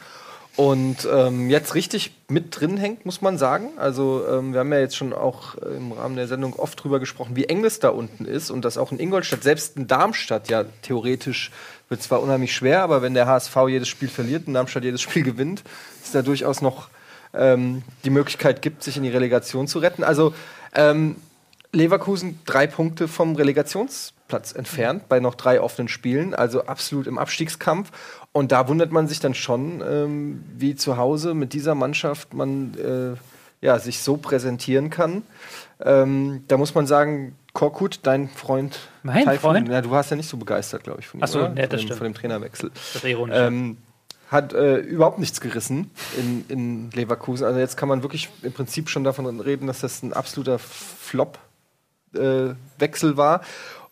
Und 0.55 1.09
ähm, 1.11 1.49
jetzt 1.49 1.75
richtig 1.75 2.13
mit 2.29 2.61
drin 2.61 2.77
hängt, 2.77 3.07
muss 3.07 3.23
man 3.23 3.39
sagen. 3.39 3.71
Also 3.79 4.27
ähm, 4.29 4.53
wir 4.53 4.61
haben 4.61 4.73
ja 4.73 4.81
jetzt 4.81 4.97
schon 4.97 5.15
auch 5.15 5.55
im 5.55 5.93
Rahmen 5.93 6.17
der 6.17 6.29
Sendung 6.29 6.55
oft 6.57 6.83
drüber 6.83 7.01
gesprochen, 7.01 7.37
wie 7.37 7.47
eng 7.47 7.65
es 7.65 7.81
da 7.81 7.89
unten 7.89 8.27
ist 8.27 8.51
und 8.51 8.63
dass 8.67 8.77
auch 8.77 8.93
in 8.93 9.01
Ingolstadt, 9.01 9.43
selbst 9.43 9.79
in 9.79 9.87
Darmstadt 9.87 10.51
ja 10.51 10.65
theoretisch 10.83 11.51
wird 11.89 12.03
zwar 12.03 12.23
unheimlich 12.23 12.55
schwer, 12.55 12.83
aber 12.83 13.01
wenn 13.01 13.15
der 13.15 13.27
HSV 13.27 13.57
jedes 13.69 13.89
Spiel 13.89 14.09
verliert 14.09 14.47
und 14.47 14.53
Darmstadt 14.53 14.85
jedes 14.85 15.01
Spiel 15.01 15.23
gewinnt, 15.23 15.63
ist 16.03 16.15
da 16.15 16.21
durchaus 16.21 16.61
noch 16.61 16.89
ähm, 17.33 17.83
die 18.05 18.11
Möglichkeit 18.11 18.61
gibt, 18.61 18.83
sich 18.83 18.99
in 18.99 19.05
die 19.05 19.11
Relegation 19.11 19.67
zu 19.67 19.79
retten. 19.79 20.05
Also 20.05 20.35
ähm, 20.75 21.17
Leverkusen 21.73 22.39
drei 22.45 22.67
Punkte 22.67 23.09
vom 23.09 23.37
Relegationsplatz 23.37 24.13
entfernt 24.33 25.09
bei 25.09 25.21
noch 25.21 25.35
drei 25.35 25.61
offenen 25.61 25.89
Spielen, 25.89 26.35
also 26.35 26.65
absolut 26.65 27.07
im 27.07 27.19
Abstiegskampf. 27.19 27.91
Und 28.33 28.53
da 28.53 28.69
wundert 28.69 28.93
man 28.93 29.09
sich 29.09 29.21
dann 29.21 29.35
schon, 29.35 29.83
ähm, 29.87 30.45
wie 30.57 30.75
zu 30.75 30.97
Hause 30.97 31.35
mit 31.35 31.53
dieser 31.53 31.75
Mannschaft 31.75 32.35
man 32.35 32.75
äh, 32.75 33.17
ja, 33.65 33.79
sich 33.79 34.01
so 34.01 34.17
präsentieren 34.17 34.91
kann. 34.91 35.23
Ähm, 35.81 36.45
da 36.49 36.57
muss 36.57 36.75
man 36.75 36.87
sagen, 36.87 37.37
Korkut, 37.53 38.01
dein 38.03 38.29
Freund. 38.29 38.79
Mein 39.03 39.25
Taifun, 39.25 39.53
Freund? 39.53 39.69
Ja, 39.69 39.83
du 39.83 39.91
warst 39.91 40.11
ja 40.11 40.17
nicht 40.17 40.29
so 40.29 40.37
begeistert, 40.37 40.85
glaube 40.85 41.01
ich, 41.01 41.07
von 41.07 41.21
ihm. 41.21 41.25
Ach 41.25 41.29
so, 41.29 41.41
oder? 41.41 41.49
ja, 41.49 41.55
das 41.55 41.63
von, 41.63 41.71
dem, 41.71 41.79
stimmt. 41.79 41.99
von 41.99 42.05
dem 42.05 42.15
Trainerwechsel. 42.15 42.71
Das 42.71 42.97
ist 42.97 43.05
ironisch. 43.05 43.37
Ähm, 43.39 43.77
hat 44.33 44.53
äh, 44.55 44.79
überhaupt 44.79 45.19
nichts 45.19 45.43
gerissen 45.43 45.91
in, 46.17 46.47
in 46.49 46.91
Leverkusen. 46.93 47.45
Also 47.47 47.61
jetzt 47.61 47.77
kann 47.77 47.89
man 47.89 48.03
wirklich 48.03 48.31
im 48.43 48.53
Prinzip 48.53 48.89
schon 48.89 49.05
davon 49.05 49.41
reden, 49.41 49.67
dass 49.67 49.81
das 49.81 50.03
ein 50.03 50.15
absoluter 50.15 50.59
Flop-Wechsel 50.59 53.17
war. 53.19 53.43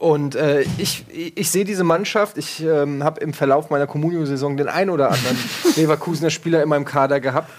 Und 0.01 0.35
äh, 0.35 0.65
ich, 0.79 1.05
ich, 1.13 1.51
sehe 1.51 1.67
diese 1.67 1.85
Mannschaft, 1.85 2.39
ich 2.39 2.65
ähm, 2.65 3.05
habe 3.05 3.21
im 3.21 3.35
Verlauf 3.35 3.69
meiner 3.69 3.87
Communio-Saison 3.87 4.57
den 4.57 4.67
ein 4.67 4.89
oder 4.89 5.11
anderen 5.11 5.37
Leverkusener 5.77 6.31
Spieler 6.31 6.63
in 6.63 6.71
meinem 6.71 6.87
Kader 6.87 7.21
gehabt. 7.21 7.51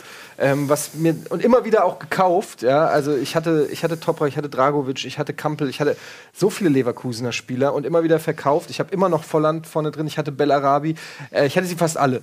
Ähm, 0.42 0.68
was 0.70 0.96
mir 0.96 1.16
und 1.30 1.44
immer 1.44 1.66
wieder 1.66 1.86
auch 1.86 2.00
gekauft. 2.00 2.64
Ja, 2.64 2.88
also 2.88 3.16
ich 3.16 3.36
hatte, 3.36 3.70
ich 3.72 3.84
hatte 3.84 4.00
Topra, 4.00 4.26
ich 4.26 4.38
hatte 4.38 4.50
Dragovic, 4.50 5.06
ich 5.06 5.20
hatte 5.20 5.34
Kampel, 5.34 5.70
ich 5.70 5.80
hatte 5.80 5.96
so 6.34 6.50
viele 6.50 6.70
Leverkusener 6.70 7.32
Spieler 7.32 7.74
und 7.74 7.86
immer 7.86 8.04
wieder 8.04 8.20
verkauft. 8.20 8.70
Ich 8.72 8.80
habe 8.80 8.92
immer 8.92 9.08
noch 9.08 9.24
Volland 9.24 9.68
vorne 9.68 9.92
drin, 9.92 10.08
ich 10.08 10.18
hatte 10.18 10.32
Bellarabi, 10.32 10.96
äh, 11.30 11.46
ich 11.46 11.56
hatte 11.56 11.68
sie 11.68 11.76
fast 11.76 11.98
alle. 11.98 12.22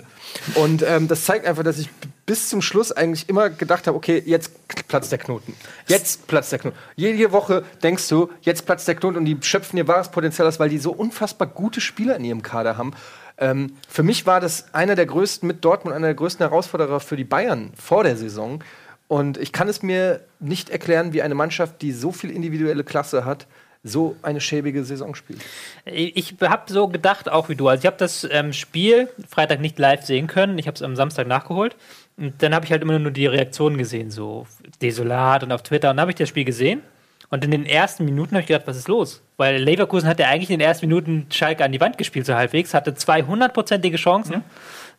Und 0.56 0.82
ähm, 0.82 1.06
das 1.06 1.24
zeigt 1.24 1.46
einfach, 1.46 1.62
dass 1.62 1.78
ich 1.78 1.88
bis 2.26 2.50
zum 2.50 2.60
Schluss 2.60 2.92
eigentlich 2.92 3.28
immer 3.28 3.48
gedacht 3.48 3.86
habe, 3.86 3.96
okay, 3.96 4.22
jetzt 4.26 4.50
platzt 4.88 5.10
der 5.12 5.18
Knoten. 5.18 5.54
Jetzt 5.86 6.26
platzt 6.26 6.52
der 6.52 6.58
Knoten. 6.58 6.76
Jede 6.94 7.32
Woche 7.32 7.64
denkst 7.82 8.06
du, 8.08 8.28
jetzt 8.42 8.66
platzt 8.66 8.86
der 8.86 8.96
Knoten 8.96 9.16
und 9.16 9.24
die 9.24 9.38
schöpfen 9.40 9.78
ihr 9.78 9.88
wahres 9.88 10.10
Potenzial 10.10 10.46
aus, 10.46 10.60
weil 10.60 10.68
die 10.68 10.78
so 10.78 10.92
unfassbar 10.92 11.48
gute 11.48 11.80
Spieler 11.80 12.16
in 12.16 12.24
ihrem 12.24 12.42
Kader 12.42 12.76
haben. 12.76 12.92
Ähm, 13.38 13.74
für 13.88 14.02
mich 14.02 14.26
war 14.26 14.40
das 14.40 14.74
einer 14.74 14.94
der 14.94 15.06
größten, 15.06 15.46
mit 15.46 15.64
Dortmund 15.64 15.94
einer 15.94 16.08
der 16.08 16.14
größten 16.14 16.46
Herausforderer 16.46 17.00
für 17.00 17.16
die 17.16 17.24
Bayern 17.24 17.72
vor 17.76 18.04
der 18.04 18.16
Saison. 18.16 18.62
Und 19.06 19.38
ich 19.38 19.52
kann 19.52 19.68
es 19.68 19.82
mir 19.82 20.20
nicht 20.38 20.70
erklären, 20.70 21.12
wie 21.12 21.22
eine 21.22 21.34
Mannschaft, 21.34 21.80
die 21.80 21.92
so 21.92 22.12
viel 22.12 22.30
individuelle 22.30 22.84
Klasse 22.84 23.24
hat, 23.24 23.46
so 23.84 24.16
eine 24.22 24.40
schäbige 24.40 24.84
Saison 24.84 25.14
spielt. 25.14 25.40
Ich 25.84 26.34
habe 26.42 26.70
so 26.70 26.88
gedacht, 26.88 27.30
auch 27.30 27.48
wie 27.48 27.54
du. 27.54 27.68
Also 27.68 27.82
ich 27.82 27.86
habe 27.86 27.96
das 27.96 28.26
ähm, 28.30 28.52
Spiel 28.52 29.08
Freitag 29.28 29.60
nicht 29.60 29.78
live 29.78 30.04
sehen 30.04 30.26
können. 30.26 30.58
Ich 30.58 30.66
habe 30.66 30.74
es 30.74 30.82
am 30.82 30.96
Samstag 30.96 31.26
nachgeholt. 31.26 31.76
Und 32.16 32.42
dann 32.42 32.54
habe 32.54 32.66
ich 32.66 32.72
halt 32.72 32.82
immer 32.82 32.98
nur 32.98 33.12
die 33.12 33.26
Reaktionen 33.26 33.78
gesehen, 33.78 34.10
so 34.10 34.46
desolat 34.82 35.44
und 35.44 35.52
auf 35.52 35.62
Twitter. 35.62 35.90
Und 35.90 35.96
dann 35.96 36.02
habe 36.02 36.10
ich 36.10 36.16
das 36.16 36.28
Spiel 36.28 36.44
gesehen. 36.44 36.82
Und 37.30 37.44
in 37.44 37.50
den 37.50 37.66
ersten 37.66 38.04
Minuten 38.04 38.32
habe 38.32 38.40
ich 38.40 38.46
gedacht, 38.46 38.66
was 38.66 38.76
ist 38.76 38.88
los? 38.88 39.22
Weil 39.36 39.56
Leverkusen 39.62 40.08
hat 40.08 40.18
ja 40.18 40.28
eigentlich 40.28 40.50
in 40.50 40.58
den 40.58 40.66
ersten 40.66 40.86
Minuten 40.86 41.26
Schalke 41.30 41.64
an 41.64 41.72
die 41.72 41.80
Wand 41.80 41.98
gespielt, 41.98 42.24
so 42.24 42.34
halbwegs, 42.34 42.72
hatte 42.72 42.92
200-prozentige 42.92 43.96
Chancen. 43.96 44.32
Ja. 44.32 44.42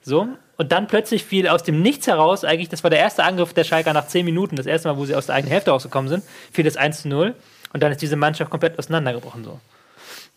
So. 0.02 0.28
Und 0.58 0.72
dann 0.72 0.88
plötzlich 0.88 1.24
fiel 1.24 1.48
aus 1.48 1.64
dem 1.64 1.82
Nichts 1.82 2.06
heraus, 2.08 2.44
eigentlich, 2.44 2.70
das 2.70 2.84
war 2.84 2.90
der 2.90 3.00
erste 3.00 3.24
Angriff 3.24 3.54
der 3.54 3.64
Schalker 3.64 3.94
nach 3.94 4.08
10 4.08 4.26
Minuten, 4.26 4.56
das 4.56 4.66
erste 4.66 4.90
Mal, 4.90 4.98
wo 4.98 5.06
sie 5.06 5.16
aus 5.16 5.26
der 5.26 5.36
eigenen 5.36 5.52
Hälfte 5.52 5.72
rausgekommen 5.72 6.10
sind, 6.10 6.24
fiel 6.52 6.66
das 6.66 6.78
1 6.78 7.02
zu 7.02 7.08
0. 7.08 7.34
Und 7.74 7.84
dann 7.84 7.92
ist 7.92 8.02
diese 8.02 8.16
Mannschaft 8.16 8.52
komplett 8.52 8.78
auseinandergebrochen. 8.78 9.44
So. 9.44 9.60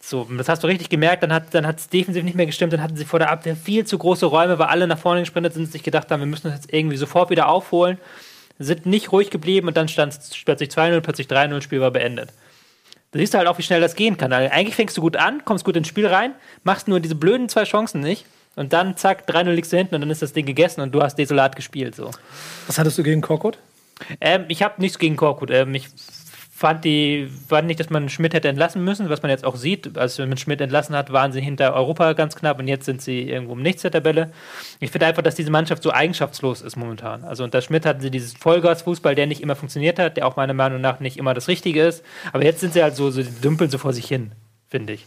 So, 0.00 0.24
das 0.36 0.48
hast 0.48 0.64
du 0.64 0.66
richtig 0.66 0.88
gemerkt, 0.88 1.22
dann 1.22 1.32
hat 1.32 1.44
es 1.44 1.50
dann 1.50 1.76
defensiv 1.92 2.24
nicht 2.24 2.34
mehr 2.34 2.46
gestimmt, 2.46 2.72
dann 2.72 2.82
hatten 2.82 2.96
sie 2.96 3.04
vor 3.04 3.20
der 3.20 3.30
Abwehr 3.30 3.54
viel 3.54 3.86
zu 3.86 3.98
große 3.98 4.26
Räume, 4.26 4.58
weil 4.58 4.66
alle 4.66 4.88
nach 4.88 4.98
vorne 4.98 5.20
gesprintet 5.20 5.54
sind 5.54 5.64
und 5.64 5.72
sich 5.72 5.84
gedacht 5.84 6.10
haben, 6.10 6.20
wir 6.20 6.26
müssen 6.26 6.50
das 6.50 6.54
jetzt 6.54 6.72
irgendwie 6.72 6.96
sofort 6.96 7.30
wieder 7.30 7.48
aufholen, 7.48 7.98
sind 8.58 8.86
nicht 8.86 9.12
ruhig 9.12 9.30
geblieben 9.30 9.68
und 9.68 9.76
dann 9.76 9.88
stand 9.88 10.12
es 10.12 10.30
plötzlich 10.44 10.70
2-0, 10.70 11.00
plötzlich 11.00 11.26
3-0, 11.26 11.62
Spiel 11.62 11.80
war 11.80 11.90
beendet. 11.90 12.30
Da 13.10 13.18
siehst 13.18 13.34
du 13.34 13.38
halt 13.38 13.48
auch, 13.48 13.58
wie 13.58 13.62
schnell 13.62 13.80
das 13.80 13.94
gehen 13.94 14.16
kann. 14.16 14.32
Also 14.32 14.50
eigentlich 14.50 14.74
fängst 14.74 14.96
du 14.96 15.02
gut 15.02 15.16
an, 15.16 15.44
kommst 15.44 15.64
gut 15.64 15.76
ins 15.76 15.88
Spiel 15.88 16.06
rein, 16.06 16.34
machst 16.64 16.88
nur 16.88 17.00
diese 17.00 17.14
blöden 17.14 17.48
zwei 17.48 17.64
Chancen 17.64 18.00
nicht 18.00 18.24
und 18.56 18.72
dann 18.72 18.96
zack, 18.96 19.28
3-0 19.28 19.50
liegst 19.50 19.72
du 19.72 19.76
hinten 19.76 19.94
und 19.94 20.00
dann 20.00 20.10
ist 20.10 20.22
das 20.22 20.32
Ding 20.32 20.46
gegessen 20.46 20.80
und 20.80 20.92
du 20.92 21.02
hast 21.02 21.16
desolat 21.16 21.56
gespielt. 21.56 21.94
So. 21.94 22.10
Was 22.66 22.78
hattest 22.78 22.98
du 22.98 23.02
gegen 23.02 23.20
Korkut? 23.20 23.58
Ähm, 24.20 24.46
ich 24.48 24.62
habe 24.62 24.80
nichts 24.80 24.98
gegen 24.98 25.16
Korkut. 25.16 25.50
Ähm, 25.50 25.74
ich 25.74 25.88
fand 26.62 26.84
die, 26.84 27.28
fand 27.48 27.66
nicht, 27.66 27.80
dass 27.80 27.90
man 27.90 28.08
Schmidt 28.08 28.34
hätte 28.34 28.46
entlassen 28.46 28.84
müssen, 28.84 29.08
was 29.08 29.20
man 29.20 29.32
jetzt 29.32 29.44
auch 29.44 29.56
sieht. 29.56 29.98
Als 29.98 30.16
man 30.18 30.36
Schmidt 30.36 30.60
entlassen 30.60 30.94
hat, 30.94 31.12
waren 31.12 31.32
sie 31.32 31.40
hinter 31.40 31.74
Europa 31.74 32.12
ganz 32.12 32.36
knapp 32.36 32.60
und 32.60 32.68
jetzt 32.68 32.84
sind 32.86 33.02
sie 33.02 33.22
irgendwo 33.22 33.54
im 33.54 33.62
Nichts 33.62 33.82
der 33.82 33.90
Tabelle. 33.90 34.30
Ich 34.78 34.92
finde 34.92 35.06
einfach, 35.06 35.22
dass 35.22 35.34
diese 35.34 35.50
Mannschaft 35.50 35.82
so 35.82 35.92
eigenschaftslos 35.92 36.62
ist 36.62 36.76
momentan. 36.76 37.24
Also 37.24 37.42
unter 37.42 37.62
Schmidt 37.62 37.84
hatten 37.84 38.00
sie 38.00 38.12
dieses 38.12 38.34
Vollgasfußball, 38.34 39.16
der 39.16 39.26
nicht 39.26 39.40
immer 39.40 39.56
funktioniert 39.56 39.98
hat, 39.98 40.16
der 40.16 40.24
auch 40.24 40.36
meiner 40.36 40.54
Meinung 40.54 40.80
nach 40.80 41.00
nicht 41.00 41.16
immer 41.16 41.34
das 41.34 41.48
Richtige 41.48 41.82
ist. 41.82 42.04
Aber 42.32 42.44
jetzt 42.44 42.60
sind 42.60 42.74
sie 42.74 42.82
halt 42.84 42.94
so, 42.94 43.10
so 43.10 43.24
die 43.24 43.40
dümpeln 43.40 43.68
so 43.68 43.78
vor 43.78 43.92
sich 43.92 44.06
hin, 44.06 44.30
finde 44.68 44.92
ich. 44.92 45.04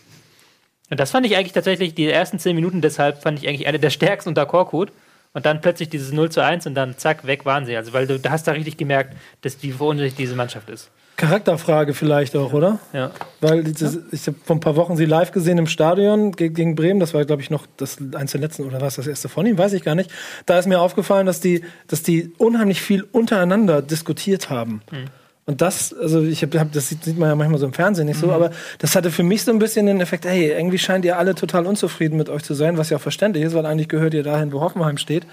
Und 0.89 0.99
das 0.99 1.11
fand 1.11 1.25
ich 1.25 1.37
eigentlich 1.37 1.53
tatsächlich, 1.53 1.95
die 1.95 2.09
ersten 2.09 2.37
zehn 2.37 2.57
Minuten 2.57 2.81
deshalb 2.81 3.21
fand 3.23 3.39
ich 3.39 3.47
eigentlich 3.47 3.67
eine 3.67 3.79
der 3.79 3.91
stärksten 3.91 4.27
unter 4.27 4.45
Korkut. 4.45 4.91
Und 5.31 5.45
dann 5.45 5.61
plötzlich 5.61 5.87
dieses 5.87 6.11
0 6.11 6.31
zu 6.31 6.43
1 6.43 6.67
und 6.67 6.75
dann 6.75 6.97
zack, 6.97 7.25
weg 7.25 7.45
waren 7.45 7.65
sie. 7.65 7.77
Also, 7.77 7.93
weil 7.93 8.07
du, 8.07 8.19
hast 8.29 8.45
da 8.45 8.51
richtig 8.51 8.75
gemerkt, 8.75 9.15
dass 9.41 9.63
wie 9.63 9.71
verunsichert 9.71 10.17
diese 10.17 10.35
Mannschaft 10.35 10.69
ist. 10.69 10.91
Charakterfrage 11.18 11.93
vielleicht 11.93 12.36
auch, 12.36 12.51
oder? 12.51 12.80
Ja. 12.91 13.11
Weil 13.39 13.63
das, 13.63 13.97
ich 14.11 14.28
habe 14.28 14.38
vor 14.43 14.55
ein 14.55 14.59
paar 14.59 14.76
Wochen 14.76 14.97
sie 14.97 15.05
live 15.05 15.32
gesehen 15.32 15.57
im 15.57 15.68
Stadion 15.68 16.34
gegen 16.34 16.76
Bremen. 16.76 16.99
Das 16.99 17.13
war, 17.13 17.24
glaube 17.26 17.41
ich, 17.41 17.49
noch 17.49 17.66
das 17.78 17.97
eins 18.16 18.32
der 18.32 18.41
letzten 18.41 18.63
oder 18.63 18.82
was 18.82 18.95
das 18.95 19.07
erste 19.07 19.30
von 19.30 19.45
ihm, 19.45 19.57
weiß 19.57 19.74
ich 19.74 19.84
gar 19.84 19.95
nicht. 19.95 20.11
Da 20.45 20.59
ist 20.59 20.68
mir 20.68 20.82
aufgefallen, 20.82 21.26
dass 21.26 21.39
die, 21.39 21.63
dass 21.88 22.03
die 22.03 22.34
unheimlich 22.38 22.82
viel 22.82 23.03
untereinander 23.11 23.82
diskutiert 23.82 24.49
haben. 24.49 24.82
Mhm. 24.91 25.05
Und 25.47 25.61
das, 25.61 25.93
also 25.93 26.24
ich 26.24 26.41
habe, 26.41 26.59
hab, 26.59 26.72
das 26.72 26.89
sieht, 26.89 27.03
sieht, 27.03 27.20
man 27.20 27.30
ja 27.30 27.36
manchmal 27.36 27.59
so 27.59 27.68
im 27.68 27.74
Fernsehen 27.74 28.07
nicht 28.07 28.20
so, 28.20 28.28
mhm. 28.28 28.34
aber 28.34 28.51
das 28.80 28.95
hatte 28.95 29.11
für 29.11 29.22
mich 29.22 29.43
so 29.43 29.51
ein 29.51 29.59
bisschen 29.59 29.86
den 29.86 30.01
Effekt, 30.01 30.26
hey, 30.26 30.51
irgendwie 30.51 30.80
scheint 30.80 31.05
ihr 31.05 31.20
alle 31.20 31.36
total 31.36 31.68
unzufrieden 31.68 32.18
mit 32.18 32.30
euch 32.30 32.43
zu 32.43 32.55
sein, 32.55 32.80
was 32.80 32.89
ja 32.89 32.97
auch 32.97 33.01
verständlich 33.01 33.45
ist, 33.45 33.53
weil 33.53 33.66
eigentlich 33.66 33.88
gehört 33.88 34.16
ihr 34.16 34.24
dahin, 34.24 34.51
wo 34.51 34.61
Hoffenheim 34.61 34.97
steht. 34.97 35.28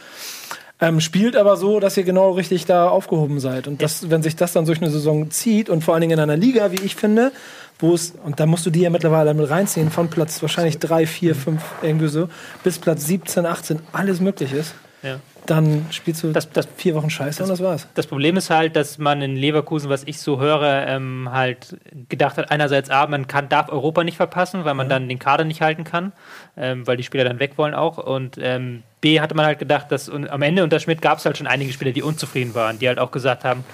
Ähm, 0.83 1.01
spielt 1.01 1.37
aber 1.37 1.57
so, 1.57 1.79
dass 1.79 1.97
ihr 1.97 2.03
genau 2.03 2.33
richtig 2.33 2.67
da 2.67 2.89
aufgehoben 2.89 3.39
seid. 3.39 3.69
Und 3.69 3.81
das, 3.81 4.11
wenn 4.11 4.23
sich 4.23 4.35
das 4.35 4.53
dann 4.53 4.65
durch 4.65 4.83
eine 4.83 4.91
Saison 4.91 5.31
zieht 5.31 5.71
und 5.71 5.83
vor 5.85 5.95
allen 5.95 6.01
Dingen 6.01 6.19
in 6.19 6.21
einer 6.21 6.37
Liga, 6.37 6.73
wie 6.73 6.85
ich 6.85 6.97
finde, 6.97 7.31
wo 7.79 7.95
es, 7.95 8.15
und 8.25 8.41
da 8.41 8.47
musst 8.47 8.67
du 8.67 8.71
die 8.71 8.81
ja 8.81 8.91
mittlerweile 8.91 9.33
mit 9.33 9.49
reinziehen, 9.49 9.93
von 9.93 10.11
Platz 10.11 10.43
wahrscheinlich 10.43 10.81
3, 10.81 11.07
4, 11.07 11.35
5, 11.37 11.63
irgendwie 11.83 12.09
so, 12.09 12.29
bis 12.65 12.81
Platz 12.81 13.07
17, 13.07 13.47
18, 13.47 13.79
alles 13.93 14.21
möglich 14.21 14.53
ist. 14.53 14.75
Ja 15.05 15.21
dann 15.47 15.87
spielst 15.91 16.23
du 16.23 16.33
das, 16.33 16.51
das, 16.51 16.69
vier 16.77 16.95
Wochen 16.95 17.11
Scheiße 17.11 17.39
das, 17.39 17.51
und 17.51 17.59
das 17.59 17.67
war's. 17.67 17.89
Das 17.95 18.07
Problem 18.07 18.37
ist 18.37 18.51
halt, 18.51 18.77
dass 18.77 18.99
man 18.99 19.23
in 19.23 19.37
Leverkusen, 19.37 19.91
was 19.91 20.05
ich 20.05 20.21
so 20.21 20.41
höre, 20.41 20.87
ähm, 20.87 21.29
halt 21.33 21.77
gedacht 22.09 22.37
hat, 22.37 22.51
einerseits 22.51 22.91
A, 22.91 23.07
man 23.07 23.27
kann, 23.27 23.49
darf 23.49 23.69
Europa 23.69 24.05
nicht 24.05 24.17
verpassen, 24.17 24.65
weil 24.65 24.75
man 24.75 24.87
ja. 24.87 24.91
dann 24.91 25.09
den 25.09 25.19
Kader 25.19 25.45
nicht 25.45 25.61
halten 25.61 25.85
kann, 25.85 26.13
ähm, 26.57 26.87
weil 26.87 26.97
die 26.97 27.03
Spieler 27.03 27.25
dann 27.25 27.41
weg 27.41 27.53
wollen 27.57 27.75
auch. 27.75 27.99
Und 27.99 28.39
ähm, 28.41 28.83
B 29.03 29.21
hatte 29.21 29.35
man 29.35 29.45
halt 29.45 29.59
gedacht, 29.59 29.93
dass 29.93 30.09
und 30.09 30.31
am 30.31 30.41
Ende 30.41 30.65
unter 30.65 30.81
Schmidt 30.81 31.03
gab 31.03 31.19
es 31.19 31.27
halt 31.27 31.37
schon 31.37 31.47
einige 31.47 31.73
Spieler, 31.73 31.93
die 31.93 32.03
unzufrieden 32.03 32.55
waren, 32.55 32.79
die 32.79 32.89
halt 32.89 32.99
auch 32.99 33.11
gesagt 33.11 33.45
haben, 33.45 33.65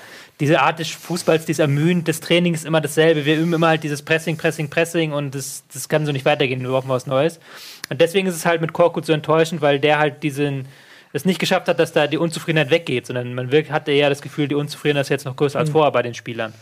diese 0.40 0.60
Art 0.60 0.78
des 0.78 0.88
Fußballs, 0.88 1.44
die 1.44 1.52
ist 1.52 1.58
ermüdend, 1.58 2.08
das 2.08 2.20
Training 2.20 2.54
ist 2.54 2.64
immer 2.64 2.80
dasselbe. 2.80 3.24
Wir 3.24 3.36
üben 3.36 3.52
immer 3.52 3.68
halt 3.68 3.82
dieses 3.82 4.02
Pressing, 4.02 4.36
Pressing, 4.36 4.70
Pressing 4.70 5.12
und 5.12 5.34
das, 5.34 5.64
das 5.72 5.88
kann 5.88 6.06
so 6.06 6.12
nicht 6.12 6.24
weitergehen, 6.24 6.60
wir 6.60 6.68
brauchen 6.68 6.88
was 6.88 7.06
Neues. 7.06 7.40
Und 7.88 8.00
deswegen 8.00 8.26
ist 8.26 8.36
es 8.36 8.46
halt 8.46 8.60
mit 8.60 8.72
Korkut 8.72 9.04
so 9.04 9.12
enttäuschend, 9.12 9.60
weil 9.60 9.78
der 9.78 9.98
halt 9.98 10.22
diesen 10.22 10.66
es 11.12 11.24
nicht 11.24 11.38
geschafft 11.38 11.68
hat, 11.68 11.78
dass 11.78 11.92
da 11.92 12.06
die 12.06 12.18
Unzufriedenheit 12.18 12.70
weggeht, 12.70 13.06
sondern 13.06 13.34
man 13.34 13.50
hatte 13.70 13.92
eher 13.92 14.08
das 14.08 14.22
Gefühl, 14.22 14.48
die 14.48 14.54
Unzufriedenheit 14.54 15.06
ist 15.06 15.10
jetzt 15.10 15.24
noch 15.24 15.36
größer 15.36 15.58
als 15.58 15.70
mhm. 15.70 15.72
vorher 15.72 15.92
bei 15.92 16.02
den 16.02 16.14
Spielern. 16.14 16.52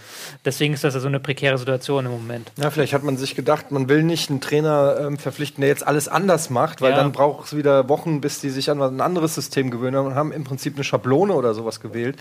Deswegen 0.44 0.74
ist 0.74 0.84
das 0.84 0.94
so 0.94 1.06
eine 1.06 1.20
prekäre 1.20 1.58
Situation 1.58 2.06
im 2.06 2.12
Moment. 2.12 2.52
Ja, 2.58 2.70
vielleicht 2.70 2.92
hat 2.92 3.02
man 3.02 3.16
sich 3.16 3.34
gedacht, 3.34 3.70
man 3.70 3.88
will 3.88 4.02
nicht 4.02 4.30
einen 4.30 4.40
Trainer 4.40 4.96
ähm, 5.00 5.18
verpflichten, 5.18 5.60
der 5.60 5.68
jetzt 5.68 5.86
alles 5.86 6.08
anders 6.08 6.50
macht, 6.50 6.80
weil 6.80 6.92
ja. 6.92 6.96
dann 6.96 7.12
braucht 7.12 7.46
es 7.46 7.56
wieder 7.56 7.88
Wochen, 7.88 8.20
bis 8.20 8.40
die 8.40 8.50
sich 8.50 8.70
an 8.70 8.80
ein 8.80 9.00
anderes 9.00 9.34
System 9.34 9.70
gewöhnen 9.70 9.96
und 10.06 10.14
haben 10.14 10.32
im 10.32 10.44
Prinzip 10.44 10.74
eine 10.74 10.84
Schablone 10.84 11.34
oder 11.34 11.54
sowas 11.54 11.80
gewählt. 11.80 12.16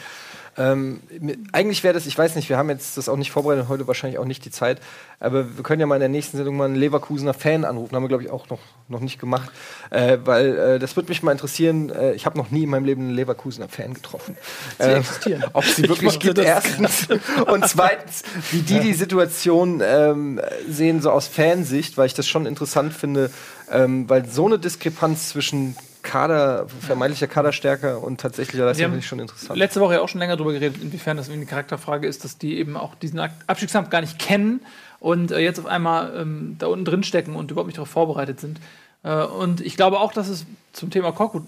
Ähm, 0.58 1.02
eigentlich 1.52 1.84
wäre 1.84 1.94
das, 1.94 2.06
ich 2.06 2.18
weiß 2.18 2.36
nicht, 2.36 2.50
wir 2.50 2.58
haben 2.58 2.70
jetzt 2.70 2.98
das 2.98 3.10
auch 3.10 3.18
nicht 3.18 3.32
vorbereitet, 3.32 3.68
heute 3.68 3.88
wahrscheinlich 3.88 4.20
auch 4.20 4.26
nicht 4.26 4.46
die 4.46 4.52
Zeit, 4.52 4.80
aber 5.20 5.58
wir 5.58 5.64
können 5.64 5.82
ja 5.82 5.86
mal 5.86 5.96
in 5.96 6.02
der 6.02 6.10
nächsten 6.10 6.38
Sendung 6.38 6.56
mal 6.58 6.66
einen 6.66 6.76
Leverkusener 6.76 7.34
Fan 7.34 7.66
anrufen. 7.66 7.96
Haben 7.96 8.04
wir, 8.04 8.08
glaube 8.08 8.24
ich, 8.24 8.30
auch 8.30 8.50
noch, 8.50 8.60
noch 8.88 9.00
nicht 9.00 9.20
gemacht. 9.20 9.50
Äh, 9.90 10.18
weil 10.24 10.58
äh, 10.58 10.80
das 10.80 10.96
würde 10.96 11.10
mich 11.10 11.24
mal 11.24 11.32
interessieren. 11.32 11.90
Äh, 11.90 12.14
ich 12.14 12.26
habe 12.26 12.38
noch 12.38 12.52
nie 12.52 12.64
in 12.64 12.70
meinem 12.70 12.86
Leben 12.86 13.02
einen 13.02 13.16
Leverkusener 13.16 13.68
Fan 13.68 13.94
getroffen. 13.94 14.38
Äh, 14.78 14.96
existieren. 14.96 15.44
Ob 15.54 15.66
sie 15.66 15.88
wirklich 15.88 16.20
gibt, 16.20 16.38
erstens. 16.38 17.08
Und 17.48 17.68
zweitens, 17.68 18.24
wie 18.52 18.62
die 18.62 18.80
die 18.80 18.94
Situation 18.94 19.82
ähm, 19.84 20.40
sehen, 20.70 21.02
so 21.02 21.12
aus 21.12 21.28
Fansicht, 21.28 21.98
weil 21.98 22.08
ich 22.08 22.14
das 22.14 22.28
schon 22.28 22.46
interessant 22.46 22.94
finde, 22.94 23.32
ähm, 23.72 24.10
weil 24.10 24.26
so 24.28 24.46
eine 24.46 24.60
Diskrepanz 24.60 25.30
zwischen 25.30 25.76
Kader, 26.16 26.66
vermeintlicher 26.80 27.28
Kaderstärke 27.28 27.98
und 27.98 28.22
tatsächlicher 28.22 28.64
Leistung 28.64 28.86
finde 28.86 29.00
ich 29.00 29.08
schon 29.08 29.20
interessant. 29.20 29.60
Letzte 29.60 29.82
Woche 29.82 29.96
ja 29.96 30.00
auch 30.00 30.08
schon 30.08 30.20
länger 30.20 30.38
darüber 30.38 30.54
geredet, 30.54 30.82
inwiefern 30.82 31.18
das 31.18 31.30
eine 31.30 31.46
Charakterfrage 31.46 32.08
ist, 32.08 32.24
dass 32.24 32.38
die 32.38 32.58
eben 32.58 32.78
auch 32.78 32.96
diesen 32.96 33.20
Abstiegskampf 33.20 33.90
gar 33.90 34.00
nicht 34.00 34.18
kennen 34.18 34.62
und 35.02 35.32
äh, 35.32 35.40
jetzt 35.40 35.60
auf 35.60 35.66
einmal 35.66 36.16
ähm, 36.16 36.56
da 36.58 36.68
unten 36.68 36.86
drin 36.86 37.04
stecken 37.04 37.36
und 37.36 37.52
überhaupt 37.52 37.68
nicht 37.68 37.78
darauf 37.78 37.90
vorbereitet 37.90 38.40
sind. 38.40 38.62
Äh, 39.04 39.26
und 39.26 39.60
ich 39.60 39.76
glaube 39.76 40.00
auch, 40.00 40.14
dass 40.14 40.30
es 40.30 40.46
zum 40.72 40.90
Thema 40.90 41.12
Korkut 41.12 41.44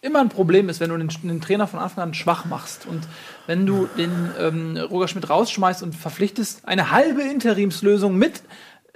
immer 0.00 0.20
ein 0.20 0.28
Problem 0.28 0.68
ist, 0.68 0.78
wenn 0.78 0.90
du 0.90 0.96
den, 0.96 1.10
den, 1.24 1.40
Trainer 1.40 1.66
von 1.66 1.80
Anfang 1.80 2.04
an 2.04 2.14
schwach 2.14 2.44
machst. 2.44 2.86
Und 2.86 3.08
wenn 3.48 3.66
du 3.66 3.88
den 3.98 4.30
ähm, 4.38 4.76
Roger 4.76 5.08
Schmidt 5.08 5.28
rausschmeißt 5.28 5.82
und 5.82 5.92
verpflichtest 5.92 6.68
eine 6.68 6.92
halbe 6.92 7.22
Interimslösung 7.22 8.16
mit 8.16 8.42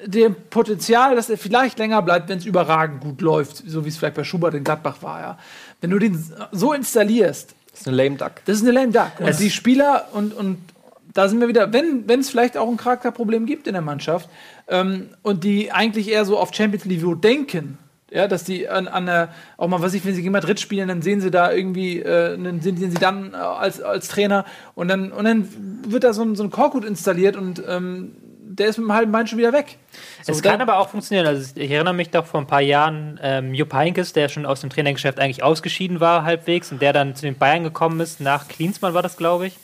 dem 0.05 0.37
Potenzial, 0.51 1.17
dass 1.17 1.29
er 1.29 1.39
vielleicht 1.39 1.79
länger 1.79 2.03
bleibt, 2.03 2.29
wenn 2.29 2.39
es 2.39 2.47
überragend 2.47 3.01
gut 3.01 3.21
läuft, 3.21 3.65
so 3.67 3.85
wie 3.85 3.89
es 3.89 3.97
vielleicht 3.97 4.15
bei 4.15 4.25
Schubert 4.25 4.55
in 4.55 4.65
Gladbach 4.65 4.99
war. 5.03 5.21
Ja. 5.21 5.39
Wenn 5.81 5.91
du 5.91 5.99
den 5.99 6.23
so 6.53 6.73
installierst, 6.73 7.55
das 7.73 7.81
ist 7.81 7.89
eine 7.89 7.97
lame 7.97 8.17
duck. 8.17 8.33
Das 8.45 8.57
ist 8.57 8.63
eine 8.63 8.73
lame 8.73 8.93
duck. 8.93 9.13
Und 9.21 9.39
die 9.39 9.51
Spieler 9.51 10.09
und, 10.13 10.35
und 10.35 10.59
da 11.15 11.29
sind 11.29 11.41
wir 11.41 11.49
wieder, 11.49 11.73
wenn 11.73 12.09
es 12.09 12.31
vielleicht 12.31 12.57
auch 12.57 12.69
ein 12.69 12.77
Charakterproblem 12.77 13.47
gibt 13.47 13.67
in 13.67 13.73
der 13.73 13.83
Mannschaft 13.83 14.29
ähm, 14.69 15.09
und 15.23 15.45
die 15.45 15.73
eigentlich 15.73 16.09
eher 16.09 16.25
so 16.25 16.39
auf 16.39 16.55
Champions 16.55 16.85
League 16.85 17.23
denken, 17.23 17.79
ja, 18.11 18.27
dass 18.27 18.45
die 18.45 18.69
an, 18.69 18.89
an 18.89 19.07
der, 19.07 19.29
auch 19.57 19.69
mal, 19.69 19.83
was 19.83 19.95
ich, 19.95 20.05
wenn 20.05 20.15
sie 20.15 20.23
gegen 20.23 20.33
Madrid 20.33 20.61
spielen, 20.61 20.89
dann 20.89 21.03
sehen 21.03 21.21
sie 21.21 21.31
da 21.31 21.53
irgendwie, 21.53 22.01
äh, 22.01 22.43
dann 22.43 22.61
sehen, 22.61 22.77
sie 22.77 22.89
dann 22.99 23.35
äh, 23.35 23.37
als, 23.37 23.83
als 23.83 24.09
Trainer 24.09 24.45
und 24.75 24.89
dann, 24.89 25.13
und 25.13 25.25
dann 25.25 25.49
wird 25.87 26.05
da 26.05 26.13
so 26.13 26.23
ein, 26.23 26.35
so 26.35 26.43
ein 26.43 26.51
Korkut 26.51 26.85
installiert 26.85 27.37
und 27.37 27.63
ähm, 27.69 28.13
der 28.59 28.69
ist 28.69 28.79
mit 28.79 28.87
dem 28.87 28.93
halben 28.93 29.13
Bein 29.13 29.27
schon 29.27 29.39
wieder 29.39 29.53
weg. 29.53 29.77
So, 30.23 30.33
es 30.33 30.43
kann 30.43 30.61
aber 30.61 30.79
auch 30.79 30.89
funktionieren. 30.89 31.27
Also 31.27 31.53
ich 31.55 31.71
erinnere 31.71 31.95
mich 31.95 32.11
doch 32.11 32.27
vor 32.27 32.41
ein 32.41 32.47
paar 32.47 32.61
Jahren, 32.61 33.19
ähm, 33.23 33.55
Jupp 33.55 33.73
Heynckes, 33.73 34.13
der 34.13 34.29
schon 34.29 34.47
aus 34.47 34.61
dem 34.61 34.71
Trainergeschäft 34.71 35.19
eigentlich 35.21 35.43
ausgeschieden 35.43 36.01
war 36.01 36.25
halbwegs 36.25 36.71
und 36.73 36.83
der 36.83 36.93
dann 36.93 37.15
zu 37.15 37.23
den 37.23 37.37
Bayern 37.37 37.63
gekommen 37.65 38.01
ist, 38.01 38.21
nach 38.21 38.49
Klinsmann 38.49 38.95
war 38.95 39.03
das, 39.03 39.17
glaube 39.17 39.47
ich. 39.47 39.57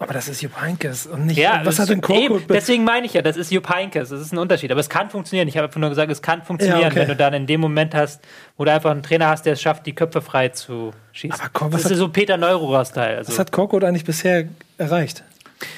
Aber 0.00 0.12
das 0.14 0.28
ist 0.28 0.42
Jupp 0.42 0.60
Heynckes 0.60 1.06
und 1.06 1.26
nicht. 1.26 1.38
Ja, 1.38 1.60
was 1.64 1.80
hat 1.80 1.88
denn 1.88 2.00
Korkut? 2.00 2.44
Deswegen 2.48 2.84
meine 2.84 3.04
ich 3.06 3.14
ja, 3.14 3.22
das 3.22 3.36
ist 3.36 3.50
Jupp 3.50 3.68
Heynckes, 3.68 4.10
das 4.10 4.20
ist 4.20 4.32
ein 4.32 4.38
Unterschied. 4.38 4.70
Aber 4.70 4.78
es 4.78 4.88
kann 4.88 5.10
funktionieren. 5.10 5.48
Ich 5.48 5.56
habe 5.56 5.66
einfach 5.66 5.80
nur 5.80 5.88
gesagt, 5.88 6.12
es 6.12 6.22
kann 6.22 6.42
funktionieren, 6.42 6.82
Ja, 6.82 6.86
okay. 6.86 7.00
wenn 7.00 7.08
du 7.08 7.16
dann 7.16 7.34
in 7.34 7.46
dem 7.48 7.60
Moment 7.60 7.96
hast, 7.96 8.20
wo 8.56 8.64
du 8.64 8.72
einfach 8.72 8.92
einen 8.92 9.02
Trainer 9.02 9.26
hast, 9.28 9.44
der 9.44 9.54
es 9.54 9.62
schafft, 9.62 9.86
die 9.86 9.94
Köpfe 9.94 10.22
frei 10.22 10.50
zu 10.50 10.92
schießen. 11.12 11.40
Aber 11.40 11.50
komm, 11.52 11.70
das 11.72 11.80
was 11.84 11.86
ist 11.86 11.96
hat- 11.96 11.98
so 11.98 12.08
Peter 12.10 12.36
Neururer-Style. 12.36 13.16
Also, 13.16 13.32
Was 13.32 13.38
hat 13.40 13.50
Korkut 13.50 13.82
eigentlich 13.82 14.04
bisher 14.04 14.44
erreicht? 14.76 15.24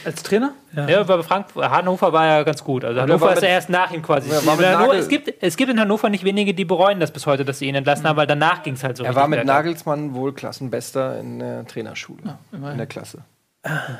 Als 0.05 0.23
Trainer? 0.23 0.53
ja, 0.75 1.03
bei 1.03 1.23
Frankfurt, 1.23 1.71
Hannover 1.71 2.13
war 2.13 2.27
ja 2.27 2.43
ganz 2.43 2.63
gut. 2.63 2.85
Also 2.85 3.01
Hannover 3.01 3.33
ist 3.33 3.43
ja 3.43 3.49
erst 3.49 3.71
nach 3.71 3.91
ihm 3.91 4.03
quasi. 4.03 4.31
Ja, 4.31 4.41
Hannover, 4.41 4.95
es, 4.95 5.09
gibt, 5.09 5.33
es 5.41 5.57
gibt 5.57 5.71
in 5.71 5.81
Hannover 5.81 6.09
nicht 6.11 6.25
wenige, 6.25 6.53
die 6.55 6.65
bereuen 6.65 7.01
das 7.01 7.11
bis 7.11 7.27
heute, 7.27 7.45
dass 7.45 7.59
sie 7.59 7.67
ihn 7.67 7.75
entlassen 7.75 8.07
haben, 8.07 8.17
weil 8.17 8.27
danach 8.27 8.63
ging 8.63 8.75
es 8.75 8.85
halt 8.85 8.97
so 8.97 9.05
Er 9.05 9.15
war 9.15 9.27
mit 9.27 9.39
bergab. 9.39 9.57
Nagelsmann 9.57 10.15
wohl 10.15 10.35
Klassenbester 10.35 11.19
in 11.19 11.39
der 11.39 11.67
Trainerschule. 11.67 12.39
in 12.53 12.77
der 12.77 12.87
Klasse. 12.87 13.19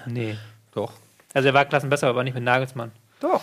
Nee. 0.07 0.37
Doch. 0.75 0.93
Also 1.35 1.49
er 1.49 1.55
war 1.55 1.65
Klassenbesser, 1.65 2.09
aber 2.09 2.25
nicht 2.25 2.35
mit 2.35 2.45
Nagelsmann. 2.45 2.93
Doch. 3.21 3.43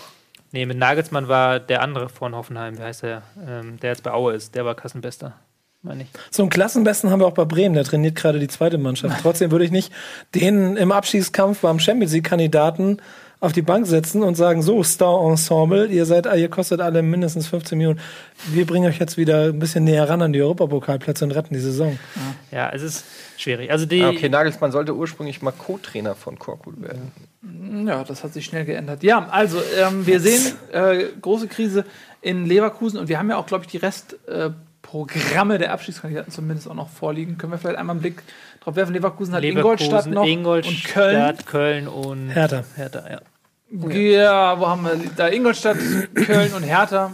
Nee, 0.52 0.66
mit 0.66 0.78
Nagelsmann 0.78 1.28
war 1.28 1.60
der 1.60 1.82
andere 1.82 2.10
von 2.10 2.36
Hoffenheim, 2.36 2.78
wie 2.78 2.84
heißt 2.84 3.04
der, 3.04 3.22
ähm, 3.46 3.80
der 3.80 3.92
jetzt 3.92 4.04
bei 4.04 4.12
Aue 4.12 4.34
ist, 4.34 4.56
der 4.56 4.66
war 4.66 4.76
Klassenbester. 4.76 5.34
Meine 5.88 6.04
ich. 6.04 6.10
So 6.32 6.44
einen 6.44 6.50
Klassenbesten 6.50 7.10
haben 7.10 7.22
wir 7.22 7.28
auch 7.28 7.34
bei 7.34 7.46
Bremen, 7.46 7.74
der 7.74 7.84
trainiert 7.84 8.16
gerade 8.16 8.40
die 8.40 8.48
zweite 8.48 8.78
Mannschaft. 8.78 9.22
Trotzdem 9.22 9.52
würde 9.52 9.66
ich 9.66 9.72
nicht 9.72 9.92
den 10.36 10.76
im 10.76 10.92
Abschießkampf 10.92 11.60
beim 11.62 11.80
Champions 11.80 12.14
League-Kandidaten 12.14 13.02
auf 13.40 13.54
die 13.54 13.62
Bank 13.62 13.86
setzen 13.86 14.24
und 14.24 14.36
sagen, 14.36 14.64
so, 14.64 14.82
Star-Ensemble, 14.82 15.88
ihr 15.88 16.06
seid, 16.08 16.26
ihr 16.26 16.50
kostet 16.50 16.82
alle 16.82 17.04
mindestens 17.04 17.48
15 17.48 17.78
Millionen. 17.78 18.00
Wir 18.48 18.66
bringen 18.66 18.88
euch 18.90 19.00
jetzt 19.00 19.16
wieder 19.16 19.50
ein 19.50 19.60
bisschen 19.60 19.84
näher 19.84 20.10
ran 20.10 20.24
an 20.24 20.34
die 20.34 20.42
Europapokalplätze 20.42 21.24
und 21.24 21.32
retten 21.32 21.54
die 21.54 21.60
Saison. 21.60 22.00
Ja, 22.52 22.72
es 22.74 22.82
ist 22.82 23.06
schwierig. 23.38 23.70
Also 23.72 23.86
die, 23.86 24.02
Ah, 24.02 24.10
okay, 24.10 24.28
Nagelsmann 24.28 24.72
sollte 24.72 24.96
ursprünglich 24.96 25.44
mal 25.44 25.52
Co-Trainer 25.52 26.16
von 26.16 26.40
Korkut 26.40 26.82
werden. 26.82 27.12
Ja, 27.88 28.04
das 28.04 28.24
hat 28.24 28.34
sich 28.34 28.46
schnell 28.46 28.66
geändert. 28.66 29.04
Ja, 29.04 29.28
also 29.30 29.60
ähm, 29.80 30.08
wir 30.08 30.20
sehen 30.20 30.42
äh, 30.72 31.06
große 31.22 31.48
Krise 31.48 31.86
in 32.22 32.46
Leverkusen 32.48 33.00
und 33.00 33.08
wir 33.08 33.20
haben 33.20 33.30
ja 33.30 33.38
auch, 33.38 33.46
glaube 33.46 33.66
ich, 33.66 33.70
die 33.70 33.78
Restprogramme 33.78 34.56
äh, 34.56 34.67
Programme 34.82 35.58
der 35.58 35.74
Abschiedskandidaten 35.74 36.32
zumindest 36.32 36.70
auch 36.70 36.74
noch 36.74 36.90
vorliegen. 36.90 37.38
Können 37.38 37.52
wir 37.52 37.60
vielleicht 37.60 37.78
einmal 37.78 37.96
einen 37.96 38.02
Blick 38.02 38.24
drauf 38.62 38.76
werfen? 38.76 38.94
Leverkusen 38.94 39.34
hat 39.34 39.44
Ingolstadt 39.44 40.06
Leverkusen, 40.06 40.14
noch 40.14 40.26
Ingolstadt, 40.26 40.76
und 40.76 41.46
Köln. 41.46 41.46
Köln 41.46 41.88
und 41.88 42.30
Hertha. 42.30 42.64
Hertha 42.76 43.04
ja. 43.10 43.22
Ja, 43.90 44.60
wo 44.60 44.68
haben 44.68 44.84
wir 44.84 44.98
da 45.16 45.28
Ingolstadt, 45.28 45.78
Köln 46.16 46.54
und 46.54 46.64
Hertha? 46.64 47.12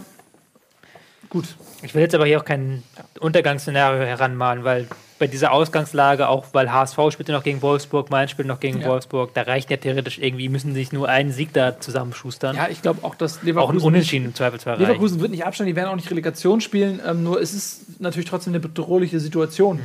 Gut. 1.28 1.56
Ich 1.82 1.94
will 1.94 2.02
jetzt 2.02 2.14
aber 2.14 2.26
hier 2.26 2.38
auch 2.38 2.44
kein 2.44 2.84
Untergangsszenario 3.18 4.04
heranmalen, 4.04 4.62
weil 4.62 4.86
bei 5.18 5.26
dieser 5.28 5.52
Ausgangslage, 5.52 6.28
auch 6.28 6.46
weil 6.52 6.72
HSV 6.72 6.98
spielt 7.10 7.28
ja 7.28 7.34
noch 7.36 7.44
gegen 7.44 7.62
Wolfsburg, 7.62 8.10
Mainz 8.10 8.30
spielt 8.32 8.48
noch 8.48 8.58
gegen 8.60 8.80
Ja. 8.80 8.88
Wolfsburg, 8.88 9.32
da 9.34 9.42
reicht 9.42 9.70
ja 9.70 9.76
theoretisch 9.76 10.18
irgendwie, 10.18 10.48
müssen 10.48 10.74
sich 10.74 10.92
nur 10.92 11.08
einen 11.08 11.30
Sieg 11.32 11.52
da 11.52 11.78
zusammenschustern. 11.80 12.56
Ja, 12.56 12.68
ich 12.68 12.82
glaube 12.82 13.04
auch, 13.04 13.14
dass 13.14 13.36
auch 13.38 13.42
ein 13.42 13.46
Leverkusen. 13.46 13.80
Unentschieden 13.86 14.24
im 14.26 14.34
Zweifelsfall 14.34 14.74
reicht. 14.74 14.88
Leverkusen 14.88 15.20
wird 15.20 15.30
nicht 15.30 15.44
absteigen, 15.46 15.68
die 15.68 15.76
werden 15.76 15.88
auch 15.88 15.96
nicht 15.96 16.10
Relegation 16.10 16.60
spielen. 16.60 17.00
Ähm, 17.06 17.22
nur 17.22 17.40
es 17.40 17.54
ist 17.54 18.00
natürlich 18.00 18.28
trotzdem 18.28 18.52
eine 18.52 18.60
bedrohliche 18.60 19.20
Situation, 19.20 19.80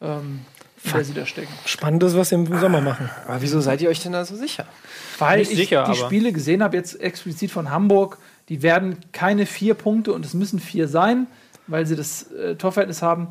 ähm, 0.00 0.40
in 0.84 0.92
der 0.92 1.04
sie 1.04 1.12
da 1.14 1.26
stecken. 1.26 1.52
Spannend 1.66 2.02
ist, 2.04 2.16
was 2.16 2.28
sie 2.28 2.36
im 2.36 2.46
Sommer 2.60 2.80
machen. 2.80 3.10
Aber 3.26 3.42
wieso 3.42 3.60
seid 3.60 3.80
ihr 3.80 3.88
euch 3.88 4.00
denn 4.00 4.12
da 4.12 4.24
so 4.24 4.36
sicher? 4.36 4.64
Weil 5.18 5.40
Nicht 5.40 5.50
ich 5.50 5.56
sicher, 5.58 5.82
die 5.84 5.90
aber- 5.90 6.06
Spiele 6.06 6.32
gesehen 6.32 6.62
habe, 6.62 6.76
jetzt 6.76 7.00
explizit 7.00 7.50
von 7.50 7.70
Hamburg, 7.70 8.18
die 8.48 8.62
werden 8.62 8.96
keine 9.12 9.44
vier 9.44 9.74
Punkte 9.74 10.12
und 10.12 10.24
es 10.24 10.34
müssen 10.34 10.60
vier 10.60 10.86
sein, 10.86 11.26
weil 11.66 11.84
sie 11.84 11.96
das 11.96 12.30
äh, 12.32 12.54
Torverhältnis 12.54 13.02
haben, 13.02 13.28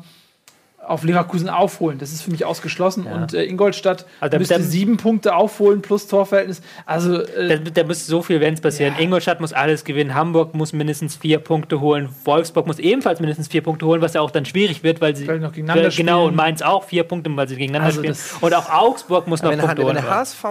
auf 0.88 1.04
Leverkusen 1.04 1.48
aufholen. 1.48 1.98
Das 1.98 2.12
ist 2.12 2.22
für 2.22 2.30
mich 2.30 2.44
ausgeschlossen. 2.44 3.04
Ja. 3.06 3.14
Und 3.14 3.34
äh, 3.34 3.44
Ingolstadt 3.44 4.06
Also 4.20 4.30
da- 4.32 4.38
müsste 4.38 4.54
da- 4.54 4.60
sieben 4.60 4.96
Punkte 4.96 5.34
aufholen 5.34 5.82
plus 5.82 6.06
Torverhältnis. 6.06 6.60
Also 6.86 7.20
äh, 7.22 7.60
Da, 7.72 7.84
muss 7.84 8.06
so 8.06 8.22
viel 8.22 8.40
Wenns 8.40 8.60
passieren. 8.60 8.94
Ja. 8.96 9.02
Ingolstadt 9.02 9.40
muss 9.40 9.52
alles 9.52 9.84
gewinnen, 9.84 10.14
Hamburg 10.14 10.54
muss 10.54 10.72
mindestens 10.72 11.16
vier 11.16 11.38
Punkte 11.38 11.80
holen, 11.80 12.08
Wolfsburg 12.24 12.66
muss 12.66 12.78
ebenfalls 12.78 13.20
mindestens 13.20 13.48
vier 13.48 13.62
Punkte 13.62 13.86
holen, 13.86 14.00
was 14.02 14.14
ja 14.14 14.20
auch 14.20 14.30
dann 14.30 14.44
schwierig 14.44 14.82
wird, 14.82 15.00
weil 15.00 15.14
sie 15.16 15.24
noch 15.26 15.52
gegeneinander 15.52 15.90
Genau, 15.90 15.90
spielen. 16.18 16.28
und 16.28 16.36
Mainz 16.36 16.62
auch 16.62 16.84
vier 16.84 17.04
Punkte, 17.04 17.30
weil 17.36 17.48
sie 17.48 17.56
gegeneinander 17.56 17.86
Also 17.86 18.00
spielen. 18.00 18.16
Und 18.40 18.54
auch 18.54 18.70
Augsburg 18.70 19.26
muss 19.28 19.42
noch 19.42 19.50
Wenn, 19.50 19.58
Punkte 19.58 19.78
wenn 19.78 19.84
holen. 19.86 19.94
der 19.96 20.04
aber- 20.04 20.14
HSV 20.16 20.44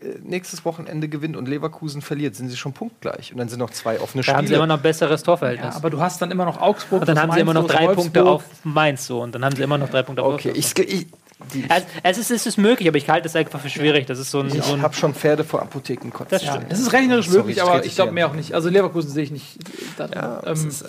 äh, 0.00 0.06
nächstes 0.22 0.64
Wochenende 0.64 1.08
gewinnt 1.08 1.36
und 1.36 1.48
Leverkusen 1.48 2.02
verliert, 2.02 2.36
sind 2.36 2.48
sie 2.50 2.56
schon 2.56 2.72
punktgleich. 2.72 3.32
Und 3.32 3.38
dann 3.38 3.48
sind 3.48 3.58
noch 3.58 3.70
zwei 3.70 4.00
offene 4.00 4.22
Da 4.22 4.32
haben 4.34 4.42
sie 4.46 4.52
Spiele. 4.52 4.58
immer 4.58 4.66
noch 4.68 4.78
besseres 4.80 5.22
ja, 5.22 5.24
Torverhältnis. 5.24 5.74
aber 5.74 5.90
du 5.90 6.00
hast 6.00 6.22
dann 6.22 6.30
immer 6.30 6.44
noch 6.44 6.60
Augsburg. 6.60 7.00
und 7.00 7.08
dann 7.08 7.20
haben 7.20 7.32
sie 7.32 7.40
immer 7.40 7.52
noch 7.52 7.66
drei 7.66 7.86
Wolfsburg. 7.86 7.96
Punkte 7.96 8.24
auf 8.24 8.44
Mainz 8.62 9.06
so 9.08 9.20
und 9.22 9.34
dann 9.34 9.44
haben 9.44 9.56
sie 9.56 9.62
immer 9.68 9.78
noch 9.78 9.90
drei 9.90 10.02
Punkte 10.02 10.22
auf 10.22 10.34
okay, 10.34 10.52
ich, 10.54 10.76
ich, 10.78 11.06
die, 11.52 11.64
Also, 11.70 11.86
es, 12.02 12.18
ist, 12.18 12.30
es 12.30 12.46
ist 12.46 12.56
möglich, 12.58 12.88
aber 12.88 12.96
ich 12.98 13.08
halte 13.08 13.28
es 13.28 13.36
einfach 13.36 13.60
für 13.60 13.70
schwierig. 13.70 14.06
Das 14.06 14.18
ist 14.18 14.30
so 14.30 14.40
ein. 14.40 14.50
So 14.50 14.56
ich 14.56 14.72
ein 14.72 14.82
habe 14.82 14.94
schon 14.94 15.14
Pferde 15.14 15.44
vor 15.44 15.62
Apothekenkotzen. 15.62 16.30
Das 16.30 16.42
Ja, 16.42 16.54
stimmt. 16.54 16.72
das 16.72 16.80
ist 16.80 16.92
rechnerisch 16.92 17.26
Sorry, 17.26 17.38
möglich, 17.38 17.56
ich 17.58 17.62
aber 17.62 17.84
ich 17.84 17.94
glaube 17.94 18.12
mehr 18.12 18.26
auch 18.28 18.34
nicht. 18.34 18.54
Also 18.54 18.68
Leverkusen 18.68 19.10
sehe 19.10 19.22
ich 19.24 19.30
nicht. 19.30 19.56
äh, 19.56 19.72
Da, 19.98 20.08
Ja, 20.14 20.40
das 20.44 20.62
ähm, 20.62 20.68
ist, 20.68 20.82
äh, 20.82 20.88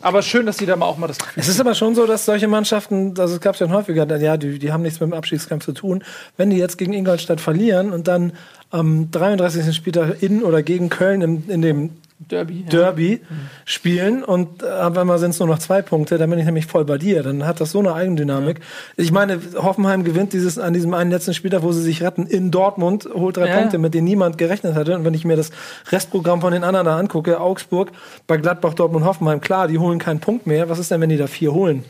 aber 0.00 0.20
schön, 0.22 0.44
dass 0.44 0.58
die 0.58 0.66
da 0.66 0.76
mal 0.76 0.84
auch 0.86 0.98
mal 0.98 1.06
das 1.06 1.18
Gefühl 1.18 1.40
Es 1.40 1.48
ist 1.48 1.60
aber 1.60 1.74
schon 1.74 1.94
so, 1.94 2.06
dass 2.06 2.26
solche 2.26 2.46
Mannschaften, 2.48 3.14
also 3.18 3.36
es 3.36 3.40
gab 3.40 3.54
es 3.54 3.60
ja 3.60 3.70
häufiger, 3.70 4.04
ja, 4.18 4.36
die, 4.36 4.58
die 4.58 4.70
haben 4.72 4.82
nichts 4.82 5.00
mit 5.00 5.10
dem 5.10 5.14
Abstiegskampf 5.14 5.64
zu 5.64 5.72
tun. 5.72 6.04
Wenn 6.36 6.50
die 6.50 6.58
jetzt 6.58 6.76
gegen 6.76 6.92
Ingolstadt 6.92 7.40
verlieren 7.40 7.90
und 7.92 8.06
dann 8.08 8.32
am 8.70 9.10
33. 9.10 9.74
Spieltag 9.74 10.22
in 10.22 10.42
oder 10.42 10.62
gegen 10.62 10.90
Köln 10.90 11.22
im, 11.22 11.48
in 11.48 11.62
dem 11.62 11.90
Derby. 12.18 12.60
ja. 12.62 12.68
Derby 12.70 13.20
spielen 13.64 14.22
und 14.24 14.62
äh, 14.62 14.66
auf 14.66 14.96
einmal 14.96 15.18
sind 15.18 15.30
es 15.30 15.40
nur 15.40 15.48
noch 15.48 15.58
zwei 15.58 15.82
Punkte, 15.82 16.16
dann 16.16 16.30
bin 16.30 16.38
ich 16.38 16.44
nämlich 16.46 16.66
voll 16.66 16.84
bei 16.84 16.96
dir. 16.96 17.22
Dann 17.22 17.44
hat 17.44 17.60
das 17.60 17.72
so 17.72 17.80
eine 17.80 17.92
Eigendynamik. 17.92 18.60
Ich 18.96 19.12
meine, 19.12 19.40
Hoffenheim 19.56 20.04
gewinnt 20.04 20.32
dieses 20.32 20.58
an 20.58 20.72
diesem 20.72 20.94
einen 20.94 21.10
letzten 21.10 21.34
Spieltag, 21.34 21.62
wo 21.62 21.72
sie 21.72 21.82
sich 21.82 22.02
retten, 22.02 22.26
in 22.26 22.50
Dortmund, 22.50 23.08
holt 23.12 23.36
drei 23.36 23.48
Ja. 23.48 23.58
Punkte, 23.58 23.78
mit 23.78 23.94
denen 23.94 24.06
niemand 24.06 24.38
gerechnet 24.38 24.74
hatte. 24.74 24.94
Und 24.94 25.04
wenn 25.04 25.14
ich 25.14 25.24
mir 25.24 25.36
das 25.36 25.50
Restprogramm 25.90 26.40
von 26.40 26.52
den 26.52 26.64
anderen 26.64 26.86
da 26.86 26.96
angucke, 26.96 27.40
Augsburg, 27.40 27.90
bei 28.26 28.36
Gladbach, 28.36 28.74
Dortmund, 28.74 29.04
Hoffenheim, 29.04 29.40
klar, 29.40 29.68
die 29.68 29.78
holen 29.78 29.98
keinen 29.98 30.20
Punkt 30.20 30.46
mehr. 30.46 30.68
Was 30.68 30.78
ist 30.78 30.90
denn, 30.90 31.00
wenn 31.00 31.10
die 31.10 31.16
da 31.16 31.26
vier 31.26 31.52
holen? 31.52 31.84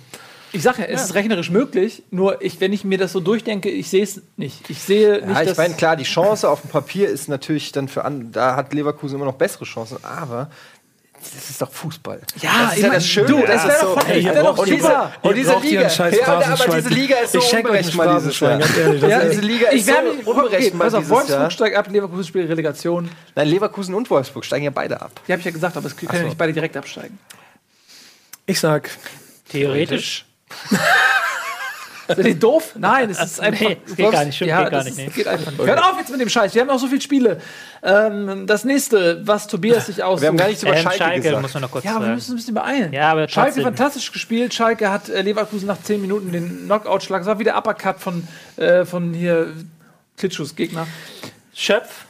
Ich 0.54 0.62
sage 0.62 0.82
ja, 0.82 0.88
es 0.88 1.02
ist 1.02 1.14
rechnerisch 1.14 1.50
möglich, 1.50 2.04
nur 2.12 2.40
ich, 2.40 2.60
wenn 2.60 2.72
ich 2.72 2.84
mir 2.84 2.96
das 2.96 3.10
so 3.12 3.18
durchdenke, 3.18 3.68
ich 3.68 3.90
sehe 3.90 4.04
es 4.04 4.22
nicht. 4.36 4.70
Ich 4.70 4.80
sehe 4.80 5.26
nicht, 5.26 5.36
ja, 5.36 5.42
ich 5.42 5.56
meine, 5.56 5.74
klar, 5.74 5.96
die 5.96 6.04
Chance 6.04 6.48
auf 6.48 6.60
dem 6.60 6.70
Papier 6.70 7.08
ist 7.08 7.28
natürlich 7.28 7.72
dann 7.72 7.88
für 7.88 8.04
an, 8.04 8.30
da 8.30 8.54
hat 8.54 8.72
Leverkusen 8.72 9.16
immer 9.16 9.24
noch 9.24 9.34
bessere 9.34 9.64
Chancen, 9.64 9.98
aber 10.04 10.48
das 11.20 11.50
ist 11.50 11.60
doch 11.60 11.72
Fußball. 11.72 12.20
Ja, 12.40 12.66
das 12.66 12.76
ist 12.76 12.82
ja 12.82 12.90
das 12.90 13.06
Schöne. 13.08 13.26
du, 13.26 13.40
das 13.40 13.48
das 13.48 13.64
wär 13.64 13.74
ist 13.74 13.82
doch 13.82 13.88
so, 13.88 14.00
voll- 14.00 14.10
Ey, 14.12 14.24
wär 14.24 14.42
doch 14.42 14.58
und 14.58 14.68
diese, 14.68 14.80
super. 14.82 15.12
und 15.22 15.36
diese 15.36 15.58
Liga, 15.58 15.80
ja, 15.88 16.46
aber 16.52 16.76
diese 16.76 16.88
Liga 16.90 17.16
ist 17.16 17.32
so 17.32 17.56
unberechenbar 17.56 18.18
dieses 18.18 18.40
Jahr. 18.40 18.58
Ganz 18.58 18.76
ehrlich. 18.76 19.02
Ja, 19.02 19.24
diese 19.24 19.40
Liga 19.40 19.68
ich 19.72 19.80
ist 19.80 19.86
so 19.86 19.92
werde 19.92 20.08
okay, 20.10 20.22
unberechenbar 20.24 20.86
auf, 20.86 20.94
dieses 20.94 21.08
Jahr. 21.10 21.18
Wolfsburg 21.18 21.52
steigt 21.52 21.76
ab, 21.76 21.88
Leverkusen 21.90 22.24
spielt 22.24 22.48
Relegation. 22.48 23.10
Nein, 23.34 23.48
Leverkusen 23.48 23.94
und 23.94 24.08
Wolfsburg 24.08 24.44
steigen 24.44 24.66
ja 24.66 24.70
beide 24.70 25.00
ab. 25.02 25.10
Die 25.26 25.32
habe 25.32 25.40
ich 25.40 25.46
ja 25.46 25.50
gesagt, 25.50 25.76
aber 25.76 25.86
es 25.86 25.96
können 25.96 26.12
ja 26.12 26.22
nicht 26.22 26.38
beide 26.38 26.52
direkt 26.52 26.76
absteigen. 26.76 27.18
Ich 28.46 28.60
sag, 28.60 28.90
Theoretisch. 29.48 30.26
Sind 32.06 32.26
die 32.26 32.38
doof? 32.38 32.74
Nein, 32.78 33.08
es 33.08 33.18
ist 33.18 33.40
einfach. 33.40 33.66
Nee, 33.66 33.78
es 33.86 33.96
geht 33.96 34.10
gar 34.12 34.24
nicht, 34.26 34.34
stimmt, 34.36 34.50
ja, 34.50 34.62
geht 34.64 34.72
gar 34.72 34.84
nicht, 34.84 34.90
ist- 34.90 34.96
nee. 34.98 35.06
Geht 35.08 35.26
einfach 35.26 35.50
nicht. 35.52 35.66
Hört 35.66 35.78
auf 35.82 35.98
jetzt 35.98 36.10
mit 36.10 36.20
dem 36.20 36.28
Scheiß. 36.28 36.54
Wir 36.54 36.60
haben 36.60 36.68
noch 36.68 36.78
so 36.78 36.86
viele 36.86 37.00
Spiele. 37.00 37.40
Ähm, 37.82 38.46
das 38.46 38.64
nächste, 38.64 39.26
was 39.26 39.46
Tobias 39.46 39.86
sich 39.86 40.02
aussucht. 40.02 40.20
Wir 40.20 40.28
haben 40.28 40.36
gar 40.36 40.48
nichts 40.48 40.62
über 40.62 40.76
Ähm, 40.76 40.82
Schalke, 40.82 40.98
Schalke, 40.98 41.20
gesagt. 41.22 41.40
muss 41.42 41.54
man 41.54 41.62
noch 41.62 41.70
kurz 41.70 41.84
Ja, 41.84 41.92
aber 41.92 42.00
wir 42.00 42.04
sagen. 42.06 42.14
müssen 42.16 42.32
uns 42.32 42.34
ein 42.34 42.36
bisschen 42.42 42.54
beeilen. 42.54 42.92
Ja, 42.92 43.10
aber 43.12 43.26
Schalke 43.26 43.48
trotzdem. 43.52 43.64
fantastisch 43.64 44.12
gespielt. 44.12 44.52
Schalke 44.52 44.90
hat 44.90 45.08
äh, 45.08 45.22
Leverkusen 45.22 45.66
nach 45.66 45.80
10 45.80 46.00
Minuten 46.02 46.30
den 46.30 46.64
Knockout-Schlag. 46.66 47.20
Das 47.22 47.26
war 47.26 47.38
wieder 47.38 47.56
Uppercut 47.56 47.98
von, 47.98 48.28
äh, 48.56 48.84
von 48.84 49.14
hier 49.14 49.54
Klitschus 50.18 50.54
Gegner. 50.56 50.86
Schöpf, 51.54 52.04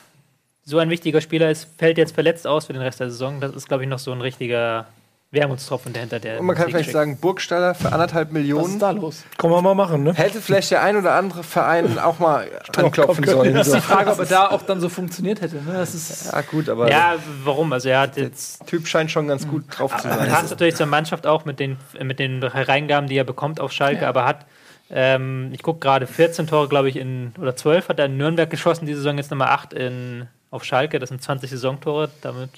so 0.65 0.79
ein 0.79 0.91
wichtiger 0.91 1.21
Spieler 1.21 1.51
ist, 1.53 1.69
fällt 1.79 1.99
jetzt 1.99 2.15
verletzt 2.15 2.49
aus 2.49 2.67
für 2.67 2.73
den 2.73 2.83
Rest 2.83 2.99
der 2.99 3.11
Saison. 3.11 3.41
Das 3.41 3.55
ist, 3.55 3.69
glaube 3.69 3.85
ich, 3.85 3.89
noch 3.89 4.01
so 4.01 4.11
ein 4.11 4.21
richtiger 4.21 4.87
Wermutstropfen 5.35 5.93
dahinter. 5.93 6.21
Der 6.21 6.41
Und 6.41 6.47
man 6.47 6.57
kann 6.57 6.69
vielleicht 6.69 6.93
sagen, 6.93 7.19
Burgstaller 7.19 7.75
für 7.75 7.93
anderthalb 7.93 8.29
Was 8.29 8.33
Millionen. 8.33 8.73
ist 8.75 8.79
da 8.83 8.91
los? 8.93 9.25
können 9.37 9.53
wir 9.53 9.61
mal 9.63 9.75
machen, 9.75 10.03
ne? 10.05 10.15
Hätte 10.15 10.41
vielleicht 10.41 10.71
der 10.71 10.83
ein 10.83 10.97
oder 10.97 11.15
andere 11.15 11.43
Verein 11.43 11.99
auch 11.99 12.19
mal 12.19 12.47
anklopfen 12.77 13.25
sollen. 13.27 13.55
Das 13.55 13.67
ist 13.67 13.77
die 13.77 13.81
Frage, 13.81 14.11
ob 14.11 14.19
er 14.19 14.27
da 14.27 14.49
auch 14.51 14.63
dann 14.63 14.81
so 14.81 14.89
funktioniert 14.89 15.41
hätte. 15.41 15.57
Ne? 15.57 15.73
Das 15.75 15.95
ist, 15.95 16.33
Ja, 16.33 16.41
gut, 16.41 16.69
aber 16.69 16.91
Ja, 16.91 17.17
warum? 17.43 17.73
Also 17.73 17.89
er 17.89 18.01
hat 18.01 18.17
jetzt 18.17 18.61
der 18.61 18.67
Typ 18.67 18.87
scheint 18.87 19.11
schon 19.11 19.29
ganz 19.29 19.47
gut 19.49 19.65
drauf 19.69 19.97
zu 19.97 20.09
sein. 20.09 20.29
passt 20.29 20.51
natürlich 20.51 20.77
zur 20.77 20.87
Mannschaft 20.87 21.27
auch 21.27 21.45
mit 21.45 21.61
den, 21.61 21.77
mit 22.03 22.19
den 22.19 22.41
Hereingaben, 22.51 23.09
die 23.09 23.17
er 23.17 23.25
bekommt 23.25 23.61
auf 23.61 23.73
Schalke, 23.73 24.07
aber 24.07 24.25
hat, 24.25 24.47
ähm, 24.91 25.51
ich 25.53 25.63
gucke 25.63 25.81
gerade, 25.81 26.07
14 26.07 26.47
Tore, 26.47 26.69
glaube 26.69 26.89
ich, 26.89 26.97
in, 26.97 27.33
oder 27.41 27.57
12 27.57 27.89
hat 27.89 27.99
er 27.99 28.07
in 28.07 28.17
Nürnberg 28.17 28.49
geschossen, 28.49 28.87
diese 28.87 28.99
Saison 29.01 29.17
jetzt 29.19 29.31
Nummer 29.31 29.51
8 29.51 29.73
in, 29.73 30.29
auf 30.51 30.63
Schalke, 30.65 30.99
das 30.99 31.09
sind 31.09 31.23
20 31.23 31.51
Saisontore, 31.51 32.11
damit 32.21 32.51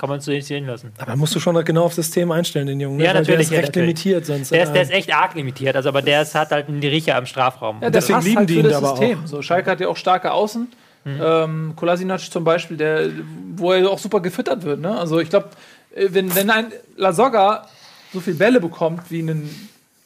kann 0.00 0.08
man 0.08 0.18
es 0.20 0.24
so 0.24 0.30
nicht 0.30 0.46
sehen 0.46 0.66
lassen. 0.66 0.92
Aber 0.96 1.14
musst 1.14 1.34
du 1.34 1.40
schon 1.40 1.62
genau 1.62 1.84
aufs 1.84 1.96
System 1.96 2.30
einstellen, 2.32 2.66
den 2.66 2.80
Jungen. 2.80 2.96
ne? 2.96 3.04
Ja, 3.04 3.12
natürlich, 3.12 3.48
Der 3.48 3.58
ja, 3.58 3.62
ist 3.62 3.68
recht 3.68 3.76
natürlich. 3.76 3.86
limitiert 4.04 4.24
sonst. 4.24 4.50
Der 4.50 4.62
ist, 4.62 4.72
der 4.72 4.80
äh, 4.80 4.84
ist 4.84 4.90
echt 4.92 5.14
arg 5.14 5.34
limitiert, 5.34 5.76
also 5.76 5.90
aber 5.90 6.00
der 6.00 6.22
ist, 6.22 6.34
hat 6.34 6.52
halt 6.52 6.68
einen 6.68 6.80
Riecher 6.80 7.16
am 7.16 7.26
Strafraum. 7.26 7.76
ja, 7.76 7.90
der 7.90 7.90
deswegen 7.90 8.22
lieben 8.22 8.36
halt 8.38 8.48
die 8.48 8.54
ihn 8.54 8.62
das 8.62 8.72
aber 8.72 8.96
System. 8.96 9.26
So, 9.26 9.42
Schalke 9.42 9.70
hat 9.70 9.78
ja 9.80 9.88
auch 9.88 9.96
starke 9.98 10.32
Außen. 10.32 10.68
Ähm, 11.04 11.72
Kolasinac 11.76 12.20
zum 12.20 12.44
Beispiel, 12.44 12.76
der, 12.78 13.10
wo 13.56 13.72
er 13.72 13.90
auch 13.90 13.98
super 13.98 14.20
gefüttert 14.20 14.64
wird. 14.64 14.80
Ne? 14.80 14.98
Also 14.98 15.18
ich 15.20 15.28
glaube, 15.30 15.48
wenn, 15.94 16.34
wenn 16.34 16.50
ein 16.50 16.72
Lasogga 16.96 17.66
so 18.12 18.20
viel 18.20 18.34
Bälle 18.34 18.60
bekommt 18.60 19.10
wie 19.10 19.20
ein 19.20 19.48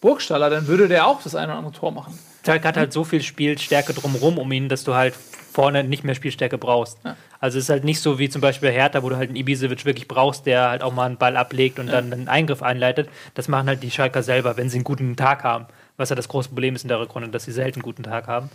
Burgstaller, 0.01 0.51
dann 0.51 0.66
würde 0.66 0.89
der 0.89 1.07
auch 1.07 1.23
das 1.23 1.35
eine 1.35 1.49
oder 1.49 1.59
andere 1.59 1.73
Tor 1.73 1.93
machen. 1.93 2.19
Schalke 2.45 2.69
hat 2.69 2.77
halt 2.77 2.93
so 2.93 3.05
viel 3.05 3.23
Spielstärke 3.23 3.95
drumherum 3.95 4.39
um 4.39 4.51
ihn, 4.53 4.69
dass 4.69 4.85
du 4.85 4.95
halt 4.95 5.15
vorne 5.53 5.85
nicht 5.85 6.05
mehr 6.05 6.15
Spielstärke 6.15 6.59
brauchst. 6.59 6.99
Ja. 7.05 7.16
Also 7.41 7.59
es 7.59 7.65
ist 7.65 7.71
halt 7.71 7.85
nicht 7.85 8.01
so 8.01 8.19
wie 8.19 8.29
zum 8.29 8.41
Beispiel 8.41 8.71
bei 8.71 8.75
Hertha, 8.75 9.03
wo 9.03 9.09
du 9.09 9.16
halt 9.16 9.29
einen 9.29 9.37
Ibisevic 9.37 9.85
wirklich 9.85 10.09
brauchst, 10.09 10.47
der 10.47 10.71
halt 10.71 10.83
auch 10.83 10.93
mal 10.93 11.07
einen 11.07 11.16
Ball 11.16 11.37
ablegt 11.37 11.79
und 11.79 11.87
dann 11.87 12.12
einen 12.12 12.29
Eingriff 12.29 12.62
einleitet. 12.62 13.09
Das 13.35 13.49
machen 13.49 13.69
halt 13.69 13.83
die 13.83 13.91
Schalker 13.91 14.23
selber, 14.23 14.57
wenn 14.57 14.69
sie 14.69 14.79
einen 14.79 14.85
guten 14.85 15.15
Tag 15.16 15.45
haben. 15.45 15.66
Was 15.97 16.09
ja 16.11 16.16
das 16.16 16.27
große 16.27 16.49
Problem 16.49 16.75
ist 16.75 16.83
in 16.83 16.89
der 16.89 16.99
Rückrunde, 16.99 17.29
dass 17.29 17.45
sie 17.45 17.53
selten 17.53 17.77
einen 17.77 17.83
guten 17.83 18.03
Tag 18.03 18.27
haben. 18.27 18.49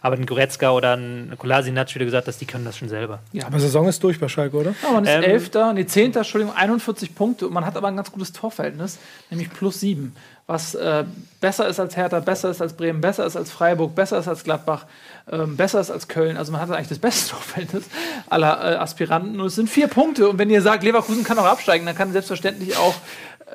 Aber 0.00 0.16
ein 0.16 0.24
Goretzka 0.24 0.70
oder 0.70 0.96
ein 0.96 1.32
Kolasinac, 1.36 1.94
wie 1.94 1.98
du 1.98 2.06
gesagt 2.06 2.26
hast, 2.26 2.40
die 2.40 2.46
können 2.46 2.64
das 2.64 2.78
schon 2.78 2.88
selber. 2.88 3.18
Aber 3.44 3.60
Saison 3.60 3.86
ist 3.86 4.02
durch 4.02 4.18
bei 4.18 4.28
Schalke, 4.28 4.56
oder? 4.56 4.74
Ja, 4.82 4.92
man 4.92 5.04
ist 5.04 5.10
Ähm, 5.10 5.22
Elfter, 5.22 5.72
nee, 5.74 5.84
Zehnter, 5.84 6.20
Entschuldigung, 6.20 6.54
41 6.56 7.14
Punkte. 7.14 7.48
Und 7.48 7.52
man 7.52 7.66
hat 7.66 7.76
aber 7.76 7.88
ein 7.88 7.96
ganz 7.96 8.10
gutes 8.10 8.32
Torverhältnis, 8.32 8.98
nämlich 9.28 9.50
plus 9.50 9.80
sieben. 9.80 10.14
Was 10.46 10.76
äh, 10.76 11.04
besser 11.40 11.66
ist 11.66 11.80
als 11.80 11.96
Hertha, 11.96 12.20
besser 12.20 12.50
ist 12.50 12.62
als 12.62 12.74
Bremen, 12.74 13.00
besser 13.00 13.26
ist 13.26 13.36
als 13.36 13.50
Freiburg, 13.50 13.96
besser 13.96 14.18
ist 14.18 14.28
als 14.28 14.44
Gladbach, 14.44 14.86
ähm, 15.30 15.56
besser 15.56 15.80
ist 15.80 15.90
als 15.90 16.06
Köln. 16.06 16.36
Also 16.36 16.52
man 16.52 16.60
hat 16.60 16.70
eigentlich 16.70 16.88
das 16.88 17.00
beste 17.00 17.30
Torverhältnis 17.30 17.84
aller 18.30 18.74
äh, 18.74 18.76
Aspiranten. 18.76 19.40
Und 19.40 19.46
es 19.48 19.56
sind 19.56 19.68
vier 19.68 19.88
Punkte. 19.88 20.28
Und 20.28 20.38
wenn 20.38 20.48
ihr 20.48 20.62
sagt, 20.62 20.84
Leverkusen 20.84 21.24
kann 21.24 21.38
auch 21.40 21.46
absteigen, 21.46 21.84
dann 21.84 21.96
kann 21.96 22.12
selbstverständlich 22.12 22.76
auch 22.76 22.94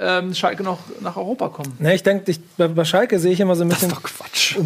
ähm, 0.02 0.34
Schalke 0.34 0.64
noch 0.64 0.80
nach 1.00 1.16
Europa 1.16 1.50
kommen. 1.50 1.74
Ne, 1.80 1.94
ich 1.94 2.04
denke, 2.04 2.34
bei, 2.58 2.68
bei 2.68 2.86
Schalke 2.86 3.20
sehe 3.20 3.32
ich 3.32 3.40
immer 3.40 3.56
so 3.56 3.64
ein 3.64 3.70
bisschen. 3.70 3.92
Quatsch. 3.92 4.58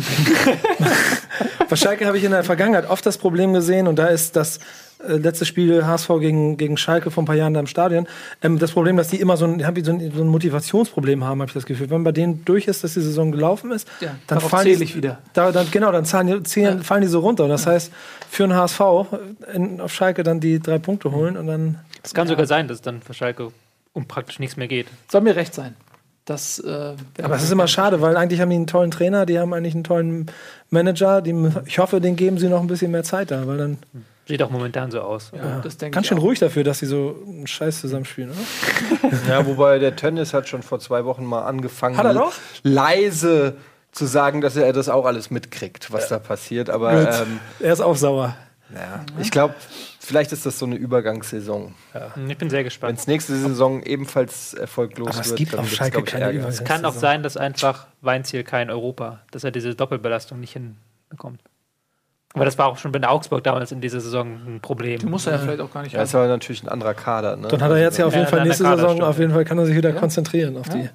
Bei 1.69 1.75
Schalke 1.75 2.05
habe 2.05 2.17
ich 2.17 2.23
in 2.23 2.31
der 2.31 2.43
Vergangenheit 2.43 2.89
oft 2.89 3.05
das 3.05 3.17
Problem 3.17 3.53
gesehen, 3.53 3.87
und 3.87 3.97
da 3.97 4.07
ist 4.07 4.35
das 4.35 4.59
äh, 5.07 5.13
letzte 5.13 5.45
Spiel 5.45 5.85
HSV 5.85 6.07
gegen, 6.19 6.57
gegen 6.57 6.77
Schalke 6.77 7.11
vor 7.11 7.23
ein 7.23 7.25
paar 7.25 7.35
Jahren 7.35 7.53
da 7.53 7.59
im 7.59 7.67
Stadion. 7.67 8.07
Ähm, 8.41 8.59
das 8.59 8.71
Problem, 8.71 8.97
dass 8.97 9.09
die 9.09 9.19
immer 9.19 9.35
so 9.35 9.45
ein, 9.45 9.59
so 9.59 9.91
ein, 9.91 10.11
so 10.15 10.21
ein 10.21 10.27
Motivationsproblem 10.27 11.23
haben, 11.23 11.41
habe 11.41 11.49
ich 11.49 11.53
das 11.53 11.65
Gefühl. 11.65 11.89
Wenn 11.89 12.03
bei 12.03 12.11
denen 12.11 12.45
durch 12.45 12.67
ist, 12.67 12.83
dass 12.83 12.93
die 12.93 13.01
Saison 13.01 13.31
gelaufen 13.31 13.71
ist, 13.71 13.87
Ja, 13.99 14.15
dann 14.27 14.39
fallen 14.39 14.65
die, 14.65 14.83
ich 14.83 14.95
wieder. 14.95 15.19
Da, 15.33 15.51
dann, 15.51 15.69
genau, 15.71 15.91
dann 15.91 16.05
zahlen, 16.05 16.45
zählen, 16.45 16.83
fallen 16.83 17.01
die 17.01 17.07
so 17.07 17.19
runter. 17.19 17.45
Und 17.45 17.49
das 17.49 17.65
heißt, 17.65 17.91
für 18.29 18.43
einen 18.43 18.55
HSV 18.55 18.79
in, 19.53 19.81
auf 19.81 19.93
Schalke 19.93 20.23
dann 20.23 20.39
die 20.39 20.59
drei 20.59 20.77
Punkte 20.77 21.11
holen 21.11 21.35
und 21.35 21.47
dann. 21.47 21.79
Es 22.03 22.13
kann 22.13 22.27
sogar 22.27 22.45
sein, 22.45 22.67
dass 22.67 22.75
es 22.75 22.81
dann 22.81 23.01
für 23.01 23.13
Schalke 23.13 23.51
um 23.95 24.07
praktisch 24.07 24.37
nichts 24.37 24.55
mehr 24.57 24.67
geht. 24.67 24.85
Soll 25.11 25.21
mir 25.21 25.35
recht 25.35 25.55
sein. 25.55 25.75
Das, 26.25 26.59
äh, 26.59 26.93
Aber 27.21 27.35
es 27.35 27.43
ist 27.43 27.51
immer 27.51 27.67
schade, 27.67 28.01
weil 28.01 28.15
eigentlich 28.17 28.41
haben 28.41 28.49
die 28.49 28.55
einen 28.55 28.67
tollen 28.67 28.91
Trainer, 28.91 29.25
die 29.25 29.39
haben 29.39 29.53
eigentlich 29.53 29.73
einen 29.75 29.83
tollen 29.83 30.25
Manager. 30.69 31.21
Die, 31.21 31.33
ich 31.65 31.77
hoffe, 31.79 31.99
den 32.01 32.15
geben 32.15 32.37
sie 32.37 32.47
noch 32.49 32.61
ein 32.61 32.67
bisschen 32.67 32.91
mehr 32.91 33.03
Zeit 33.03 33.31
da, 33.31 33.45
weil 33.47 33.57
dann 33.57 33.77
Sieht 34.27 34.41
auch 34.41 34.49
momentan 34.49 34.89
so 34.89 35.01
aus. 35.01 35.31
ja, 35.35 35.59
das 35.59 35.77
denke 35.77 35.93
ganz 35.93 36.05
ich 36.05 36.09
schön 36.09 36.17
auch. 36.17 36.23
ruhig 36.23 36.39
dafür, 36.39 36.63
dass 36.63 36.79
sie 36.79 36.87
so 36.87 37.15
einen 37.27 37.45
Scheiß 37.45 37.79
zusammenspielen, 37.81 38.31
oder? 38.31 39.11
Ja, 39.29 39.45
wobei 39.45 39.77
der 39.77 39.95
Tönnis 39.95 40.33
hat 40.33 40.49
schon 40.49 40.63
vor 40.63 40.79
zwei 40.79 41.05
Wochen 41.05 41.23
mal 41.25 41.43
angefangen, 41.43 41.95
Hat 41.95 42.05
er 42.07 42.15
doch? 42.15 42.33
leise 42.63 43.55
zu 43.91 44.05
sagen, 44.05 44.41
dass 44.41 44.55
er 44.55 44.73
das 44.73 44.89
auch 44.89 45.05
alles 45.05 45.29
mitkriegt, 45.29 45.93
was 45.93 46.09
da 46.09 46.19
passiert. 46.19 46.69
Aber 46.71 46.91
ähm, 47.21 47.39
Er 47.59 47.71
ist 47.71 47.81
auch 47.81 47.95
sauer. 47.95 48.35
naja, 48.69 49.05
ich 49.21 49.29
glaube, 49.31 49.53
vielleicht 50.05 50.31
ist 50.31 50.45
das 50.45 50.57
so 50.59 50.65
eine 50.65 50.75
Übergangssaison. 50.75 51.73
Ich 52.27 52.37
bin 52.37 52.49
sehr 52.49 52.59
Wenn 52.59 52.63
gespannt. 52.65 52.99
es 52.99 53.07
nächste 53.07 53.35
Saison 53.35 53.83
ebenfalls 53.83 54.53
erfolglos 54.53 55.09
Aber 55.09 55.19
es 55.21 55.29
wird, 55.29 55.37
gibt 55.39 55.53
dann 55.53 55.59
auf 55.61 55.71
Schalke 55.71 55.99
ich, 55.99 56.05
keine 56.05 56.25
Ärger. 56.25 56.47
Es 56.47 56.63
kann 56.63 56.85
auch 56.85 56.93
sein, 56.93 57.23
dass 57.23 57.37
einfach 57.37 57.87
Weinziel 58.01 58.43
kein 58.43 58.69
Europa, 58.69 59.19
dass 59.31 59.43
er 59.43 59.51
diese 59.51 59.75
Doppelbelastung 59.75 60.39
nicht 60.39 60.53
hinbekommt. 60.53 61.41
Aber 62.33 62.43
das 62.43 62.57
war 62.57 62.67
auch 62.67 62.77
schon 62.77 62.91
bei 62.91 62.99
der 62.99 63.11
Augsburg 63.11 63.43
damals 63.45 63.71
in 63.71 63.79
dieser 63.79 64.01
Saison 64.01 64.27
ein 64.45 64.59
Problem. 64.59 64.99
Die 64.99 65.05
muss 65.05 65.25
er 65.25 65.33
ja 65.33 65.37
vielleicht 65.39 65.61
auch 65.61 65.71
gar 65.71 65.83
nicht 65.83 65.93
Ja, 65.93 66.01
ist 66.03 66.13
aber 66.13 66.27
natürlich 66.27 66.63
ein 66.63 66.67
anderer 66.69 66.93
Kader. 66.93 67.37
Ne? 67.37 67.47
Dann 67.47 67.61
hat 67.61 67.71
er 67.71 67.77
jetzt 67.79 67.97
ja 67.97 68.05
auf 68.05 68.13
Ja, 68.13 68.19
jeden 68.19 68.29
Fall 68.29 68.39
dann 68.39 68.47
nächste 68.49 68.65
Saison, 68.65 68.89
stimmt. 68.89 69.03
auf 69.03 69.19
jeden 69.19 69.31
Fall 69.33 69.45
kann 69.45 69.57
er 69.57 69.65
sich 69.65 69.75
wieder 69.75 69.93
konzentrieren 69.93 70.57
auf 70.57 70.67
die. 70.67 70.89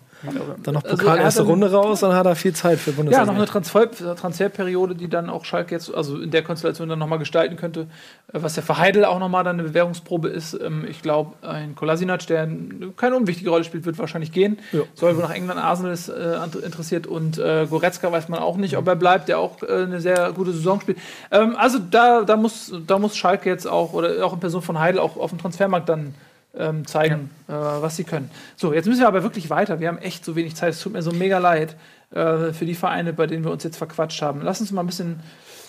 Dann 0.63 0.75
noch 0.75 0.85
Also 0.85 0.97
Pokal 0.97 1.19
hat 1.19 1.25
erste 1.25 1.43
Runde 1.43 1.73
raus, 1.73 2.01
dann 2.01 2.15
hat 2.15 2.27
er 2.27 2.37
viel 2.37 2.53
Zeit 2.53 2.79
für 2.79 2.91
Ja, 2.91 2.97
Bundesliga. 2.97 3.27
noch 3.27 3.35
eine 3.35 3.47
Transfer 3.47 3.91
Transferperiode, 3.91 4.95
die 4.95 5.09
dann 5.09 5.31
auch 5.31 5.45
Schalke 5.45 5.75
jetzt, 5.75 5.95
also 5.95 6.19
in 6.21 6.31
der 6.31 6.43
Konstellation 6.43 6.89
dann 6.89 6.99
nochmal 6.99 7.19
gestalten 7.19 7.57
könnte, 7.57 7.87
was 8.33 8.57
ja 8.57 8.63
für 8.63 8.79
Heidel 8.79 9.05
auch 9.05 9.19
nochmal 9.19 9.45
dann 9.45 9.59
eine 9.59 9.69
Bewährungsprobe 9.69 10.29
ist. 10.29 10.55
Ähm, 10.55 10.85
Ich 10.89 11.03
glaube, 11.03 11.35
ein 11.47 11.75
Kolasinac, 11.75 12.27
der 12.27 12.49
keine 12.97 13.17
unwichtige 13.17 13.51
Rolle 13.51 13.65
spielt, 13.65 13.85
wird 13.87 13.99
wahrscheinlich 13.99 14.33
gehen. 14.33 14.59
Ja. 14.73 14.81
Soll 14.95 15.17
wohl 15.17 15.23
nach 15.23 15.35
England, 15.35 15.61
Arsenal 15.61 15.93
ist 15.93 16.09
äh, 16.09 16.37
interessiert 16.65 17.07
und 17.07 17.39
äh, 17.39 17.67
Goretzka 17.69 18.13
weiß 18.13 18.29
man 18.29 18.41
auch 18.41 18.57
nicht, 18.57 18.77
ob 18.77 18.87
er 18.89 18.97
bleibt, 18.97 19.29
der 19.29 19.39
auch 19.39 19.63
äh, 19.63 19.85
eine 19.85 20.01
sehr 20.01 20.33
gute 20.33 20.53
Saison 20.53 20.81
spielt. 20.81 20.99
Ähm, 21.31 21.57
also 21.57 21.79
da, 21.79 22.23
da, 22.23 22.37
muss, 22.37 22.73
da 22.87 22.99
muss 22.99 23.17
Schalke 23.17 23.49
jetzt 23.49 23.67
auch, 23.67 23.93
oder 23.93 24.25
auch 24.25 24.33
in 24.33 24.41
Person 24.41 24.63
von 24.63 24.79
Heidel, 24.79 25.01
auch 25.01 25.17
auf 25.17 25.31
dem 25.31 25.39
Transfermarkt 25.39 25.89
dann 25.89 26.15
ähm, 26.57 26.87
zeigen, 26.87 27.31
äh, 27.49 27.53
was 27.53 27.97
sie 27.97 28.05
können. 28.05 28.31
So, 28.57 28.73
jetzt 28.73 28.87
müssen 28.87 29.01
wir 29.01 29.09
aber 29.09 29.23
wirklich 29.23 29.51
weiter. 29.51 29.81
Wir 29.81 29.89
haben 29.89 29.99
echt 29.99 30.25
so 30.25 30.37
wenig 30.37 30.57
Zeit. 30.57 30.71
Es 30.71 30.81
tut 30.81 30.93
mir 30.93 31.03
so 31.03 31.13
mega 31.13 31.39
leid 31.39 31.77
äh, 32.11 32.53
für 32.53 32.67
die 32.67 32.75
Vereine, 32.75 33.13
bei 33.13 33.27
denen 33.27 33.45
wir 33.45 33.51
uns 33.53 33.65
jetzt 33.65 33.77
verquatscht 33.77 34.21
haben. 34.23 34.43
Lass 34.43 34.61
uns 34.61 34.73
mal 34.73 34.83
ein 34.83 34.87
bisschen 34.87 35.21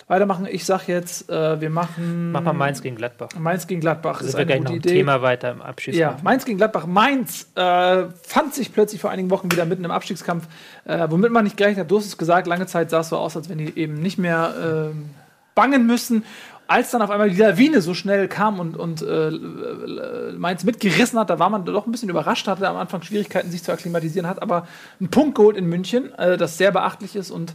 weitermachen. 0.08 0.46
Ich 0.50 0.64
sag 0.64 0.88
jetzt, 0.88 1.30
äh, 1.30 1.60
wir 1.60 1.70
machen 1.70 2.32
Mach 2.32 2.42
mal 2.42 2.52
Mainz 2.52 2.82
gegen 2.82 2.96
Gladbach. 2.96 3.28
Mainz 3.38 3.66
gegen 3.66 3.80
Gladbach. 3.80 4.18
Das 4.18 4.28
ist 4.28 4.34
eine 4.34 4.46
gleich 4.46 4.58
gute 4.58 4.70
noch 4.70 4.74
ein 4.74 4.78
Idee. 4.78 4.94
Thema 4.94 5.22
weiter 5.22 5.52
im 5.52 5.62
Abschieß. 5.62 5.96
Ja, 5.96 6.16
Mainz 6.22 6.44
gegen 6.44 6.58
Gladbach. 6.58 6.86
Mainz 6.86 7.46
äh, 7.54 8.04
fand 8.22 8.54
sich 8.54 8.72
plötzlich 8.72 9.00
vor 9.00 9.10
einigen 9.10 9.30
Wochen 9.30 9.50
wieder 9.50 9.64
mitten 9.64 9.84
im 9.84 9.90
Abstiegskampf, 9.90 10.48
äh, 10.84 11.06
womit 11.08 11.32
man 11.32 11.44
nicht 11.44 11.56
gerechnet 11.56 11.84
hat. 11.84 11.90
Du 11.90 11.98
hast 11.98 12.06
es 12.06 12.18
gesagt, 12.18 12.46
lange 12.46 12.66
Zeit 12.66 12.90
sah 12.90 13.00
es 13.00 13.08
so 13.08 13.16
aus, 13.16 13.36
als 13.36 13.48
wenn 13.48 13.58
die 13.58 13.78
eben 13.78 13.94
nicht 13.94 14.18
mehr 14.18 14.54
ähm, 14.90 15.10
bangen 15.54 15.86
müssen. 15.86 16.24
Als 16.72 16.90
dann 16.90 17.02
auf 17.02 17.10
einmal 17.10 17.28
die 17.28 17.36
Lawine 17.36 17.82
so 17.82 17.92
schnell 17.92 18.28
kam 18.28 18.58
und, 18.58 18.78
und 18.78 19.02
äh, 19.02 19.28
äh, 19.28 20.32
Mainz 20.38 20.64
mitgerissen 20.64 21.18
hat, 21.18 21.28
da 21.28 21.38
war 21.38 21.50
man 21.50 21.66
doch 21.66 21.84
ein 21.84 21.92
bisschen 21.92 22.08
überrascht, 22.08 22.48
hatte 22.48 22.66
am 22.66 22.76
Anfang 22.76 23.02
Schwierigkeiten, 23.02 23.50
sich 23.50 23.62
zu 23.62 23.72
akklimatisieren, 23.72 24.26
hat 24.26 24.40
aber 24.40 24.66
einen 24.98 25.10
Punkt 25.10 25.34
geholt 25.34 25.58
in 25.58 25.66
München, 25.66 26.14
äh, 26.14 26.38
das 26.38 26.56
sehr 26.56 26.70
beachtlich 26.70 27.14
ist 27.14 27.30
und 27.30 27.52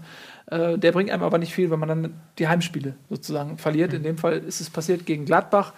äh, 0.51 0.77
der 0.77 0.91
bringt 0.91 1.09
einem 1.09 1.23
aber 1.23 1.39
nicht 1.39 1.51
viel, 1.51 1.71
wenn 1.71 1.79
man 1.79 1.89
dann 1.89 2.13
die 2.37 2.47
Heimspiele 2.47 2.93
sozusagen 3.09 3.57
verliert. 3.57 3.91
In 3.91 4.03
dem 4.03 4.19
Fall 4.19 4.37
ist 4.37 4.61
es 4.61 4.69
passiert 4.69 5.07
gegen 5.07 5.25
Gladbach. 5.25 5.73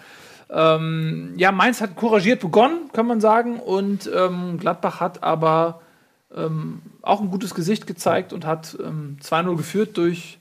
Ähm, 0.50 1.32
ja, 1.38 1.50
Mainz 1.50 1.80
hat 1.80 1.96
couragiert 1.96 2.40
begonnen, 2.40 2.90
kann 2.92 3.06
man 3.06 3.22
sagen, 3.22 3.58
und 3.58 4.10
ähm, 4.14 4.58
Gladbach 4.58 5.00
hat 5.00 5.22
aber 5.22 5.80
ähm, 6.36 6.82
auch 7.00 7.22
ein 7.22 7.30
gutes 7.30 7.54
Gesicht 7.54 7.86
gezeigt 7.86 8.34
und 8.34 8.44
hat 8.44 8.76
ähm, 8.84 9.16
2-0 9.22 9.56
geführt 9.56 9.96
durch 9.96 10.39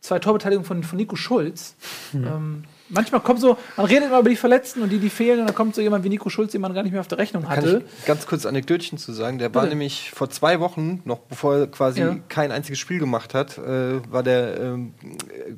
zwei 0.00 0.18
Torbeteiligungen 0.18 0.66
von, 0.66 0.82
von 0.82 0.96
Nico 0.96 1.14
Schulz. 1.16 1.74
Ähm, 2.14 2.64
manchmal 2.88 3.20
kommt 3.20 3.40
so, 3.40 3.58
man 3.76 3.86
redet 3.86 4.04
immer 4.08 4.20
über 4.20 4.30
die 4.30 4.36
Verletzten 4.36 4.82
und 4.82 4.88
die, 4.90 4.98
die 4.98 5.10
fehlen, 5.10 5.40
und 5.40 5.46
dann 5.46 5.54
kommt 5.54 5.74
so 5.74 5.82
jemand 5.82 6.04
wie 6.04 6.08
Nico 6.08 6.30
Schulz, 6.30 6.52
den 6.52 6.60
man 6.62 6.72
gar 6.72 6.82
nicht 6.82 6.92
mehr 6.92 7.00
auf 7.02 7.08
der 7.08 7.18
Rechnung 7.18 7.42
Kann 7.44 7.56
hatte. 7.58 7.84
ich 8.00 8.04
ganz 8.06 8.26
kurz 8.26 8.46
Anekdötchen 8.46 8.96
zu 8.98 9.12
sagen. 9.12 9.38
Der 9.38 9.54
war 9.54 9.66
nämlich 9.66 10.10
vor 10.10 10.30
zwei 10.30 10.58
Wochen, 10.60 11.02
noch 11.04 11.18
bevor 11.20 11.56
er 11.56 11.66
quasi 11.66 12.00
Ja. 12.00 12.16
kein 12.28 12.50
einziges 12.50 12.78
Spiel 12.78 12.98
gemacht 12.98 13.34
hat, 13.34 13.58
äh, 13.58 14.00
war 14.10 14.22
der, 14.22 14.58
ähm, 14.58 14.94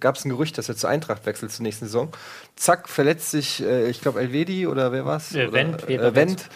gab 0.01 0.16
es 0.16 0.24
ein 0.24 0.28
Gerücht, 0.31 0.59
dass 0.59 0.69
er 0.69 0.77
zur 0.77 0.90
Eintracht 0.90 1.24
wechselt 1.24 1.52
zur 1.52 1.62
nächsten 1.62 1.85
Saison. 1.86 2.09
Zack, 2.56 2.89
verletzt 2.89 3.31
sich, 3.31 3.62
äh, 3.62 3.89
ich 3.89 4.01
glaube, 4.01 4.20
Elvedi 4.20 4.66
oder 4.66 4.90
wer 4.93 5.05
war's? 5.06 5.35
Äh, 5.35 5.44
Oder, 5.47 5.52
Wendt, 5.52 5.89
äh, 5.89 6.14
Wendt. 6.14 6.48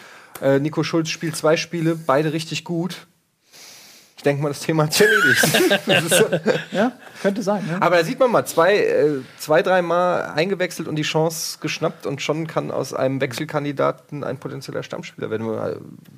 Äh, 0.42 0.58
Nico 0.60 0.82
Schulz 0.82 1.08
spielt 1.08 1.36
zwei 1.36 1.56
Spiele, 1.56 1.94
beide 1.96 2.32
richtig 2.32 2.64
gut. 2.64 3.06
Ich 4.26 4.28
denke 4.28 4.42
mal, 4.42 4.48
das 4.48 4.58
Thema 4.58 4.82
hat 4.82 4.92
sich 4.92 5.06
erledigt. 5.06 6.10
So. 6.10 6.24
Ja, 6.76 6.90
könnte 7.22 7.44
sein. 7.44 7.64
Ne? 7.64 7.80
Aber 7.80 7.98
da 7.98 8.02
sieht 8.02 8.18
man 8.18 8.32
mal, 8.32 8.44
zwei, 8.44 8.76
äh, 8.76 9.20
zwei 9.38 9.62
dreimal 9.62 10.32
eingewechselt 10.34 10.88
und 10.88 10.96
die 10.96 11.02
Chance 11.02 11.58
geschnappt 11.60 12.06
und 12.06 12.20
schon 12.20 12.48
kann 12.48 12.72
aus 12.72 12.92
einem 12.92 13.20
Wechselkandidaten 13.20 14.24
ein 14.24 14.38
potenzieller 14.38 14.82
Stammspieler 14.82 15.30
werden. 15.30 15.46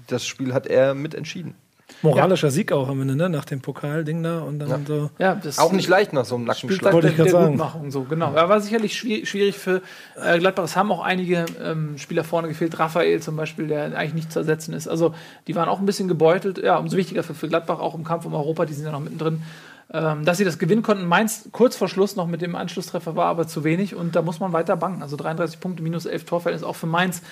Das 0.07 0.27
Spiel 0.27 0.55
hat 0.55 0.67
er 0.67 0.95
mitentschieden. 0.95 1.55
Moralischer 2.03 2.51
Sieg 2.51 2.71
auch 2.73 2.89
am 2.89 3.01
Ende, 3.01 3.17
ne? 3.17 3.29
Nach 3.29 3.45
dem 3.45 3.61
Pokal-Ding 3.61 4.23
da 4.23 4.41
und 4.41 4.59
dann 4.59 4.87
so. 4.87 5.11
Ja, 5.19 5.35
das 5.35 5.59
Auch 5.59 5.73
nicht 5.73 5.89
leicht 5.89 6.13
nach 6.13 6.25
so 6.25 6.37
einem 6.37 6.53
Spieltag 6.53 6.93
Nackenschlag. 6.93 6.93
Wollte 6.93 7.09
ich 7.09 7.17
grad 7.17 7.27
der 7.27 7.33
sagen. 7.33 7.47
Gutmachung, 7.53 7.91
so, 7.91 8.03
genau. 8.03 8.35
Ja, 8.35 8.49
war 8.49 8.61
sicherlich 8.61 8.97
schwierig, 8.97 9.29
schwierig 9.29 9.59
für 9.59 9.83
äh, 10.23 10.39
Gladbach. 10.39 10.65
Es 10.65 10.77
haben 10.77 10.93
auch 10.93 11.03
einige 11.03 11.47
ähm, 11.63 11.99
Spieler 11.99 12.25
vorne 12.25 12.49
gefehlt. 12.49 12.79
Raphael 12.79 13.21
zum 13.21 13.37
Beispiel, 13.37 13.67
der 13.67 13.97
eigentlich 13.97 14.15
nicht 14.15 14.33
zu 14.33 14.39
ersetzen 14.39 14.75
ist. 14.75 14.87
Also, 14.87 15.15
die 15.47 15.57
waren 15.57 15.69
auch 15.69 15.81
ein 15.81 15.87
bisschen 15.87 16.09
gebeutelt. 16.09 16.59
Ja, 16.59 16.77
umso 16.77 16.97
wichtiger 16.97 17.23
für, 17.23 17.35
für 17.35 17.49
Gladbach, 17.49 17.81
auch 17.81 17.95
im 17.95 18.05
Kampf 18.05 18.27
um 18.27 18.35
Europa. 18.35 18.65
Die 18.65 18.75
sind 18.75 18.85
ja 18.85 18.93
noch 18.93 19.01
mittendrin. 19.01 19.43
Ähm, 19.91 20.27
dass 20.27 20.37
sie 20.37 20.45
das 20.45 20.59
gewinnen 20.59 20.83
konnten. 20.83 21.07
Mainz 21.07 21.49
kurz 21.51 21.75
vor 21.75 21.89
Schluss 21.89 22.15
noch 22.15 22.27
mit 22.27 22.43
dem 22.43 22.55
Anschlusstreffer 22.55 23.17
war 23.17 23.25
aber 23.25 23.47
zu 23.49 23.65
wenig 23.65 23.95
und 23.95 24.15
da 24.15 24.21
muss 24.21 24.39
man 24.39 24.53
weiter 24.53 24.77
bangen. 24.77 25.03
Also 25.03 25.17
33 25.17 25.61
Punkte 25.61 25.83
minus 25.83 26.05
11 26.05 26.25
Torverhältnis 26.27 26.63
auch 26.63 26.77
für 26.77 26.87
Mainz. 26.87 27.23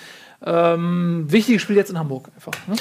Ähm, 0.45 1.25
wichtiges 1.29 1.63
Spiel 1.63 1.77
jetzt 1.77 1.91
in 1.91 1.99
Hamburg 1.99 2.29
einfach. 2.35 2.53
Ne? 2.67 2.77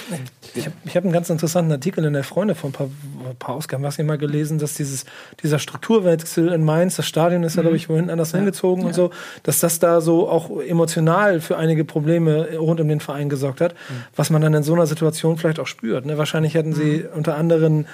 Ich 0.56 0.65
habe 0.65 0.76
hab 0.88 1.03
einen 1.03 1.14
ganz 1.14 1.30
interessanten 1.30 1.72
Artikel 1.72 2.03
in 2.03 2.11
der 2.11 2.26
Freunde 2.26 2.53
vor 2.53 2.69
ein 2.69 2.73
paar, 2.73 2.88
ein 2.88 3.36
paar 3.38 3.56
Ausgaben, 3.56 3.82
was 3.84 3.98
ich 3.98 4.06
mal 4.06 4.18
gelesen, 4.18 4.60
dass 4.60 4.73
dieses, 4.73 5.06
dieser 5.41 5.60
Strukturwechsel 5.60 6.52
in 6.52 6.65
Mainz, 6.65 6.98
das 6.98 7.07
Stadion 7.07 7.44
ist 7.44 7.56
ja, 7.56 7.61
glaube 7.61 7.77
ich, 7.77 7.88
wohin 7.88 8.10
anders 8.10 8.32
hingezogen 8.32 8.84
und 8.84 8.94
so, 8.94 9.11
dass 9.44 9.60
das 9.61 9.80
da 9.80 10.02
so 10.02 10.27
auch 10.27 10.49
emotional 10.61 11.40
für 11.40 11.57
einige 11.57 11.86
Probleme 11.86 12.57
rund 12.57 12.82
um 12.82 12.90
den 12.90 12.99
Verein 12.99 13.30
gesorgt 13.30 13.61
hat, 13.61 13.73
was 14.15 14.30
man 14.30 14.41
dann 14.41 14.53
in 14.53 14.64
so 14.64 14.73
einer 14.73 14.86
Situation 14.86 15.38
vielleicht 15.38 15.60
auch 15.60 15.68
spürt. 15.68 16.06
Ne? 16.06 16.18
Wahrscheinlich 16.18 16.56
hätten 16.56 16.73
sie 16.73 17.06
unter 17.15 17.36
anderen 17.38 17.88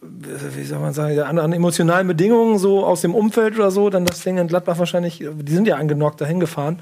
wie 0.00 0.64
soll 0.64 0.78
man 0.78 0.92
sagen, 0.92 1.18
an, 1.20 1.38
an, 1.38 1.52
emotionalen 1.52 2.06
Bedingungen, 2.06 2.58
so 2.58 2.84
aus 2.84 3.00
dem 3.00 3.14
Umfeld 3.14 3.56
oder 3.56 3.70
so, 3.70 3.90
dann 3.90 4.04
das 4.04 4.20
Ding 4.20 4.38
in 4.38 4.46
Gladbach 4.46 4.78
wahrscheinlich, 4.78 5.18
die 5.18 5.52
sind 5.52 5.66
ja 5.66 5.76
angenockt 5.76 6.20
dahin 6.20 6.40
gefahren, 6.40 6.80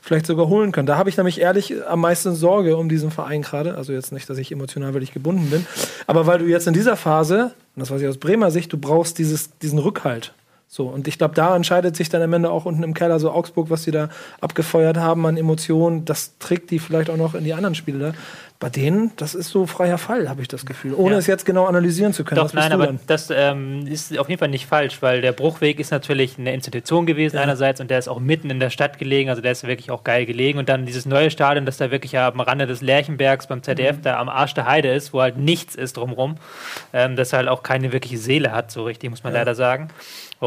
vielleicht 0.00 0.26
sogar 0.26 0.48
holen 0.48 0.72
können. 0.72 0.86
Da 0.86 0.96
habe 0.96 1.08
ich 1.08 1.16
nämlich 1.16 1.40
ehrlich 1.40 1.74
am 1.86 2.00
meisten 2.00 2.34
Sorge 2.34 2.76
um 2.76 2.88
diesen 2.88 3.10
Verein 3.10 3.42
gerade. 3.42 3.76
Also 3.76 3.92
jetzt 3.92 4.12
nicht, 4.12 4.28
dass 4.28 4.38
ich 4.38 4.52
emotional 4.52 4.94
wirklich 4.94 5.12
gebunden 5.12 5.50
bin, 5.50 5.66
aber 6.06 6.26
weil 6.26 6.38
du 6.38 6.46
jetzt 6.46 6.66
in 6.66 6.74
dieser 6.74 6.96
Phase, 6.96 7.52
und 7.74 7.80
das 7.80 7.90
weiß 7.90 8.00
ich 8.00 8.08
aus 8.08 8.18
Bremer 8.18 8.50
Sicht, 8.50 8.72
du 8.72 8.78
brauchst 8.78 9.18
dieses, 9.18 9.56
diesen 9.58 9.78
Rückhalt. 9.78 10.32
So, 10.74 10.88
und 10.88 11.06
ich 11.06 11.18
glaube, 11.18 11.36
da 11.36 11.54
entscheidet 11.54 11.94
sich 11.94 12.08
dann 12.08 12.20
am 12.20 12.32
Ende 12.32 12.50
auch 12.50 12.64
unten 12.64 12.82
im 12.82 12.94
Keller 12.94 13.20
so 13.20 13.30
Augsburg, 13.30 13.70
was 13.70 13.84
sie 13.84 13.92
da 13.92 14.08
abgefeuert 14.40 14.96
haben 14.96 15.24
an 15.24 15.36
Emotionen, 15.36 16.04
das 16.04 16.36
trägt 16.40 16.72
die 16.72 16.80
vielleicht 16.80 17.10
auch 17.10 17.16
noch 17.16 17.36
in 17.36 17.44
die 17.44 17.54
anderen 17.54 17.76
Spiele. 17.76 18.12
Bei 18.58 18.70
denen, 18.70 19.12
das 19.16 19.34
ist 19.34 19.50
so 19.50 19.66
freier 19.66 19.98
Fall, 19.98 20.28
habe 20.28 20.40
ich 20.42 20.48
das 20.48 20.66
Gefühl. 20.66 20.94
Ohne 20.94 21.12
ja. 21.12 21.18
es 21.18 21.26
jetzt 21.28 21.44
genau 21.44 21.66
analysieren 21.66 22.12
zu 22.12 22.24
können. 22.24 22.40
Doch, 22.40 22.52
nein, 22.54 22.72
aber 22.72 22.86
dann? 22.86 22.98
das 23.06 23.30
ähm, 23.30 23.86
ist 23.86 24.18
auf 24.18 24.28
jeden 24.28 24.38
Fall 24.38 24.48
nicht 24.48 24.66
falsch, 24.66 25.00
weil 25.00 25.20
der 25.20 25.32
Bruchweg 25.32 25.78
ist 25.78 25.92
natürlich 25.92 26.38
eine 26.38 26.52
Institution 26.52 27.06
gewesen 27.06 27.36
ja. 27.36 27.42
einerseits 27.42 27.80
und 27.80 27.90
der 27.90 27.98
ist 27.98 28.08
auch 28.08 28.20
mitten 28.20 28.50
in 28.50 28.58
der 28.58 28.70
Stadt 28.70 28.98
gelegen, 28.98 29.28
also 29.28 29.42
der 29.42 29.52
ist 29.52 29.64
wirklich 29.64 29.90
auch 29.90 30.02
geil 30.02 30.24
gelegen. 30.26 30.58
Und 30.58 30.68
dann 30.68 30.86
dieses 30.86 31.04
neue 31.06 31.30
Stadion, 31.30 31.66
das 31.66 31.76
da 31.76 31.92
wirklich 31.92 32.18
am 32.18 32.40
Rande 32.40 32.66
des 32.66 32.80
Lerchenbergs 32.80 33.46
beim 33.46 33.62
ZDF, 33.62 33.98
mhm. 33.98 34.02
da 34.02 34.18
am 34.18 34.28
Arsch 34.28 34.54
der 34.54 34.66
Heide 34.66 34.92
ist, 34.92 35.12
wo 35.12 35.20
halt 35.20 35.36
nichts 35.36 35.74
ist 35.74 35.96
drumrum, 35.96 36.36
ähm, 36.92 37.14
das 37.14 37.32
halt 37.32 37.48
auch 37.48 37.62
keine 37.62 37.92
wirkliche 37.92 38.18
Seele 38.18 38.50
hat, 38.50 38.72
so 38.72 38.84
richtig, 38.84 39.10
muss 39.10 39.22
man 39.22 39.34
ja. 39.34 39.40
leider 39.40 39.54
sagen. 39.54 39.88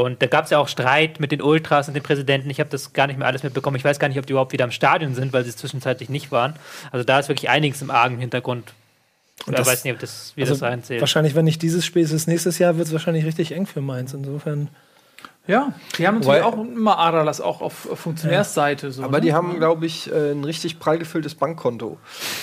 Und 0.04 0.22
da 0.22 0.28
gab 0.28 0.46
es 0.46 0.52
ja 0.52 0.60
auch 0.60 0.68
Streit 0.68 1.20
mit 1.20 1.32
den 1.32 1.42
Ultras 1.42 1.88
und 1.88 1.94
den 1.94 2.04
Präsidenten. 2.04 2.50
Ich 2.50 2.60
habe 2.60 2.70
das 2.70 2.94
gar 2.94 3.08
nicht 3.08 3.18
mehr 3.18 3.28
alles 3.28 3.44
mitbekommen. 3.44 3.78
Ich 3.78 3.84
weiß 3.84 4.00
gar 4.00 4.08
nicht, 4.08 4.20
ob 4.20 4.26
die 4.26 4.34
überhaupt 4.34 4.54
wieder 4.54 4.66
im 4.66 4.72
Stadion 4.72 5.16
sind, 5.16 5.34
weil 5.34 5.44
sie 5.44 5.56
zwischenzeitlich 5.56 6.10
nicht 6.10 6.32
waren. 6.32 6.54
Also 6.92 7.04
da 7.04 7.20
ist 7.20 7.30
wirklich 7.30 7.50
einiges 7.50 7.82
im 7.82 7.92
Argen 7.92 8.20
Hintergrund. 8.20 8.74
Und 9.46 9.58
ich 9.58 9.66
weiß 9.66 9.84
nicht, 9.84 9.94
ob 9.94 10.00
das, 10.00 10.34
wie 10.36 10.42
also 10.42 10.54
das 10.54 10.64
reinzählt. 10.64 11.02
Wahrscheinlich, 11.02 11.36
wenn 11.36 11.46
nicht 11.46 11.62
dieses 11.62 11.86
Spiel 11.86 12.04
ist, 12.04 12.28
nächstes 12.28 12.60
Jahr 12.60 12.78
wird 12.78 12.88
es 12.88 12.94
wahrscheinlich 12.94 13.26
richtig 13.26 13.54
eng 13.54 13.66
für 13.66 13.82
Mainz. 13.82 14.14
Insofern. 14.14 14.70
Ja, 15.46 15.74
die 15.98 16.06
haben 16.06 16.16
natürlich 16.16 16.42
Weil, 16.42 16.44
auch 16.44 16.58
immer 16.58 17.00
Adalas 17.00 17.40
auch 17.40 17.62
auf 17.62 17.74
Funktionärsseite. 17.74 18.92
So, 18.92 19.04
aber 19.04 19.20
ne? 19.20 19.22
die 19.22 19.34
haben, 19.34 19.58
glaube 19.58 19.86
ich, 19.86 20.12
äh, 20.12 20.32
ein 20.32 20.44
richtig 20.44 20.78
prall 20.78 20.98
gefülltes 20.98 21.36
Bankkonto. 21.36 21.98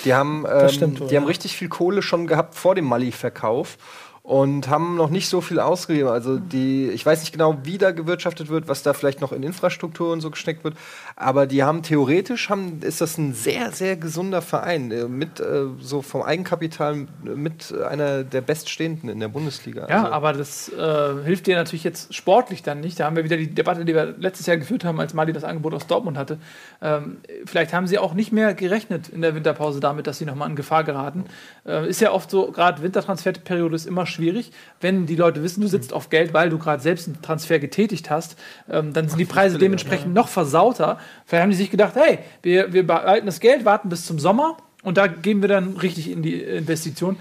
Die 0.06 0.14
haben, 0.14 0.46
ähm, 0.50 0.68
stimmt, 0.70 1.10
die 1.10 1.16
haben 1.16 1.26
richtig 1.26 1.54
viel 1.54 1.68
Kohle 1.68 2.00
schon 2.00 2.26
gehabt 2.26 2.54
vor 2.54 2.74
dem 2.74 2.86
Mali-Verkauf 2.86 3.76
und 4.24 4.70
haben 4.70 4.96
noch 4.96 5.10
nicht 5.10 5.28
so 5.28 5.42
viel 5.42 5.60
ausgegeben. 5.60 6.08
Also 6.08 6.38
die, 6.38 6.88
ich 6.88 7.04
weiß 7.04 7.20
nicht 7.20 7.32
genau, 7.32 7.58
wie 7.64 7.76
da 7.76 7.90
gewirtschaftet 7.90 8.48
wird, 8.48 8.68
was 8.68 8.82
da 8.82 8.94
vielleicht 8.94 9.20
noch 9.20 9.32
in 9.32 9.42
Infrastruktur 9.42 10.10
und 10.14 10.22
so 10.22 10.30
gesteckt 10.30 10.64
wird, 10.64 10.76
aber 11.16 11.46
die 11.46 11.62
haben 11.62 11.82
theoretisch 11.82 12.50
haben, 12.50 12.80
ist 12.82 13.00
das 13.00 13.18
ein 13.18 13.34
sehr, 13.34 13.70
sehr 13.70 13.96
gesunder 13.96 14.42
Verein 14.42 14.90
äh, 14.90 15.06
mit 15.06 15.38
äh, 15.38 15.66
so 15.78 16.02
vom 16.02 16.22
Eigenkapital 16.22 17.06
mit 17.22 17.72
einer 17.72 18.24
der 18.24 18.40
beststehenden 18.40 19.08
in 19.08 19.20
der 19.20 19.28
Bundesliga. 19.28 19.86
Ja, 19.88 20.02
also. 20.02 20.12
aber 20.12 20.32
das 20.32 20.68
äh, 20.70 21.24
hilft 21.24 21.46
dir 21.46 21.54
natürlich 21.54 21.84
jetzt 21.84 22.12
sportlich 22.12 22.64
dann 22.64 22.80
nicht. 22.80 22.98
Da 22.98 23.04
haben 23.04 23.14
wir 23.14 23.22
wieder 23.22 23.36
die 23.36 23.54
Debatte, 23.54 23.84
die 23.84 23.94
wir 23.94 24.14
letztes 24.18 24.46
Jahr 24.46 24.56
geführt 24.56 24.84
haben, 24.84 24.98
als 24.98 25.14
Mali 25.14 25.32
das 25.32 25.44
Angebot 25.44 25.74
aus 25.74 25.86
Dortmund 25.86 26.18
hatte. 26.18 26.38
Ähm, 26.82 27.18
vielleicht 27.44 27.72
haben 27.72 27.86
sie 27.86 27.98
auch 27.98 28.14
nicht 28.14 28.32
mehr 28.32 28.54
gerechnet 28.54 29.08
in 29.08 29.22
der 29.22 29.36
Winterpause 29.36 29.78
damit, 29.78 30.08
dass 30.08 30.18
sie 30.18 30.24
nochmal 30.24 30.50
in 30.50 30.56
Gefahr 30.56 30.82
geraten. 30.82 31.26
Äh, 31.64 31.88
ist 31.88 32.00
ja 32.00 32.10
oft 32.10 32.28
so, 32.28 32.50
gerade 32.50 32.82
Wintertransferperiode 32.82 33.76
ist 33.76 33.86
immer 33.86 34.06
schwierig. 34.06 34.50
Wenn 34.80 35.06
die 35.06 35.16
Leute 35.16 35.44
wissen, 35.44 35.60
du 35.60 35.68
sitzt 35.68 35.92
auf 35.92 36.10
Geld, 36.10 36.34
weil 36.34 36.50
du 36.50 36.58
gerade 36.58 36.82
selbst 36.82 37.06
einen 37.06 37.22
Transfer 37.22 37.60
getätigt 37.60 38.10
hast, 38.10 38.36
ähm, 38.68 38.92
dann 38.92 39.08
sind 39.08 39.18
die 39.18 39.24
Preise 39.24 39.58
dementsprechend 39.58 40.12
noch 40.12 40.26
versauter. 40.26 40.98
Vielleicht 41.26 41.42
haben 41.42 41.50
die 41.50 41.56
sich 41.56 41.70
gedacht, 41.70 41.94
hey, 41.94 42.18
wir, 42.42 42.72
wir 42.72 42.86
behalten 42.86 43.26
das 43.26 43.40
Geld, 43.40 43.64
warten 43.64 43.88
bis 43.88 44.06
zum 44.06 44.18
Sommer 44.18 44.56
und 44.82 44.96
da 44.96 45.06
gehen 45.06 45.40
wir 45.40 45.48
dann 45.48 45.76
richtig 45.76 46.10
in 46.10 46.22
die 46.22 46.40
Investition. 46.40 47.16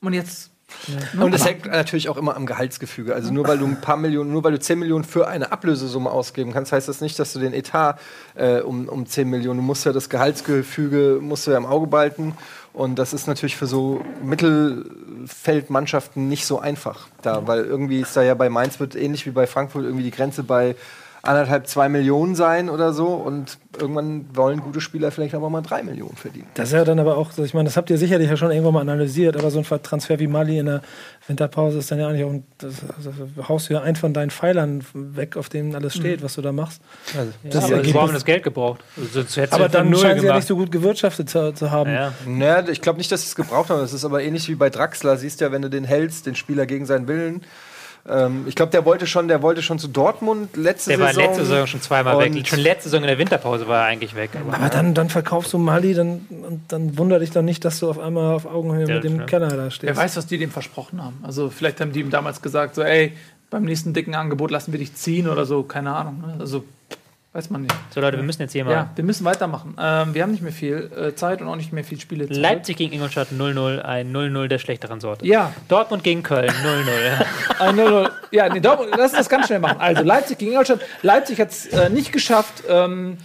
Und 0.00 0.12
jetzt 0.12 0.50
ja. 0.88 1.22
Und 1.22 1.34
es 1.34 1.44
hängt 1.44 1.66
natürlich 1.66 2.08
auch 2.08 2.16
immer 2.16 2.36
am 2.36 2.46
Gehaltsgefüge. 2.46 3.14
Also 3.14 3.32
nur 3.32 3.46
weil 3.46 3.58
du 3.58 3.66
ein 3.66 3.80
paar 3.80 3.96
Millionen, 3.96 4.32
nur 4.32 4.42
weil 4.44 4.52
du 4.52 4.58
10 4.58 4.78
Millionen 4.78 5.04
für 5.04 5.28
eine 5.28 5.52
Ablösesumme 5.52 6.10
ausgeben 6.10 6.52
kannst, 6.52 6.72
heißt 6.72 6.88
das 6.88 7.00
nicht, 7.00 7.18
dass 7.18 7.32
du 7.32 7.38
den 7.38 7.54
Etat 7.54 7.98
äh, 8.34 8.60
um, 8.60 8.88
um 8.88 9.06
10 9.06 9.28
Millionen, 9.28 9.60
du 9.60 9.64
musst 9.64 9.86
ja 9.86 9.92
das 9.92 10.10
Gehaltsgefüge 10.10 11.18
musst 11.20 11.46
du 11.46 11.52
ja 11.52 11.56
im 11.56 11.66
Auge 11.66 11.86
behalten. 11.86 12.34
Und 12.72 12.98
das 12.98 13.12
ist 13.12 13.28
natürlich 13.28 13.56
für 13.56 13.66
so 13.66 14.04
Mittelfeldmannschaften 14.22 16.28
nicht 16.28 16.44
so 16.44 16.58
einfach. 16.58 17.06
Da, 17.22 17.46
weil 17.46 17.64
irgendwie 17.64 18.00
ist 18.00 18.16
da 18.16 18.22
ja 18.22 18.34
bei 18.34 18.50
Mainz 18.50 18.80
wird 18.80 18.96
ähnlich 18.96 19.26
wie 19.26 19.30
bei 19.30 19.46
Frankfurt 19.46 19.84
irgendwie 19.84 20.04
die 20.04 20.10
Grenze 20.10 20.42
bei 20.42 20.74
anderthalb, 21.26 21.66
zwei 21.66 21.88
Millionen 21.88 22.34
sein 22.34 22.68
oder 22.68 22.92
so. 22.92 23.08
Und 23.08 23.58
irgendwann 23.78 24.26
wollen 24.34 24.60
gute 24.60 24.80
Spieler 24.80 25.10
vielleicht 25.10 25.34
aber 25.34 25.50
mal 25.50 25.62
drei 25.62 25.82
Millionen 25.82 26.16
verdienen. 26.16 26.46
Das 26.54 26.68
ist 26.68 26.74
ja 26.74 26.84
dann 26.84 26.98
aber 26.98 27.16
auch, 27.16 27.36
ich 27.36 27.54
meine, 27.54 27.68
das 27.68 27.76
habt 27.76 27.90
ihr 27.90 27.98
sicherlich 27.98 28.28
ja 28.28 28.36
schon 28.36 28.50
irgendwann 28.50 28.74
mal 28.74 28.80
analysiert, 28.80 29.36
aber 29.36 29.50
so 29.50 29.58
ein 29.58 29.82
Transfer 29.82 30.18
wie 30.18 30.26
Mali 30.26 30.58
in 30.58 30.66
der 30.66 30.82
Winterpause 31.26 31.78
ist 31.78 31.90
dann 31.90 31.98
ja 31.98 32.08
eigentlich 32.08 32.24
auch, 32.24 32.34
das, 32.58 32.74
das 33.02 33.48
haust 33.48 33.68
du 33.68 33.74
ja 33.74 33.82
einen 33.82 33.96
von 33.96 34.12
deinen 34.12 34.30
Pfeilern 34.30 34.84
weg, 34.92 35.36
auf 35.36 35.48
denen 35.48 35.74
alles 35.74 35.94
steht, 35.94 36.20
mhm. 36.20 36.24
was 36.24 36.34
du 36.34 36.42
da 36.42 36.52
machst. 36.52 36.82
Also, 37.16 37.32
das 37.42 37.68
ja, 37.68 37.78
aber 37.78 38.02
haben 38.02 38.12
das 38.12 38.24
Geld 38.24 38.42
gebraucht. 38.42 38.82
Also, 38.96 39.42
aber 39.50 39.68
dann 39.68 39.94
scheint 39.96 40.20
sie 40.20 40.26
ja 40.26 40.36
nicht 40.36 40.48
so 40.48 40.56
gut 40.56 40.70
gewirtschaftet 40.70 41.30
zu, 41.30 41.52
zu 41.54 41.70
haben. 41.70 41.90
Ja. 41.90 42.12
Naja, 42.26 42.68
ich 42.68 42.80
glaube 42.80 42.98
nicht, 42.98 43.10
dass 43.10 43.22
sie 43.22 43.28
es 43.28 43.34
gebraucht 43.34 43.70
haben. 43.70 43.80
Das 43.80 43.92
ist 43.92 44.04
aber 44.04 44.22
ähnlich 44.22 44.48
wie 44.48 44.54
bei 44.54 44.70
Draxler. 44.70 45.16
Siehst 45.16 45.40
ja, 45.40 45.50
wenn 45.52 45.62
du 45.62 45.70
den 45.70 45.84
hältst, 45.84 46.26
den 46.26 46.34
Spieler 46.34 46.66
gegen 46.66 46.86
seinen 46.86 47.08
Willen, 47.08 47.42
ähm, 48.06 48.44
ich 48.46 48.54
glaube, 48.54 48.70
der 48.70 48.84
wollte 48.84 49.06
schon, 49.06 49.28
der 49.28 49.40
wollte 49.40 49.62
schon 49.62 49.78
zu 49.78 49.88
Dortmund 49.88 50.56
letzte 50.56 50.90
der 50.90 50.98
Saison. 50.98 51.14
Der 51.14 51.22
war 51.22 51.30
letzte 51.30 51.46
Saison 51.46 51.66
schon 51.66 51.80
zweimal 51.80 52.18
weg. 52.18 52.46
Schon 52.46 52.58
letzte 52.58 52.90
Saison 52.90 53.02
in 53.02 53.08
der 53.08 53.18
Winterpause 53.18 53.66
war 53.66 53.82
er 53.82 53.86
eigentlich 53.86 54.14
weg. 54.14 54.30
Aber, 54.34 54.54
aber 54.54 54.68
dann, 54.68 54.92
dann 54.92 55.08
verkaufst 55.08 55.52
du 55.54 55.58
Mali, 55.58 55.94
dann, 55.94 56.26
dann 56.68 56.98
wundert 56.98 57.22
dich 57.22 57.30
doch 57.30 57.42
nicht, 57.42 57.64
dass 57.64 57.80
du 57.80 57.88
auf 57.88 57.98
einmal 57.98 58.34
auf 58.34 58.44
Augenhöhe 58.44 58.86
ja, 58.86 58.94
mit 58.96 59.04
dem 59.04 59.24
Kenner 59.24 59.48
da 59.48 59.70
stehst. 59.70 59.88
Wer 59.88 59.96
weiß, 59.96 60.16
was 60.16 60.26
die 60.26 60.36
dem 60.36 60.50
versprochen 60.50 61.02
haben. 61.02 61.18
Also 61.22 61.48
vielleicht 61.48 61.80
haben 61.80 61.92
die 61.92 62.00
ihm 62.00 62.10
damals 62.10 62.42
gesagt, 62.42 62.74
so, 62.74 62.82
ey, 62.82 63.12
beim 63.48 63.64
nächsten 63.64 63.94
dicken 63.94 64.14
Angebot 64.14 64.50
lassen 64.50 64.72
wir 64.72 64.78
dich 64.78 64.94
ziehen 64.94 65.28
oder 65.28 65.46
so, 65.46 65.62
keine 65.62 65.94
Ahnung. 65.94 66.22
Ne? 66.26 66.36
Also 66.40 66.64
Weiß 67.34 67.50
man 67.50 67.62
nicht. 67.62 67.74
So 67.90 68.00
Leute, 68.00 68.16
wir 68.16 68.22
müssen 68.22 68.42
jetzt 68.42 68.52
hier 68.52 68.64
mal. 68.64 68.70
Ja, 68.70 68.90
wir 68.94 69.02
müssen 69.02 69.24
weitermachen. 69.24 69.76
Ähm, 69.76 70.14
wir 70.14 70.22
haben 70.22 70.30
nicht 70.30 70.44
mehr 70.44 70.52
viel 70.52 70.88
äh, 70.96 71.16
Zeit 71.16 71.42
und 71.42 71.48
auch 71.48 71.56
nicht 71.56 71.72
mehr 71.72 71.82
viel 71.82 71.98
Spiele. 71.98 72.26
Leipzig 72.26 72.76
gegen 72.76 72.92
Ingolstadt 72.92 73.32
0-0, 73.36 73.80
ein 73.80 74.12
0-0 74.14 74.46
der 74.46 74.58
schlechteren 74.60 75.00
Sorte. 75.00 75.26
Ja. 75.26 75.52
Dortmund 75.66 76.04
gegen 76.04 76.22
Köln 76.22 76.48
0-0. 77.58 77.58
ein 77.58 77.76
0-0. 77.76 78.08
Ja, 78.30 78.48
nee, 78.48 78.60
Dortmund, 78.60 78.90
lass 78.92 79.10
uns 79.10 79.18
das 79.18 79.28
ganz 79.28 79.48
schnell 79.48 79.58
machen. 79.58 79.80
Also 79.80 80.04
Leipzig 80.04 80.38
gegen 80.38 80.52
Ingolstadt. 80.52 80.78
Leipzig 81.02 81.40
hat 81.40 81.50
es 81.50 81.66
äh, 81.66 81.90
nicht 81.90 82.12
geschafft, 82.12 82.62
ähm, 82.68 83.18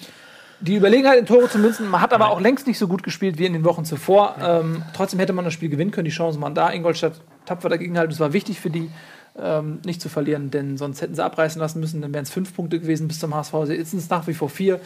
die 0.59 0.75
Überlegenheit 0.75 1.19
in 1.19 1.27
Tore 1.27 1.47
zu 1.47 1.59
münzen. 1.59 1.87
Man 1.87 2.01
hat 2.01 2.11
aber 2.11 2.31
auch 2.31 2.41
längst 2.41 2.65
nicht 2.65 2.79
so 2.79 2.87
gut 2.87 3.03
gespielt 3.03 3.37
wie 3.37 3.45
in 3.45 3.53
den 3.53 3.63
Wochen 3.63 3.85
zuvor. 3.85 4.37
Ähm, 4.41 4.81
trotzdem 4.95 5.19
hätte 5.19 5.33
man 5.33 5.45
das 5.45 5.53
Spiel 5.53 5.69
gewinnen 5.69 5.91
können. 5.91 6.05
Die 6.05 6.11
Chancen 6.11 6.41
waren 6.41 6.55
da. 6.55 6.71
Ingolstadt 6.71 7.21
tapfer 7.45 7.69
dagegen 7.69 7.95
halten. 7.95 8.09
Das 8.09 8.19
war 8.19 8.33
wichtig 8.33 8.59
für 8.59 8.71
die 8.71 8.89
ähm, 9.37 9.79
nicht 9.85 10.01
zu 10.01 10.09
verlieren, 10.09 10.51
denn 10.51 10.77
sonst 10.77 11.01
hätten 11.01 11.15
sie 11.15 11.23
abreißen 11.23 11.59
lassen 11.59 11.79
müssen, 11.79 12.01
dann 12.01 12.13
wären 12.13 12.23
es 12.23 12.31
fünf 12.31 12.55
Punkte 12.55 12.79
gewesen 12.79 13.07
bis 13.07 13.19
zum 13.19 13.35
HSV. 13.35 13.53
Jetzt 13.69 13.91
sind 13.91 13.99
es 13.99 14.09
nach 14.09 14.27
wie 14.27 14.33
vor 14.33 14.49
vier. 14.49 14.79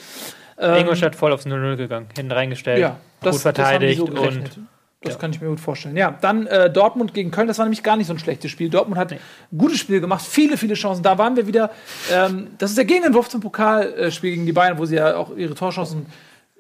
Ähm, 0.58 0.82
Ingolstadt 0.82 1.16
voll 1.16 1.32
aufs 1.32 1.46
0-0 1.46 1.76
gegangen, 1.76 2.08
hinten 2.16 2.32
reingestellt, 2.32 2.80
ja, 2.80 2.98
das, 3.22 3.36
gut 3.36 3.42
verteidigt 3.42 4.02
das 4.02 4.08
so 4.08 4.22
und 4.22 4.68
das 5.02 5.14
ja. 5.14 5.20
kann 5.20 5.32
ich 5.32 5.42
mir 5.42 5.48
gut 5.48 5.60
vorstellen. 5.60 5.98
Ja, 5.98 6.18
dann 6.22 6.48
äh, 6.48 6.72
Dortmund 6.72 7.14
gegen 7.14 7.32
Köln, 7.32 7.48
das 7.48 7.58
war 7.58 7.66
nämlich 7.66 7.84
gar 7.84 7.98
nicht 7.98 8.08
so 8.08 8.14
ein 8.14 8.20
schlechtes 8.20 8.52
Spiel. 8.52 8.70
Dortmund 8.70 8.98
hat 8.98 9.12
nee. 9.12 9.20
ein 9.52 9.58
gutes 9.58 9.80
Spiel 9.80 10.00
gemacht, 10.00 10.24
viele, 10.26 10.58
viele 10.58 10.76
Chancen. 10.76 11.04
Da 11.04 11.18
waren 11.18 11.36
wir 11.36 11.48
wieder, 11.48 11.72
ähm, 12.12 12.48
das 12.58 12.70
ist 12.70 12.78
der 12.78 12.86
Gegenentwurf 12.86 13.28
zum 13.30 13.42
Pokalspiel 13.42 14.32
gegen 14.32 14.46
die 14.46 14.54
Bayern, 14.54 14.78
wo 14.78 14.86
sie 14.86 14.96
ja 14.96 15.16
auch 15.16 15.36
ihre 15.36 15.56
Torchancen 15.56 16.06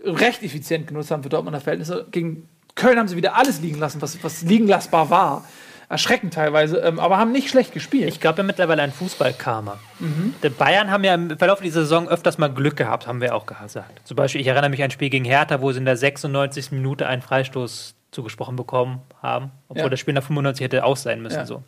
recht 0.04 0.44
effizient 0.44 0.88
genutzt 0.88 1.12
haben 1.12 1.24
für 1.24 1.30
Dortmunder 1.30 1.62
Verhältnisse. 1.62 2.06
Gegen 2.12 2.50
Köln 2.76 2.98
haben 3.00 3.08
sie 3.08 3.16
wieder 3.16 3.38
alles 3.38 3.62
liegen 3.62 3.80
lassen, 3.80 4.02
was, 4.02 4.22
was 4.24 4.42
liegen 4.42 4.68
lassbar 4.68 5.10
war 5.10 5.46
erschreckend 5.94 6.34
teilweise, 6.34 6.78
ähm, 6.80 7.00
aber 7.00 7.18
haben 7.18 7.32
nicht 7.32 7.50
schlecht 7.50 7.74
gespielt. 7.74 8.10
Ich 8.10 8.20
glaube 8.20 8.40
ja 8.40 8.44
mittlerweile 8.44 8.82
ein 8.82 8.92
Fußballkarma. 8.92 9.80
Mhm. 10.00 10.36
Die 10.44 10.50
Bayern 10.50 10.92
haben 10.92 11.04
ja 11.04 11.14
im 11.14 11.38
Verlauf 11.38 11.62
dieser 11.62 11.82
Saison 11.82 12.10
öfters 12.10 12.38
mal 12.38 12.50
Glück 12.50 12.76
gehabt, 12.76 13.08
haben 13.08 13.22
wir 13.22 13.34
auch 13.36 13.46
gesagt. 13.46 14.06
Zum 14.06 14.16
Beispiel, 14.16 14.42
ich 14.42 14.48
erinnere 14.48 14.70
mich 14.70 14.82
an 14.82 14.86
ein 14.86 14.92
Spiel 14.92 15.10
gegen 15.10 15.26
Hertha, 15.26 15.62
wo 15.62 15.72
sie 15.72 15.80
in 15.80 15.86
der 15.86 15.96
96. 15.96 16.72
Minute 16.72 17.08
einen 17.08 17.22
Freistoß 17.22 17.96
zugesprochen 18.12 18.56
bekommen 18.56 19.02
haben, 19.22 19.52
obwohl 19.68 19.84
ja. 19.84 19.90
das 19.90 20.00
Spiel 20.00 20.14
nach 20.14 20.24
95 20.24 20.64
hätte 20.64 20.84
aus 20.84 21.04
sein 21.04 21.22
müssen. 21.22 21.38
Ja. 21.38 21.46
So. 21.46 21.64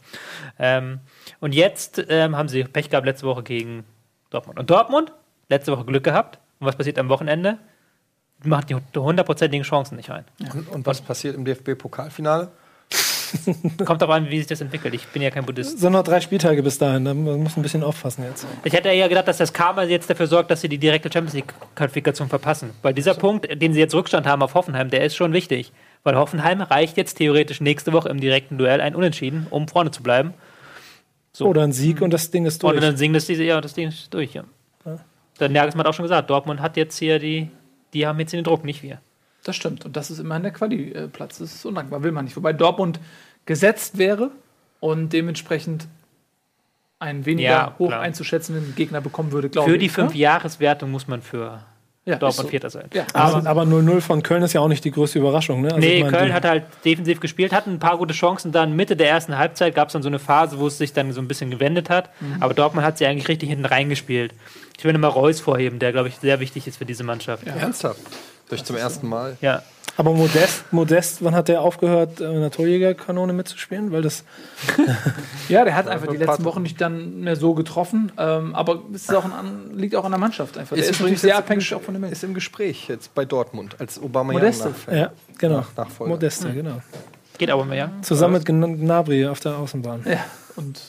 Ähm, 0.60 1.00
und 1.40 1.54
jetzt 1.54 2.04
ähm, 2.10 2.36
haben 2.36 2.48
sie 2.48 2.64
Pech 2.64 2.90
gehabt 2.90 3.06
letzte 3.06 3.26
Woche 3.26 3.44
gegen 3.44 3.84
Dortmund. 4.30 4.60
Und 4.60 4.70
Dortmund, 4.70 5.12
letzte 5.50 5.72
Woche 5.72 5.86
Glück 5.86 6.04
gehabt. 6.04 6.40
Und 6.60 6.68
was 6.68 6.76
passiert 6.76 6.98
am 7.00 7.10
Wochenende? 7.10 7.58
Macht 8.44 8.70
die 8.70 8.76
hundertprozentigen 9.00 9.64
Chancen 9.64 9.96
nicht 9.96 10.10
ein. 10.10 10.26
Ja. 10.38 10.52
Und, 10.52 10.70
und 10.70 10.86
was 10.86 11.02
passiert 11.02 11.36
im 11.36 11.46
DFB-Pokalfinale? 11.46 12.52
Kommt 13.86 14.04
aber 14.04 14.16
an, 14.16 14.30
wie 14.30 14.38
sich 14.38 14.48
das 14.48 14.62
entwickelt. 14.62 14.94
Ich 14.94 15.08
bin 15.08 15.22
ja 15.22 15.30
kein 15.30 15.46
Buddhist. 15.46 15.80
So 15.80 15.90
noch 15.90 16.04
drei 16.04 16.22
Spieltage 16.22 16.62
bis 16.64 16.78
dahin. 16.78 17.06
Da 17.06 17.14
muss 17.14 17.58
ein 17.58 17.62
bisschen 17.62 17.84
aufpassen 17.84 18.24
jetzt. 18.24 18.46
Ich 18.64 18.74
hätte 18.74 18.90
eher 18.90 19.10
gedacht, 19.10 19.28
dass 19.28 19.38
das 19.38 19.54
Karma 19.54 19.84
jetzt 19.84 20.10
dafür 20.10 20.28
sorgt, 20.28 20.52
dass 20.52 20.62
sie 20.62 20.70
die 20.70 20.78
direkte 20.78 21.10
Champions 21.12 21.34
League-Qualifikation 21.34 22.30
verpassen. 22.30 22.72
Weil 22.82 22.94
dieser 22.94 23.14
so. 23.14 23.20
Punkt, 23.20 23.62
den 23.62 23.74
sie 23.74 23.80
jetzt 23.80 23.96
Rückstand 23.96 24.28
haben 24.28 24.42
auf 24.42 24.54
Hoffenheim, 24.54 24.90
der 24.90 25.04
ist 25.04 25.16
schon 25.16 25.34
wichtig. 25.34 25.72
Weil 26.04 26.16
Hoffenheim 26.16 26.62
reicht 26.62 26.98
jetzt 26.98 27.16
theoretisch 27.16 27.62
nächste 27.62 27.94
Woche 27.94 28.10
im 28.10 28.20
direkten 28.20 28.58
Duell 28.58 28.82
ein 28.82 28.96
Unentschieden, 28.96 29.48
um 29.50 29.68
vorne 29.68 29.92
zu 29.92 30.04
bleiben. 30.04 30.34
So. 31.34 31.48
Oder 31.48 31.64
ein 31.64 31.74
Sieg 31.74 32.02
und 32.02 32.12
das 32.12 32.32
Ding 32.32 32.46
ist 32.46 32.64
durch. 32.64 32.74
Oder 32.74 32.82
dann 32.82 32.98
Sieg, 32.98 33.12
das, 33.12 33.28
ja, 33.28 33.60
das 33.60 33.74
Ding 33.74 33.90
ist 33.90 34.14
durch, 34.14 34.34
ja. 34.34 34.44
ja. 34.86 35.00
Der 35.40 35.50
Nagelsmann 35.50 35.86
hat 35.86 35.90
auch 35.90 35.96
schon 35.96 36.04
gesagt, 36.04 36.30
Dortmund 36.30 36.62
hat 36.62 36.78
jetzt 36.78 36.98
hier 36.98 37.20
die, 37.20 37.50
die 37.94 38.08
haben 38.08 38.20
jetzt 38.20 38.32
den 38.32 38.44
Druck, 38.44 38.64
nicht 38.64 38.84
wir. 38.84 39.00
Das 39.46 39.56
stimmt. 39.56 39.86
Und 39.86 39.96
das 39.96 40.10
ist 40.10 40.20
immerhin 40.20 40.44
der 40.44 40.52
Quali-Platz. 40.52 41.38
Das 41.38 41.54
ist 41.54 41.66
undankbar, 41.66 42.02
will 42.02 42.12
man 42.12 42.26
nicht. 42.26 42.36
Wobei 42.36 42.52
Dortmund 42.52 43.00
gesetzt 43.46 43.98
wäre. 43.98 44.32
und 44.80 45.14
dementsprechend 45.14 45.88
einen 47.00 47.26
weniger 47.26 47.50
Ja, 47.50 47.76
hoch 47.80 47.88
klar. 47.88 48.02
einzuschätzenden 48.02 48.76
Gegner 48.76 49.02
bekommen 49.02 49.32
würde, 49.32 49.50
glaube 49.50 49.70
ich. 49.70 49.74
Für 49.74 49.78
die 49.80 49.88
ne? 49.88 49.92
Fünf-Jahreswertung 49.92 50.92
muss 50.92 51.08
man 51.08 51.22
für 51.22 51.64
ja, 52.06 52.18
Dortmund 52.18 52.48
so. 52.48 52.48
Vierter 52.50 52.70
sein. 52.70 52.86
Ja, 52.94 53.06
Aber, 53.14 53.48
aber 53.50 53.64
0-0 53.64 54.00
von 54.02 54.22
Köln 54.22 54.44
ist 54.44 54.54
ja 54.54 54.62
auch 54.62 54.68
nicht 54.68 54.86
die 54.86 54.92
größte 54.92 55.18
Überraschung. 55.18 55.62
Ne? 55.62 55.70
Also 55.70 55.80
nee, 55.80 55.98
ich 55.98 56.04
meine, 56.04 56.16
Köln 56.16 56.34
hat 56.34 56.46
halt 56.46 56.66
defensiv 56.86 57.20
gespielt, 57.20 57.52
hatten 57.52 57.72
ein 57.72 57.80
paar 57.80 57.98
gute 57.98 58.14
Chancen. 58.14 58.52
Dann 58.52 58.76
Mitte 58.76 58.96
der 58.96 59.10
ersten 59.10 59.38
Halbzeit 59.38 59.74
gab 59.74 59.88
es 59.88 59.94
dann 59.94 60.04
so 60.04 60.10
eine 60.10 60.20
Phase, 60.20 60.60
wo 60.60 60.68
es 60.68 60.78
sich 60.78 60.94
dann 60.94 61.12
so 61.14 61.22
ein 61.22 61.28
bisschen 61.28 61.50
gewendet 61.50 61.90
hat. 61.90 62.10
Mhm. 62.22 62.38
Aber 62.42 62.54
Dortmund 62.54 62.86
hat 62.86 63.00
sie 63.00 63.08
eigentlich 63.08 63.28
richtig 63.28 63.50
hinten 63.50 63.66
reingespielt. 63.66 64.34
Ich 64.78 64.84
will 64.84 64.96
mal 64.98 65.08
Reus 65.08 65.40
vorheben, 65.40 65.80
der, 65.80 65.92
glaube 65.94 66.10
ich, 66.10 66.18
sehr 66.18 66.40
wichtig 66.40 66.68
ist 66.68 66.78
für 66.78 66.86
diese 66.86 67.04
Mannschaft. 67.04 67.48
Ja. 67.48 67.56
Ernsthaft? 67.56 68.00
Durch 68.50 68.64
zum 68.64 68.76
ersten 68.76 69.08
Mal. 69.10 69.38
Aber 69.98 70.12
Modest, 70.14 70.72
Modest, 70.74 71.24
wann 71.24 71.34
hat 71.36 71.48
der 71.48 71.62
aufgehört, 71.62 72.20
äh, 72.20 72.26
in 72.34 72.42
der 72.42 72.52
Torjägerkanone 72.52 73.32
mitzuspielen? 73.34 73.92
Weil 73.92 74.02
das 74.02 74.24
Ja, 75.50 75.64
der 75.64 75.76
hat 75.76 75.88
einfach 75.88 76.08
die 76.08 76.18
ein 76.18 76.26
letzten 76.26 76.44
Wochen 76.44 76.64
nicht 76.64 76.80
dann 76.82 77.22
mehr 77.22 77.36
so 77.36 77.54
getroffen. 77.54 78.12
Ähm, 78.18 78.54
aber 78.56 78.82
es 78.94 79.04
ist 79.04 79.16
auch 79.16 79.26
an, 79.26 79.72
liegt 79.74 79.96
auch 79.96 80.04
an 80.06 80.12
der 80.12 80.20
Mannschaft 80.20 80.58
einfach. 80.58 80.76
Der 80.76 80.84
Ist 80.86 80.92
natürlich 81.00 81.22
sehr 81.22 81.38
abhängig 81.38 81.74
auch 81.74 81.82
von 81.82 81.94
dem 81.94 82.04
Ist 82.06 82.24
im 82.24 82.34
Gespräch 82.34 82.88
jetzt 82.90 83.14
bei 83.16 83.26
Dortmund 83.26 83.78
als 83.80 84.02
Obama 84.02 84.34
Modeste. 84.34 84.74
ja, 84.92 85.12
genau. 85.38 85.58
Nach- 85.58 85.76
Nachfolger. 85.78 86.14
Modeste, 86.14 86.52
genau. 86.52 86.82
Geht 87.38 87.50
aber 87.52 87.66
mehr, 87.66 87.78
ja. 87.78 87.92
Zusammen 88.02 88.34
mit 88.36 88.46
Gn- 88.48 88.78
Gnabry 88.78 89.28
auf 89.28 89.40
der 89.40 89.58
Außenbahn. 89.58 90.04
Ja, 90.10 90.26
und 90.56 90.80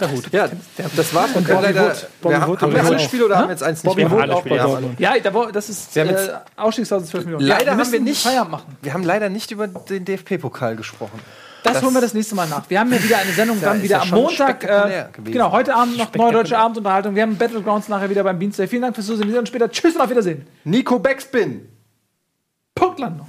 Na 0.00 0.06
gut. 0.06 0.32
Ja, 0.32 0.48
das 0.96 1.14
war's. 1.14 1.30
Und 1.34 1.46
Bobby 1.46 1.62
leider, 1.62 1.84
Wood. 1.88 2.06
Bobby 2.20 2.34
wir 2.34 2.40
haben, 2.40 2.50
Wood 2.50 2.62
haben 2.62 2.72
wir 2.72 2.80
übrigens 2.80 2.96
alle. 3.00 3.08
Spiele 3.08 3.24
oder 3.26 3.36
haben 3.38 3.44
wir 3.48 3.52
jetzt 3.52 3.62
eins 3.62 3.84
nicht 3.84 3.90
Bobby? 3.96 4.10
Wood 4.10 4.30
auch 4.30 4.42
bei 4.42 4.48
Spiele. 4.50 4.62
Dortmund. 4.62 5.00
ja, 5.00 5.18
da, 5.18 5.34
war- 5.34 5.52
das 5.52 5.68
ist 5.68 5.94
Wir 5.94 6.02
haben 6.02 6.14
äh, 6.14 6.28
Ausstiegsklausel 6.56 7.08
12 7.08 7.24
Millionen. 7.26 7.46
Leider 7.46 7.64
ja, 7.66 7.76
haben 7.78 7.92
wir 7.92 8.00
nicht- 8.00 8.22
Feierabend 8.22 8.52
machen. 8.52 8.76
Wir 8.82 8.92
haben 8.94 9.04
leider 9.04 9.28
nicht 9.28 9.50
über 9.50 9.66
den 9.68 10.04
DFB-Pokal 10.04 10.76
gesprochen. 10.76 11.20
Das, 11.62 11.74
Das- 11.74 11.82
holen 11.82 11.92
wir 11.94 12.00
das 12.00 12.14
nächste 12.14 12.34
Mal 12.34 12.48
nach. 12.48 12.62
Wir 12.70 12.80
haben 12.80 12.90
ja 12.92 13.02
wieder 13.02 13.18
eine 13.18 13.32
Sendung 13.32 13.60
Ja, 13.60 13.68
dann 13.68 13.82
wieder 13.82 13.96
ja 13.96 14.02
am 14.02 14.08
Montag. 14.10 14.64
Äh, 14.64 15.06
gewesen. 15.12 15.32
genau, 15.32 15.52
heute 15.52 15.74
Abend 15.74 15.98
noch 15.98 16.14
neue 16.14 16.32
deutsche 16.32 16.56
Abendunterhaltung. 16.56 17.14
Wir 17.14 17.22
haben 17.22 17.36
Battlegrounds 17.36 17.88
nachher 17.88 18.08
wieder 18.08 18.24
beim 18.24 18.38
Dienstag. 18.40 18.68
Vielen 18.70 18.82
Dank 18.82 18.94
fürs 18.94 19.06
Zusehen. 19.06 19.26
Wir 19.26 19.32
sehen 19.32 19.40
uns 19.40 19.48
später. 19.50 19.70
Tschüss 19.70 19.94
und 19.94 20.00
auf 20.00 20.08
Wiedersehen. 20.08 20.46
Nico 20.64 20.98
Backspin. 20.98 21.68
Punktlandung. 22.74 23.26